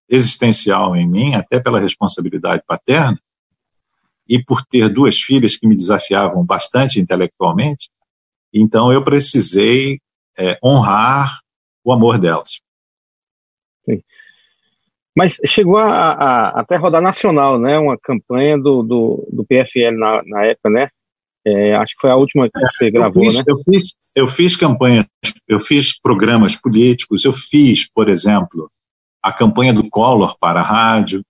existencial 0.08 0.96
em 0.96 1.06
mim, 1.06 1.34
até 1.34 1.60
pela 1.60 1.80
responsabilidade 1.80 2.62
paterna, 2.66 3.18
e 4.28 4.42
por 4.42 4.64
ter 4.64 4.88
duas 4.88 5.20
filhas 5.20 5.56
que 5.56 5.66
me 5.66 5.76
desafiavam 5.76 6.44
bastante 6.44 6.98
intelectualmente, 7.00 7.88
então 8.52 8.92
eu 8.92 9.04
precisei 9.04 10.00
é, 10.38 10.58
honrar 10.62 11.40
o 11.84 11.92
amor 11.92 12.18
delas. 12.18 12.60
Sim. 13.84 14.02
Mas 15.16 15.38
chegou 15.46 15.78
a, 15.78 16.12
a, 16.12 16.48
até 16.60 16.76
rodar 16.76 17.00
nacional, 17.00 17.58
né? 17.58 17.78
Uma 17.78 17.96
campanha 17.96 18.58
do, 18.58 18.82
do, 18.82 19.28
do 19.32 19.44
PFL 19.46 19.96
na, 19.96 20.22
na 20.26 20.44
época, 20.44 20.68
né? 20.68 20.90
É, 21.46 21.76
acho 21.76 21.94
que 21.94 22.00
foi 22.00 22.10
a 22.10 22.16
última 22.16 22.50
que 22.50 22.58
você 22.58 22.90
gravou, 22.90 23.22
eu 23.22 23.30
fiz, 23.30 23.36
né? 23.36 23.44
Eu 23.46 23.62
fiz, 23.62 23.94
eu 24.16 24.26
fiz 24.26 24.56
campanhas, 24.56 25.06
eu 25.46 25.60
fiz 25.60 25.96
programas 25.96 26.56
políticos, 26.56 27.24
eu 27.24 27.32
fiz, 27.32 27.88
por 27.88 28.08
exemplo, 28.08 28.68
a 29.22 29.32
campanha 29.32 29.72
do 29.72 29.88
Collor 29.88 30.36
para 30.40 30.60
a 30.60 30.64
rádio, 30.64 31.24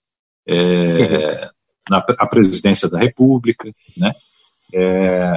é, 0.48 1.50
na 1.90 1.98
a 2.18 2.26
presidência 2.26 2.88
da 2.88 2.98
República, 2.98 3.70
né? 3.98 4.10
É, 4.72 5.34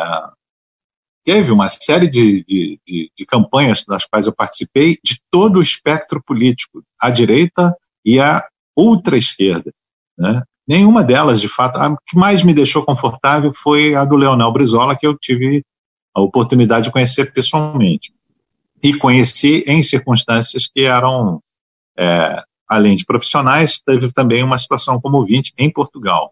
teve 1.25 1.51
uma 1.51 1.67
série 1.67 2.09
de, 2.09 2.45
de, 2.45 2.79
de, 2.87 3.11
de, 3.15 3.25
campanhas 3.25 3.83
das 3.85 4.05
quais 4.05 4.27
eu 4.27 4.33
participei 4.33 4.97
de 5.03 5.19
todo 5.29 5.59
o 5.59 5.61
espectro 5.61 6.23
político, 6.23 6.81
à 6.97 7.09
direita 7.09 7.75
e 8.05 8.17
à 8.17 8.47
ultra 8.77 9.17
esquerda, 9.17 9.73
né? 10.17 10.41
Nenhuma 10.69 11.03
delas, 11.03 11.41
de 11.41 11.47
fato, 11.47 11.79
a 11.79 11.97
que 12.05 12.15
mais 12.15 12.43
me 12.43 12.53
deixou 12.53 12.85
confortável 12.85 13.51
foi 13.51 13.95
a 13.95 14.05
do 14.05 14.15
Leonel 14.15 14.51
Brizola, 14.51 14.95
que 14.95 15.07
eu 15.07 15.17
tive 15.17 15.65
a 16.13 16.21
oportunidade 16.21 16.83
de 16.85 16.91
conhecer 16.91 17.33
pessoalmente. 17.33 18.13
E 18.83 18.93
conheci 18.93 19.63
em 19.65 19.81
circunstâncias 19.81 20.67
que 20.67 20.83
eram, 20.83 21.41
é, 21.97 22.43
além 22.67 22.95
de 22.95 23.03
profissionais, 23.03 23.81
teve 23.81 24.11
também 24.11 24.43
uma 24.43 24.59
situação 24.59 25.01
como 25.01 25.17
ouvinte 25.17 25.51
em 25.57 25.71
Portugal. 25.73 26.31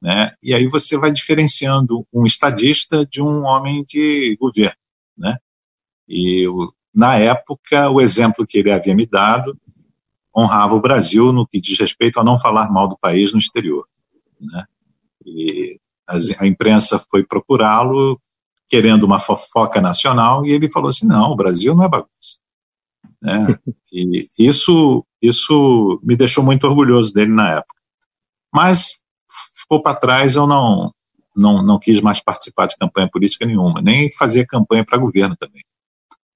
Né? 0.00 0.30
E 0.40 0.54
aí 0.54 0.68
você 0.68 0.96
vai 0.96 1.10
diferenciando 1.10 2.06
um 2.12 2.24
estadista 2.24 3.04
de 3.04 3.20
um 3.20 3.42
homem 3.42 3.84
de 3.84 4.36
governo. 4.40 4.76
Né? 5.18 5.36
E 6.08 6.46
na 6.94 7.16
época, 7.16 7.90
o 7.90 8.00
exemplo 8.00 8.46
que 8.46 8.58
ele 8.58 8.70
havia 8.70 8.94
me 8.94 9.06
dado 9.06 9.58
honrava 10.36 10.74
o 10.74 10.80
Brasil 10.80 11.32
no 11.32 11.46
que 11.46 11.60
diz 11.60 11.78
respeito 11.78 12.18
a 12.18 12.24
não 12.24 12.40
falar 12.40 12.70
mal 12.70 12.88
do 12.88 12.96
país 12.96 13.32
no 13.32 13.38
exterior. 13.38 13.86
Né? 14.40 14.64
E 15.26 15.80
a 16.38 16.46
imprensa 16.46 17.04
foi 17.10 17.24
procurá-lo 17.24 18.20
querendo 18.68 19.04
uma 19.04 19.18
fofoca 19.18 19.80
nacional 19.80 20.46
e 20.46 20.52
ele 20.52 20.70
falou 20.70 20.88
assim: 20.88 21.06
não, 21.06 21.32
o 21.32 21.36
Brasil 21.36 21.74
não 21.74 21.84
é 21.84 21.88
bagunça. 21.88 22.40
Né? 23.22 23.58
E 23.92 24.26
isso, 24.38 25.04
isso 25.20 26.00
me 26.02 26.16
deixou 26.16 26.42
muito 26.42 26.66
orgulhoso 26.66 27.12
dele 27.12 27.32
na 27.32 27.56
época. 27.56 27.80
Mas 28.52 29.02
ficou 29.54 29.80
para 29.80 29.94
trás, 29.94 30.34
eu 30.34 30.46
não, 30.46 30.92
não, 31.36 31.62
não 31.62 31.78
quis 31.78 32.00
mais 32.00 32.20
participar 32.20 32.66
de 32.66 32.76
campanha 32.76 33.08
política 33.10 33.46
nenhuma, 33.46 33.80
nem 33.80 34.10
fazer 34.10 34.46
campanha 34.46 34.84
para 34.84 34.98
governo 34.98 35.36
também. 35.36 35.62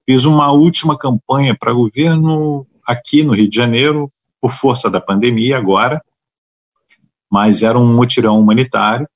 Fiz 0.09 0.25
uma 0.25 0.53
última 0.53 0.97
campanha 0.97 1.57
para 1.59 1.73
governo 1.73 2.67
aqui 2.87 3.23
no 3.23 3.35
Rio 3.35 3.49
de 3.49 3.57
Janeiro, 3.57 4.13
por 4.41 4.51
força 4.51 4.91
da 4.91 5.01
pandemia 5.01 5.57
agora, 5.57 6.01
mas 7.31 7.63
era 7.63 7.79
um 7.79 7.95
mutirão 7.95 8.39
humanitário, 8.39 9.09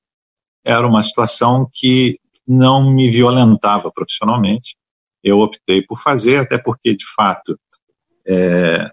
era 0.63 0.85
uma 0.85 1.01
situação 1.01 1.69
que 1.71 2.19
não 2.47 2.91
me 2.91 3.09
violentava 3.09 3.91
profissionalmente. 3.91 4.75
Eu 5.23 5.39
optei 5.39 5.81
por 5.81 5.99
fazer, 5.99 6.37
até 6.37 6.57
porque, 6.57 6.95
de 6.95 7.05
fato, 7.15 7.57
é, 8.27 8.89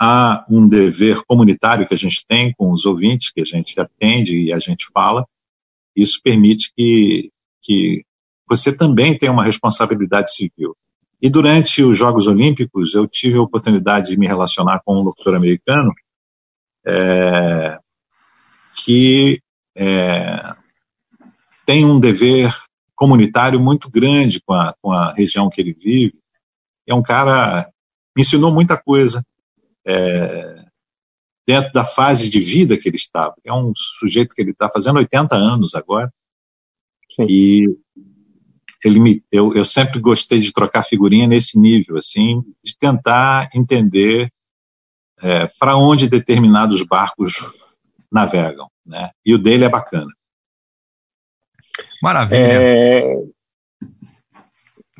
há 0.00 0.44
um 0.48 0.66
dever 0.66 1.22
comunitário 1.26 1.86
que 1.86 1.94
a 1.94 1.98
gente 1.98 2.24
tem 2.26 2.52
com 2.54 2.72
os 2.72 2.86
ouvintes, 2.86 3.30
que 3.30 3.40
a 3.40 3.44
gente 3.44 3.78
atende 3.78 4.40
e 4.40 4.52
a 4.52 4.58
gente 4.58 4.86
fala. 4.92 5.26
Isso 5.94 6.20
permite 6.22 6.72
que, 6.76 7.30
que 7.60 8.04
você 8.48 8.76
também 8.76 9.16
tenha 9.16 9.32
uma 9.32 9.44
responsabilidade 9.44 10.34
civil. 10.34 10.76
E 11.22 11.30
durante 11.30 11.84
os 11.84 11.96
Jogos 11.96 12.26
Olímpicos, 12.26 12.94
eu 12.94 13.06
tive 13.06 13.38
a 13.38 13.42
oportunidade 13.42 14.10
de 14.10 14.18
me 14.18 14.26
relacionar 14.26 14.82
com 14.84 14.96
um 14.96 15.02
locutor 15.02 15.36
americano 15.36 15.94
é, 16.84 17.78
que 18.84 19.40
é, 19.76 20.54
tem 21.64 21.84
um 21.84 22.00
dever 22.00 22.52
comunitário 22.96 23.60
muito 23.60 23.88
grande 23.88 24.40
com 24.44 24.52
a, 24.52 24.74
com 24.82 24.90
a 24.90 25.12
região 25.12 25.48
que 25.48 25.60
ele 25.60 25.72
vive. 25.72 26.20
É 26.86 26.92
um 26.92 27.02
cara 27.02 27.70
me 28.16 28.22
ensinou 28.22 28.52
muita 28.52 28.76
coisa 28.76 29.24
é, 29.86 30.64
dentro 31.46 31.72
da 31.72 31.84
fase 31.84 32.28
de 32.28 32.40
vida 32.40 32.76
que 32.76 32.88
ele 32.88 32.96
estava. 32.96 33.34
É 33.44 33.54
um 33.54 33.72
sujeito 33.74 34.34
que 34.34 34.42
ele 34.42 34.50
está 34.50 34.68
fazendo 34.68 34.98
80 34.98 35.36
anos 35.36 35.74
agora 35.76 36.12
Sim. 37.14 37.26
E 37.28 37.78
ele 38.84 39.00
me, 39.00 39.24
eu, 39.30 39.52
eu 39.54 39.64
sempre 39.64 40.00
gostei 40.00 40.40
de 40.40 40.52
trocar 40.52 40.82
figurinha 40.82 41.26
nesse 41.26 41.58
nível, 41.58 41.96
assim, 41.96 42.42
de 42.64 42.76
tentar 42.76 43.48
entender 43.54 44.30
é, 45.22 45.48
para 45.58 45.76
onde 45.76 46.08
determinados 46.08 46.82
barcos 46.82 47.52
navegam, 48.10 48.68
né? 48.84 49.10
E 49.24 49.34
o 49.34 49.38
dele 49.38 49.64
é 49.64 49.68
bacana. 49.68 50.10
Maravilha. 52.02 52.40
É... 52.40 53.16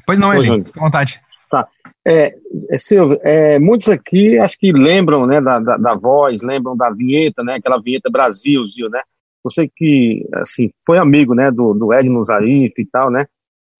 Pois 0.07 0.19
não, 0.19 0.33
Eli, 0.33 0.65
fica 0.65 0.81
à 0.81 0.85
vontade. 0.85 1.21
Tá. 1.51 1.69
É, 2.07 2.35
é, 2.71 2.79
Silvio, 2.79 3.21
é, 3.23 3.59
muitos 3.59 3.89
aqui 3.89 4.39
acho 4.39 4.59
que 4.59 4.73
lembram 4.73 5.27
né, 5.27 5.41
da, 5.41 5.59
da, 5.59 5.77
da, 5.77 5.95
voz, 5.95 6.43
lembram 6.43 6.77
da 6.77 6.91
vinheta, 6.91 7.45
né, 7.45 7.57
aquela 7.57 7.81
vinheta 7.81 8.11
Brasil, 8.11 8.65
né? 8.91 9.01
Você 9.45 9.69
que 9.69 10.27
assim, 10.35 10.71
foi 10.85 10.99
amigo 10.99 11.35
né, 11.35 11.51
do, 11.51 11.75
do 11.75 11.93
Edno 11.93 12.23
Zarif 12.23 12.75
e 12.79 12.87
tal, 12.87 13.11
né? 13.11 13.27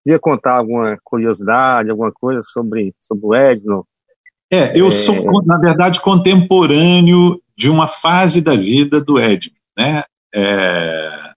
Queria 0.05 0.19
contar 0.19 0.59
alguma 0.59 0.99
curiosidade, 1.05 1.91
alguma 1.91 2.11
coisa 2.13 2.41
sobre, 2.43 2.95
sobre 3.01 3.27
o 3.27 3.35
Edno? 3.35 3.87
É, 4.53 4.79
eu 4.79 4.89
é... 4.89 4.91
sou, 4.91 5.43
na 5.45 5.57
verdade, 5.59 6.01
contemporâneo 6.01 7.41
de 7.57 7.71
uma 7.71 7.87
fase 7.87 8.41
da 8.41 8.55
vida 8.55 9.01
do 9.01 9.19
Edno. 9.19 9.55
Né? 9.77 10.03
É, 10.35 11.33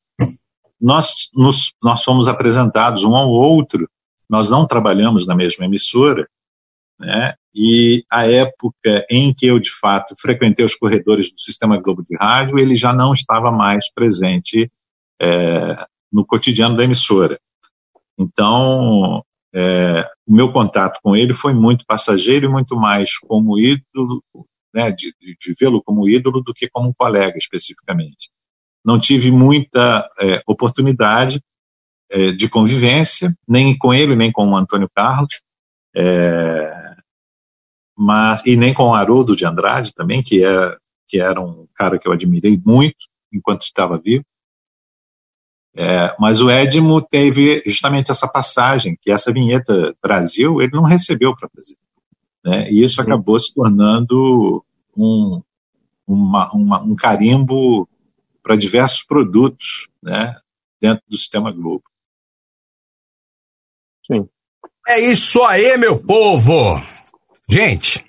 nós, 0.82 1.30
nos, 1.34 1.74
nós 1.82 2.04
fomos 2.04 2.28
apresentados 2.28 3.04
um 3.04 3.16
ao 3.16 3.30
outro, 3.30 3.88
nós 4.30 4.50
não 4.50 4.66
trabalhamos 4.68 5.28
na 5.28 5.36
mesma 5.36 5.66
emissora, 5.66 6.28
né? 7.00 7.34
e 7.54 8.04
a 8.12 8.30
época 8.30 9.06
em 9.10 9.34
que 9.34 9.46
eu, 9.46 9.60
de 9.60 9.72
fato, 9.72 10.16
frequentei 10.20 10.66
os 10.66 10.76
corredores 10.76 11.32
do 11.32 11.40
Sistema 11.40 11.80
Globo 11.80 12.04
de 12.04 12.16
Rádio, 12.18 12.60
ele 12.60 12.76
já 12.76 12.92
não 12.92 13.14
estava 13.14 13.52
mais 13.52 13.92
presente 13.94 14.72
é, 15.22 15.76
no 16.12 16.26
cotidiano 16.26 16.76
da 16.76 16.84
emissora. 16.84 17.40
Então, 18.18 19.24
é, 19.54 20.04
o 20.28 20.36
meu 20.36 20.52
contato 20.52 21.00
com 21.02 21.16
ele 21.16 21.34
foi 21.34 21.54
muito 21.54 21.86
passageiro 21.86 22.46
e 22.46 22.50
muito 22.50 22.76
mais 22.76 23.18
como 23.18 23.58
ídolo, 23.60 24.22
né, 24.74 24.92
de, 24.92 25.14
de, 25.20 25.56
vê-lo 25.60 25.82
como 25.82 26.08
ídolo 26.08 26.42
do 26.42 26.54
que 26.54 26.70
como 26.70 26.90
um 26.90 26.94
colega 26.94 27.38
especificamente. 27.38 28.30
Não 28.84 29.00
tive 29.00 29.32
muita 29.32 30.08
é, 30.20 30.42
oportunidade 30.46 31.42
é, 32.12 32.32
de 32.32 32.50
convivência, 32.50 33.34
nem 33.48 33.78
com 33.78 33.94
ele, 33.94 34.16
nem 34.16 34.32
com 34.32 34.46
o 34.48 34.56
Antônio 34.56 34.90
Carlos, 34.94 35.42
é, 35.96 36.94
mas, 37.98 38.42
e 38.46 38.58
nem 38.58 38.74
com 38.74 38.84
o 38.84 38.94
Haroldo 38.94 39.36
de 39.36 39.46
Andrade 39.46 39.94
também, 39.94 40.22
que, 40.22 40.44
é, 40.46 40.78
que 41.08 41.20
era 41.20 41.40
um 41.40 41.66
cara 41.74 41.98
que 41.98 42.08
eu 42.08 42.12
admirei 42.12 42.62
muito 42.64 42.98
enquanto 43.32 43.62
estava 43.62 44.00
vivo. 44.04 44.26
É, 45.78 46.16
mas 46.18 46.42
o 46.42 46.50
Edmo 46.50 47.02
teve 47.02 47.62
justamente 47.66 48.10
essa 48.10 48.28
passagem, 48.28 48.98
que 49.02 49.12
essa 49.12 49.34
vinheta 49.34 49.94
Brasil 50.02 50.62
ele 50.62 50.72
não 50.74 50.84
recebeu 50.84 51.36
para 51.36 51.50
fazer. 51.50 51.76
Né? 52.46 52.72
E 52.72 52.84
isso 52.84 53.02
acabou 53.02 53.38
se 53.38 53.54
tornando 53.54 54.64
um, 54.96 55.42
uma, 56.08 56.50
uma, 56.54 56.82
um 56.82 56.96
carimbo 56.96 57.90
para 58.42 58.56
diversos 58.56 59.04
produtos 59.04 59.90
né, 60.02 60.34
dentro 60.80 61.04
do 61.10 61.18
sistema 61.18 61.52
Globo. 61.52 61.84
Sim. 64.08 64.30
É 64.88 65.00
isso 65.00 65.44
aí, 65.44 65.78
meu 65.78 66.02
povo! 66.02 66.82
Gente, 67.50 68.06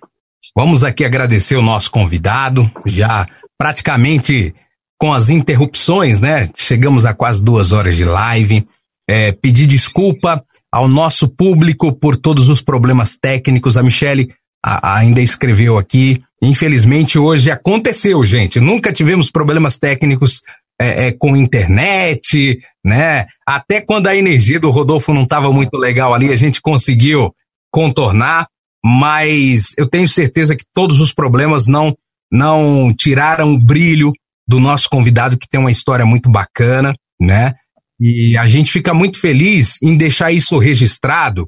vamos 0.55 0.85
aqui 0.85 1.05
agradecer 1.05 1.57
o 1.57 1.63
nosso 1.63 1.91
convidado, 1.91 2.71
já 2.87 3.27
praticamente 3.59 4.55
com 4.99 5.13
as 5.13 5.31
interrupções, 5.31 6.21
né? 6.21 6.49
Chegamos 6.57 7.05
a 7.05 7.15
quase 7.15 7.45
duas 7.45 7.73
horas 7.73 7.97
de 7.97 8.05
live. 8.05 8.65
É, 9.09 9.31
pedir 9.31 9.67
desculpa 9.67 10.41
ao 10.73 10.89
nosso 10.89 11.29
público 11.29 11.93
por 11.93 12.17
todos 12.17 12.49
os 12.49 12.61
problemas 12.61 13.17
técnicos. 13.17 13.77
A 13.77 13.83
Michele 13.83 14.33
a, 14.65 14.97
ainda 14.97 15.21
escreveu 15.21 15.79
aqui. 15.79 16.23
Infelizmente, 16.43 17.19
hoje 17.19 17.51
aconteceu, 17.51 18.25
gente. 18.25 18.59
Nunca 18.59 18.93
tivemos 18.93 19.31
problemas 19.31 19.79
técnicos 19.79 20.43
é, 20.81 21.07
é, 21.07 21.13
com 21.13 21.37
internet, 21.37 22.59
né? 22.85 23.27
Até 23.47 23.81
quando 23.81 24.09
a 24.09 24.17
energia 24.17 24.61
do 24.61 24.71
Rodolfo 24.71 25.15
não 25.15 25.23
estava 25.23 25.51
muito 25.53 25.77
legal 25.77 26.13
ali, 26.13 26.31
a 26.31 26.37
gente 26.37 26.61
conseguiu 26.61 27.33
contornar. 27.73 28.49
Mas 28.85 29.75
eu 29.77 29.87
tenho 29.89 30.07
certeza 30.07 30.55
que 30.55 30.65
todos 30.75 31.01
os 31.01 31.13
problemas 31.13 31.67
não 31.67 31.95
não 32.31 32.93
tiraram 32.95 33.55
o 33.55 33.61
brilho 33.61 34.13
do 34.47 34.61
nosso 34.61 34.89
convidado, 34.89 35.37
que 35.37 35.49
tem 35.49 35.61
uma 35.61 35.71
história 35.71 36.07
muito 36.07 36.31
bacana, 36.31 36.95
né? 37.21 37.55
E 37.99 38.37
a 38.37 38.47
gente 38.47 38.71
fica 38.71 38.93
muito 38.93 39.19
feliz 39.19 39.79
em 39.83 39.97
deixar 39.97 40.31
isso 40.31 40.59
registrado, 40.59 41.47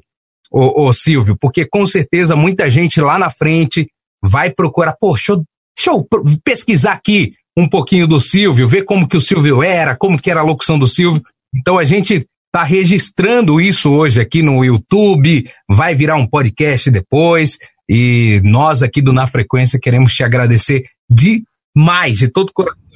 ô, 0.51 0.87
ô 0.87 0.93
Silvio, 0.93 1.37
porque 1.39 1.65
com 1.65 1.85
certeza 1.85 2.35
muita 2.35 2.69
gente 2.69 2.99
lá 2.99 3.19
na 3.19 3.29
frente 3.29 3.87
vai 4.21 4.49
procurar, 4.49 4.95
eu, 5.01 5.43
deixa 5.75 5.91
eu 5.91 6.07
pesquisar 6.43 6.93
aqui 6.93 7.33
um 7.57 7.67
pouquinho 7.67 8.07
do 8.07 8.19
Silvio, 8.19 8.67
ver 8.67 8.83
como 8.83 9.07
que 9.07 9.17
o 9.17 9.21
Silvio 9.21 9.61
era, 9.61 9.95
como 9.95 10.19
que 10.19 10.31
era 10.31 10.39
a 10.39 10.43
locução 10.43 10.79
do 10.79 10.87
Silvio. 10.87 11.21
Então 11.55 11.77
a 11.77 11.83
gente 11.83 12.25
está 12.47 12.63
registrando 12.63 13.61
isso 13.61 13.91
hoje 13.91 14.19
aqui 14.19 14.41
no 14.41 14.63
YouTube, 14.63 15.43
vai 15.69 15.93
virar 15.93 16.15
um 16.15 16.27
podcast 16.27 16.89
depois, 16.89 17.57
e 17.87 18.41
nós 18.43 18.81
aqui 18.81 19.01
do 19.01 19.13
Na 19.13 19.27
Frequência 19.27 19.79
queremos 19.79 20.13
te 20.13 20.23
agradecer 20.23 20.83
demais, 21.09 22.17
de 22.17 22.27
todo 22.27 22.51
coração 22.51 22.88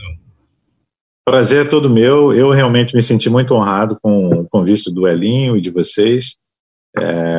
Prazer 1.26 1.66
é 1.66 1.70
todo 1.70 1.90
meu. 1.90 2.34
Eu 2.34 2.52
realmente 2.52 2.94
me 2.94 3.02
senti 3.02 3.30
muito 3.30 3.54
honrado 3.54 3.98
com 4.02 4.28
o 4.28 4.50
convite 4.50 4.92
do 4.92 5.08
Elinho 5.08 5.56
e 5.56 5.62
de 5.62 5.72
vocês, 5.72 6.36
é, 6.98 7.38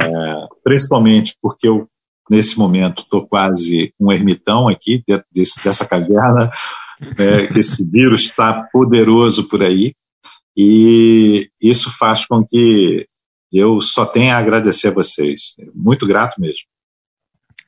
principalmente 0.63 1.37
porque 1.41 1.69
eu, 1.69 1.87
nesse 2.31 2.59
momento, 2.59 3.03
estou 3.03 3.27
quase 3.27 3.93
um 4.01 4.11
ermitão 4.11 4.69
aqui, 4.69 5.03
dentro 5.07 5.27
desse, 5.31 5.63
dessa 5.63 5.87
caverna. 5.87 6.51
Né, 7.01 7.49
esse 7.57 7.85
vírus 7.85 8.23
está 8.23 8.67
poderoso 8.73 9.49
por 9.49 9.63
aí, 9.63 9.95
e 10.57 11.51
isso 11.61 11.95
faz 11.99 12.25
com 12.25 12.45
que 12.45 13.07
eu 13.53 13.81
só 13.81 14.07
tenha 14.07 14.37
a 14.37 14.39
agradecer 14.39 14.89
a 14.89 14.95
vocês. 14.95 15.57
Muito 15.75 16.07
grato 16.07 16.41
mesmo. 16.41 16.67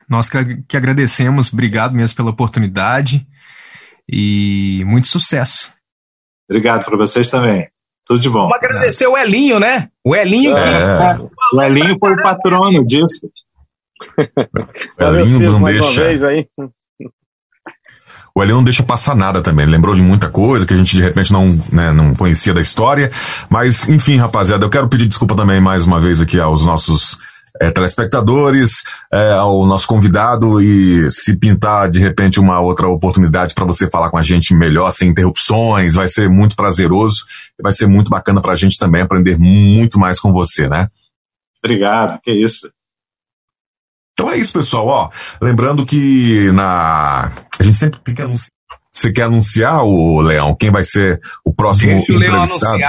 Nós 0.09 0.29
que 0.67 0.77
agradecemos, 0.77 1.51
obrigado 1.51 1.93
mesmo 1.93 2.15
pela 2.15 2.31
oportunidade 2.31 3.27
e 4.09 4.83
muito 4.85 5.07
sucesso. 5.07 5.76
Obrigado 6.49 6.85
para 6.85 6.97
vocês 6.97 7.29
também. 7.29 7.67
Tudo 8.05 8.19
de 8.19 8.29
bom. 8.29 8.47
Vamos 8.47 8.55
agradecer 8.55 9.05
o 9.05 9.17
Elinho, 9.17 9.59
né? 9.59 9.89
O 10.03 10.15
Elinho. 10.15 10.55
É. 10.55 11.17
Que... 11.17 11.55
O 11.55 11.61
Elinho 11.61 11.97
foi 11.99 12.13
o 12.13 12.23
patrono 12.23 12.85
disso. 12.85 13.29
o 14.97 15.03
Elinho 15.03 15.51
não 15.51 15.63
deixa. 15.63 16.03
O 18.33 18.43
Elinho 18.43 18.57
não 18.57 18.63
deixa 18.63 18.83
passar 18.83 19.15
nada 19.15 19.41
também. 19.41 19.65
lembrou 19.65 19.93
de 19.93 20.01
muita 20.01 20.29
coisa 20.29 20.65
que 20.65 20.73
a 20.73 20.77
gente 20.77 20.95
de 20.95 21.01
repente 21.01 21.33
não, 21.33 21.47
né, 21.71 21.91
não 21.91 22.15
conhecia 22.15 22.53
da 22.53 22.61
história. 22.61 23.11
Mas, 23.49 23.89
enfim, 23.89 24.17
rapaziada, 24.17 24.63
eu 24.63 24.69
quero 24.69 24.87
pedir 24.87 25.07
desculpa 25.07 25.35
também 25.35 25.59
mais 25.59 25.85
uma 25.85 25.99
vez 25.99 26.21
aqui 26.21 26.39
aos 26.39 26.65
nossos 26.65 27.17
é, 27.59 27.71
telespectadores, 27.71 28.83
é, 29.11 29.33
ao 29.33 29.65
nosso 29.65 29.87
convidado 29.87 30.61
e 30.61 31.09
se 31.11 31.35
pintar 31.35 31.89
de 31.89 31.99
repente 31.99 32.39
uma 32.39 32.59
outra 32.59 32.87
oportunidade 32.87 33.53
para 33.53 33.65
você 33.65 33.89
falar 33.89 34.09
com 34.09 34.17
a 34.17 34.23
gente 34.23 34.53
melhor, 34.53 34.89
sem 34.91 35.09
interrupções, 35.09 35.95
vai 35.95 36.07
ser 36.07 36.29
muito 36.29 36.55
prazeroso 36.55 37.25
e 37.59 37.63
vai 37.63 37.73
ser 37.73 37.87
muito 37.87 38.09
bacana 38.09 38.41
para 38.41 38.53
a 38.53 38.55
gente 38.55 38.77
também 38.77 39.01
aprender 39.01 39.37
muito 39.37 39.99
mais 39.99 40.19
com 40.19 40.31
você, 40.31 40.67
né? 40.67 40.87
Obrigado, 41.63 42.19
que 42.21 42.31
isso. 42.31 42.71
Então 44.13 44.31
é 44.31 44.37
isso, 44.37 44.53
pessoal. 44.53 44.87
Ó, 44.87 45.09
lembrando 45.41 45.85
que 45.85 46.51
na 46.51 47.31
a 47.59 47.63
gente 47.63 47.77
sempre 47.77 47.99
tem 47.99 48.15
que 48.15 48.21
anunciar. 48.21 48.51
Você 48.91 49.11
quer 49.11 49.23
anunciar 49.23 49.83
o 49.83 50.21
Leão? 50.21 50.55
Quem 50.55 50.71
vai 50.71 50.83
ser 50.83 51.21
o 51.45 51.53
próximo 51.53 51.91
Deixa 51.91 52.13
entrevistado? 52.13 52.79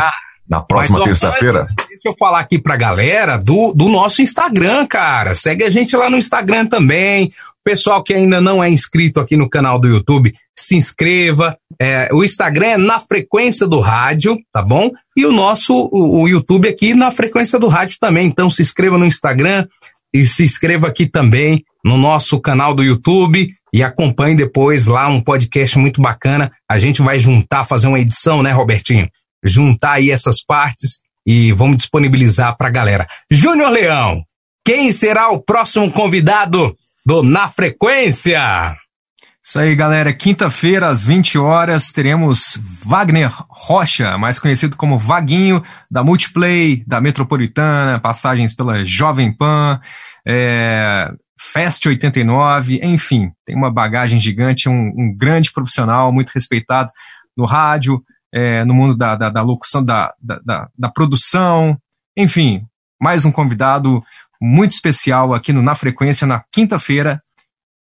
Na 0.49 0.63
próxima 0.63 1.03
terça-feira? 1.03 1.67
Deixa 1.89 2.01
eu 2.07 2.15
falar 2.19 2.41
aqui 2.41 2.59
pra 2.59 2.77
galera 2.77 3.37
do, 3.37 3.73
do 3.73 3.89
nosso 3.89 4.23
Instagram, 4.23 4.87
cara. 4.87 5.35
Segue 5.35 5.65
a 5.65 5.71
gente 5.71 5.95
lá 5.97 6.09
no 6.09 6.17
Instagram 6.17 6.67
também. 6.67 7.31
Pessoal 7.65 8.03
que 8.03 8.15
ainda 8.15 8.41
não 8.41 8.65
é 8.65 8.71
inscrito 8.71 9.21
aqui 9.21 9.37
no 9.37 9.51
canal 9.51 9.79
do 9.79 9.89
YouTube, 9.89 10.33
se 10.57 10.75
inscreva. 10.75 11.59
É, 11.79 12.09
o 12.13 12.25
Instagram 12.25 12.67
é 12.67 12.77
na 12.79 12.99
frequência 12.99 13.67
do 13.67 13.79
rádio, 13.79 14.39
tá 14.51 14.63
bom? 14.63 14.91
E 15.17 15.27
o 15.27 15.33
nosso, 15.33 15.75
o, 15.93 16.23
o 16.23 16.29
YouTube 16.29 16.67
aqui 16.67 16.95
na 16.95 17.11
frequência 17.11 17.59
do 17.59 17.69
rádio 17.69 17.99
também. 18.01 18.27
Então 18.27 18.49
se 18.49 18.63
inscreva 18.63 18.97
no 18.97 19.05
Instagram 19.05 19.67
e 20.15 20.25
se 20.25 20.43
inscreva 20.45 20.89
aqui 20.89 21.07
também 21.07 21.63
no 21.85 21.99
nosso 21.99 22.41
canal 22.41 22.75
do 22.75 22.83
YouTube 22.83 23.53
e 23.73 23.83
acompanhe 23.83 24.35
depois 24.35 24.87
lá 24.87 25.09
um 25.09 25.21
podcast 25.21 25.79
muito 25.79 26.01
bacana. 26.01 26.51
A 26.71 26.79
gente 26.79 27.03
vai 27.03 27.19
juntar, 27.19 27.65
fazer 27.65 27.89
uma 27.89 28.01
edição, 28.01 28.43
né, 28.43 28.51
Robertinho? 28.51 29.09
Juntar 29.45 29.93
aí 29.95 30.11
essas 30.11 30.43
partes 30.43 31.01
e 31.27 31.53
vamos 31.53 31.77
disponibilizar 31.77 32.57
para 32.57 32.69
a 32.69 32.73
galera. 32.73 33.07
Júnior 33.31 33.71
Leão, 33.71 34.23
quem 34.65 34.93
será 34.93 35.31
o 35.31 35.43
próximo 35.43 35.91
convidado 35.91 36.75
do 37.05 37.23
Na 37.23 37.49
Frequência? 37.49 38.77
Isso 39.43 39.59
aí, 39.59 39.75
galera. 39.75 40.13
Quinta-feira, 40.13 40.89
às 40.89 41.03
20 41.03 41.39
horas, 41.39 41.91
teremos 41.91 42.59
Wagner 42.85 43.33
Rocha, 43.49 44.19
mais 44.19 44.39
conhecido 44.39 44.77
como 44.77 44.99
Vaguinho, 44.99 45.63
da 45.91 46.05
Multiplay, 46.05 46.85
da 46.87 47.01
Metropolitana, 47.01 47.99
passagens 47.99 48.55
pela 48.55 48.85
Jovem 48.85 49.33
Pan, 49.33 49.81
é, 50.27 51.11
Fest 51.41 51.87
89, 51.87 52.81
enfim, 52.83 53.31
tem 53.47 53.57
uma 53.57 53.71
bagagem 53.71 54.21
gigante, 54.21 54.69
um, 54.69 54.93
um 54.95 55.15
grande 55.17 55.51
profissional, 55.51 56.13
muito 56.13 56.29
respeitado 56.29 56.91
no 57.35 57.47
rádio, 57.47 58.03
é, 58.33 58.65
no 58.65 58.75
mundo 58.75 58.97
da, 58.97 59.15
da, 59.15 59.31
da 59.31 59.43
locução, 59.43 59.83
da, 59.83 60.13
da, 60.21 60.69
da, 60.77 60.89
produção, 60.89 61.77
enfim, 62.17 62.63
mais 63.01 63.25
um 63.25 63.33
convidado 63.33 64.03
muito 64.41 64.73
especial 64.73 65.35
aqui 65.35 65.53
no 65.53 65.63
Na 65.63 65.75
Frequência 65.75 66.27
na 66.27 66.43
quinta-feira, 66.53 67.23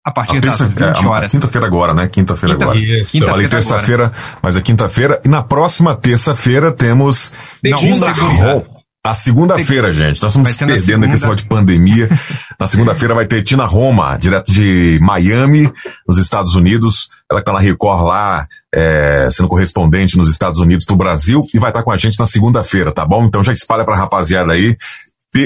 a 0.04 0.12
partir 0.12 0.40
das 0.40 0.62
20 0.62 0.82
é, 0.82 1.08
horas. 1.08 1.32
Quinta-feira 1.32 1.66
agora, 1.66 1.94
né? 1.94 2.08
Quinta-feira 2.08 2.56
quinta, 2.56 2.66
agora. 2.66 2.80
Isso. 2.80 3.12
Quinta 3.14 3.26
Falei 3.28 3.48
terça-feira, 3.48 4.14
mas 4.42 4.56
é 4.56 4.62
quinta-feira. 4.62 5.20
E 5.26 5.28
na 5.28 5.42
próxima 5.42 5.96
terça-feira 5.96 6.72
temos 6.72 7.34
Tina 7.76 8.14
a 9.06 9.14
segunda-feira, 9.14 9.94
gente. 9.94 10.20
Nós 10.20 10.36
estamos 10.36 10.56
perdendo 10.58 11.06
aqui 11.06 11.14
esse 11.14 11.36
de 11.36 11.46
pandemia. 11.46 12.10
na 12.60 12.66
segunda-feira 12.66 13.14
vai 13.14 13.28
ter 13.28 13.44
Tina 13.44 13.64
Roma, 13.64 14.18
direto 14.18 14.52
de 14.52 14.98
Miami, 15.00 15.72
nos 16.08 16.18
Estados 16.18 16.56
Unidos. 16.56 17.10
Ela 17.30 17.40
que 17.40 17.46
tá 17.46 17.54
na 17.54 17.60
Record 17.60 18.02
lá, 18.04 18.48
é, 18.76 19.30
sendo 19.32 19.48
correspondente 19.48 20.18
nos 20.18 20.30
Estados 20.30 20.60
Unidos 20.60 20.86
do 20.86 20.98
Brasil, 20.98 21.40
e 21.54 21.58
vai 21.58 21.70
estar 21.70 21.82
com 21.82 21.92
a 21.92 21.98
gente 21.98 22.20
na 22.20 22.26
segunda-feira, 22.26 22.92
tá 22.92 23.06
bom? 23.06 23.24
Então 23.24 23.44
já 23.44 23.54
espalha 23.54 23.86
pra 23.86 23.96
rapaziada 23.96 24.52
aí. 24.52 24.76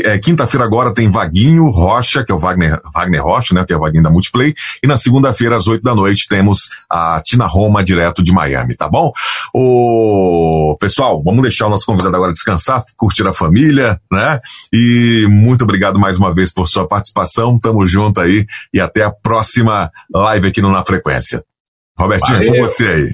É, 0.06 0.20
Quinta-feira 0.20 0.64
agora 0.64 0.94
tem 0.94 1.10
Vaguinho 1.10 1.68
Rocha, 1.72 2.24
que 2.24 2.32
é 2.32 2.36
o 2.36 2.38
Wagner, 2.38 2.80
Wagner 2.94 3.24
Rocha, 3.24 3.56
né? 3.56 3.66
Que 3.66 3.74
é 3.74 3.76
o 3.76 3.80
Vaguinho 3.80 4.04
da 4.04 4.12
Multiplay. 4.12 4.54
E 4.84 4.88
na 4.88 4.98
segunda-feira, 4.98 5.56
às 5.56 5.68
oito 5.68 5.82
da 5.82 5.96
noite, 5.96 6.28
temos 6.28 6.70
a 6.88 7.20
Tina 7.26 7.48
Roma, 7.48 7.84
direto 7.84 8.24
de 8.24 8.32
Miami, 8.32 8.76
tá 8.76 8.88
bom? 8.88 9.12
O 9.52 10.78
pessoal, 10.80 11.24
vamos 11.24 11.42
deixar 11.42 11.66
o 11.66 11.70
nosso 11.72 11.88
convidado 11.88 12.16
agora 12.16 12.32
descansar, 12.32 12.84
curtir 12.96 13.28
a 13.28 13.34
família, 13.34 14.00
né? 14.12 14.40
E 14.72 15.26
muito 15.28 15.64
obrigado 15.64 16.00
mais 16.00 16.20
uma 16.20 16.32
vez 16.34 16.54
por 16.54 16.68
sua 16.68 16.88
participação. 16.88 17.58
Tamo 17.58 17.88
junto 17.88 18.22
aí 18.22 18.46
e 18.72 18.80
até 18.80 19.04
a 19.04 19.12
próxima 19.12 19.92
live 20.14 20.50
aqui 20.50 20.62
no 20.62 20.72
Na 20.72 20.86
Frequência. 20.86 21.44
Robertinho, 22.00 22.38
Valeu. 22.38 22.54
com 22.54 22.62
você 22.62 22.88
aí. 22.88 23.12